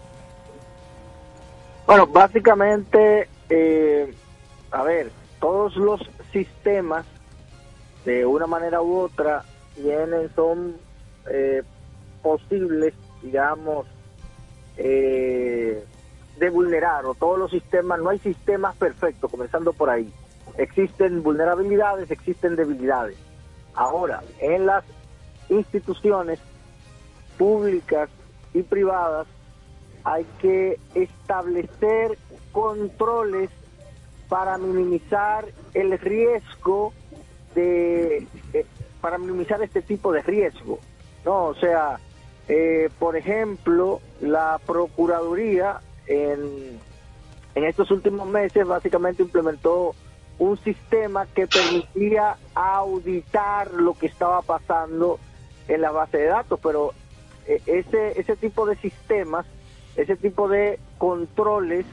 Bueno, 1.85 2.07
básicamente, 2.07 3.27
eh, 3.49 4.11
a 4.71 4.83
ver, 4.83 5.11
todos 5.39 5.75
los 5.75 6.01
sistemas 6.31 7.05
de 8.09 8.25
una 8.25 8.47
manera 8.47 8.81
u 8.81 9.01
otra 9.01 9.43
tienen, 9.75 10.33
son 10.33 10.77
eh, 11.29 11.61
posibles, 12.23 12.95
digamos, 13.21 13.85
eh, 14.77 15.83
de 16.39 16.49
vulnerar, 16.49 17.05
o 17.05 17.13
todos 17.13 17.37
los 17.37 17.51
sistemas, 17.51 17.99
no 17.99 18.09
hay 18.09 18.17
sistemas 18.17 18.75
perfectos, 18.77 19.29
comenzando 19.29 19.73
por 19.73 19.91
ahí. 19.91 20.11
Existen 20.57 21.21
vulnerabilidades, 21.21 22.09
existen 22.09 22.55
debilidades. 22.55 23.15
Ahora, 23.75 24.23
en 24.39 24.65
las 24.65 24.83
instituciones 25.49 26.39
públicas 27.37 28.09
y 28.55 28.63
privadas 28.63 29.27
hay 30.03 30.25
que 30.41 30.79
establecer 30.95 32.17
controles 32.53 33.51
para 34.29 34.57
minimizar 34.57 35.45
el 35.75 35.99
riesgo 35.99 36.91
de, 37.59 38.27
eh, 38.53 38.65
para 39.01 39.17
minimizar 39.17 39.61
este 39.61 39.81
tipo 39.81 40.11
de 40.11 40.21
riesgo. 40.21 40.79
No, 41.25 41.45
o 41.45 41.55
sea, 41.55 41.99
eh, 42.47 42.89
por 42.97 43.15
ejemplo, 43.15 44.01
la 44.21 44.59
Procuraduría 44.65 45.81
en, 46.07 46.79
en 47.55 47.63
estos 47.63 47.91
últimos 47.91 48.27
meses 48.27 48.65
básicamente 48.65 49.23
implementó 49.23 49.95
un 50.39 50.57
sistema 50.57 51.25
que 51.27 51.47
permitía 51.47 52.37
auditar 52.55 53.73
lo 53.73 53.93
que 53.93 54.07
estaba 54.07 54.41
pasando 54.41 55.19
en 55.67 55.81
la 55.81 55.91
base 55.91 56.17
de 56.17 56.25
datos, 56.25 56.59
pero 56.63 56.93
eh, 57.45 57.61
ese, 57.65 58.19
ese 58.19 58.35
tipo 58.37 58.65
de 58.65 58.77
sistemas, 58.77 59.45
ese 59.95 60.15
tipo 60.15 60.47
de 60.47 60.79
controles, 60.97 61.85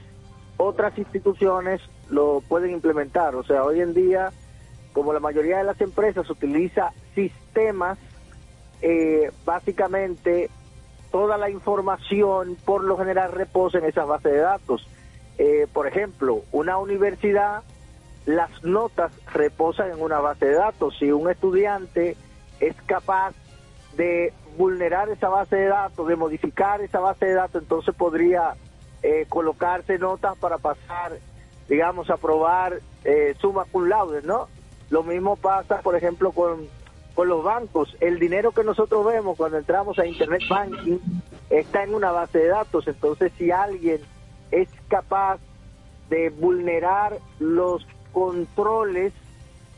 otras 0.56 0.96
instituciones 0.96 1.82
lo 2.08 2.40
pueden 2.48 2.70
implementar. 2.70 3.34
O 3.34 3.42
sea, 3.42 3.64
hoy 3.64 3.80
en 3.80 3.94
día, 3.94 4.32
como 4.96 5.12
la 5.12 5.20
mayoría 5.20 5.58
de 5.58 5.64
las 5.64 5.78
empresas 5.82 6.30
utiliza 6.30 6.94
sistemas 7.14 7.98
eh, 8.80 9.30
básicamente 9.44 10.48
toda 11.12 11.36
la 11.36 11.50
información 11.50 12.56
por 12.64 12.82
lo 12.82 12.96
general 12.96 13.32
reposa 13.32 13.76
en 13.76 13.84
esas 13.84 14.06
bases 14.06 14.32
de 14.32 14.38
datos. 14.38 14.88
Eh, 15.36 15.66
por 15.70 15.86
ejemplo, 15.86 16.44
una 16.50 16.78
universidad, 16.78 17.62
las 18.24 18.64
notas 18.64 19.12
reposan 19.34 19.90
en 19.90 20.00
una 20.00 20.20
base 20.20 20.46
de 20.46 20.54
datos. 20.54 20.96
Si 20.98 21.12
un 21.12 21.30
estudiante 21.30 22.16
es 22.58 22.74
capaz 22.86 23.34
de 23.98 24.32
vulnerar 24.56 25.10
esa 25.10 25.28
base 25.28 25.56
de 25.56 25.66
datos, 25.66 26.08
de 26.08 26.16
modificar 26.16 26.80
esa 26.80 27.00
base 27.00 27.26
de 27.26 27.34
datos, 27.34 27.60
entonces 27.60 27.94
podría 27.94 28.54
eh, 29.02 29.26
colocarse 29.28 29.98
notas 29.98 30.38
para 30.38 30.56
pasar, 30.56 31.18
digamos, 31.68 32.08
a 32.08 32.16
probar 32.16 32.80
eh, 33.04 33.34
suma 33.38 33.66
cum 33.70 33.88
laude, 33.90 34.22
¿no? 34.22 34.55
Lo 34.90 35.02
mismo 35.02 35.36
pasa, 35.36 35.80
por 35.82 35.96
ejemplo, 35.96 36.32
con 36.32 36.68
con 37.16 37.28
los 37.28 37.42
bancos. 37.42 37.96
El 37.98 38.20
dinero 38.20 38.52
que 38.52 38.62
nosotros 38.62 39.04
vemos 39.06 39.36
cuando 39.36 39.56
entramos 39.56 39.98
a 39.98 40.06
Internet 40.06 40.42
Banking 40.48 40.98
está 41.48 41.82
en 41.82 41.94
una 41.94 42.12
base 42.12 42.38
de 42.38 42.48
datos. 42.48 42.86
Entonces, 42.86 43.32
si 43.38 43.50
alguien 43.50 44.00
es 44.52 44.68
capaz 44.86 45.40
de 46.10 46.28
vulnerar 46.28 47.18
los 47.40 47.86
controles 48.12 49.14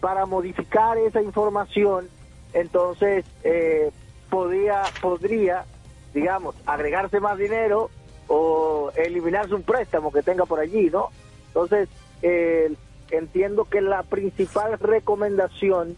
para 0.00 0.26
modificar 0.26 0.98
esa 0.98 1.22
información, 1.22 2.08
entonces 2.52 3.24
eh, 3.44 3.92
podría, 4.28 4.82
podría, 5.00 5.64
digamos, 6.12 6.56
agregarse 6.66 7.20
más 7.20 7.38
dinero 7.38 7.88
o 8.26 8.90
eliminarse 8.96 9.54
un 9.54 9.62
préstamo 9.62 10.12
que 10.12 10.22
tenga 10.22 10.44
por 10.44 10.58
allí, 10.58 10.90
¿no? 10.90 11.10
Entonces, 11.46 11.88
eh, 12.22 12.74
entiendo 13.10 13.64
que 13.64 13.80
la 13.80 14.02
principal 14.02 14.78
recomendación 14.78 15.96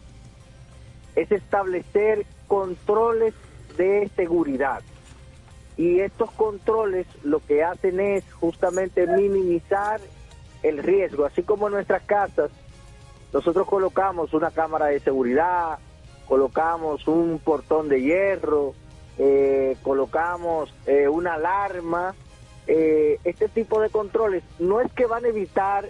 es 1.15 1.31
establecer 1.31 2.25
controles 2.47 3.33
de 3.77 4.09
seguridad. 4.15 4.81
Y 5.77 5.99
estos 5.99 6.31
controles 6.31 7.07
lo 7.23 7.39
que 7.39 7.63
hacen 7.63 7.99
es 7.99 8.23
justamente 8.33 9.07
minimizar 9.07 9.99
el 10.63 10.77
riesgo, 10.77 11.25
así 11.25 11.43
como 11.43 11.67
en 11.67 11.73
nuestras 11.73 12.03
casas 12.03 12.51
nosotros 13.33 13.65
colocamos 13.65 14.33
una 14.33 14.51
cámara 14.51 14.87
de 14.87 14.99
seguridad, 14.99 15.79
colocamos 16.27 17.07
un 17.07 17.39
portón 17.39 17.87
de 17.87 18.01
hierro, 18.01 18.73
eh, 19.17 19.77
colocamos 19.83 20.73
eh, 20.85 21.07
una 21.07 21.35
alarma. 21.35 22.13
Eh, 22.67 23.19
este 23.23 23.47
tipo 23.47 23.81
de 23.81 23.89
controles 23.89 24.43
no 24.59 24.81
es 24.81 24.91
que 24.93 25.05
van 25.05 25.25
a 25.25 25.29
evitar 25.29 25.89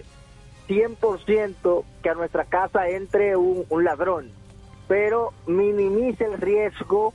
100% 0.72 1.84
que 2.02 2.08
a 2.08 2.14
nuestra 2.14 2.44
casa 2.44 2.88
entre 2.88 3.36
un, 3.36 3.66
ladrón, 3.84 4.30
pero 4.88 5.32
minimiza 5.46 6.24
el 6.24 6.40
riesgo, 6.40 7.12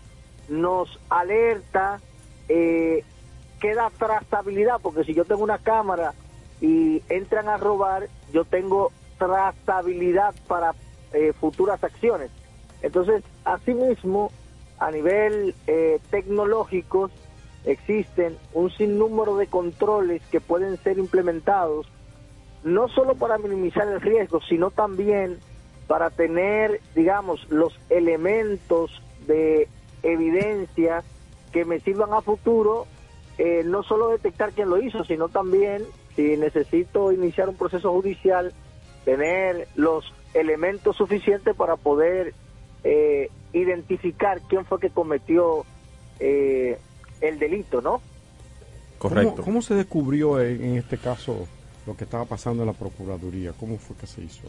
nos 0.47 0.99
alerta, 1.09 1.99
eh, 2.49 3.03
queda 3.59 3.89
trazabilidad, 3.97 4.79
porque 4.81 5.03
si 5.03 5.13
yo 5.15 5.25
tengo 5.25 5.43
una 5.43 5.57
cámara 5.57 6.13
y 6.61 7.01
entran 7.09 7.49
a 7.49 7.57
robar, 7.57 8.07
yo 8.31 8.45
tengo 8.45 8.91
trazabilidad 9.17 10.35
para 10.47 10.75
eh, 11.13 11.33
futuras 11.33 11.83
acciones. 11.83 12.29
Entonces, 12.83 13.23
asimismo, 13.43 14.31
a 14.77 14.91
nivel 14.91 15.55
eh, 15.65 15.99
tecnológico, 16.11 17.09
existen 17.65 18.37
un 18.53 18.69
sinnúmero 18.69 19.35
de 19.35 19.47
controles 19.47 20.21
que 20.29 20.39
pueden 20.39 20.77
ser 20.77 20.99
implementados 20.99 21.87
no 22.67 22.89
solo 22.89 23.15
para 23.15 23.37
minimizar 23.37 23.87
el 23.87 24.01
riesgo, 24.01 24.41
sino 24.41 24.71
también 24.71 25.39
para 25.87 26.09
tener, 26.09 26.81
digamos, 26.95 27.49
los 27.49 27.79
elementos 27.89 28.91
de 29.25 29.69
evidencia 30.03 31.03
que 31.53 31.63
me 31.63 31.79
sirvan 31.79 32.13
a 32.13 32.21
futuro, 32.21 32.85
eh, 33.37 33.63
no 33.65 33.83
solo 33.83 34.09
detectar 34.09 34.51
quién 34.51 34.69
lo 34.69 34.81
hizo, 34.81 35.05
sino 35.05 35.29
también, 35.29 35.83
si 36.15 36.35
necesito 36.35 37.13
iniciar 37.13 37.47
un 37.47 37.55
proceso 37.55 37.91
judicial, 37.93 38.51
tener 39.05 39.69
los 39.75 40.13
elementos 40.33 40.97
suficientes 40.97 41.55
para 41.55 41.77
poder 41.77 42.33
eh, 42.83 43.29
identificar 43.53 44.41
quién 44.49 44.65
fue 44.65 44.81
que 44.81 44.89
cometió 44.89 45.63
eh, 46.19 46.77
el 47.21 47.39
delito, 47.39 47.81
¿no? 47.81 48.01
Correcto. 48.97 49.41
¿Cómo, 49.43 49.61
se 49.61 49.75
descubrió 49.75 50.41
en, 50.41 50.75
este 50.75 50.97
caso 50.97 51.47
lo 51.87 51.95
que 51.95 52.03
estaba 52.03 52.25
pasando 52.25 52.63
en 52.63 52.67
la 52.67 52.73
Procuraduría? 52.73 53.53
¿Cómo 53.59 53.77
fue 53.77 53.95
que 53.95 54.05
se 54.05 54.21
hizo? 54.21 54.47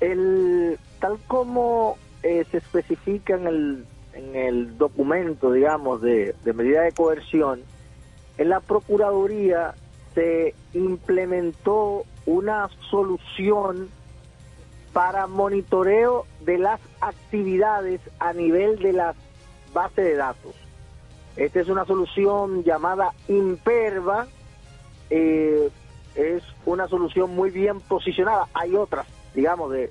el, 0.00 0.78
tal 0.98 1.18
como 1.28 1.96
eh, 2.24 2.44
se 2.50 2.58
especifica 2.58 3.36
en 3.36 3.46
el, 3.46 3.86
en 4.12 4.34
el 4.34 4.76
documento, 4.76 5.52
digamos, 5.52 6.02
de, 6.02 6.34
de 6.44 6.52
medida 6.52 6.82
de 6.82 6.92
coerción, 6.92 7.62
en 8.36 8.48
la 8.48 8.60
Procuraduría 8.60 9.74
se 10.14 10.54
implementó 10.74 12.04
una 12.26 12.68
solución 12.90 13.88
para 14.92 15.26
monitoreo 15.28 16.26
de 16.44 16.58
las 16.58 16.80
actividades 17.00 18.00
a 18.18 18.32
nivel 18.32 18.78
de 18.80 18.92
las 18.92 19.16
bases 19.72 20.04
de 20.04 20.16
datos. 20.16 20.54
Esta 21.36 21.60
es 21.60 21.68
una 21.68 21.84
solución 21.84 22.62
llamada 22.62 23.12
Imperva, 23.28 24.26
eh, 25.10 25.70
es 26.14 26.42
una 26.66 26.88
solución 26.88 27.34
muy 27.34 27.50
bien 27.50 27.80
posicionada. 27.80 28.48
Hay 28.54 28.74
otras, 28.74 29.06
digamos, 29.34 29.70
de, 29.72 29.90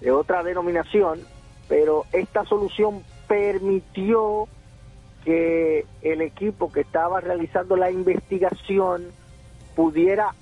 de 0.00 0.10
otra 0.12 0.42
denominación, 0.42 1.20
pero 1.68 2.04
esta 2.12 2.44
solución 2.44 3.02
permitió 3.26 4.48
que 5.24 5.84
el 6.02 6.20
equipo 6.20 6.70
que 6.70 6.82
estaba 6.82 7.20
realizando 7.20 7.76
la 7.76 7.90
investigación 7.90 9.06
pudiera, 9.74 10.34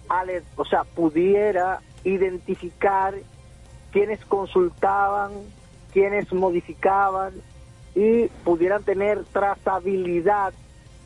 o 0.57 0.65
sea, 0.65 0.85
pudiera 0.85 1.81
identificar 2.05 3.15
quienes 3.91 4.24
consultaban, 4.27 5.32
quienes 5.93 6.32
modificaban 6.32 7.32
y 7.95 8.27
pudieran 8.45 8.82
tener 8.82 9.24
trazabilidad 9.24 10.53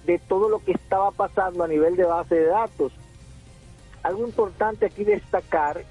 de 0.07 0.19
todo 0.19 0.49
lo 0.49 0.59
que 0.61 0.73
estaba 0.73 1.11
pasando 1.11 1.65
a 1.65 1.69
nivel 1.69 1.97
de 1.97 2.05
base 2.05 2.35
de 2.35 2.47
datos. 2.47 2.93
Algo 4.03 4.27
importante 4.27 4.87
aquí 4.87 5.05
destacar 5.05 5.85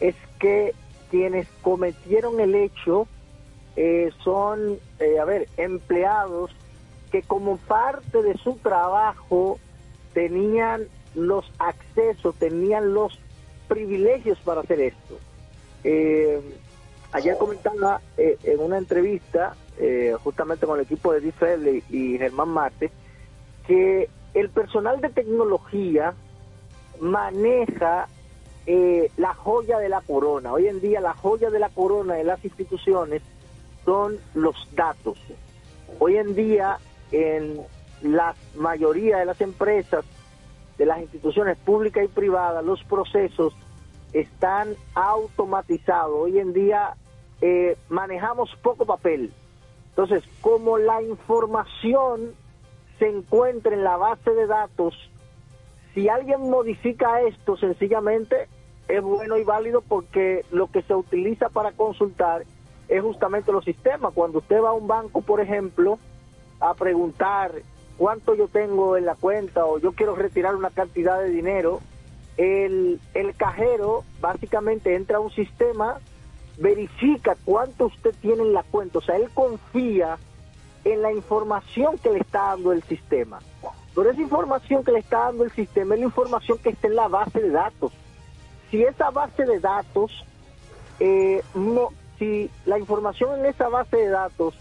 es 0.00 0.14
que 0.38 0.74
quienes 1.10 1.46
cometieron 1.60 2.40
el 2.40 2.54
hecho 2.54 3.06
eh, 3.76 4.10
son, 4.22 4.78
eh, 4.98 5.18
a 5.18 5.24
ver, 5.24 5.48
empleados 5.56 6.50
que 7.10 7.22
como 7.22 7.58
parte 7.58 8.22
de 8.22 8.36
su 8.38 8.54
trabajo 8.56 9.58
tenían 10.14 10.86
los 11.14 11.44
accesos, 11.58 12.34
tenían 12.36 12.94
los 12.94 13.18
privilegios 13.68 14.38
para 14.40 14.62
hacer 14.62 14.80
esto. 14.80 15.18
Eh, 15.84 16.40
ayer 17.12 17.36
comentaba 17.36 18.00
eh, 18.16 18.38
en 18.44 18.60
una 18.60 18.78
entrevista, 18.78 19.54
eh, 19.78 20.14
justamente 20.22 20.66
con 20.66 20.78
el 20.78 20.84
equipo 20.84 21.12
de 21.12 21.20
Di 21.20 21.82
y 21.90 22.18
Germán 22.18 22.48
Marte, 22.48 22.90
que 23.66 24.08
el 24.34 24.50
personal 24.50 25.00
de 25.00 25.10
tecnología 25.10 26.14
maneja 27.00 28.08
eh, 28.66 29.10
la 29.16 29.34
joya 29.34 29.78
de 29.78 29.88
la 29.88 30.00
corona. 30.00 30.52
Hoy 30.52 30.68
en 30.68 30.80
día 30.80 31.00
la 31.00 31.14
joya 31.14 31.50
de 31.50 31.58
la 31.58 31.68
corona 31.68 32.14
de 32.14 32.24
las 32.24 32.44
instituciones 32.44 33.22
son 33.84 34.18
los 34.34 34.56
datos. 34.74 35.18
Hoy 35.98 36.16
en 36.16 36.34
día 36.34 36.78
en 37.10 37.60
la 38.02 38.34
mayoría 38.56 39.18
de 39.18 39.26
las 39.26 39.40
empresas 39.40 40.04
de 40.78 40.86
las 40.86 41.00
instituciones 41.00 41.58
públicas 41.58 42.04
y 42.04 42.08
privadas, 42.08 42.64
los 42.64 42.82
procesos 42.84 43.54
están 44.12 44.74
automatizados. 44.94 46.14
Hoy 46.14 46.38
en 46.38 46.52
día 46.52 46.96
eh, 47.40 47.76
manejamos 47.88 48.50
poco 48.62 48.86
papel. 48.86 49.32
Entonces, 49.90 50.24
como 50.40 50.78
la 50.78 51.02
información 51.02 52.34
se 53.02 53.08
encuentra 53.08 53.74
en 53.74 53.82
la 53.82 53.96
base 53.96 54.30
de 54.30 54.46
datos, 54.46 54.94
si 55.92 56.08
alguien 56.08 56.48
modifica 56.48 57.20
esto, 57.22 57.56
sencillamente 57.56 58.46
es 58.86 59.02
bueno 59.02 59.36
y 59.36 59.42
válido 59.42 59.80
porque 59.80 60.44
lo 60.52 60.68
que 60.68 60.82
se 60.82 60.94
utiliza 60.94 61.48
para 61.48 61.72
consultar 61.72 62.44
es 62.88 63.02
justamente 63.02 63.50
los 63.50 63.64
sistemas. 63.64 64.12
Cuando 64.14 64.38
usted 64.38 64.62
va 64.62 64.68
a 64.68 64.74
un 64.74 64.86
banco, 64.86 65.20
por 65.20 65.40
ejemplo, 65.40 65.98
a 66.60 66.74
preguntar 66.74 67.50
cuánto 67.98 68.36
yo 68.36 68.46
tengo 68.46 68.96
en 68.96 69.06
la 69.06 69.16
cuenta 69.16 69.66
o 69.66 69.80
yo 69.80 69.90
quiero 69.90 70.14
retirar 70.14 70.54
una 70.54 70.70
cantidad 70.70 71.20
de 71.20 71.30
dinero, 71.30 71.80
el, 72.36 73.00
el 73.14 73.34
cajero 73.34 74.04
básicamente 74.20 74.94
entra 74.94 75.16
a 75.16 75.20
un 75.20 75.32
sistema, 75.32 75.98
verifica 76.56 77.36
cuánto 77.44 77.86
usted 77.86 78.14
tiene 78.20 78.44
en 78.44 78.52
la 78.52 78.62
cuenta, 78.62 79.00
o 79.00 79.02
sea, 79.02 79.16
él 79.16 79.28
confía 79.34 80.18
en 80.84 81.02
la 81.02 81.12
información 81.12 81.98
que 81.98 82.10
le 82.10 82.20
está 82.20 82.48
dando 82.48 82.72
el 82.72 82.82
sistema. 82.84 83.40
Pero 83.94 84.10
esa 84.10 84.20
información 84.20 84.84
que 84.84 84.92
le 84.92 85.00
está 85.00 85.18
dando 85.26 85.44
el 85.44 85.52
sistema 85.52 85.94
es 85.94 86.00
la 86.00 86.06
información 86.06 86.58
que 86.58 86.70
está 86.70 86.86
en 86.88 86.96
la 86.96 87.08
base 87.08 87.40
de 87.40 87.50
datos. 87.50 87.92
Si 88.70 88.82
esa 88.82 89.10
base 89.10 89.44
de 89.44 89.60
datos, 89.60 90.24
eh, 90.98 91.42
no, 91.54 91.90
si 92.18 92.50
la 92.64 92.78
información 92.78 93.38
en 93.38 93.46
esa 93.46 93.68
base 93.68 93.96
de 93.96 94.08
datos 94.08 94.54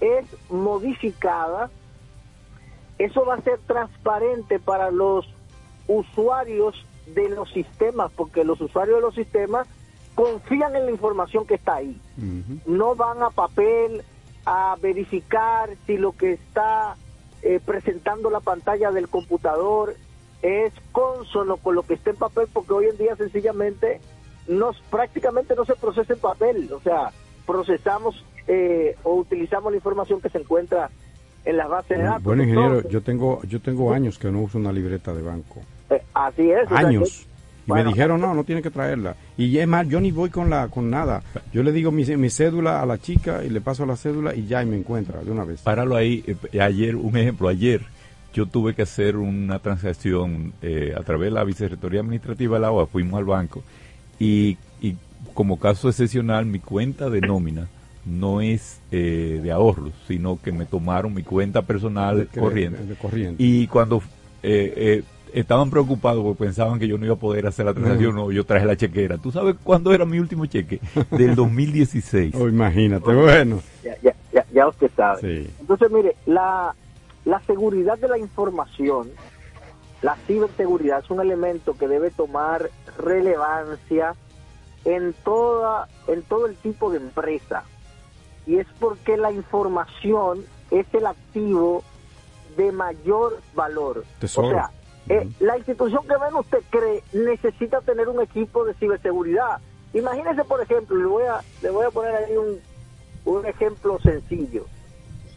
es 0.00 0.26
modificada, 0.48 1.70
eso 2.98 3.24
va 3.24 3.34
a 3.34 3.42
ser 3.42 3.58
transparente 3.66 4.58
para 4.58 4.90
los 4.90 5.28
usuarios 5.86 6.84
de 7.06 7.28
los 7.30 7.50
sistemas, 7.50 8.12
porque 8.14 8.44
los 8.44 8.60
usuarios 8.60 8.96
de 8.96 9.02
los 9.02 9.14
sistemas 9.14 9.66
confían 10.14 10.76
en 10.76 10.86
la 10.86 10.90
información 10.90 11.46
que 11.46 11.54
está 11.54 11.76
ahí. 11.76 12.00
No 12.66 12.94
van 12.94 13.22
a 13.22 13.30
papel 13.30 14.04
a 14.50 14.76
verificar 14.80 15.68
si 15.86 15.98
lo 15.98 16.12
que 16.12 16.32
está 16.32 16.96
eh, 17.42 17.60
presentando 17.62 18.30
la 18.30 18.40
pantalla 18.40 18.90
del 18.90 19.06
computador 19.06 19.94
es 20.40 20.72
consono 20.90 21.58
con 21.58 21.74
lo 21.74 21.82
que 21.82 21.94
está 21.94 22.10
en 22.10 22.16
papel, 22.16 22.48
porque 22.50 22.72
hoy 22.72 22.86
en 22.86 22.96
día 22.96 23.14
sencillamente 23.14 24.00
nos 24.46 24.80
prácticamente 24.90 25.54
no 25.54 25.66
se 25.66 25.74
procesa 25.74 26.14
en 26.14 26.20
papel, 26.20 26.72
o 26.72 26.80
sea, 26.80 27.12
procesamos 27.46 28.24
eh, 28.46 28.96
o 29.02 29.16
utilizamos 29.16 29.70
la 29.70 29.76
información 29.76 30.22
que 30.22 30.30
se 30.30 30.38
encuentra 30.38 30.88
en 31.44 31.58
las 31.58 31.68
bases 31.68 31.98
de 31.98 32.04
datos. 32.04 32.22
Bueno, 32.22 32.42
ingeniero, 32.44 32.88
yo 32.88 33.02
tengo 33.02 33.42
yo 33.42 33.60
tengo 33.60 33.92
años 33.92 34.18
que 34.18 34.30
no 34.30 34.40
uso 34.40 34.56
una 34.56 34.72
libreta 34.72 35.12
de 35.12 35.20
banco. 35.20 35.60
Eh, 35.90 36.02
así 36.14 36.50
es. 36.50 36.72
Años. 36.72 37.28
Y 37.68 37.72
me 37.72 37.84
dijeron, 37.84 38.20
no, 38.20 38.34
no 38.34 38.44
tiene 38.44 38.62
que 38.62 38.70
traerla. 38.70 39.14
Y 39.36 39.56
es 39.58 39.68
más, 39.68 39.86
yo 39.88 40.00
ni 40.00 40.10
voy 40.10 40.30
con 40.30 40.50
la 40.50 40.68
con 40.68 40.90
nada. 40.90 41.22
Yo 41.52 41.62
le 41.62 41.72
digo 41.72 41.92
mi, 41.92 42.04
mi 42.04 42.30
cédula 42.30 42.82
a 42.82 42.86
la 42.86 42.98
chica 42.98 43.44
y 43.44 43.50
le 43.50 43.60
paso 43.60 43.86
la 43.86 43.96
cédula 43.96 44.34
y 44.34 44.46
ya 44.46 44.62
y 44.62 44.66
me 44.66 44.76
encuentra 44.76 45.22
de 45.22 45.30
una 45.30 45.44
vez. 45.44 45.60
Páralo 45.62 45.96
ahí. 45.96 46.24
Eh, 46.26 46.60
ayer, 46.60 46.96
un 46.96 47.16
ejemplo, 47.16 47.48
ayer 47.48 47.82
yo 48.32 48.46
tuve 48.46 48.74
que 48.74 48.82
hacer 48.82 49.16
una 49.16 49.58
transacción 49.58 50.52
eh, 50.62 50.94
a 50.96 51.02
través 51.02 51.28
de 51.28 51.34
la 51.34 51.44
Vicerrectoría 51.44 52.00
Administrativa 52.00 52.56
de 52.56 52.62
la 52.62 52.72
OA, 52.72 52.86
fuimos 52.86 53.18
al 53.18 53.24
banco 53.24 53.62
y, 54.18 54.58
y 54.80 54.96
como 55.34 55.58
caso 55.58 55.88
excepcional 55.88 56.46
mi 56.46 56.58
cuenta 56.58 57.10
de 57.10 57.20
nómina 57.20 57.68
no 58.08 58.40
es 58.40 58.80
eh, 58.90 59.40
de 59.42 59.52
ahorros, 59.52 59.92
sino 60.06 60.40
que 60.40 60.50
me 60.52 60.66
tomaron 60.66 61.14
mi 61.14 61.22
cuenta 61.22 61.62
personal 61.62 62.28
corriente. 62.34 62.78
Y 63.38 63.66
cuando 63.66 64.02
eh, 64.42 64.72
eh, 64.76 65.02
estaban 65.32 65.70
preocupados 65.70 66.22
porque 66.22 66.44
pensaban 66.44 66.78
que 66.78 66.88
yo 66.88 66.98
no 66.98 67.04
iba 67.04 67.14
a 67.14 67.18
poder 67.18 67.46
hacer 67.46 67.66
la 67.66 67.74
transacción, 67.74 68.14
no, 68.14 68.30
yo 68.30 68.44
traje 68.44 68.66
la 68.66 68.76
chequera. 68.76 69.18
¿Tú 69.18 69.30
sabes 69.30 69.56
cuándo 69.62 69.92
era 69.92 70.04
mi 70.04 70.18
último 70.18 70.46
cheque? 70.46 70.80
Del 71.10 71.34
2016. 71.34 72.34
oh, 72.34 72.48
imagínate, 72.48 73.12
bueno. 73.12 73.60
Ya, 73.82 74.14
ya, 74.32 74.44
ya, 74.52 74.68
usted 74.68 74.90
sabe. 74.96 75.50
Entonces, 75.60 75.90
mire, 75.90 76.16
la, 76.26 76.74
la 77.24 77.40
seguridad 77.42 77.98
de 77.98 78.08
la 78.08 78.18
información, 78.18 79.08
la 80.02 80.16
ciberseguridad 80.26 81.00
es 81.04 81.10
un 81.10 81.20
elemento 81.20 81.76
que 81.76 81.88
debe 81.88 82.10
tomar 82.10 82.70
relevancia 82.98 84.14
en 84.84 85.12
toda 85.24 85.88
en 86.06 86.22
todo 86.22 86.46
el 86.46 86.54
tipo 86.56 86.90
de 86.90 86.98
empresa 86.98 87.64
y 88.46 88.56
es 88.56 88.66
porque 88.80 89.16
la 89.16 89.30
información 89.30 90.44
es 90.70 90.86
el 90.94 91.06
activo 91.06 91.84
de 92.56 92.72
mayor 92.72 93.40
valor. 93.54 94.04
O 94.22 94.26
sea, 94.26 94.70
eh, 95.08 95.28
la 95.40 95.56
institución 95.56 96.02
que 96.06 96.16
ven 96.16 96.34
usted 96.34 96.58
cree 96.70 97.02
necesita 97.12 97.80
tener 97.80 98.08
un 98.08 98.20
equipo 98.20 98.64
de 98.64 98.74
ciberseguridad. 98.74 99.58
Imagínese, 99.94 100.44
por 100.44 100.60
ejemplo, 100.60 100.96
le 100.96 101.06
voy 101.06 101.24
a, 101.24 101.40
le 101.62 101.70
voy 101.70 101.86
a 101.86 101.90
poner 101.90 102.14
ahí 102.14 102.36
un, 102.36 102.60
un 103.24 103.46
ejemplo 103.46 103.98
sencillo. 104.00 104.66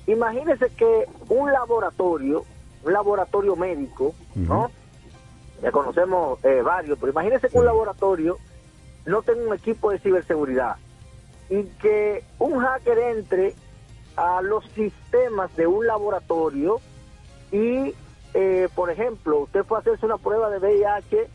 imagínese 0.08 0.70
que 0.72 1.06
un 1.30 1.52
laboratorio, 1.52 2.44
un 2.84 2.94
laboratorio 2.94 3.56
médico, 3.56 4.14
¿no? 4.36 4.70
Ya 5.62 5.72
conocemos 5.72 6.44
eh, 6.44 6.62
varios, 6.62 6.98
pero 7.00 7.12
imagínese 7.12 7.50
que 7.50 7.58
un 7.58 7.66
laboratorio 7.66 8.38
no 9.06 9.22
tenga 9.22 9.48
un 9.48 9.54
equipo 9.54 9.92
de 9.92 10.00
ciberseguridad 10.00 10.78
y 11.50 11.64
que 11.82 12.24
un 12.40 12.60
hacker 12.60 12.98
entre 12.98 13.56
a 14.16 14.42
los 14.42 14.66
sistemas 14.70 15.56
de 15.56 15.68
un 15.68 15.86
laboratorio 15.86 16.80
y, 17.52 17.94
eh, 18.34 18.70
por 18.76 18.90
ejemplo, 18.90 19.40
usted 19.40 19.64
fue 19.64 19.78
a 19.78 19.82
hacerse 19.82 20.06
una 20.06 20.18
prueba 20.18 20.50
de 20.50 20.60
VIH 20.60 21.30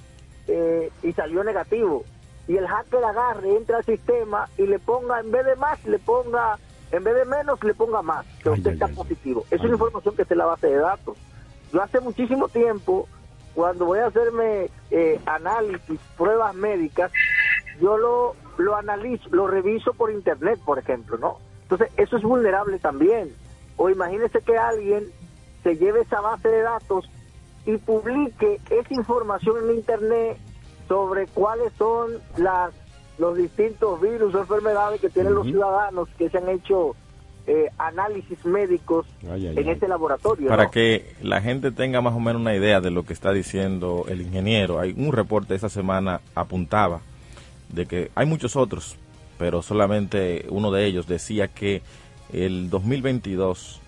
eh, 0.48 0.90
y 1.02 1.12
salió 1.12 1.44
negativo 1.44 2.04
y 2.48 2.56
el 2.56 2.66
hacker 2.66 3.04
agarre, 3.04 3.56
entra 3.56 3.78
al 3.78 3.84
sistema 3.84 4.48
y 4.56 4.66
le 4.66 4.78
ponga, 4.78 5.20
en 5.20 5.30
vez 5.30 5.44
de 5.44 5.56
más, 5.56 5.84
le 5.84 5.98
ponga, 5.98 6.58
en 6.92 7.02
vez 7.02 7.14
de 7.14 7.24
menos, 7.24 7.62
le 7.64 7.74
ponga 7.74 8.02
más, 8.02 8.24
que 8.42 8.50
usted 8.50 8.72
está 8.72 8.88
positivo. 8.88 9.44
Es 9.50 9.60
una 9.60 9.72
información 9.72 10.14
que 10.14 10.22
está 10.22 10.34
en 10.34 10.38
la 10.38 10.46
base 10.46 10.68
de 10.68 10.76
datos. 10.76 11.16
Yo 11.72 11.82
hace 11.82 12.00
muchísimo 12.00 12.48
tiempo, 12.48 13.08
cuando 13.54 13.86
voy 13.86 13.98
a 13.98 14.06
hacerme 14.06 14.70
eh, 14.90 15.20
análisis, 15.26 15.98
pruebas 16.16 16.54
médicas, 16.54 17.10
yo 17.80 17.98
lo, 17.98 18.36
lo 18.58 18.76
analizo, 18.76 19.28
lo 19.30 19.48
reviso 19.48 19.92
por 19.94 20.12
internet, 20.12 20.60
por 20.64 20.78
ejemplo, 20.78 21.18
¿no? 21.18 21.38
Entonces, 21.62 21.90
eso 21.96 22.16
es 22.16 22.22
vulnerable 22.22 22.78
también. 22.78 23.34
O 23.76 23.90
imagínese 23.90 24.40
que 24.40 24.56
alguien 24.56 25.04
se 25.66 25.76
lleve 25.76 26.02
esa 26.02 26.20
base 26.20 26.48
de 26.48 26.62
datos 26.62 27.10
y 27.66 27.76
publique 27.78 28.60
esa 28.70 28.94
información 28.94 29.56
en 29.64 29.74
internet 29.74 30.38
sobre 30.86 31.26
cuáles 31.26 31.72
son 31.76 32.12
las 32.36 32.72
los 33.18 33.36
distintos 33.36 34.00
virus 34.00 34.32
o 34.34 34.38
enfermedades 34.38 35.00
que 35.00 35.08
tienen 35.08 35.34
los 35.34 35.46
ciudadanos 35.46 36.08
que 36.18 36.30
se 36.30 36.38
han 36.38 36.48
hecho 36.50 36.94
eh, 37.48 37.68
análisis 37.78 38.44
médicos 38.44 39.06
en 39.22 39.68
este 39.68 39.88
laboratorio. 39.88 40.48
Para 40.48 40.70
que 40.70 41.16
la 41.20 41.40
gente 41.40 41.72
tenga 41.72 42.00
más 42.00 42.14
o 42.14 42.20
menos 42.20 42.42
una 42.42 42.54
idea 42.54 42.80
de 42.80 42.92
lo 42.92 43.04
que 43.04 43.14
está 43.14 43.32
diciendo 43.32 44.04
el 44.08 44.20
ingeniero, 44.20 44.78
hay 44.78 44.94
un 44.96 45.12
reporte 45.12 45.56
esta 45.56 45.70
semana 45.70 46.20
apuntaba 46.36 47.00
de 47.70 47.86
que 47.86 48.10
hay 48.14 48.26
muchos 48.26 48.54
otros, 48.54 48.96
pero 49.38 49.62
solamente 49.62 50.46
uno 50.50 50.70
de 50.70 50.84
ellos 50.84 51.08
decía 51.08 51.48
que 51.48 51.82
el 52.32 52.70
2022 52.70 53.80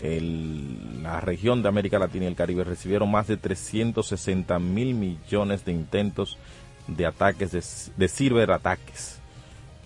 el, 0.00 1.02
la 1.02 1.20
región 1.20 1.62
de 1.62 1.68
América 1.68 1.98
Latina 1.98 2.24
y 2.24 2.28
el 2.28 2.36
Caribe 2.36 2.64
recibieron 2.64 3.10
más 3.10 3.26
de 3.26 3.36
360 3.36 4.58
mil 4.58 4.94
millones 4.94 5.64
de 5.64 5.72
intentos 5.72 6.36
de 6.86 7.06
ataques, 7.06 7.52
de, 7.52 7.62
de 7.96 8.08
ciberataques, 8.08 9.18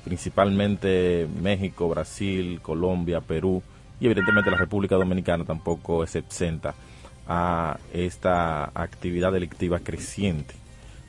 principalmente 0.05 1.27
México, 1.41 1.89
Brasil, 1.89 2.61
Colombia, 2.61 3.21
Perú 3.21 3.63
y 4.01 4.07
evidentemente 4.07 4.51
la 4.51 4.57
República 4.57 4.97
Dominicana 4.97 5.45
tampoco 5.45 6.05
es 6.05 6.17
exenta 6.17 6.75
a 7.27 7.79
esta 7.93 8.65
actividad 8.75 9.33
delictiva 9.33 9.79
creciente. 9.79 10.55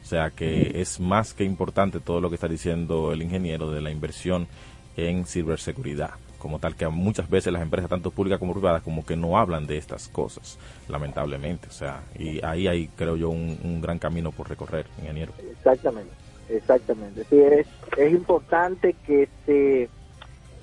O 0.03 0.05
sea 0.05 0.29
que 0.29 0.81
es 0.81 0.99
más 0.99 1.33
que 1.33 1.43
importante 1.43 1.99
todo 1.99 2.21
lo 2.21 2.29
que 2.29 2.35
está 2.35 2.47
diciendo 2.47 3.13
el 3.13 3.21
ingeniero 3.21 3.71
de 3.71 3.81
la 3.81 3.91
inversión 3.91 4.47
en 4.97 5.25
ciberseguridad 5.25 6.11
como 6.41 6.57
tal 6.59 6.76
que 6.76 6.88
muchas 6.88 7.30
veces 7.30 7.53
las 7.53 7.61
empresas, 7.61 7.89
tanto 7.89 8.09
públicas 8.09 8.39
como 8.39 8.53
privadas, 8.53 8.81
como 8.81 9.05
que 9.05 9.15
no 9.15 9.38
hablan 9.38 9.68
de 9.68 9.77
estas 9.77 10.09
cosas, 10.09 10.57
lamentablemente. 10.89 11.68
O 11.68 11.72
sea, 11.72 12.01
y 12.18 12.43
ahí 12.43 12.68
hay, 12.68 12.88
creo 12.88 13.15
yo, 13.15 13.30
un, 13.30 13.80
gran 13.81 13.99
camino 13.99 14.31
por 14.31 14.49
recorrer, 14.49 14.88
ingeniero. 14.99 15.34
Exactamente, 15.51 16.11
exactamente. 16.49 17.23
Sí, 17.30 17.39
es, 17.39 17.68
es 17.95 18.11
importante 18.11 18.95
que 19.05 19.30
se 19.45 19.89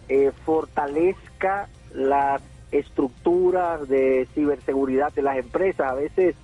eh, 0.08 0.32
fortalezca 0.44 1.68
las 1.94 2.42
estructuras 2.72 3.88
de 3.88 4.28
ciberseguridad 4.34 5.12
de 5.12 5.22
las 5.22 5.38
empresas. 5.38 5.92
A 5.92 5.94
veces 5.94 6.34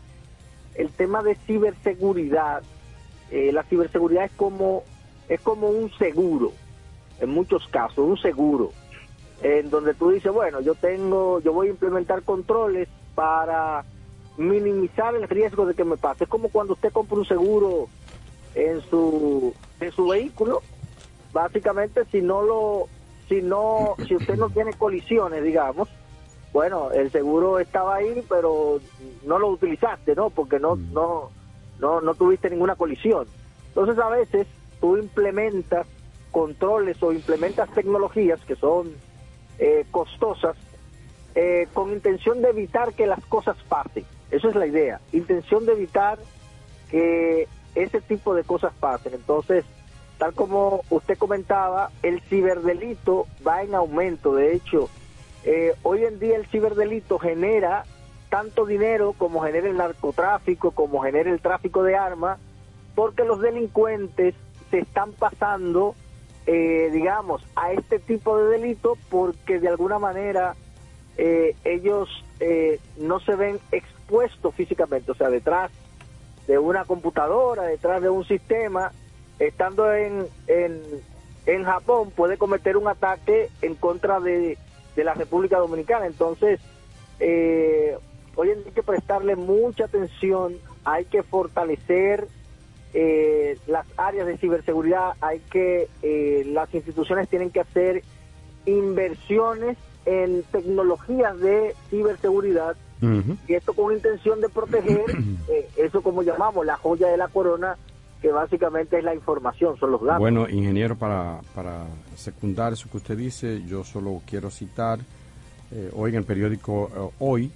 el 0.76 0.90
tema 0.90 1.24
de 1.24 1.34
ciberseguridad, 1.34 2.62
eh, 3.30 3.50
la 3.52 3.64
ciberseguridad 3.64 4.26
es 4.26 4.32
como, 4.32 4.84
es 5.28 5.40
como 5.40 5.68
un 5.68 5.90
seguro, 5.98 6.52
en 7.20 7.30
muchos 7.30 7.66
casos, 7.68 7.98
un 7.98 8.16
seguro 8.16 8.72
en 9.42 9.70
donde 9.70 9.94
tú 9.94 10.10
dices, 10.10 10.32
bueno, 10.32 10.60
yo 10.60 10.74
tengo, 10.74 11.40
yo 11.40 11.52
voy 11.52 11.68
a 11.68 11.70
implementar 11.70 12.22
controles 12.22 12.88
para 13.14 13.84
minimizar 14.36 15.14
el 15.14 15.28
riesgo 15.28 15.66
de 15.66 15.74
que 15.74 15.84
me 15.84 15.96
pase. 15.96 16.24
Es 16.24 16.30
como 16.30 16.48
cuando 16.48 16.74
usted 16.74 16.92
compra 16.92 17.18
un 17.18 17.24
seguro 17.24 17.88
en 18.54 18.80
su 18.82 19.54
en 19.80 19.92
su 19.92 20.08
vehículo, 20.08 20.62
básicamente 21.32 22.04
si 22.06 22.22
no 22.22 22.42
lo 22.42 22.88
si 23.28 23.42
no 23.42 23.96
si 24.06 24.16
usted 24.16 24.36
no 24.36 24.50
tiene 24.50 24.74
colisiones, 24.74 25.42
digamos, 25.42 25.88
bueno, 26.52 26.92
el 26.92 27.10
seguro 27.10 27.58
estaba 27.58 27.96
ahí, 27.96 28.24
pero 28.28 28.80
no 29.24 29.38
lo 29.38 29.48
utilizaste, 29.48 30.14
¿no? 30.14 30.30
Porque 30.30 30.58
no 30.58 30.76
no 30.76 31.30
no 31.80 32.00
no 32.00 32.14
tuviste 32.14 32.50
ninguna 32.50 32.76
colisión. 32.76 33.26
Entonces, 33.68 33.98
a 33.98 34.08
veces 34.08 34.46
tú 34.80 34.96
implementas 34.96 35.86
controles 36.30 37.02
o 37.02 37.12
implementas 37.12 37.72
tecnologías 37.74 38.40
que 38.44 38.54
son 38.56 38.92
eh, 39.58 39.84
costosas 39.90 40.56
eh, 41.34 41.66
con 41.72 41.92
intención 41.92 42.42
de 42.42 42.50
evitar 42.50 42.94
que 42.94 43.06
las 43.06 43.24
cosas 43.26 43.56
pasen. 43.68 44.04
Eso 44.30 44.48
es 44.48 44.54
la 44.54 44.66
idea, 44.66 45.00
intención 45.12 45.66
de 45.66 45.72
evitar 45.72 46.18
que 46.90 47.48
ese 47.74 48.00
tipo 48.00 48.34
de 48.34 48.44
cosas 48.44 48.72
pasen. 48.78 49.14
Entonces, 49.14 49.64
tal 50.18 50.32
como 50.34 50.82
usted 50.90 51.18
comentaba, 51.18 51.90
el 52.02 52.20
ciberdelito 52.22 53.26
va 53.46 53.62
en 53.62 53.74
aumento. 53.74 54.34
De 54.34 54.54
hecho, 54.54 54.88
eh, 55.44 55.74
hoy 55.82 56.04
en 56.04 56.18
día 56.18 56.36
el 56.36 56.46
ciberdelito 56.46 57.18
genera 57.18 57.84
tanto 58.28 58.66
dinero 58.66 59.14
como 59.16 59.42
genera 59.42 59.68
el 59.68 59.76
narcotráfico, 59.76 60.70
como 60.72 61.02
genera 61.02 61.30
el 61.30 61.40
tráfico 61.40 61.82
de 61.82 61.96
armas, 61.96 62.38
porque 62.94 63.24
los 63.24 63.40
delincuentes 63.40 64.34
se 64.70 64.78
están 64.78 65.12
pasando 65.12 65.94
eh, 66.46 66.90
digamos, 66.92 67.42
a 67.56 67.72
este 67.72 67.98
tipo 67.98 68.36
de 68.38 68.58
delito 68.58 68.98
porque 69.08 69.60
de 69.60 69.68
alguna 69.68 69.98
manera 69.98 70.54
eh, 71.16 71.56
ellos 71.64 72.08
eh, 72.40 72.80
no 72.98 73.20
se 73.20 73.34
ven 73.34 73.58
expuestos 73.72 74.54
físicamente, 74.54 75.10
o 75.10 75.14
sea, 75.14 75.30
detrás 75.30 75.70
de 76.46 76.58
una 76.58 76.84
computadora, 76.84 77.62
detrás 77.62 78.02
de 78.02 78.10
un 78.10 78.26
sistema, 78.26 78.92
estando 79.38 79.92
en, 79.94 80.26
en, 80.46 80.82
en 81.46 81.64
Japón, 81.64 82.10
puede 82.14 82.36
cometer 82.36 82.76
un 82.76 82.88
ataque 82.88 83.48
en 83.62 83.74
contra 83.74 84.20
de, 84.20 84.58
de 84.94 85.04
la 85.04 85.14
República 85.14 85.58
Dominicana. 85.58 86.06
Entonces, 86.06 86.60
hoy 88.36 88.50
en 88.50 88.56
día 88.56 88.66
hay 88.66 88.72
que 88.72 88.82
prestarle 88.82 89.36
mucha 89.36 89.86
atención, 89.86 90.58
hay 90.84 91.06
que 91.06 91.22
fortalecer 91.22 92.28
eh, 92.96 93.58
las 93.66 93.84
áreas 93.96 94.24
de 94.28 94.38
ciberseguridad, 94.38 95.14
hay 95.20 95.40
que, 95.50 95.88
eh, 96.02 96.44
las 96.46 96.72
instituciones 96.72 97.28
tienen 97.28 97.50
que 97.50 97.58
hacer 97.58 98.04
inversiones 98.66 99.76
en 100.06 100.44
tecnologías 100.52 101.38
de 101.40 101.74
ciberseguridad 101.90 102.76
y 103.46 103.52
esto 103.52 103.74
con 103.74 103.92
intención 103.92 104.40
de 104.40 104.48
proteger 104.48 105.04
eh, 105.48 105.68
eso 105.76 106.00
como 106.00 106.22
llamamos 106.22 106.64
la 106.64 106.76
joya 106.78 107.08
de 107.08 107.18
la 107.18 107.28
corona 107.28 107.76
que 108.22 108.32
básicamente 108.32 108.96
es 108.96 109.04
la 109.04 109.14
información, 109.14 109.76
son 109.76 109.90
los 109.90 110.02
datos. 110.02 110.20
Bueno, 110.20 110.48
ingeniero, 110.48 110.96
para, 110.96 111.40
para 111.54 111.84
secundar 112.16 112.72
eso 112.72 112.88
que 112.90 112.96
usted 112.96 113.18
dice, 113.18 113.62
yo 113.66 113.84
solo 113.84 114.22
quiero 114.24 114.50
citar 114.50 115.00
hoy 115.94 116.10
en 116.10 116.16
el 116.18 116.24
periódico 116.24 117.12
Hoy, 117.18 117.50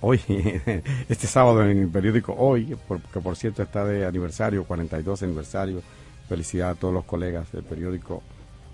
hoy, 0.00 0.20
este 1.08 1.26
sábado 1.26 1.62
en 1.62 1.78
el 1.78 1.88
periódico 1.88 2.34
Hoy, 2.36 2.76
que 3.12 3.20
por 3.20 3.36
cierto 3.36 3.62
está 3.62 3.84
de 3.84 4.06
aniversario, 4.06 4.64
42 4.64 5.22
aniversario. 5.22 5.82
Felicidad 6.28 6.70
a 6.70 6.74
todos 6.74 6.92
los 6.92 7.04
colegas 7.04 7.52
del 7.52 7.62
periódico 7.62 8.22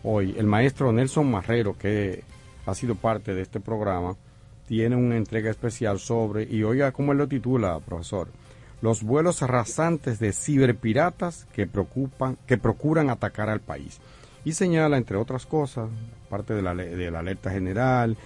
Hoy. 0.02 0.34
El 0.38 0.46
maestro 0.46 0.92
Nelson 0.92 1.30
Marrero, 1.30 1.76
que 1.76 2.24
ha 2.66 2.74
sido 2.74 2.94
parte 2.94 3.34
de 3.34 3.42
este 3.42 3.60
programa, 3.60 4.16
tiene 4.66 4.96
una 4.96 5.16
entrega 5.16 5.50
especial 5.50 5.98
sobre, 5.98 6.44
y 6.44 6.62
oiga 6.64 6.92
cómo 6.92 7.12
él 7.12 7.18
lo 7.18 7.28
titula, 7.28 7.78
profesor, 7.80 8.28
los 8.80 9.02
vuelos 9.02 9.40
rasantes 9.42 10.18
de 10.18 10.32
ciberpiratas 10.32 11.46
que, 11.52 11.66
preocupan, 11.66 12.36
que 12.46 12.58
procuran 12.58 13.10
atacar 13.10 13.48
al 13.48 13.60
país. 13.60 14.00
Y 14.44 14.52
señala, 14.52 14.96
entre 14.96 15.16
otras 15.16 15.46
cosas, 15.46 15.88
parte 16.28 16.54
de 16.54 16.62
la, 16.62 16.74
de 16.74 17.10
la 17.10 17.20
alerta 17.20 17.50
general, 17.50 18.16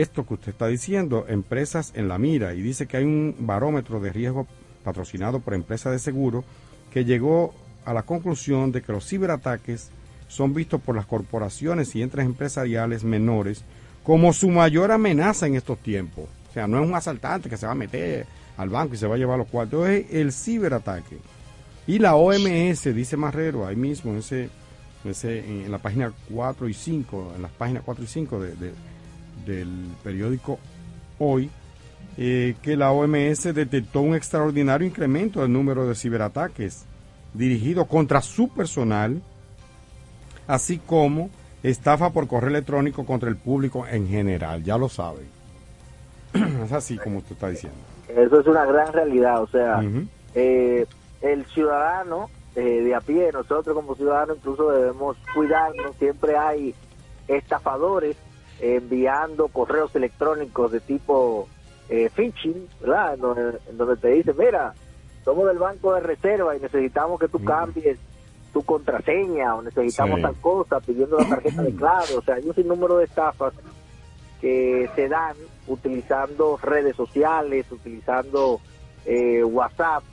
esto 0.00 0.26
que 0.26 0.34
usted 0.34 0.52
está 0.52 0.66
diciendo, 0.66 1.26
empresas 1.28 1.92
en 1.94 2.08
la 2.08 2.18
mira, 2.18 2.54
y 2.54 2.62
dice 2.62 2.86
que 2.86 2.96
hay 2.96 3.04
un 3.04 3.34
barómetro 3.40 4.00
de 4.00 4.12
riesgo 4.12 4.46
patrocinado 4.82 5.40
por 5.40 5.54
empresas 5.54 5.92
de 5.92 5.98
seguro 5.98 6.44
que 6.92 7.04
llegó 7.04 7.54
a 7.84 7.92
la 7.92 8.02
conclusión 8.02 8.72
de 8.72 8.82
que 8.82 8.92
los 8.92 9.08
ciberataques 9.08 9.90
son 10.28 10.54
vistos 10.54 10.80
por 10.80 10.96
las 10.96 11.06
corporaciones 11.06 11.94
y 11.94 12.02
entre 12.02 12.22
empresariales 12.22 13.04
menores 13.04 13.64
como 14.02 14.32
su 14.32 14.50
mayor 14.50 14.92
amenaza 14.92 15.46
en 15.46 15.56
estos 15.56 15.78
tiempos. 15.78 16.24
O 16.50 16.52
sea, 16.52 16.66
no 16.66 16.82
es 16.82 16.88
un 16.88 16.94
asaltante 16.94 17.48
que 17.48 17.56
se 17.56 17.66
va 17.66 17.72
a 17.72 17.76
meter 17.76 18.26
al 18.56 18.68
banco 18.68 18.94
y 18.94 18.98
se 18.98 19.06
va 19.06 19.14
a 19.14 19.18
llevar 19.18 19.38
los 19.38 19.48
cuartos, 19.48 19.88
es 19.88 20.06
el 20.12 20.32
ciberataque. 20.32 21.18
Y 21.86 21.98
la 21.98 22.14
OMS, 22.14 22.94
dice 22.94 23.16
Marrero, 23.16 23.66
ahí 23.66 23.76
mismo, 23.76 24.12
en, 24.12 25.70
la 25.70 25.78
página 25.78 26.12
4 26.32 26.68
y 26.68 26.74
5, 26.74 27.32
en 27.36 27.42
las 27.42 27.50
páginas 27.52 27.82
4 27.84 28.04
y 28.04 28.06
5 28.06 28.40
de 28.40 28.72
del 29.44 29.68
periódico 30.02 30.58
Hoy 31.18 31.50
eh, 32.16 32.54
que 32.62 32.76
la 32.76 32.92
OMS 32.92 33.54
detectó 33.54 34.00
un 34.00 34.14
extraordinario 34.14 34.86
incremento 34.86 35.40
del 35.40 35.52
número 35.52 35.86
de 35.86 35.94
ciberataques 35.94 36.86
dirigidos 37.32 37.88
contra 37.88 38.20
su 38.20 38.48
personal, 38.48 39.20
así 40.46 40.78
como 40.78 41.30
estafa 41.64 42.10
por 42.10 42.28
correo 42.28 42.50
electrónico 42.50 43.04
contra 43.04 43.28
el 43.28 43.36
público 43.36 43.86
en 43.86 44.06
general, 44.06 44.62
ya 44.62 44.78
lo 44.78 44.88
saben. 44.88 45.26
es 46.64 46.72
así 46.72 46.96
como 46.98 47.18
usted 47.18 47.32
está 47.32 47.48
diciendo. 47.48 47.78
Eso 48.08 48.40
es 48.40 48.46
una 48.46 48.64
gran 48.64 48.92
realidad, 48.92 49.42
o 49.42 49.48
sea, 49.48 49.82
eh, 50.34 50.86
el 51.20 51.44
ciudadano 51.46 52.30
eh, 52.54 52.60
de 52.82 52.94
a 52.94 53.00
pie, 53.00 53.32
nosotros 53.32 53.74
como 53.74 53.96
ciudadanos 53.96 54.36
incluso 54.36 54.70
debemos 54.70 55.16
cuidarnos, 55.34 55.96
siempre 55.96 56.36
hay 56.36 56.74
estafadores 57.26 58.16
enviando 58.64 59.48
correos 59.48 59.94
electrónicos 59.94 60.72
de 60.72 60.80
tipo 60.80 61.48
eh, 61.88 62.08
phishing, 62.14 62.66
¿verdad? 62.80 63.14
En 63.68 63.76
donde, 63.76 63.96
te 63.96 64.08
dice, 64.08 64.32
mira, 64.32 64.74
somos 65.24 65.46
del 65.46 65.58
banco 65.58 65.94
de 65.94 66.00
reserva 66.00 66.56
y 66.56 66.60
necesitamos 66.60 67.20
que 67.20 67.28
tú 67.28 67.44
cambies 67.44 67.98
tu 68.52 68.62
contraseña 68.62 69.56
o 69.56 69.62
necesitamos 69.62 70.22
tal 70.22 70.34
cosa 70.36 70.80
pidiendo 70.80 71.18
la 71.18 71.28
tarjeta 71.28 71.62
de 71.62 71.74
claro. 71.76 72.18
O 72.18 72.22
sea, 72.22 72.36
hay 72.36 72.46
un 72.46 72.54
sinnúmero 72.54 72.98
de 72.98 73.04
estafas 73.04 73.52
que 74.40 74.88
se 74.94 75.08
dan 75.08 75.36
utilizando 75.66 76.58
redes 76.62 76.96
sociales, 76.96 77.66
utilizando 77.70 78.60
eh, 79.04 79.44
WhatsApp. 79.44 80.04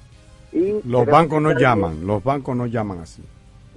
Y 0.52 0.82
los 0.86 1.06
bancos 1.06 1.42
no 1.42 1.58
llaman, 1.58 2.06
los 2.06 2.22
bancos 2.22 2.56
no 2.56 2.66
llaman 2.66 3.00
así. 3.00 3.24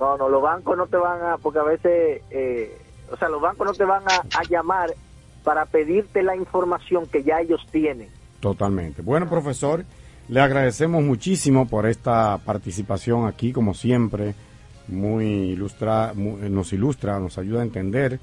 No, 0.01 0.16
no, 0.16 0.28
los 0.28 0.42
bancos 0.42 0.76
no 0.76 0.86
te 0.88 0.96
van 0.96 1.22
a, 1.22 1.38
porque 1.38 1.60
a 1.60 1.62
veces, 1.62 2.22
eh, 2.30 2.76
o 3.10 3.16
sea, 3.16 3.28
los 3.28 3.40
bancos 3.40 3.66
no 3.66 3.72
te 3.74 3.85
van 3.85 4.02
a, 4.06 4.43
llamar 4.48 4.94
para 5.43 5.66
pedirte 5.66 6.22
la 6.22 6.36
información 6.36 7.06
que 7.06 7.22
ya 7.22 7.40
ellos 7.40 7.66
tienen. 7.70 8.09
Totalmente. 8.40 9.02
Bueno, 9.02 9.28
profesor, 9.28 9.85
le 10.28 10.40
agradecemos 10.40 11.02
muchísimo 11.02 11.66
por 11.66 11.86
esta 11.86 12.39
participación 12.44 13.26
aquí, 13.26 13.52
como 13.52 13.74
siempre, 13.74 14.35
muy 14.89 15.26
ilustra, 15.26 16.12
nos 16.14 16.72
ilustra, 16.72 17.18
nos 17.18 17.39
ayuda 17.39 17.60
a 17.60 17.64
entender 17.64 18.18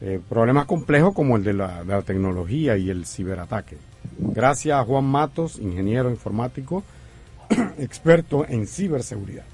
eh, 0.00 0.20
problemas 0.28 0.66
complejos 0.66 1.14
como 1.14 1.36
el 1.36 1.44
de 1.44 1.54
la 1.54 2.02
tecnología 2.04 2.76
y 2.76 2.90
el 2.90 3.06
ciberataque. 3.06 3.76
Gracias 4.18 4.78
a 4.78 4.84
Juan 4.84 5.04
Matos, 5.04 5.58
ingeniero 5.58 6.10
informático, 6.10 6.82
experto 7.78 8.44
en 8.46 8.66
ciberseguridad. 8.66 9.44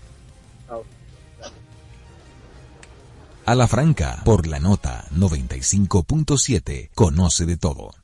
A 3.46 3.54
la 3.54 3.68
franca, 3.68 4.22
por 4.24 4.46
la 4.46 4.58
nota 4.58 5.04
95.7, 5.14 6.88
conoce 6.94 7.44
de 7.44 7.58
todo. 7.58 8.03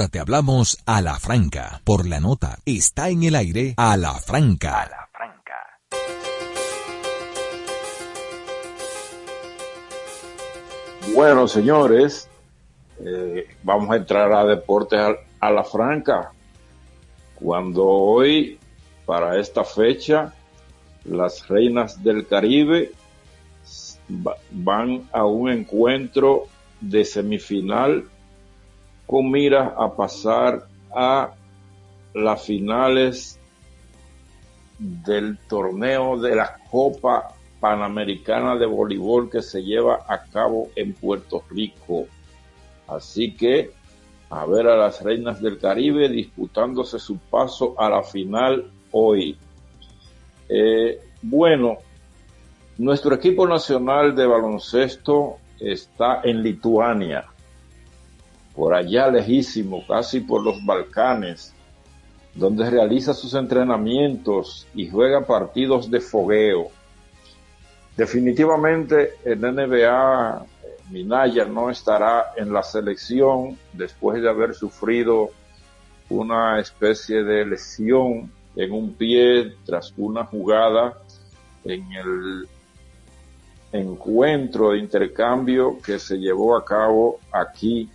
Te 0.00 0.18
hablamos 0.18 0.78
a 0.86 1.02
la 1.02 1.18
franca. 1.18 1.82
Por 1.84 2.08
la 2.08 2.18
nota. 2.18 2.58
Está 2.64 3.10
en 3.10 3.24
el 3.24 3.34
aire 3.34 3.74
a 3.76 3.98
la 3.98 4.14
franca. 4.14 4.80
A 4.80 4.88
la 4.88 5.08
franca. 5.12 5.52
Bueno, 11.14 11.46
señores, 11.46 12.26
eh, 13.04 13.46
vamos 13.62 13.90
a 13.90 13.96
entrar 13.96 14.32
a 14.32 14.46
deportes 14.46 14.98
a, 15.40 15.50
la 15.50 15.62
franca. 15.62 16.32
Cuando 17.34 17.84
hoy, 17.86 18.58
para 19.04 19.38
esta 19.38 19.62
fecha, 19.62 20.32
las 21.04 21.46
reinas 21.48 22.02
del 22.02 22.26
Caribe 22.26 22.92
van 24.52 25.06
a 25.12 25.26
un 25.26 25.50
encuentro 25.50 26.46
de 26.80 27.04
semifinal 27.04 28.06
con 29.06 29.30
miras 29.30 29.72
a 29.76 29.94
pasar 29.94 30.66
a 30.94 31.32
las 32.14 32.42
finales 32.42 33.38
del 34.78 35.38
torneo 35.48 36.18
de 36.18 36.36
la 36.36 36.58
Copa 36.70 37.34
Panamericana 37.60 38.56
de 38.56 38.66
Voleibol 38.66 39.30
que 39.30 39.42
se 39.42 39.62
lleva 39.62 40.04
a 40.08 40.24
cabo 40.24 40.70
en 40.74 40.92
Puerto 40.94 41.44
Rico. 41.50 42.06
Así 42.88 43.34
que 43.36 43.70
a 44.30 44.46
ver 44.46 44.66
a 44.66 44.76
las 44.76 45.02
reinas 45.02 45.40
del 45.40 45.58
Caribe 45.58 46.08
disputándose 46.08 46.98
su 46.98 47.18
paso 47.18 47.74
a 47.78 47.88
la 47.88 48.02
final 48.02 48.70
hoy. 48.90 49.36
Eh, 50.48 51.00
bueno, 51.22 51.78
nuestro 52.78 53.14
equipo 53.14 53.46
nacional 53.46 54.16
de 54.16 54.26
baloncesto 54.26 55.36
está 55.60 56.22
en 56.24 56.42
Lituania 56.42 57.31
por 58.54 58.74
allá 58.74 59.08
lejísimo, 59.08 59.84
casi 59.86 60.20
por 60.20 60.42
los 60.42 60.64
Balcanes, 60.64 61.54
donde 62.34 62.68
realiza 62.68 63.14
sus 63.14 63.34
entrenamientos 63.34 64.66
y 64.74 64.88
juega 64.88 65.26
partidos 65.26 65.90
de 65.90 66.00
fogueo. 66.00 66.68
Definitivamente 67.96 69.14
el 69.24 69.40
NBA 69.40 70.46
Minaya 70.90 71.44
no 71.44 71.70
estará 71.70 72.32
en 72.36 72.52
la 72.52 72.62
selección 72.62 73.58
después 73.72 74.22
de 74.22 74.28
haber 74.28 74.54
sufrido 74.54 75.30
una 76.08 76.58
especie 76.60 77.22
de 77.22 77.46
lesión 77.46 78.30
en 78.56 78.72
un 78.72 78.92
pie 78.94 79.54
tras 79.64 79.92
una 79.96 80.24
jugada 80.24 80.98
en 81.64 81.92
el 81.92 82.48
encuentro 83.72 84.72
de 84.72 84.78
intercambio 84.78 85.78
que 85.80 85.98
se 85.98 86.18
llevó 86.18 86.56
a 86.56 86.64
cabo 86.64 87.18
aquí 87.30 87.88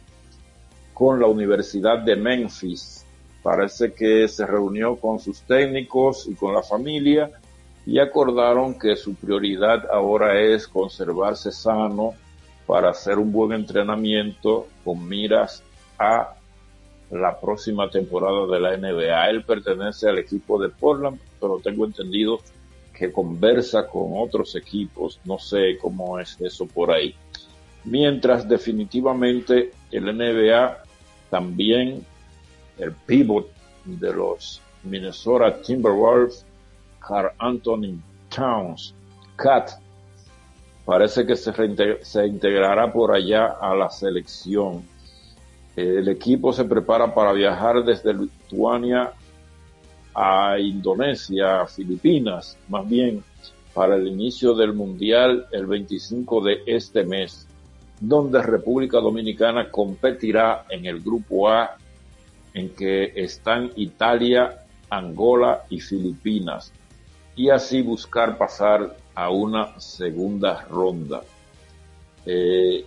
con 0.97 1.19
la 1.19 1.27
Universidad 1.27 1.99
de 1.99 2.15
Memphis. 2.15 3.05
Parece 3.43 3.93
que 3.93 4.27
se 4.27 4.47
reunió 4.47 4.95
con 4.95 5.19
sus 5.19 5.41
técnicos 5.41 6.27
y 6.27 6.33
con 6.33 6.55
la 6.55 6.63
familia 6.63 7.29
y 7.85 7.99
acordaron 7.99 8.79
que 8.79 8.95
su 8.95 9.13
prioridad 9.13 9.85
ahora 9.91 10.41
es 10.41 10.67
conservarse 10.67 11.51
sano 11.51 12.15
para 12.65 12.89
hacer 12.89 13.19
un 13.19 13.31
buen 13.31 13.51
entrenamiento 13.51 14.65
con 14.83 15.07
miras 15.07 15.61
a 15.99 16.33
la 17.11 17.39
próxima 17.39 17.91
temporada 17.91 18.47
de 18.47 18.59
la 18.59 18.75
NBA. 18.75 19.29
Él 19.29 19.43
pertenece 19.43 20.09
al 20.09 20.17
equipo 20.17 20.59
de 20.59 20.69
Portland, 20.69 21.19
pero 21.39 21.59
tengo 21.63 21.85
entendido 21.85 22.39
que 22.91 23.11
conversa 23.11 23.85
con 23.85 24.13
otros 24.15 24.55
equipos. 24.55 25.19
No 25.25 25.37
sé 25.37 25.77
cómo 25.79 26.19
es 26.19 26.41
eso 26.41 26.65
por 26.65 26.89
ahí. 26.89 27.13
Mientras 27.85 28.49
definitivamente 28.49 29.73
el 29.91 30.05
NBA 30.05 30.86
también 31.29 32.05
el 32.77 32.91
pivot 32.91 33.47
de 33.85 34.13
los 34.13 34.61
Minnesota 34.83 35.61
Timberwolves, 35.61 36.45
Carl 36.99 37.31
Anthony 37.39 37.99
Towns, 38.33 38.93
Cat, 39.35 39.71
parece 40.85 41.25
que 41.25 41.35
se, 41.35 41.53
se 42.01 42.27
integrará 42.27 42.91
por 42.91 43.13
allá 43.13 43.57
a 43.61 43.75
la 43.75 43.89
selección. 43.89 44.83
El 45.75 46.07
equipo 46.09 46.51
se 46.53 46.65
prepara 46.65 47.13
para 47.13 47.33
viajar 47.33 47.83
desde 47.83 48.13
Lituania 48.13 49.11
a 50.13 50.57
Indonesia, 50.59 51.65
Filipinas, 51.67 52.57
más 52.67 52.87
bien 52.87 53.23
para 53.73 53.95
el 53.95 54.07
inicio 54.07 54.55
del 54.55 54.73
Mundial 54.73 55.45
el 55.51 55.67
25 55.67 56.41
de 56.41 56.63
este 56.65 57.03
mes 57.03 57.46
donde 57.99 58.41
República 58.41 58.99
Dominicana 58.99 59.69
competirá 59.71 60.65
en 60.69 60.85
el 60.85 61.01
grupo 61.01 61.49
A 61.49 61.77
en 62.53 62.69
que 62.69 63.13
están 63.15 63.71
Italia, 63.75 64.65
Angola 64.89 65.63
y 65.69 65.79
Filipinas, 65.79 66.71
y 67.35 67.49
así 67.49 67.81
buscar 67.81 68.37
pasar 68.37 68.97
a 69.13 69.29
una 69.29 69.79
segunda 69.79 70.65
ronda. 70.69 71.21
Eh, 72.25 72.83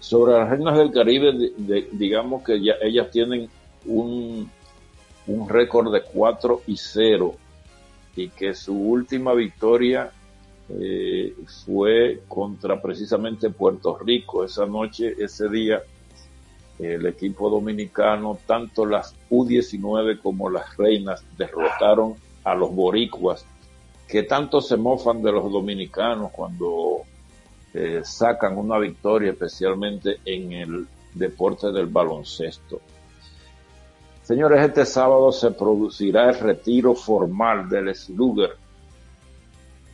sobre 0.00 0.32
las 0.32 0.50
reinas 0.50 0.76
del 0.76 0.90
Caribe, 0.90 1.52
digamos 1.92 2.42
que 2.42 2.60
ya, 2.60 2.74
ellas 2.82 3.10
tienen 3.10 3.48
un, 3.86 4.50
un 5.26 5.48
récord 5.48 5.92
de 5.92 6.02
4 6.02 6.62
y 6.66 6.76
0 6.76 7.34
y 8.16 8.28
que 8.28 8.54
su 8.54 8.76
última 8.76 9.32
victoria 9.34 10.10
eh, 10.80 11.34
fue 11.64 12.22
contra 12.28 12.80
precisamente 12.80 13.50
Puerto 13.50 13.98
Rico. 13.98 14.44
Esa 14.44 14.66
noche, 14.66 15.14
ese 15.18 15.48
día, 15.48 15.82
el 16.78 17.06
equipo 17.06 17.50
dominicano, 17.50 18.38
tanto 18.46 18.86
las 18.86 19.14
U19 19.30 20.20
como 20.20 20.48
las 20.48 20.76
reinas 20.76 21.24
derrotaron 21.36 22.14
a 22.44 22.54
los 22.54 22.74
boricuas, 22.74 23.44
que 24.08 24.22
tanto 24.22 24.60
se 24.60 24.76
mofan 24.76 25.22
de 25.22 25.32
los 25.32 25.50
dominicanos 25.52 26.32
cuando 26.32 27.02
eh, 27.74 28.00
sacan 28.04 28.56
una 28.56 28.78
victoria, 28.78 29.32
especialmente 29.32 30.20
en 30.24 30.52
el 30.52 30.86
deporte 31.14 31.70
del 31.72 31.86
baloncesto. 31.86 32.80
Señores, 34.22 34.64
este 34.64 34.86
sábado 34.86 35.32
se 35.32 35.50
producirá 35.50 36.30
el 36.30 36.38
retiro 36.38 36.94
formal 36.94 37.68
del 37.68 37.94
slugger 37.94 38.61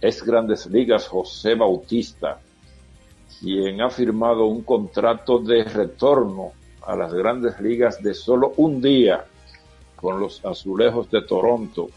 es 0.00 0.22
Grandes 0.22 0.66
Ligas 0.66 1.08
José 1.08 1.54
Bautista, 1.54 2.40
quien 3.40 3.80
ha 3.80 3.90
firmado 3.90 4.46
un 4.46 4.62
contrato 4.62 5.38
de 5.38 5.64
retorno 5.64 6.52
a 6.86 6.96
las 6.96 7.12
grandes 7.12 7.60
ligas 7.60 8.02
de 8.02 8.14
solo 8.14 8.54
un 8.56 8.80
día 8.80 9.24
con 9.96 10.20
los 10.20 10.44
Azulejos 10.44 11.10
de 11.10 11.22
Toronto, 11.22 11.88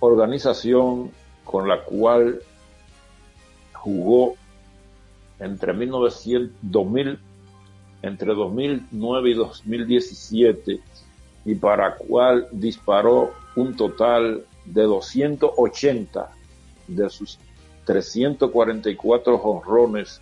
organización 0.00 1.10
con 1.44 1.68
la 1.68 1.82
cual 1.84 2.42
jugó 3.72 4.34
entre 5.38 5.72
1900, 5.72 6.56
2000, 6.62 7.18
entre 8.02 8.34
2009 8.34 9.30
y 9.30 9.34
2017 9.34 10.80
y 11.44 11.54
para 11.54 11.94
cual 11.94 12.48
disparó 12.50 13.32
un 13.56 13.76
total 13.76 14.44
de 14.64 14.82
280 14.82 16.39
de 16.90 17.08
sus 17.08 17.38
344 17.84 19.38
jonrones 19.38 20.20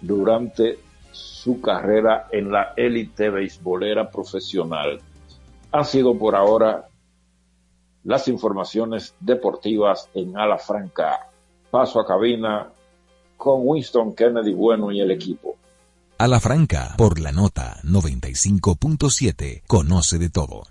durante 0.00 0.78
su 1.12 1.60
carrera 1.60 2.28
en 2.30 2.50
la 2.50 2.72
élite 2.76 3.30
beisbolera 3.30 4.10
profesional. 4.10 5.00
Han 5.72 5.84
sido 5.84 6.16
por 6.18 6.34
ahora 6.34 6.88
las 8.04 8.28
informaciones 8.28 9.14
deportivas 9.20 10.08
en 10.14 10.36
Ala 10.36 10.58
Franca. 10.58 11.28
Paso 11.70 12.00
a 12.00 12.06
cabina 12.06 12.68
con 13.36 13.60
Winston 13.64 14.14
Kennedy 14.14 14.52
Bueno 14.52 14.90
y 14.90 15.00
el 15.00 15.10
equipo. 15.10 15.56
A 16.18 16.28
la 16.28 16.38
Franca, 16.38 16.94
por 16.98 17.18
la 17.18 17.32
nota 17.32 17.80
95.7, 17.82 19.62
conoce 19.66 20.18
de 20.18 20.28
todo. 20.28 20.64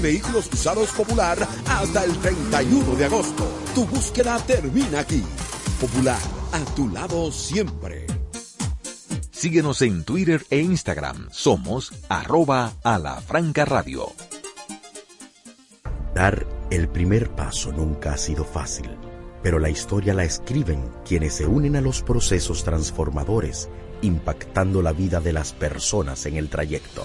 De 0.00 0.08
Vehículos 0.08 0.48
Usados 0.52 0.90
Popular 0.92 1.38
hasta 1.68 2.04
el 2.04 2.16
31 2.18 2.94
de 2.94 3.04
agosto. 3.04 3.46
Tu 3.74 3.84
búsqueda 3.84 4.38
termina 4.38 5.00
aquí. 5.00 5.22
Popular, 5.80 6.18
a 6.52 6.60
tu 6.74 6.88
lado 6.88 7.30
siempre. 7.32 8.06
Síguenos 9.30 9.82
en 9.82 10.04
Twitter 10.04 10.44
e 10.50 10.60
Instagram. 10.60 11.28
Somos 11.30 11.92
arroba 12.08 12.72
a 12.82 12.98
la 12.98 13.20
franca 13.20 13.64
radio. 13.64 14.12
Dar 16.14 16.46
el 16.70 16.88
primer 16.88 17.30
paso 17.30 17.72
nunca 17.72 18.14
ha 18.14 18.18
sido 18.18 18.44
fácil, 18.44 18.90
pero 19.42 19.58
la 19.58 19.70
historia 19.70 20.14
la 20.14 20.24
escriben 20.24 20.90
quienes 21.04 21.34
se 21.34 21.46
unen 21.46 21.76
a 21.76 21.80
los 21.80 22.02
procesos 22.02 22.64
transformadores, 22.64 23.68
impactando 24.02 24.82
la 24.82 24.92
vida 24.92 25.20
de 25.20 25.32
las 25.32 25.52
personas 25.52 26.26
en 26.26 26.36
el 26.36 26.48
trayecto. 26.48 27.04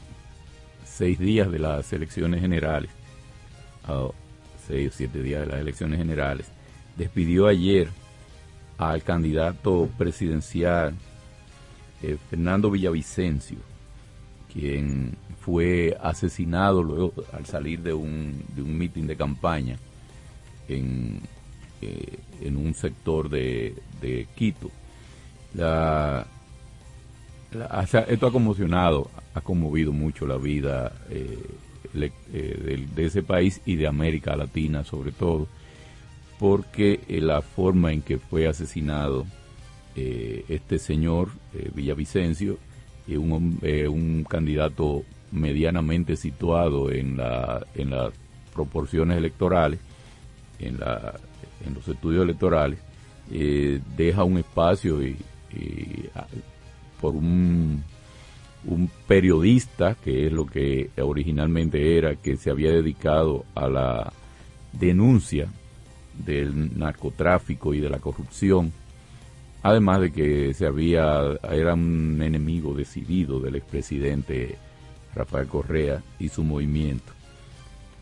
seis 0.91 1.17
días 1.17 1.49
de 1.51 1.59
las 1.59 1.91
elecciones 1.93 2.41
generales, 2.41 2.91
a 3.85 4.09
seis 4.67 4.89
o 4.93 4.97
siete 4.97 5.23
días 5.23 5.41
de 5.41 5.47
las 5.47 5.59
elecciones 5.59 5.97
generales, 5.97 6.47
despidió 6.97 7.47
ayer 7.47 7.87
al 8.77 9.01
candidato 9.03 9.89
presidencial 9.97 10.93
eh, 12.03 12.17
Fernando 12.29 12.69
Villavicencio, 12.69 13.57
quien 14.51 15.15
fue 15.39 15.97
asesinado 16.01 16.83
luego 16.83 17.13
al 17.31 17.45
salir 17.45 17.81
de 17.81 17.93
un, 17.93 18.43
de 18.55 18.61
un 18.61 18.77
mitin 18.77 19.07
de 19.07 19.15
campaña 19.15 19.77
en, 20.67 21.21
eh, 21.81 22.19
en 22.41 22.57
un 22.57 22.73
sector 22.73 23.29
de, 23.29 23.75
de 24.01 24.27
Quito. 24.35 24.69
La, 25.53 26.27
esto 28.07 28.27
ha 28.27 28.31
conmocionado, 28.31 29.09
ha 29.33 29.41
conmovido 29.41 29.91
mucho 29.91 30.25
la 30.25 30.37
vida 30.37 30.91
eh, 31.09 31.37
eh, 31.93 32.87
de, 32.95 33.05
ese 33.05 33.21
país 33.21 33.59
y 33.65 33.75
de 33.75 33.85
América 33.85 34.35
Latina 34.37 34.83
sobre 34.85 35.11
todo, 35.11 35.47
porque 36.39 37.01
eh, 37.09 37.19
la 37.19 37.41
forma 37.41 37.91
en 37.91 38.01
que 38.01 38.17
fue 38.17 38.47
asesinado 38.47 39.25
eh, 39.95 40.45
este 40.47 40.79
señor 40.79 41.29
Villavicencio, 41.73 42.57
un, 43.09 43.59
un 43.89 44.23
candidato 44.23 45.03
medianamente 45.33 46.15
situado 46.15 46.91
en, 46.91 47.17
la, 47.17 47.65
en 47.75 47.89
las 47.89 48.13
proporciones 48.53 49.17
electorales, 49.17 49.81
en, 50.59 50.79
la, 50.79 51.19
en 51.65 51.73
los 51.73 51.85
estudios 51.89 52.23
electorales, 52.23 52.79
deja 53.97 54.23
un 54.23 54.37
espacio 54.37 55.03
y, 55.03 55.17
y, 55.51 56.05
por 57.01 57.15
un, 57.15 57.83
un 58.65 58.89
periodista, 59.07 59.95
que 59.95 60.27
es 60.27 60.33
lo 60.33 60.45
que 60.45 60.89
originalmente 61.01 61.97
era, 61.97 62.15
que 62.15 62.37
se 62.37 62.49
había 62.49 62.71
dedicado 62.71 63.45
a 63.55 63.67
la 63.67 64.13
denuncia 64.73 65.47
del 66.25 66.77
narcotráfico 66.77 67.73
y 67.73 67.79
de 67.79 67.89
la 67.89 67.99
corrupción, 67.99 68.71
además 69.63 70.01
de 70.01 70.11
que 70.11 70.53
se 70.53 70.65
había 70.65 71.39
era 71.49 71.73
un 71.73 72.21
enemigo 72.21 72.73
decidido 72.73 73.39
del 73.39 73.55
expresidente 73.55 74.57
Rafael 75.15 75.47
Correa 75.47 76.01
y 76.19 76.29
su 76.29 76.43
movimiento. 76.43 77.11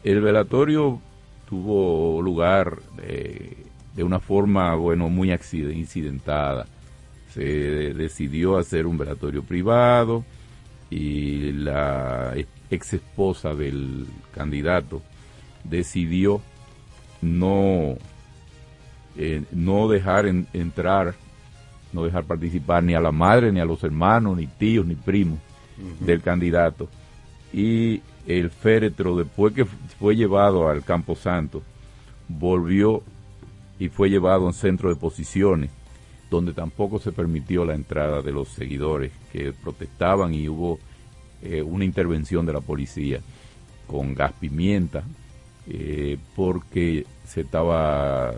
El 0.04 0.22
velatorio 0.22 1.02
tuvo 1.48 2.22
lugar 2.22 2.80
eh, 3.02 3.66
de 3.96 4.04
una 4.04 4.20
forma, 4.20 4.76
bueno, 4.76 5.10
muy 5.10 5.32
incidentada. 5.32 6.68
Se 7.34 7.94
decidió 7.94 8.58
hacer 8.58 8.86
un 8.86 8.98
velatorio 8.98 9.44
privado 9.44 10.24
y 10.90 11.52
la 11.52 12.34
ex 12.70 12.94
esposa 12.94 13.54
del 13.54 14.08
candidato 14.34 15.02
decidió 15.64 16.42
no, 17.22 17.96
eh, 19.18 19.44
no 19.52 19.88
dejar 19.88 20.26
en- 20.26 20.48
entrar 20.54 21.16
no 21.92 22.04
dejar 22.04 22.24
participar 22.26 22.84
ni 22.84 22.94
a 22.94 23.00
la 23.00 23.12
madre, 23.12 23.52
ni 23.52 23.60
a 23.60 23.66
los 23.66 23.84
hermanos, 23.84 24.38
ni 24.38 24.46
tíos, 24.46 24.86
ni 24.86 24.94
primos 24.94 25.40
del 26.00 26.22
candidato. 26.22 26.88
Y 27.52 28.02
el 28.28 28.52
féretro, 28.52 29.16
después 29.18 29.54
que 29.56 29.66
fue 29.66 30.16
llevado 30.16 30.70
al 30.70 30.84
Campo 30.84 31.16
Santo, 31.16 31.64
volvió 32.28 33.02
y 33.80 33.90
fue 33.90 34.12
llevado 34.12 34.44
a 34.44 34.48
un 34.48 34.54
centro 34.54 34.90
de 34.90 34.98
posiciones, 34.98 35.72
donde 36.30 36.54
tampoco 36.54 37.00
se 37.00 37.12
permitió 37.12 37.66
la 37.66 37.76
entrada 37.76 38.22
de 38.22 38.32
los 38.32 38.50
seguidores 38.50 39.12
que 39.32 39.52
protestaban 39.52 40.34
y 40.34 40.48
hubo 40.48 40.80
eh, 41.42 41.62
una 41.62 41.86
intervención 41.86 42.46
de 42.46 42.54
la 42.54 42.62
policía 42.62 43.20
con 43.88 44.14
gas 44.14 44.34
pimienta, 44.40 45.04
eh, 45.68 46.18
porque 46.36 47.06
se 47.26 47.42
estaba 47.42 48.34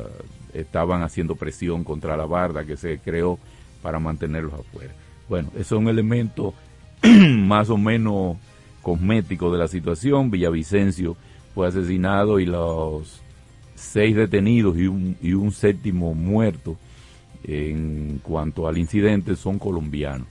estaban 0.53 1.01
haciendo 1.01 1.35
presión 1.35 1.83
contra 1.83 2.17
la 2.17 2.25
barda 2.25 2.65
que 2.65 2.75
se 2.75 2.99
creó 2.99 3.39
para 3.81 3.99
mantenerlos 3.99 4.53
afuera. 4.53 4.93
Bueno, 5.29 5.49
eso 5.55 5.75
es 5.75 5.81
un 5.81 5.87
elemento 5.87 6.53
más 7.03 7.69
o 7.69 7.77
menos 7.77 8.37
cosmético 8.81 9.51
de 9.51 9.59
la 9.59 9.67
situación. 9.67 10.29
Villavicencio 10.29 11.15
fue 11.55 11.67
asesinado 11.67 12.39
y 12.39 12.45
los 12.45 13.21
seis 13.75 14.15
detenidos 14.15 14.77
y 14.77 14.87
un, 14.87 15.17
y 15.21 15.33
un 15.33 15.51
séptimo 15.51 16.13
muerto 16.13 16.77
en 17.43 18.19
cuanto 18.23 18.67
al 18.67 18.77
incidente 18.77 19.35
son 19.35 19.59
colombianos. 19.59 20.27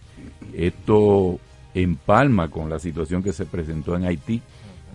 Esto 0.54 1.38
empalma 1.74 2.48
con 2.48 2.68
la 2.68 2.78
situación 2.78 3.22
que 3.22 3.32
se 3.32 3.46
presentó 3.46 3.96
en 3.96 4.04
Haití 4.04 4.42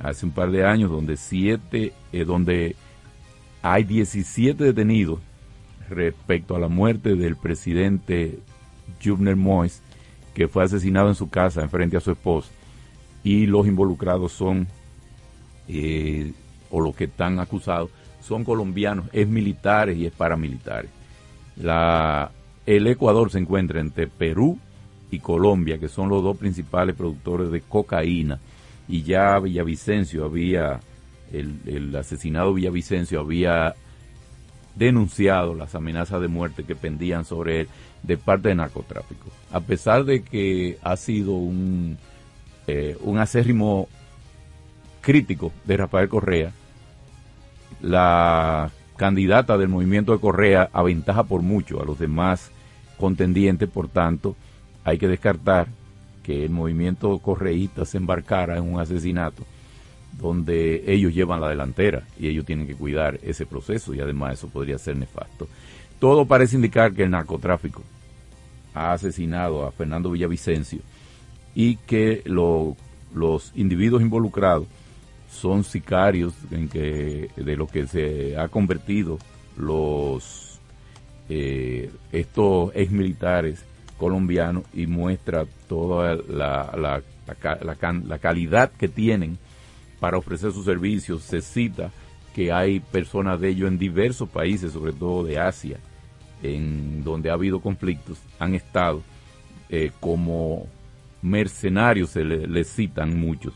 hace 0.02 0.26
un 0.26 0.32
par 0.32 0.52
de 0.52 0.66
años, 0.66 0.92
donde 0.92 1.18
siete, 1.18 1.94
eh, 2.12 2.26
donde 2.26 2.76
hay 3.62 3.84
17 3.84 4.64
detenidos 4.64 5.20
respecto 5.90 6.56
a 6.56 6.60
la 6.60 6.68
muerte 6.68 7.16
del 7.16 7.36
presidente 7.36 8.40
Jubner 9.04 9.36
Mois, 9.36 9.82
que 10.34 10.48
fue 10.48 10.64
asesinado 10.64 11.10
en 11.10 11.16
su 11.16 11.30
casa 11.30 11.62
en 11.62 11.70
frente 11.70 11.98
a 11.98 12.02
su 12.02 12.12
esposa, 12.12 12.50
y 13.24 13.46
los 13.46 13.66
involucrados 13.68 14.34
son, 14.34 14.68
eh, 15.68 16.34
o 16.70 16.82
los 16.82 16.96
que 16.96 17.06
están 17.06 17.40
acusados, 17.40 17.90
son 18.22 18.44
colombianos, 18.44 19.06
es 19.14 19.28
militares 19.28 19.98
y 19.98 20.06
es 20.06 20.12
paramilitares. 20.12 20.92
La, 21.58 22.32
el 22.66 22.88
Ecuador 22.88 23.32
se 23.32 23.40
encuentra 23.40 23.80
entre 23.80 24.08
Perú 24.08 24.60
y 25.12 25.20
Colombia, 25.20 25.78
que 25.78 25.88
son 25.88 26.10
los 26.10 26.24
dos 26.24 26.38
principales 26.38 26.96
productores 26.96 27.52
de 27.52 27.62
cocaína, 27.62 28.40
y 28.88 29.04
ya 29.04 29.40
Villavicencio 29.40 30.26
había, 30.26 30.80
el, 31.32 31.60
el 31.66 31.96
asesinado 31.96 32.54
Villavicencio 32.54 33.20
había 33.20 33.76
denunciado 34.76 35.56
las 35.56 35.74
amenazas 35.76 36.22
de 36.22 36.28
muerte 36.28 36.64
que 36.64 36.76
pendían 36.76 37.26
sobre 37.26 37.62
él 37.62 37.70
de 38.04 38.18
parte 38.18 38.50
de 38.50 38.56
narcotráfico. 38.56 39.30
A 39.52 39.62
pesar 39.62 40.04
de 40.04 40.22
que 40.24 40.78
ha 40.84 40.98
sido 40.98 41.32
un, 41.32 41.98
eh, 42.68 42.98
un 43.02 43.18
acérrimo 43.18 43.88
crítico 45.02 45.52
de 45.66 45.78
Rafael 45.78 46.10
Correa, 46.10 46.52
la 47.82 48.70
candidata 48.98 49.58
del 49.58 49.70
movimiento 49.70 50.14
de 50.14 50.20
Correa 50.20 50.70
aventaja 50.74 51.24
por 51.24 51.42
mucho 51.42 51.82
a 51.82 51.86
los 51.86 52.00
demás 52.00 52.52
contendientes, 52.98 53.70
por 53.70 53.90
tanto, 53.90 54.36
hay 54.84 54.98
que 54.98 55.08
descartar 55.08 55.68
que 56.24 56.46
el 56.46 56.52
movimiento 56.52 57.18
correísta 57.20 57.86
se 57.86 57.98
embarcara 57.98 58.58
en 58.58 58.64
un 58.64 58.80
asesinato 58.80 59.44
donde 60.14 60.84
ellos 60.88 61.14
llevan 61.14 61.42
la 61.42 61.50
delantera 61.50 62.04
y 62.18 62.28
ellos 62.28 62.46
tienen 62.46 62.68
que 62.68 62.76
cuidar 62.76 63.20
ese 63.22 63.46
proceso 63.46 63.94
y 63.94 64.00
además 64.00 64.34
eso 64.34 64.48
podría 64.48 64.78
ser 64.78 64.98
nefasto. 64.98 65.48
Todo 66.00 66.26
parece 66.26 66.56
indicar 66.56 66.94
que 66.94 67.04
el 67.04 67.12
narcotráfico 67.12 67.84
ha 68.74 68.94
asesinado 68.94 69.66
a 69.66 69.72
Fernando 69.72 70.12
Villavicencio 70.12 70.80
y 71.54 71.76
que 71.78 72.22
los 72.26 73.52
individuos 73.56 74.02
involucrados 74.02 74.68
son 75.36 75.64
sicarios 75.64 76.34
en 76.52 76.68
que 76.68 77.30
de 77.36 77.56
lo 77.56 77.68
que 77.68 77.88
se 77.88 78.38
ha 78.38 78.48
convertido 78.48 79.20
los 79.58 80.60
eh, 81.30 81.90
estos 82.12 82.72
ex 82.76 82.92
militares 82.92 83.66
colombianos 83.98 84.64
y 84.74 84.88
muestra 84.88 85.46
toda 85.68 86.16
la, 86.16 86.76
la, 86.78 87.02
la, 87.62 88.18
calidad 88.20 88.72
que 88.72 88.88
tienen 88.88 89.38
para 90.00 90.18
ofrecer 90.18 90.52
sus 90.52 90.66
servicios. 90.66 91.24
Se 91.24 91.42
cita 91.42 91.92
que 92.34 92.52
hay 92.52 92.80
personas 92.80 93.40
de 93.40 93.50
ellos 93.50 93.70
en 93.70 93.78
diversos 93.78 94.30
países, 94.30 94.74
sobre 94.74 94.94
todo 94.94 95.24
de 95.24 95.40
Asia, 95.40 95.80
en 96.44 97.04
donde 97.04 97.30
ha 97.30 97.34
habido 97.34 97.62
conflictos, 97.62 98.20
han 98.38 98.54
estado 98.54 99.02
eh, 99.70 99.92
como 100.00 100.68
mercenarios, 101.22 102.12
se 102.12 102.24
les 102.24 102.68
citan 102.68 103.18
muchos. 103.18 103.54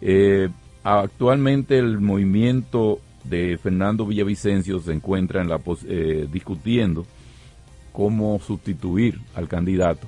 Eh, 0.00 0.48
actualmente 0.96 1.78
el 1.78 2.00
movimiento 2.00 3.00
de 3.24 3.58
Fernando 3.58 4.06
Villavicencio 4.06 4.80
se 4.80 4.92
encuentra 4.92 5.42
en 5.42 5.48
la 5.48 5.60
eh, 5.86 6.26
discutiendo 6.32 7.04
cómo 7.92 8.38
sustituir 8.38 9.20
al 9.34 9.48
candidato 9.48 10.06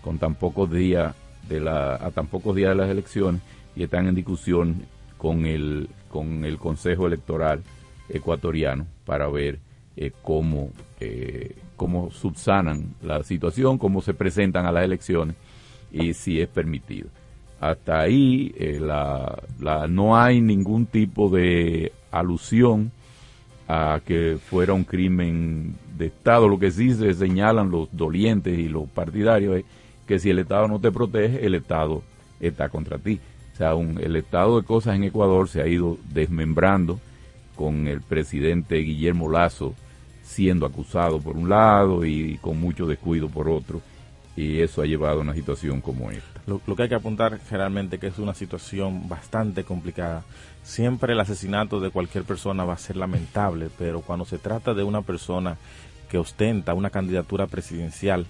con 0.00 0.18
tan 0.18 0.34
pocos 0.34 0.70
días 0.70 1.14
de 1.48 1.60
la 1.60 1.96
a 1.96 2.10
tan 2.12 2.28
pocos 2.28 2.56
días 2.56 2.70
de 2.70 2.76
las 2.76 2.88
elecciones 2.88 3.42
y 3.76 3.82
están 3.82 4.06
en 4.06 4.14
discusión 4.14 4.86
con 5.18 5.44
el 5.44 5.90
con 6.08 6.44
el 6.44 6.56
Consejo 6.56 7.06
Electoral 7.06 7.62
ecuatoriano 8.08 8.86
para 9.04 9.28
ver 9.28 9.58
eh, 9.96 10.12
cómo 10.22 10.70
eh, 11.00 11.56
cómo 11.76 12.10
subsanan 12.10 12.94
la 13.02 13.22
situación, 13.22 13.76
cómo 13.76 14.00
se 14.00 14.14
presentan 14.14 14.64
a 14.64 14.72
las 14.72 14.84
elecciones 14.84 15.36
y 15.90 16.14
si 16.14 16.40
es 16.40 16.48
permitido 16.48 17.08
hasta 17.62 18.00
ahí 18.00 18.52
eh, 18.58 18.80
la, 18.80 19.40
la, 19.60 19.86
no 19.86 20.16
hay 20.16 20.40
ningún 20.40 20.86
tipo 20.86 21.30
de 21.30 21.92
alusión 22.10 22.90
a 23.68 24.00
que 24.04 24.36
fuera 24.44 24.72
un 24.72 24.82
crimen 24.82 25.76
de 25.96 26.06
Estado. 26.06 26.48
Lo 26.48 26.58
que 26.58 26.72
sí 26.72 26.92
se 26.92 27.14
señalan 27.14 27.70
los 27.70 27.88
dolientes 27.96 28.58
y 28.58 28.68
los 28.68 28.88
partidarios 28.88 29.58
es 29.58 29.64
que 30.08 30.18
si 30.18 30.30
el 30.30 30.40
Estado 30.40 30.66
no 30.66 30.80
te 30.80 30.90
protege, 30.90 31.46
el 31.46 31.54
Estado 31.54 32.02
está 32.40 32.68
contra 32.68 32.98
ti. 32.98 33.20
O 33.54 33.56
sea, 33.56 33.74
el 33.74 34.16
estado 34.16 34.60
de 34.60 34.66
cosas 34.66 34.96
en 34.96 35.04
Ecuador 35.04 35.48
se 35.48 35.62
ha 35.62 35.68
ido 35.68 35.98
desmembrando 36.12 36.98
con 37.54 37.86
el 37.86 38.00
presidente 38.00 38.78
Guillermo 38.78 39.30
Lazo 39.30 39.74
siendo 40.22 40.66
acusado 40.66 41.20
por 41.20 41.36
un 41.36 41.48
lado 41.48 42.04
y 42.04 42.38
con 42.38 42.58
mucho 42.58 42.86
descuido 42.86 43.28
por 43.28 43.48
otro 43.48 43.82
y 44.36 44.60
eso 44.60 44.82
ha 44.82 44.86
llevado 44.86 45.18
a 45.18 45.22
una 45.22 45.34
situación 45.34 45.80
como 45.80 46.10
esta. 46.10 46.31
Lo, 46.46 46.58
que 46.58 46.82
hay 46.82 46.88
que 46.88 46.96
apuntar 46.96 47.38
generalmente 47.38 47.98
que 47.98 48.08
es 48.08 48.18
una 48.18 48.34
situación 48.34 49.08
bastante 49.08 49.62
complicada. 49.62 50.24
Siempre 50.64 51.12
el 51.12 51.20
asesinato 51.20 51.78
de 51.78 51.90
cualquier 51.90 52.24
persona 52.24 52.64
va 52.64 52.74
a 52.74 52.78
ser 52.78 52.96
lamentable, 52.96 53.70
pero 53.78 54.00
cuando 54.00 54.24
se 54.24 54.38
trata 54.38 54.74
de 54.74 54.82
una 54.82 55.02
persona 55.02 55.56
que 56.10 56.18
ostenta 56.18 56.74
una 56.74 56.90
candidatura 56.90 57.46
presidencial, 57.46 58.26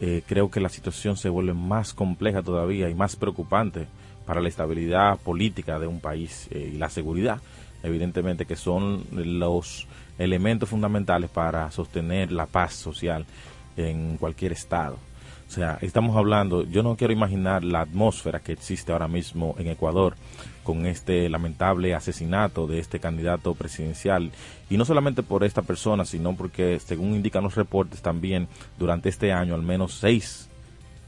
eh, 0.00 0.22
creo 0.26 0.50
que 0.50 0.60
la 0.60 0.68
situación 0.68 1.16
se 1.16 1.28
vuelve 1.28 1.54
más 1.54 1.94
compleja 1.94 2.42
todavía 2.42 2.90
y 2.90 2.94
más 2.94 3.14
preocupante 3.14 3.86
para 4.26 4.40
la 4.40 4.48
estabilidad 4.48 5.18
política 5.18 5.78
de 5.78 5.86
un 5.86 6.00
país 6.00 6.48
eh, 6.50 6.72
y 6.74 6.78
la 6.78 6.90
seguridad, 6.90 7.40
evidentemente 7.84 8.46
que 8.46 8.56
son 8.56 9.04
los 9.12 9.86
elementos 10.18 10.68
fundamentales 10.68 11.30
para 11.30 11.70
sostener 11.70 12.32
la 12.32 12.46
paz 12.46 12.74
social 12.74 13.26
en 13.76 14.16
cualquier 14.16 14.52
estado. 14.52 14.98
O 15.52 15.54
sea, 15.54 15.76
estamos 15.82 16.16
hablando, 16.16 16.64
yo 16.64 16.82
no 16.82 16.96
quiero 16.96 17.12
imaginar 17.12 17.62
la 17.62 17.82
atmósfera 17.82 18.40
que 18.40 18.52
existe 18.52 18.90
ahora 18.90 19.06
mismo 19.06 19.54
en 19.58 19.68
Ecuador 19.68 20.14
con 20.64 20.86
este 20.86 21.28
lamentable 21.28 21.94
asesinato 21.94 22.66
de 22.66 22.78
este 22.78 23.00
candidato 23.00 23.54
presidencial. 23.54 24.32
Y 24.70 24.78
no 24.78 24.86
solamente 24.86 25.22
por 25.22 25.44
esta 25.44 25.60
persona, 25.60 26.06
sino 26.06 26.34
porque, 26.34 26.80
según 26.80 27.14
indican 27.14 27.44
los 27.44 27.54
reportes, 27.54 28.00
también 28.00 28.48
durante 28.78 29.10
este 29.10 29.30
año 29.30 29.54
al 29.54 29.60
menos 29.60 29.92
seis 29.92 30.48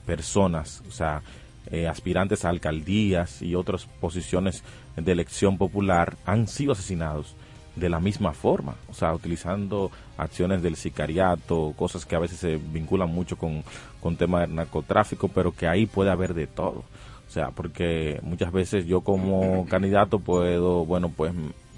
personas, 0.04 0.82
o 0.86 0.92
sea, 0.92 1.22
eh, 1.70 1.88
aspirantes 1.88 2.44
a 2.44 2.50
alcaldías 2.50 3.40
y 3.40 3.54
otras 3.54 3.86
posiciones 3.86 4.62
de 4.94 5.10
elección 5.10 5.56
popular 5.56 6.18
han 6.26 6.48
sido 6.48 6.72
asesinados 6.72 7.34
de 7.76 7.88
la 7.88 7.98
misma 7.98 8.34
forma, 8.34 8.74
o 8.90 8.92
sea, 8.92 9.14
utilizando 9.14 9.90
acciones 10.16 10.62
del 10.62 10.76
sicariato, 10.76 11.74
cosas 11.76 12.06
que 12.06 12.16
a 12.16 12.20
veces 12.20 12.38
se 12.38 12.56
vinculan 12.56 13.12
mucho 13.12 13.36
con, 13.36 13.64
con 14.00 14.16
temas 14.16 14.48
de 14.48 14.54
narcotráfico, 14.54 15.28
pero 15.28 15.52
que 15.52 15.66
ahí 15.66 15.86
puede 15.86 16.10
haber 16.10 16.34
de 16.34 16.46
todo. 16.46 16.84
O 17.26 17.30
sea, 17.30 17.50
porque 17.50 18.20
muchas 18.22 18.52
veces 18.52 18.86
yo 18.86 19.00
como 19.00 19.66
candidato 19.66 20.18
puedo, 20.18 20.84
bueno, 20.84 21.08
pues 21.08 21.32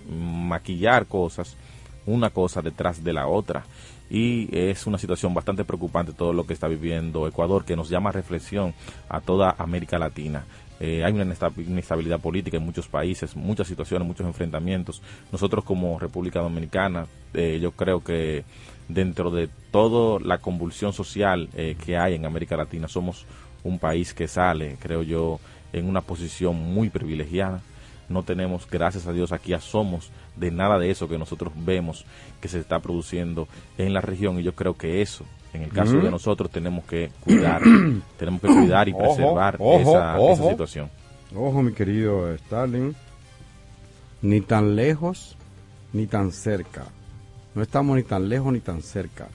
maquillar 0.08 1.06
cosas 1.06 1.56
una 2.06 2.30
cosa 2.30 2.62
detrás 2.62 3.02
de 3.02 3.12
la 3.12 3.26
otra 3.26 3.64
y 4.08 4.48
es 4.56 4.86
una 4.86 4.98
situación 4.98 5.34
bastante 5.34 5.64
preocupante 5.64 6.12
todo 6.12 6.32
lo 6.32 6.46
que 6.46 6.52
está 6.52 6.68
viviendo 6.68 7.26
Ecuador, 7.26 7.64
que 7.64 7.76
nos 7.76 7.88
llama 7.88 8.10
a 8.10 8.12
reflexión 8.12 8.74
a 9.08 9.20
toda 9.20 9.54
América 9.58 9.98
Latina. 9.98 10.44
Eh, 10.78 11.04
hay 11.04 11.12
una 11.12 11.24
inestabilidad 11.24 12.20
política 12.20 12.56
en 12.58 12.64
muchos 12.64 12.88
países, 12.88 13.34
muchas 13.34 13.66
situaciones, 13.66 14.06
muchos 14.06 14.26
enfrentamientos. 14.26 15.02
Nosotros 15.32 15.64
como 15.64 15.98
República 15.98 16.40
Dominicana, 16.40 17.06
eh, 17.34 17.58
yo 17.60 17.72
creo 17.72 18.04
que 18.04 18.44
dentro 18.88 19.30
de 19.30 19.48
toda 19.70 20.20
la 20.20 20.38
convulsión 20.38 20.92
social 20.92 21.48
eh, 21.54 21.76
que 21.82 21.96
hay 21.96 22.14
en 22.14 22.26
América 22.26 22.56
Latina, 22.56 22.88
somos 22.88 23.26
un 23.64 23.78
país 23.78 24.14
que 24.14 24.28
sale, 24.28 24.76
creo 24.80 25.02
yo, 25.02 25.40
en 25.72 25.88
una 25.88 26.02
posición 26.02 26.56
muy 26.56 26.90
privilegiada. 26.90 27.62
No 28.08 28.22
tenemos, 28.22 28.68
gracias 28.70 29.06
a 29.06 29.12
Dios, 29.12 29.32
aquí 29.32 29.52
a 29.52 29.60
somos 29.60 30.10
de 30.36 30.50
nada 30.50 30.78
de 30.78 30.90
eso 30.90 31.08
que 31.08 31.18
nosotros 31.18 31.52
vemos 31.56 32.04
que 32.40 32.48
se 32.48 32.60
está 32.60 32.78
produciendo 32.78 33.48
en 33.78 33.94
la 33.94 34.00
región 34.00 34.38
y 34.38 34.44
yo 34.44 34.54
creo 34.54 34.76
que 34.76 35.02
eso 35.02 35.24
en 35.56 35.62
el 35.64 35.70
caso 35.70 35.98
de 35.98 36.10
nosotros 36.10 36.50
tenemos 36.50 36.84
que 36.84 37.10
cuidar 37.20 37.62
tenemos 38.18 38.40
que 38.40 38.48
cuidar 38.48 38.88
y 38.88 38.94
preservar 38.94 39.58
esa, 39.60 40.16
situación. 40.50 40.90
Ojo 41.34 41.62
mi 41.62 41.72
querido 41.72 42.32
Stalin. 42.34 42.94
Ni 44.22 44.40
tan 44.40 44.76
lejos 44.76 45.36
ni 45.92 46.06
tan 46.06 46.32
cerca. 46.32 46.84
No 47.54 47.62
estamos 47.62 47.96
ni 47.96 48.02
tan 48.02 48.28
lejos 48.28 48.52
ni 48.52 48.60
tan 48.60 48.82
cerca. 48.82 49.28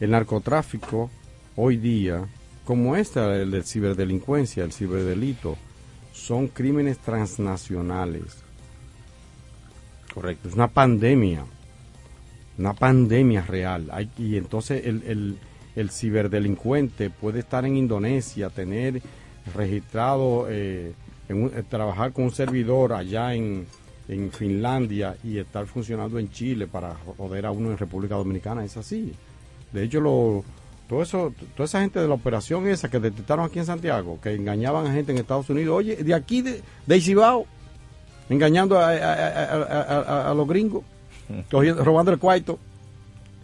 El 0.00 0.10
narcotráfico 0.10 1.10
hoy 1.56 1.76
día 1.76 2.26
como 2.64 2.96
este 2.96 3.20
el 3.42 3.50
de 3.52 3.62
ciberdelincuencia 3.62 4.64
el 4.64 4.72
ciberdelito 4.72 5.56
son 6.12 6.48
crímenes 6.48 6.98
transnacionales. 6.98 8.42
Correcto. 10.12 10.48
Es 10.48 10.54
una 10.54 10.68
pandemia, 10.68 11.44
una 12.58 12.72
pandemia 12.72 13.42
real. 13.42 13.88
Hay, 13.92 14.10
y 14.18 14.36
entonces 14.36 14.84
el, 14.86 15.02
el, 15.06 15.38
ciberdelincuente 15.90 17.10
puede 17.10 17.40
estar 17.40 17.64
en 17.64 17.76
Indonesia, 17.76 18.50
tener 18.50 19.02
registrado, 19.54 20.46
eh, 20.48 20.92
en 21.28 21.46
eh, 21.46 21.62
trabajar 21.68 22.12
con 22.12 22.24
un 22.24 22.32
servidor 22.32 22.92
allá 22.92 23.34
en, 23.34 23.66
en 24.08 24.32
Finlandia 24.32 25.16
y 25.22 25.38
estar 25.38 25.66
funcionando 25.66 26.18
en 26.18 26.30
Chile 26.30 26.66
para 26.66 26.96
joder 27.16 27.46
a 27.46 27.50
uno 27.50 27.70
en 27.70 27.78
República 27.78 28.14
Dominicana. 28.14 28.64
Es 28.64 28.76
así. 28.76 29.12
De 29.72 29.84
hecho, 29.84 30.00
lo, 30.00 30.44
todo 30.88 31.02
eso, 31.02 31.32
toda 31.54 31.64
esa 31.64 31.80
gente 31.80 31.98
de 31.98 32.08
la 32.08 32.14
operación 32.14 32.66
esa 32.68 32.88
que 32.88 33.00
detectaron 33.00 33.44
aquí 33.44 33.58
en 33.58 33.66
Santiago, 33.66 34.20
que 34.22 34.34
engañaban 34.34 34.86
a 34.86 34.92
gente 34.92 35.12
en 35.12 35.18
Estados 35.18 35.50
Unidos, 35.50 35.76
oye, 35.76 35.96
de 35.96 36.14
aquí 36.14 36.42
de, 36.42 36.62
de 36.86 36.96
Isibao, 36.96 37.46
engañando 38.28 38.78
a, 38.78 40.32
los 40.34 40.46
gringos, 40.46 40.84
robando 41.50 42.12
el 42.12 42.18
cuarto, 42.18 42.58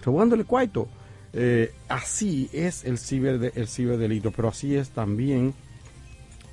robando 0.04 0.36
el 0.36 0.46
cuarto. 0.46 0.86
Eh, 1.34 1.72
así 1.88 2.50
es 2.52 2.84
el, 2.84 2.98
ciber, 2.98 3.52
el 3.54 3.68
ciberdelito, 3.68 4.30
pero 4.30 4.48
así 4.48 4.76
es 4.76 4.90
también 4.90 5.54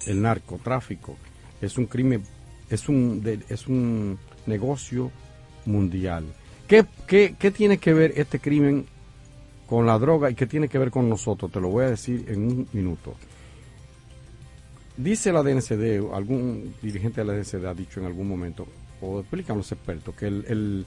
el 0.06 0.22
narcotráfico. 0.22 1.18
Es 1.62 1.78
un 1.78 1.86
crimen, 1.86 2.24
es 2.70 2.88
un, 2.88 3.22
es 3.50 3.68
un 3.68 4.18
negocio 4.46 5.12
mundial. 5.66 6.26
¿Qué, 6.68 6.86
¿Qué, 7.08 7.36
qué, 7.38 7.52
tiene 7.52 7.78
que 7.78 7.94
ver 7.94 8.14
este 8.16 8.40
crimen 8.40 8.86
con 9.68 9.86
la 9.86 9.98
droga 9.98 10.30
y 10.30 10.36
qué 10.36 10.46
tiene 10.46 10.70
que 10.70 10.78
ver 10.78 10.92
con 10.92 11.10
nosotros? 11.10 11.52
Te 11.52 11.60
lo 11.60 11.70
voy 11.70 11.86
a 11.86 11.90
decir 11.90 12.26
en 12.30 12.44
un 12.44 12.68
minuto. 12.72 13.16
Dice 14.96 15.32
la 15.32 15.44
DNCD, 15.44 16.14
algún 16.14 16.76
dirigente 16.82 17.22
de 17.22 17.28
la 17.28 17.34
DNCD 17.34 17.66
ha 17.66 17.74
dicho 17.74 18.00
en 18.00 18.06
algún 18.06 18.28
momento, 18.28 18.68
o 19.02 19.22
explican 19.22 19.58
los 19.58 19.72
expertos, 19.72 20.14
que 20.14 20.28
el, 20.28 20.86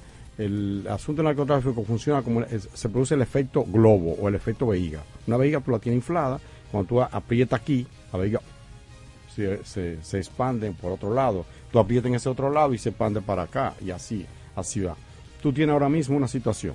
asunto 0.89 1.23
del 1.23 1.27
narcotráfico 1.27 1.85
funciona 1.85 2.23
como 2.23 2.43
se 2.47 2.89
produce 2.89 3.15
el 3.15 3.23
efecto 3.23 3.65
globo 3.65 4.17
o 4.21 4.29
el 4.29 4.35
efecto 4.35 4.67
vejiga. 4.67 5.03
Una 5.27 5.37
vejiga 5.37 5.61
tú 5.61 5.71
la 5.71 5.79
tienes 5.79 5.99
inflada, 5.99 6.41
cuando 6.71 6.89
tú 6.89 7.03
aprietas 7.03 7.61
aquí, 7.61 7.87
la 8.13 8.19
vejiga 8.19 8.41
se, 9.35 9.65
se, 10.03 10.19
expande 10.19 10.71
por 10.73 10.93
otro 10.93 11.13
lado, 11.13 11.45
tú 11.71 11.79
aprietas 11.79 12.09
en 12.09 12.15
ese 12.15 12.29
otro 12.29 12.51
lado 12.51 12.75
y 12.75 12.79
se 12.79 12.91
expande 12.91 13.21
para 13.21 13.43
acá, 13.43 13.75
y 13.81 13.91
así, 13.91 14.27
así 14.55 14.81
va. 14.81 14.97
Tú 15.43 15.53
tienes 15.53 15.73
ahora 15.73 15.89
mismo 15.89 16.17
una 16.17 16.29
situación, 16.29 16.75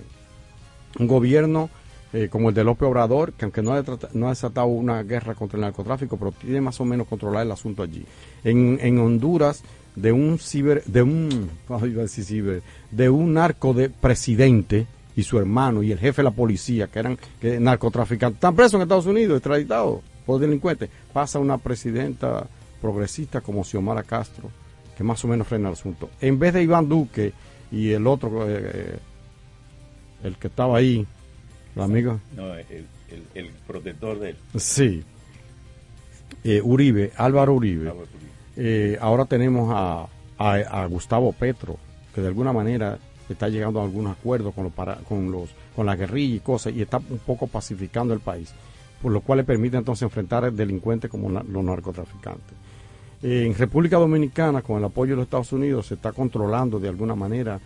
un 0.99 1.07
gobierno 1.07 1.69
eh, 2.13 2.29
como 2.29 2.49
el 2.49 2.55
de 2.55 2.63
López 2.63 2.87
Obrador, 2.87 3.33
que 3.33 3.45
aunque 3.45 3.61
no 3.61 3.73
ha, 3.73 3.83
no 4.13 4.27
ha 4.27 4.29
desatado 4.29 4.67
una 4.67 5.03
guerra 5.03 5.35
contra 5.35 5.57
el 5.57 5.61
narcotráfico, 5.61 6.17
pero 6.17 6.31
tiene 6.31 6.61
más 6.61 6.79
o 6.79 6.85
menos 6.85 7.07
controlar 7.07 7.45
el 7.45 7.51
asunto 7.51 7.83
allí. 7.83 8.05
En, 8.43 8.79
en 8.81 8.97
Honduras, 8.99 9.63
de 9.97 10.11
un 10.11 10.37
ciber, 10.37 10.83
de 10.85 11.01
un, 11.01 11.49
iba 11.67 11.99
a 11.99 12.03
decir 12.03 12.23
ciber, 12.23 12.61
de 12.91 13.09
un 13.09 13.33
narco 13.33 13.73
de 13.73 13.89
presidente 13.89 14.85
y 15.15 15.23
su 15.23 15.39
hermano 15.39 15.81
y 15.81 15.91
el 15.91 15.97
jefe 15.97 16.21
de 16.21 16.25
la 16.25 16.31
policía, 16.31 16.87
que 16.87 16.99
eran 16.99 17.17
que 17.41 17.59
narcotraficantes, 17.59 18.37
están 18.37 18.55
presos 18.55 18.75
en 18.75 18.83
Estados 18.83 19.07
Unidos, 19.07 19.37
extraditados 19.37 20.01
por 20.23 20.39
delincuentes. 20.39 20.89
Pasa 21.11 21.39
una 21.39 21.57
presidenta 21.57 22.47
progresista 22.79 23.41
como 23.41 23.63
Xiomara 23.63 24.03
Castro, 24.03 24.51
que 24.95 25.03
más 25.03 25.23
o 25.25 25.27
menos 25.27 25.47
frena 25.47 25.69
el 25.69 25.73
asunto. 25.73 26.11
En 26.21 26.37
vez 26.37 26.53
de 26.53 26.61
Iván 26.61 26.87
Duque 26.87 27.33
y 27.71 27.89
el 27.89 28.05
otro, 28.05 28.47
eh, 28.47 28.71
eh, 28.73 28.99
el 30.23 30.35
que 30.35 30.47
estaba 30.47 30.77
ahí, 30.77 31.07
amigo? 31.75 32.19
No, 32.35 32.53
el, 32.53 33.49
protector 33.65 34.19
de 34.19 34.29
él. 34.29 34.37
Sí. 34.57 35.03
Eh, 36.43 36.61
Uribe, 36.63 37.13
Álvaro 37.17 37.55
Uribe. 37.55 37.91
Eh, 38.57 38.97
ahora 38.99 39.25
tenemos 39.25 39.71
a, 39.71 40.07
a, 40.37 40.85
Gustavo 40.87 41.31
Petro, 41.31 41.77
que 42.13 42.21
de 42.21 42.27
alguna 42.27 42.51
manera 42.51 42.97
está 43.29 43.49
llegando 43.49 43.79
a 43.79 43.83
algunos 43.83 44.17
acuerdos 44.17 44.53
con 44.55 44.63
los, 44.63 44.73
para, 44.73 44.95
con 44.95 45.31
los 45.31 45.49
con 45.75 45.85
la 45.85 45.95
guerrilla 45.95 46.35
y 46.35 46.39
cosas 46.39 46.73
y 46.73 46.81
está 46.81 46.97
un 46.97 47.19
poco 47.19 47.45
pacificando 47.45 48.13
el 48.13 48.19
país, 48.19 48.51
por 49.01 49.11
lo 49.11 49.21
cual 49.21 49.37
le 49.37 49.43
permite 49.43 49.77
entonces 49.77 50.03
enfrentar 50.03 50.43
a 50.43 50.49
delincuentes 50.49 51.11
como 51.11 51.29
los 51.29 51.63
narcotraficantes. 51.63 52.55
En 53.21 53.53
República 53.55 53.97
Dominicana, 53.97 54.61
con 54.61 54.77
el 54.77 54.85
apoyo 54.85 55.11
de 55.11 55.17
los 55.17 55.25
Estados 55.25 55.51
Unidos, 55.51 55.87
se 55.87 55.95
está 55.95 56.11
controlando 56.11 56.79
de 56.79 56.87
alguna 56.87 57.15
manera 57.15 57.59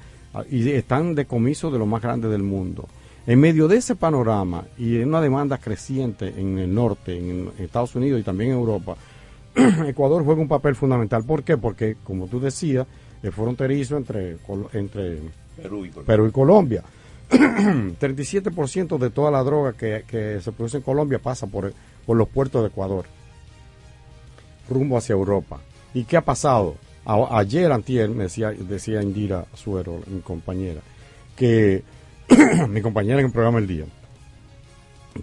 y 0.49 0.69
están 0.69 1.15
decomiso 1.15 1.71
de 1.71 1.79
lo 1.79 1.85
más 1.85 2.01
grande 2.01 2.27
del 2.27 2.43
mundo. 2.43 2.87
En 3.27 3.39
medio 3.39 3.67
de 3.67 3.77
ese 3.77 3.95
panorama 3.95 4.65
y 4.77 4.99
en 4.99 5.09
una 5.09 5.21
demanda 5.21 5.57
creciente 5.57 6.33
en 6.37 6.57
el 6.57 6.73
norte, 6.73 7.17
en 7.17 7.51
Estados 7.59 7.95
Unidos 7.95 8.19
y 8.19 8.23
también 8.23 8.51
en 8.51 8.57
Europa, 8.57 8.95
Ecuador 9.87 10.23
juega 10.23 10.41
un 10.41 10.47
papel 10.47 10.75
fundamental. 10.75 11.23
¿Por 11.23 11.43
qué? 11.43 11.57
Porque, 11.57 11.97
como 12.03 12.27
tú 12.27 12.39
decías, 12.39 12.87
es 13.21 13.33
fronterizo 13.33 13.97
entre, 13.97 14.37
entre 14.73 15.19
Perú 16.05 16.27
y 16.27 16.31
Colombia. 16.31 16.83
37% 17.29 18.97
de 18.99 19.09
toda 19.09 19.31
la 19.31 19.43
droga 19.43 19.73
que, 19.73 20.39
se 20.41 20.51
produce 20.51 20.77
en 20.77 20.83
Colombia 20.83 21.19
pasa 21.19 21.47
por, 21.47 21.73
por 22.05 22.17
los 22.17 22.27
puertos 22.27 22.61
de 22.61 22.69
Ecuador, 22.69 23.05
rumbo 24.69 24.97
hacia 24.97 25.13
Europa. 25.13 25.59
¿Y 25.93 26.03
qué 26.03 26.17
ha 26.17 26.25
pasado? 26.25 26.75
ayer, 27.03 27.71
antier, 27.71 28.09
me 28.09 28.23
decía, 28.23 28.51
decía 28.51 29.01
Indira 29.01 29.45
Suero, 29.55 30.01
mi 30.05 30.21
compañera, 30.21 30.81
que 31.35 31.83
mi 32.69 32.81
compañera 32.81 33.19
en 33.19 33.25
el 33.25 33.31
programa 33.31 33.57
El 33.57 33.67
Día, 33.67 33.85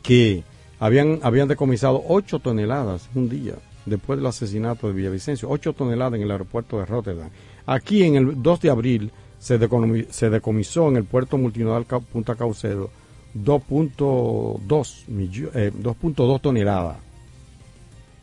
que 0.03 0.43
habían, 0.81 1.21
habían 1.23 1.47
decomisado 1.47 2.03
8 2.09 2.41
toneladas 2.41 3.09
un 3.15 3.29
día 3.29 3.55
después 3.89 4.19
del 4.19 4.27
asesinato 4.27 4.89
de 4.89 4.95
Villavicencio, 4.95 5.49
8 5.49 5.73
toneladas 5.73 6.15
en 6.15 6.23
el 6.23 6.31
aeropuerto 6.31 6.79
de 6.79 6.87
Rotterdam. 6.87 7.31
Aquí 7.67 8.03
en 8.03 8.17
el 8.17 8.43
2 8.43 8.61
de 8.61 8.71
abril 8.71 9.13
se, 9.39 9.59
decomisó 9.59 10.89
en 10.89 10.97
el 10.97 11.05
puerto 11.05 11.39
multinodal 11.39 11.85
Punta 11.85 12.35
Caucedo 12.35 12.91
2.2 13.37 15.51
eh, 15.55 15.73
2.2 15.75 16.41
toneladas. 16.41 16.97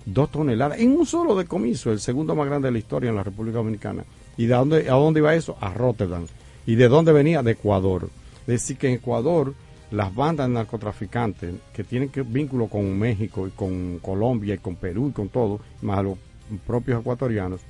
2 0.06 0.32
toneladas 0.32 0.80
en 0.80 0.92
un 0.92 1.06
solo 1.06 1.36
decomiso, 1.36 1.92
el 1.92 2.00
segundo 2.00 2.36
más 2.36 2.48
grande 2.48 2.68
de 2.68 2.74
la 2.74 2.80
historia 2.80 3.10
en 3.10 3.16
la 3.16 3.24
República 3.24 3.58
Dominicana. 3.58 4.04
¿Y 4.38 4.46
de 4.46 4.56
dónde, 4.56 4.90
a 4.90 4.94
dónde 4.94 5.20
iba 5.20 5.34
eso? 5.34 5.58
A 5.62 5.74
Rotterdam. 5.74 6.26
¿Y 6.66 6.76
de 6.76 6.88
dónde 6.88 7.12
venía? 7.12 7.42
De 7.42 7.52
Ecuador. 7.52 8.10
Es 8.42 8.62
decir, 8.62 8.78
que 8.78 8.90
en 8.90 8.96
Ecuador 8.96 9.54
las 9.92 10.14
bandas 10.14 10.50
narcotraficantes 10.50 11.56
que 11.74 11.84
tienen 11.84 12.10
que 12.10 12.24
vínculo 12.24 12.68
con 12.68 12.98
México 12.98 13.48
y 13.48 13.52
con 13.52 14.00
Colombia 14.00 14.56
y 14.56 14.58
con 14.58 14.76
Perú 14.76 15.10
y 15.10 15.12
con 15.12 15.30
todo, 15.30 15.60
más 15.82 16.00
a 16.00 16.04
los 16.04 16.18
propios 16.66 17.02
ecuatorianos, 17.02 17.62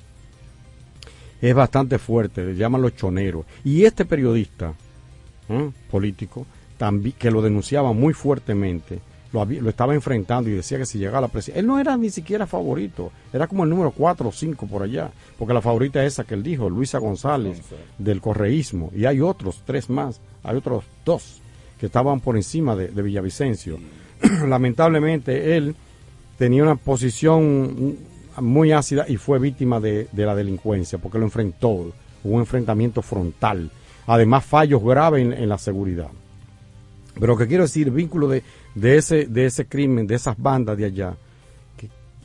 es 1.40 1.54
bastante 1.54 1.98
fuerte, 1.98 2.44
le 2.44 2.56
llaman 2.56 2.82
los 2.82 2.96
choneros. 2.96 3.44
Y 3.64 3.84
este 3.84 4.04
periodista 4.04 4.74
¿eh? 5.48 5.70
político, 5.90 6.46
también, 6.78 7.14
que 7.18 7.30
lo 7.30 7.42
denunciaba 7.42 7.92
muy 7.92 8.14
fuertemente, 8.14 9.00
lo, 9.32 9.68
estaba 9.68 9.94
enfrentando 9.94 10.48
y 10.48 10.54
decía 10.54 10.78
que 10.78 10.86
si 10.86 10.98
llegaba 10.98 11.18
a 11.18 11.22
la 11.22 11.28
presidencia, 11.28 11.60
él 11.60 11.66
no 11.66 11.78
era 11.78 11.96
ni 11.96 12.08
siquiera 12.08 12.46
favorito, 12.46 13.12
era 13.32 13.46
como 13.46 13.64
el 13.64 13.70
número 13.70 13.90
4 13.90 14.28
o 14.28 14.32
5 14.32 14.66
por 14.66 14.82
allá, 14.82 15.10
porque 15.38 15.52
la 15.52 15.60
favorita 15.60 16.02
es 16.02 16.14
esa 16.14 16.24
que 16.24 16.34
él 16.34 16.42
dijo, 16.42 16.70
Luisa 16.70 16.98
González, 16.98 17.60
del 17.98 18.22
correísmo, 18.22 18.90
y 18.94 19.04
hay 19.04 19.20
otros, 19.20 19.62
tres 19.66 19.90
más, 19.90 20.20
hay 20.42 20.56
otros 20.56 20.84
dos 21.04 21.42
que 21.78 21.86
estaban 21.86 22.20
por 22.20 22.36
encima 22.36 22.74
de, 22.74 23.02
Villavicencio. 23.02 23.78
Lamentablemente 24.46 25.56
él 25.56 25.74
tenía 26.38 26.62
una 26.62 26.76
posición 26.76 27.96
muy 28.40 28.72
ácida 28.72 29.06
y 29.08 29.16
fue 29.16 29.38
víctima 29.38 29.80
de, 29.80 30.08
la 30.12 30.34
delincuencia, 30.34 30.98
porque 30.98 31.18
lo 31.18 31.24
enfrentó, 31.24 31.68
hubo 31.68 31.92
un 32.22 32.40
enfrentamiento 32.40 33.02
frontal. 33.02 33.70
además 34.06 34.44
fallos 34.44 34.82
graves 34.82 35.22
en, 35.22 35.48
la 35.48 35.58
seguridad. 35.58 36.08
Pero 37.14 37.28
lo 37.28 37.36
que 37.36 37.46
quiero 37.46 37.64
decir, 37.64 37.88
el 37.88 37.94
vínculo 37.94 38.28
de, 38.28 38.42
ese, 38.82 39.26
de 39.26 39.46
ese 39.46 39.66
crimen, 39.66 40.06
de 40.06 40.14
esas 40.14 40.36
bandas 40.38 40.76
de 40.76 40.84
allá, 40.84 41.16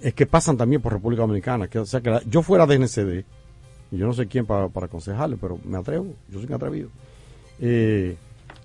es 0.02 0.14
que 0.14 0.26
pasan 0.26 0.57
también 0.57 0.82
por 0.82 0.94
República 0.94 1.22
Dominicana. 1.22 1.69
O 1.76 1.86
sea, 1.86 2.02
que 2.02 2.19
yo 2.28 2.41
fuera 2.41 2.65
de 2.65 2.80
NCD, 2.80 3.23
y 3.91 3.98
yo 3.98 4.07
no 4.07 4.14
sé 4.14 4.28
quién 4.28 4.45
para, 4.45 4.68
para 4.69 4.88
aconsejarle, 4.88 5.38
pero 5.40 5.60
me 5.64 5.78
atrevo, 5.78 6.15
yo 6.30 6.40
soy 6.40 6.48
un 6.48 6.53
atrevido. 6.53 6.90
Eh, 7.60 8.15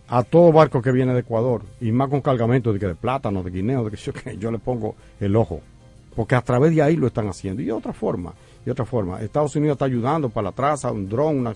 a 0.09 0.23
todo 0.23 0.53
barco 0.53 0.81
que 0.81 0.93
viene 0.93 1.13
de 1.13 1.21
Ecuador, 1.21 1.63
y 1.81 1.91
más 1.93 2.09
con 2.09 2.21
cargamento 2.21 2.73
de, 2.73 2.79
que 2.79 2.87
de 2.87 2.95
plátano, 2.95 3.43
de 3.43 3.51
guineo, 3.51 3.85
de 3.85 3.91
que 3.91 3.97
yo, 3.97 4.13
yo 4.39 4.51
le 4.51 4.59
pongo 4.59 4.95
el 5.21 5.35
ojo, 5.37 5.61
porque 6.15 6.35
a 6.35 6.43
través 6.43 6.75
de 6.75 6.83
ahí 6.83 6.97
lo 6.97 7.07
están 7.07 7.29
haciendo. 7.29 7.63
Y 7.63 7.67
de 7.67 7.73
otra 7.73 7.93
forma, 7.93 8.33
de 8.65 8.73
otra 8.73 8.85
forma, 8.85 9.21
Estados 9.21 9.55
Unidos 9.57 9.75
está 9.75 9.85
ayudando 9.85 10.29
para 10.29 10.51
la 10.51 10.53
traza, 10.53 10.91
un 10.91 11.09
dron, 11.09 11.39
una, 11.39 11.55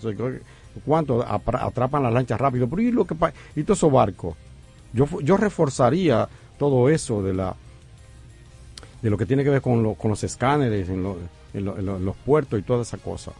cuánto, 0.85 1.23
atrapan 1.23 2.03
las 2.03 2.13
lanchas 2.13 2.39
rápido, 2.39 2.67
pero 2.69 2.81
y, 2.81 2.91
lo 2.91 3.05
que, 3.05 3.15
y 3.55 3.63
todos 3.63 3.79
esos 3.79 3.91
barcos. 3.91 4.35
Yo, 4.93 5.07
yo 5.21 5.37
reforzaría 5.37 6.27
todo 6.57 6.89
eso 6.89 7.23
de 7.23 7.33
la 7.33 7.55
de 9.01 9.09
lo 9.09 9.17
que 9.17 9.25
tiene 9.25 9.43
que 9.43 9.49
ver 9.49 9.61
con, 9.61 9.95
con 9.95 10.11
los 10.11 10.23
escáneres 10.23 10.87
en, 10.89 11.03
en 11.53 12.05
los 12.05 12.15
puertos 12.17 12.59
y 12.59 12.61
toda 12.61 12.83
esa 12.83 12.97
cosa 12.97 13.31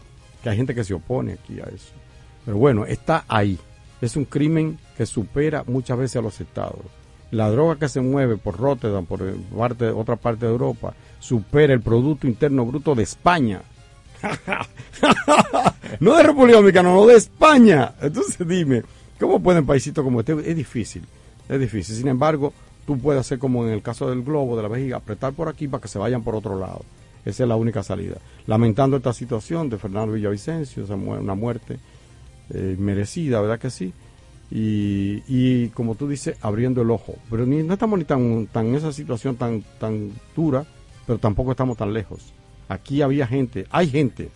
que 0.42 0.50
hay 0.50 0.56
gente 0.56 0.74
que 0.74 0.84
se 0.84 0.94
opone 0.94 1.34
aquí 1.34 1.60
a 1.60 1.64
eso. 1.64 1.92
Pero 2.44 2.56
bueno, 2.56 2.84
está 2.84 3.24
ahí. 3.28 3.58
Es 4.00 4.16
un 4.16 4.24
crimen 4.24 4.78
supera 5.06 5.64
muchas 5.66 5.98
veces 5.98 6.16
a 6.16 6.22
los 6.22 6.40
estados. 6.40 6.80
La 7.30 7.50
droga 7.50 7.76
que 7.76 7.88
se 7.88 8.00
mueve 8.00 8.36
por 8.36 8.58
Rotterdam, 8.58 9.06
por 9.06 9.22
otra 9.94 10.16
parte 10.16 10.44
de 10.44 10.52
Europa, 10.52 10.94
supera 11.18 11.72
el 11.72 11.80
Producto 11.80 12.26
Interno 12.26 12.66
Bruto 12.66 12.94
de 12.94 13.04
España. 13.04 13.62
no 16.00 16.16
de 16.16 16.22
República 16.22 16.58
Dominicana, 16.58 16.90
no 16.90 17.06
de 17.06 17.16
España. 17.16 17.94
Entonces 18.00 18.46
dime, 18.46 18.82
¿cómo 19.18 19.42
pueden 19.42 19.64
paisitos 19.64 20.04
como 20.04 20.20
este? 20.20 20.32
Es 20.32 20.56
difícil, 20.56 21.04
es 21.48 21.58
difícil. 21.58 21.96
Sin 21.96 22.08
embargo, 22.08 22.52
tú 22.86 22.98
puedes 22.98 23.20
hacer 23.20 23.38
como 23.38 23.64
en 23.64 23.72
el 23.72 23.82
caso 23.82 24.10
del 24.10 24.22
globo, 24.22 24.56
de 24.56 24.62
la 24.62 24.68
vejiga, 24.68 24.98
apretar 24.98 25.32
por 25.32 25.48
aquí 25.48 25.68
para 25.68 25.80
que 25.80 25.88
se 25.88 25.98
vayan 25.98 26.22
por 26.22 26.34
otro 26.34 26.58
lado. 26.58 26.84
Esa 27.24 27.44
es 27.44 27.48
la 27.48 27.56
única 27.56 27.82
salida. 27.82 28.16
Lamentando 28.46 28.96
esta 28.96 29.12
situación 29.12 29.70
de 29.70 29.78
Fernando 29.78 30.12
Villavicencio, 30.12 30.84
una 30.94 31.34
muerte 31.34 31.78
eh, 32.50 32.76
merecida, 32.78 33.40
¿verdad 33.40 33.58
que 33.58 33.70
sí? 33.70 33.92
Y, 34.54 35.68
como 35.68 35.94
tú 35.94 36.08
dices, 36.08 36.36
abriendo 36.42 36.82
el 36.82 36.90
ojo. 36.90 37.14
Pero 37.30 37.46
ni, 37.46 37.62
no 37.62 37.72
estamos 37.72 37.98
ni 37.98 38.04
tan, 38.04 38.46
tan 38.48 38.74
esa 38.74 38.92
situación 38.92 39.36
tan, 39.36 39.62
tan 39.80 40.12
dura, 40.36 40.66
pero 41.06 41.18
tampoco 41.18 41.52
estamos 41.52 41.78
tan 41.78 41.92
lejos. 41.92 42.34
Aquí 42.68 43.00
había 43.00 43.26
gente, 43.26 43.66
hay 43.70 43.88
gente. 43.88 44.30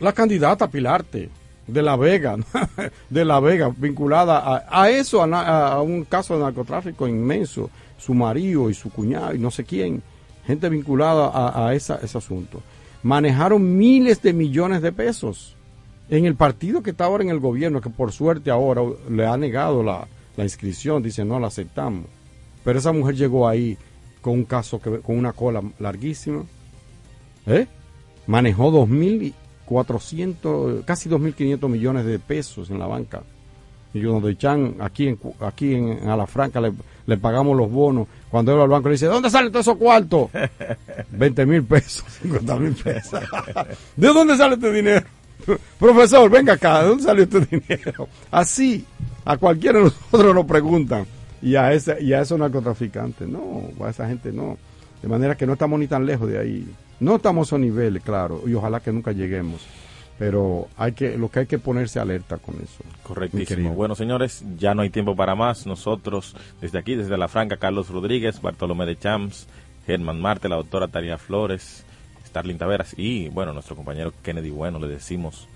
La 0.00 0.12
candidata 0.12 0.68
Pilarte, 0.68 1.28
de 1.66 1.82
La 1.82 1.94
Vega, 1.96 2.36
de 3.10 3.24
La 3.24 3.38
Vega, 3.38 3.72
vinculada 3.76 4.66
a, 4.68 4.90
eso, 4.90 5.22
a, 5.22 5.68
a, 5.68 5.80
un 5.80 6.04
caso 6.04 6.36
de 6.36 6.42
narcotráfico 6.42 7.06
inmenso, 7.06 7.70
su 7.98 8.14
marido 8.14 8.68
y 8.68 8.74
su 8.74 8.90
cuñado 8.90 9.34
y 9.34 9.38
no 9.38 9.50
sé 9.50 9.62
quién 9.64 10.02
gente 10.50 10.68
vinculada 10.68 11.30
a, 11.66 11.74
ese 11.74 11.94
asunto. 11.94 12.62
Manejaron 13.02 13.76
miles 13.76 14.20
de 14.20 14.32
millones 14.32 14.82
de 14.82 14.92
pesos 14.92 15.56
en 16.10 16.26
el 16.26 16.34
partido 16.34 16.82
que 16.82 16.90
está 16.90 17.04
ahora 17.04 17.22
en 17.22 17.30
el 17.30 17.38
gobierno, 17.38 17.80
que 17.80 17.88
por 17.88 18.10
suerte 18.12 18.50
ahora 18.50 18.82
le 19.08 19.24
ha 19.26 19.36
negado 19.36 19.84
la, 19.84 20.08
inscripción, 20.36 21.02
dice 21.02 21.24
no 21.24 21.38
la 21.38 21.46
aceptamos. 21.48 22.06
Pero 22.64 22.78
esa 22.78 22.92
mujer 22.92 23.14
llegó 23.14 23.46
ahí 23.48 23.76
con 24.20 24.34
un 24.34 24.44
caso, 24.44 24.80
que, 24.80 25.00
con 25.00 25.16
una 25.16 25.32
cola 25.32 25.62
larguísima. 25.78 26.44
¿eh? 27.46 27.66
Manejó 28.26 28.70
2.400, 28.72 30.84
casi 30.84 31.08
2.500 31.08 31.68
millones 31.68 32.04
de 32.06 32.18
pesos 32.18 32.70
en 32.70 32.78
la 32.78 32.86
banca. 32.86 33.22
Y 33.92 34.00
donde 34.00 34.36
Chan, 34.36 34.76
aquí 34.80 35.08
en, 35.08 35.18
aquí 35.40 35.74
en 35.74 36.08
Alafranca, 36.08 36.60
le, 36.60 36.72
le 37.06 37.18
pagamos 37.18 37.56
los 37.56 37.70
bonos. 37.70 38.08
Cuando 38.30 38.52
él 38.52 38.58
va 38.58 38.64
al 38.64 38.70
banco 38.70 38.88
le 38.88 38.94
dice, 38.94 39.06
¿dónde 39.06 39.30
salen 39.30 39.52
todos 39.52 39.66
esos 39.66 39.78
cuartos? 39.78 40.30
20 41.10 41.46
mil 41.46 41.64
pesos, 41.64 42.04
50 42.22 42.56
mil 42.56 42.74
pesos. 42.74 43.20
¿De 43.96 44.08
dónde 44.08 44.36
sale 44.36 44.54
este 44.54 44.72
dinero? 44.72 45.06
Profesor, 45.78 46.30
venga 46.30 46.54
acá, 46.54 46.82
¿de 46.82 46.88
dónde 46.88 47.04
sale 47.04 47.22
este 47.22 47.40
dinero? 47.50 48.08
Así, 48.30 48.84
a 49.24 49.36
cualquiera 49.36 49.78
de 49.78 49.84
nosotros 49.84 50.34
nos 50.34 50.46
preguntan. 50.46 51.06
Y 51.42 51.56
a, 51.56 51.72
ese, 51.72 51.96
y 52.02 52.12
a 52.12 52.20
esos 52.20 52.38
narcotraficantes, 52.38 53.26
no, 53.26 53.70
a 53.82 53.90
esa 53.90 54.06
gente 54.06 54.30
no. 54.30 54.58
De 55.00 55.08
manera 55.08 55.34
que 55.36 55.46
no 55.46 55.54
estamos 55.54 55.80
ni 55.80 55.86
tan 55.86 56.04
lejos 56.04 56.28
de 56.28 56.38
ahí. 56.38 56.68
No 57.00 57.16
estamos 57.16 57.52
a 57.52 57.58
nivel, 57.58 58.02
claro, 58.02 58.42
y 58.46 58.52
ojalá 58.52 58.80
que 58.80 58.92
nunca 58.92 59.12
lleguemos 59.12 59.66
pero 60.20 60.68
hay 60.76 60.92
que 60.92 61.16
lo 61.16 61.30
que 61.30 61.38
hay 61.38 61.46
que 61.46 61.58
ponerse 61.58 61.98
alerta 61.98 62.36
con 62.36 62.54
eso. 62.56 62.84
Correctísimo. 63.02 63.72
Bueno, 63.72 63.94
señores, 63.94 64.44
ya 64.58 64.74
no 64.74 64.82
hay 64.82 64.90
tiempo 64.90 65.16
para 65.16 65.34
más. 65.34 65.66
Nosotros, 65.66 66.36
desde 66.60 66.78
aquí, 66.78 66.94
desde 66.94 67.16
La 67.16 67.26
Franca, 67.26 67.56
Carlos 67.56 67.88
Rodríguez, 67.88 68.42
Bartolomé 68.42 68.84
de 68.84 68.98
Champs, 68.98 69.46
Germán 69.86 70.20
Marte, 70.20 70.50
la 70.50 70.56
doctora 70.56 70.88
Tania 70.88 71.16
Flores, 71.16 71.86
Starling 72.30 72.58
Taveras 72.58 72.94
y, 72.96 73.28
bueno, 73.28 73.52
nuestro 73.52 73.76
compañero 73.76 74.12
Kennedy 74.22 74.50
Bueno, 74.50 74.78
le 74.78 74.88
decimos 74.88 75.46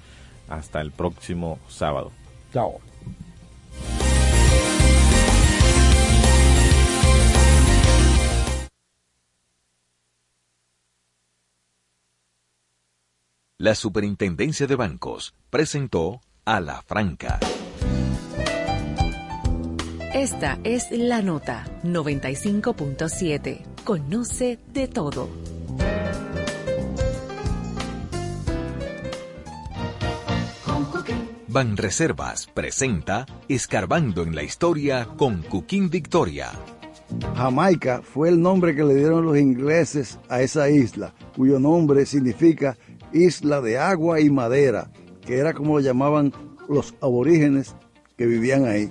hasta 0.48 0.80
el 0.80 0.92
próximo 0.92 1.59
sábado. 1.68 2.12
Chao. 2.52 2.80
la 13.64 13.74
Superintendencia 13.74 14.66
de 14.66 14.76
Bancos 14.76 15.34
presentó 15.48 16.20
a 16.44 16.60
la 16.60 16.82
Franca. 16.82 17.40
Esta 20.12 20.59
es 20.64 20.90
la 20.90 21.22
nota 21.22 21.64
95.7. 21.82 23.62
Conoce 23.84 24.59
de 24.74 24.86
todo. 24.86 25.53
Banreservas 31.55 32.48
presenta 32.52 33.26
Escarbando 33.48 34.24
en 34.24 34.35
la 34.35 34.43
Historia 34.43 35.06
con 35.16 35.43
Cuquín 35.43 35.89
Victoria. 35.89 36.51
Jamaica 37.36 38.02
fue 38.02 38.28
el 38.31 38.43
nombre 38.43 38.74
que 38.74 38.82
le 38.82 38.97
dieron 38.97 39.24
los 39.24 39.39
ingleses 39.39 40.18
a 40.28 40.43
esa 40.43 40.68
isla, 40.68 41.14
cuyo 41.36 41.60
nombre 41.60 42.06
significa 42.06 42.76
isla 43.12 43.60
de 43.60 43.78
agua 43.78 44.18
y 44.18 44.31
madera, 44.31 44.90
que 45.24 45.39
era 45.39 45.52
como 45.52 45.78
lo 45.78 45.81
llamaban 45.81 46.32
los 46.68 46.97
aborígenes 47.01 47.76
que 48.18 48.26
vivían 48.26 48.64
ahí. 48.64 48.90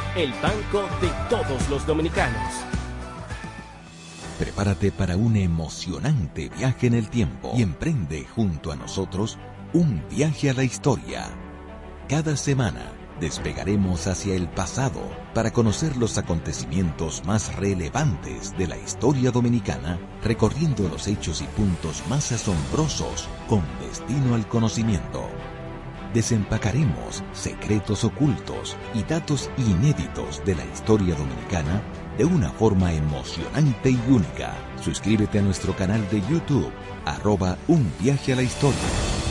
el 0.15 0.33
banco 0.41 0.83
de 0.99 1.09
todos 1.29 1.69
los 1.69 1.87
dominicanos. 1.87 2.53
Prepárate 4.37 4.91
para 4.91 5.15
un 5.15 5.37
emocionante 5.37 6.49
viaje 6.49 6.87
en 6.87 6.95
el 6.95 7.09
tiempo 7.09 7.53
y 7.55 7.61
emprende 7.61 8.25
junto 8.35 8.71
a 8.71 8.75
nosotros 8.75 9.37
un 9.71 10.03
viaje 10.09 10.49
a 10.49 10.53
la 10.53 10.63
historia. 10.63 11.29
Cada 12.09 12.35
semana 12.35 12.91
despegaremos 13.21 14.07
hacia 14.07 14.35
el 14.35 14.49
pasado 14.49 14.99
para 15.33 15.53
conocer 15.53 15.95
los 15.95 16.17
acontecimientos 16.17 17.23
más 17.23 17.55
relevantes 17.55 18.57
de 18.57 18.67
la 18.67 18.77
historia 18.77 19.31
dominicana, 19.31 19.97
recorriendo 20.23 20.89
los 20.89 21.07
hechos 21.07 21.41
y 21.41 21.45
puntos 21.45 22.03
más 22.09 22.31
asombrosos 22.33 23.29
con 23.47 23.63
destino 23.79 24.35
al 24.35 24.47
conocimiento. 24.47 25.29
Desempacaremos 26.13 27.23
secretos 27.31 28.03
ocultos 28.03 28.75
y 28.93 29.03
datos 29.03 29.49
inéditos 29.57 30.43
de 30.43 30.55
la 30.55 30.65
historia 30.65 31.15
dominicana 31.15 31.81
de 32.17 32.25
una 32.25 32.49
forma 32.49 32.93
emocionante 32.93 33.91
y 33.91 33.99
única. 34.09 34.53
Suscríbete 34.81 35.39
a 35.39 35.41
nuestro 35.41 35.73
canal 35.75 36.05
de 36.09 36.21
YouTube, 36.29 36.71
arroba 37.05 37.57
un 37.67 37.89
viaje 37.99 38.33
a 38.33 38.35
la 38.35 38.43
historia. 38.43 39.30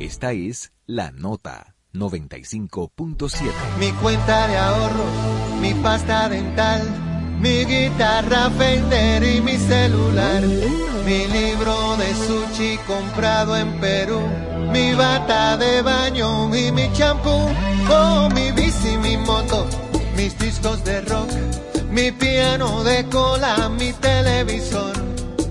Esta 0.00 0.32
es 0.32 0.72
la 0.86 1.10
nota 1.12 1.74
95.7. 1.92 3.52
Mi 3.78 3.92
cuenta 4.00 4.48
de 4.48 4.56
ahorro, 4.56 5.04
mi 5.60 5.74
pasta 5.74 6.26
dental, 6.30 6.80
mi 7.38 7.66
guitarra 7.66 8.48
Fender 8.48 9.22
y 9.22 9.42
mi 9.42 9.58
celular, 9.58 10.42
mi 11.04 11.26
libro 11.26 11.98
de 11.98 12.14
sushi 12.14 12.78
comprado 12.86 13.54
en 13.54 13.78
Perú, 13.78 14.22
mi 14.72 14.94
bata 14.94 15.58
de 15.58 15.82
baño 15.82 16.56
y 16.56 16.72
mi 16.72 16.90
champú, 16.94 17.36
oh 17.90 18.30
mi 18.34 18.52
bici, 18.52 18.96
mi 18.96 19.18
moto, 19.18 19.66
mis 20.16 20.38
discos 20.38 20.82
de 20.82 21.02
rock, 21.02 21.30
mi 21.90 22.10
piano 22.10 22.82
de 22.84 23.04
cola, 23.04 23.68
mi 23.68 23.92
televisor, 23.92 24.96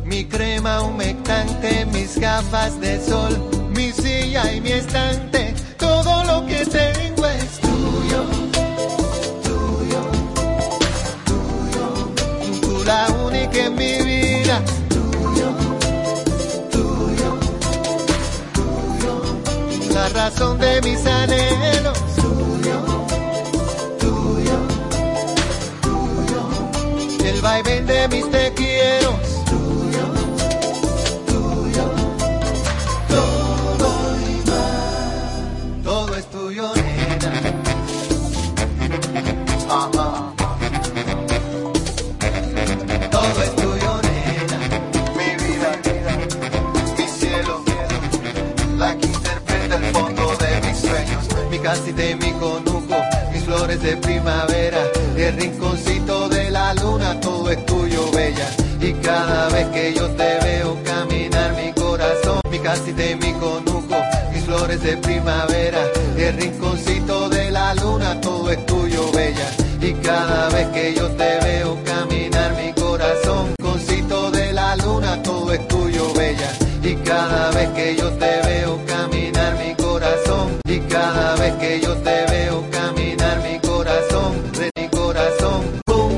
mi 0.05 0.25
crema 0.25 0.81
humectante, 0.81 1.85
mis 1.85 2.17
gafas 2.17 2.81
de 2.81 2.99
sol, 2.99 3.68
mi 3.79 3.93
silla 3.93 4.53
y 4.53 4.59
mi 4.59 4.73
estante, 4.73 5.55
todo 5.77 6.23
lo 6.25 6.45
que 6.45 6.65
tengo 6.65 7.25
es 7.25 7.59
tuyo, 7.61 8.21
tuyo, 9.47 10.01
tuyo, 11.29 11.85
tú 12.61 12.83
la 12.83 13.07
única 13.25 13.57
en 13.67 13.75
mi 13.75 14.01
vida. 14.01 14.61
Tuyo, 14.89 15.49
tuyo, 16.75 17.29
tuyo, 18.57 19.13
la 19.93 20.09
razón 20.09 20.59
de 20.59 20.81
mis 20.81 21.05
anhelos. 21.05 21.97
Tuyo, 22.23 22.79
tuyo, 24.03 24.57
tuyo, 25.85 26.41
el 27.29 27.41
vaivén 27.41 27.85
de 27.85 28.07
mis 28.09 28.29
te. 28.29 28.98
casi 51.61 51.91
de 51.91 52.15
mi 52.15 52.31
conuco, 52.33 52.95
mis 53.31 53.43
flores 53.43 53.81
de 53.81 53.97
primavera, 53.97 54.79
el 55.17 55.35
rinconcito 55.35 56.29
de 56.29 56.49
la 56.49 56.73
luna, 56.75 57.19
todo 57.19 57.49
es 57.49 57.65
tuyo, 57.65 58.09
bella. 58.11 58.47
Y 58.81 58.93
cada 58.93 59.49
vez 59.49 59.67
que 59.67 59.93
yo 59.93 60.09
te 60.11 60.39
veo 60.43 60.77
caminar 60.83 61.53
mi 61.55 61.73
corazón, 61.73 62.39
mi 62.49 62.59
casi 62.59 62.91
de 62.93 63.15
mi 63.17 63.33
conuco, 63.33 63.95
mis 64.31 64.43
flores 64.45 64.81
de 64.81 64.97
primavera, 64.97 65.79
el 66.17 66.37
rinconcito 66.37 67.29
de 67.29 67.51
la 67.51 67.73
luna, 67.75 68.19
todo 68.21 68.49
es 68.51 68.65
tuyo, 68.65 69.11
bella. 69.11 69.49
Y 69.81 69.93
cada 69.93 70.49
vez 70.49 70.67
que 70.69 70.93
yo 70.93 71.07
te 71.11 71.39
veo 71.39 71.77
caminar 71.83 72.55
mi 72.55 72.73
corazón, 72.73 73.53
concito 73.61 74.31
de 74.31 74.53
la 74.53 74.75
luna, 74.77 75.21
todo 75.23 75.51
es 75.53 75.67
tuyo, 75.67 76.13
bella. 76.13 76.51
Y 76.83 76.95
cada 76.95 77.51
vez 77.51 77.69
que 77.69 77.95
yo 77.95 78.09
te 78.13 78.41
veo 78.47 78.77
caminar, 78.85 78.98
cada 80.99 81.35
vez 81.37 81.53
que 81.55 81.79
yo 81.79 81.95
te. 81.97 82.28